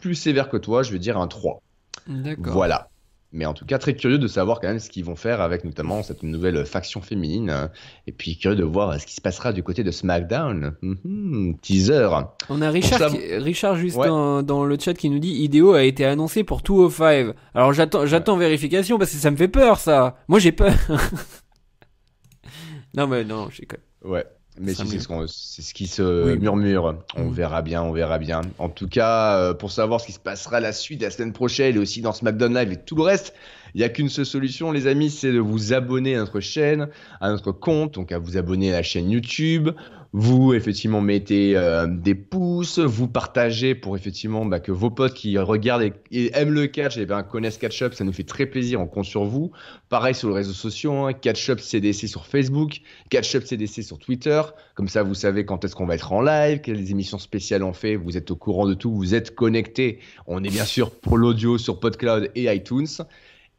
plus 0.02 0.16
sévère 0.16 0.50
que 0.50 0.58
toi, 0.58 0.84
je 0.84 0.92
vais 0.92 1.00
dire 1.00 1.18
un 1.18 1.28
3. 1.28 1.62
D'accord. 2.08 2.54
Voilà. 2.54 2.90
Mais 3.32 3.46
en 3.46 3.54
tout 3.54 3.66
cas, 3.66 3.78
très 3.80 3.96
curieux 3.96 4.18
de 4.18 4.28
savoir 4.28 4.62
quand 4.62 4.68
même 4.70 4.80
ce 4.80 4.90
qu'ils 4.90 5.04
vont 5.04 5.18
faire 5.18 5.42
avec 5.42 5.66
notamment 5.66 6.04
cette 6.04 6.24
nouvelle 6.24 6.66
faction 6.66 7.02
féminine. 7.02 7.50
hein. 7.50 7.70
Et 8.08 8.14
puis 8.14 8.38
curieux 8.38 8.56
de 8.56 8.64
voir 8.64 8.98
ce 9.00 9.06
qui 9.06 9.14
se 9.14 9.20
passera 9.20 9.52
du 9.52 9.62
côté 9.62 9.84
de 9.84 9.92
SmackDown. 9.92 10.74
Mhm, 10.82 11.58
teaser. 11.62 12.08
On 12.50 12.62
a 12.62 12.70
Richard, 12.70 13.00
ça- 13.00 13.10
qui- 13.10 13.36
Richard 13.36 13.76
juste 13.76 13.98
Ouais. 13.98 14.08
dans, 14.08 14.42
dans 14.42 14.64
le 14.64 14.78
chat 14.80 14.94
qui 14.94 15.10
nous 15.10 15.20
dit 15.20 15.34
Ideo 15.44 15.74
a 15.74 15.84
été 15.84 16.06
annoncé 16.06 16.46
pour 16.46 16.62
205. 16.62 17.36
Alors 17.54 17.74
j'attends, 17.74 18.06
j'attends 18.06 18.38
vérification 18.38 18.98
parce 18.98 19.12
que 19.12 19.18
ça 19.18 19.32
me 19.32 19.36
fait 19.38 19.50
peur 19.50 19.80
ça. 19.80 20.18
Moi 20.30 20.40
j'ai 20.40 20.54
peur. 20.54 20.74
non 22.96 23.08
mais 23.08 23.26
non, 23.26 23.50
je 23.52 23.62
déconne. 23.62 23.80
Ouais. 24.04 24.26
Mais 24.58 24.74
si, 24.74 24.88
c'est 24.88 25.00
ce, 25.00 25.08
qu'on- 25.08 25.28
c'est 25.28 25.62
ce 25.62 25.74
qui 25.74 25.88
se 25.88 26.32
Oui. 26.34 26.40
murmure. 26.40 26.96
On 27.16 27.30
verra 27.30 27.62
bien, 27.62 27.84
on 27.84 27.92
verra 27.92 28.18
bien. 28.20 28.42
En 28.58 28.70
tout 28.70 28.88
cas, 28.88 29.36
euh, 29.38 29.54
pour 29.54 29.72
savoir 29.72 30.00
ce 30.00 30.06
qui 30.08 30.14
se 30.14 30.20
passera 30.20 30.60
la 30.62 30.72
suite 30.72 31.02
la 31.02 31.12
semaine 31.12 31.34
prochaine 31.34 31.76
et 31.76 31.80
aussi 31.80 32.02
dans 32.02 32.14
SmackDown 32.14 32.54
Live 32.58 32.72
et 32.72 32.78
tout 32.78 32.96
le 32.96 33.02
reste, 33.04 33.34
il 33.76 33.80
n'y 33.80 33.84
a 33.84 33.90
qu'une 33.90 34.08
seule 34.08 34.26
solution, 34.26 34.72
les 34.72 34.88
amis, 34.88 35.10
c'est 35.10 35.34
de 35.34 35.40
vous 35.40 35.74
abonner 35.74 36.16
à 36.16 36.20
notre 36.20 36.40
chaîne, 36.40 36.88
à 37.20 37.30
notre 37.30 37.52
compte, 37.52 37.96
donc 37.96 38.14
à 38.14 38.18
vous 38.18 38.38
abonner 38.38 38.70
à 38.70 38.78
la 38.78 38.84
chaîne 38.84 39.12
YouTube. 39.12 39.70
Vous, 40.14 40.54
effectivement, 40.54 41.02
mettez 41.02 41.58
euh, 41.58 41.86
des 41.86 42.16
pouces, 42.16 42.80
vous 42.80 43.10
partagez 43.10 43.76
pour 43.76 43.98
effectivement 43.98 44.46
bah, 44.46 44.62
que 44.62 44.72
vos 44.72 44.90
potes 44.90 45.14
qui 45.14 45.38
regardent 45.38 45.92
et, 46.10 46.32
aiment 46.38 46.54
le 46.54 46.68
catch 46.68 46.96
et 46.96 47.06
ben, 47.06 47.22
connaissent 47.22 47.58
Catch 47.58 47.82
Up, 47.82 47.94
ça 47.94 48.06
nous 48.06 48.14
fait 48.14 48.24
très 48.24 48.46
plaisir, 48.46 48.80
on 48.80 48.88
compte 48.88 49.04
sur 49.04 49.26
vous. 49.26 49.52
Pareil 49.90 50.16
sur 50.16 50.30
les 50.30 50.36
réseaux 50.36 50.54
sociaux, 50.54 50.94
hein, 50.94 51.12
Catch 51.12 51.50
Up 51.50 51.60
CDC 51.60 52.08
sur 52.08 52.28
Facebook, 52.28 52.80
Catch 53.10 53.36
Up 53.36 53.44
CDC 53.44 53.84
sur 53.84 54.00
Twitter. 54.00 54.42
Comme 54.76 54.88
ça, 54.88 55.04
vous 55.04 55.16
savez 55.16 55.44
quand 55.44 55.66
est-ce 55.66 55.76
qu'on 55.76 55.86
va 55.86 55.96
être 55.96 56.14
en 56.14 56.22
live, 56.22 56.62
quelles 56.62 56.92
émissions 56.92 57.20
spéciales 57.20 57.62
on 57.62 57.74
fait. 57.74 57.98
Vous 57.98 58.16
êtes 58.16 58.32
au 58.32 58.38
courant 58.38 58.68
de 58.68 58.74
tout, 58.74 58.96
vous 58.96 59.16
êtes 59.16 59.36
connectés. 59.36 60.00
On 60.28 60.46
est 60.46 60.50
bien 60.50 60.64
sûr 60.64 60.92
pour 60.92 61.18
l'audio 61.18 61.58
sur 61.58 61.82
PodCloud 61.82 62.32
et 62.36 62.46
iTunes. 62.56 62.88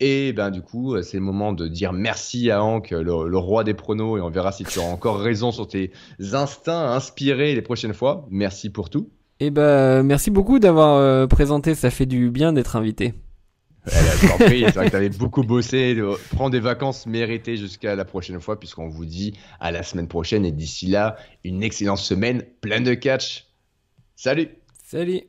Et 0.00 0.32
ben 0.32 0.50
du 0.50 0.60
coup, 0.60 0.94
euh, 0.94 1.02
c'est 1.02 1.16
le 1.16 1.22
moment 1.22 1.52
de 1.52 1.68
dire 1.68 1.92
merci 1.92 2.50
à 2.50 2.62
Hank, 2.62 2.90
le, 2.90 3.28
le 3.28 3.38
roi 3.38 3.64
des 3.64 3.74
pronos, 3.74 4.18
et 4.18 4.20
on 4.20 4.28
verra 4.28 4.52
si 4.52 4.64
tu 4.64 4.78
as 4.78 4.82
encore 4.82 5.20
raison 5.20 5.52
sur 5.52 5.66
tes 5.66 5.90
instincts 6.32 6.92
inspirés 6.92 7.54
les 7.54 7.62
prochaines 7.62 7.94
fois. 7.94 8.26
Merci 8.30 8.70
pour 8.70 8.90
tout. 8.90 9.10
Et 9.40 9.50
bah 9.50 10.02
merci 10.02 10.30
beaucoup 10.30 10.58
d'avoir 10.58 10.96
euh, 10.96 11.26
présenté, 11.26 11.74
ça 11.74 11.90
fait 11.90 12.06
du 12.06 12.30
bien 12.30 12.52
d'être 12.52 12.76
invité. 12.76 13.14
T'en 13.86 14.44
prie, 14.44 14.64
c'est 14.64 14.74
vrai 14.74 14.86
que 14.86 14.90
tu 14.90 14.96
avais 14.96 15.08
beaucoup 15.18 15.42
bossé. 15.42 15.96
Prends 16.30 16.50
des 16.50 16.60
vacances 16.60 17.06
méritées 17.06 17.56
jusqu'à 17.56 17.94
la 17.94 18.04
prochaine 18.04 18.40
fois, 18.40 18.58
puisqu'on 18.58 18.88
vous 18.88 19.04
dit 19.04 19.34
à 19.60 19.70
la 19.70 19.82
semaine 19.82 20.08
prochaine. 20.08 20.44
Et 20.44 20.52
d'ici 20.52 20.86
là, 20.86 21.16
une 21.44 21.62
excellente 21.62 21.98
semaine 21.98 22.42
pleine 22.60 22.82
de 22.82 22.94
catch. 22.94 23.46
Salut 24.16 24.48
Salut 24.82 25.22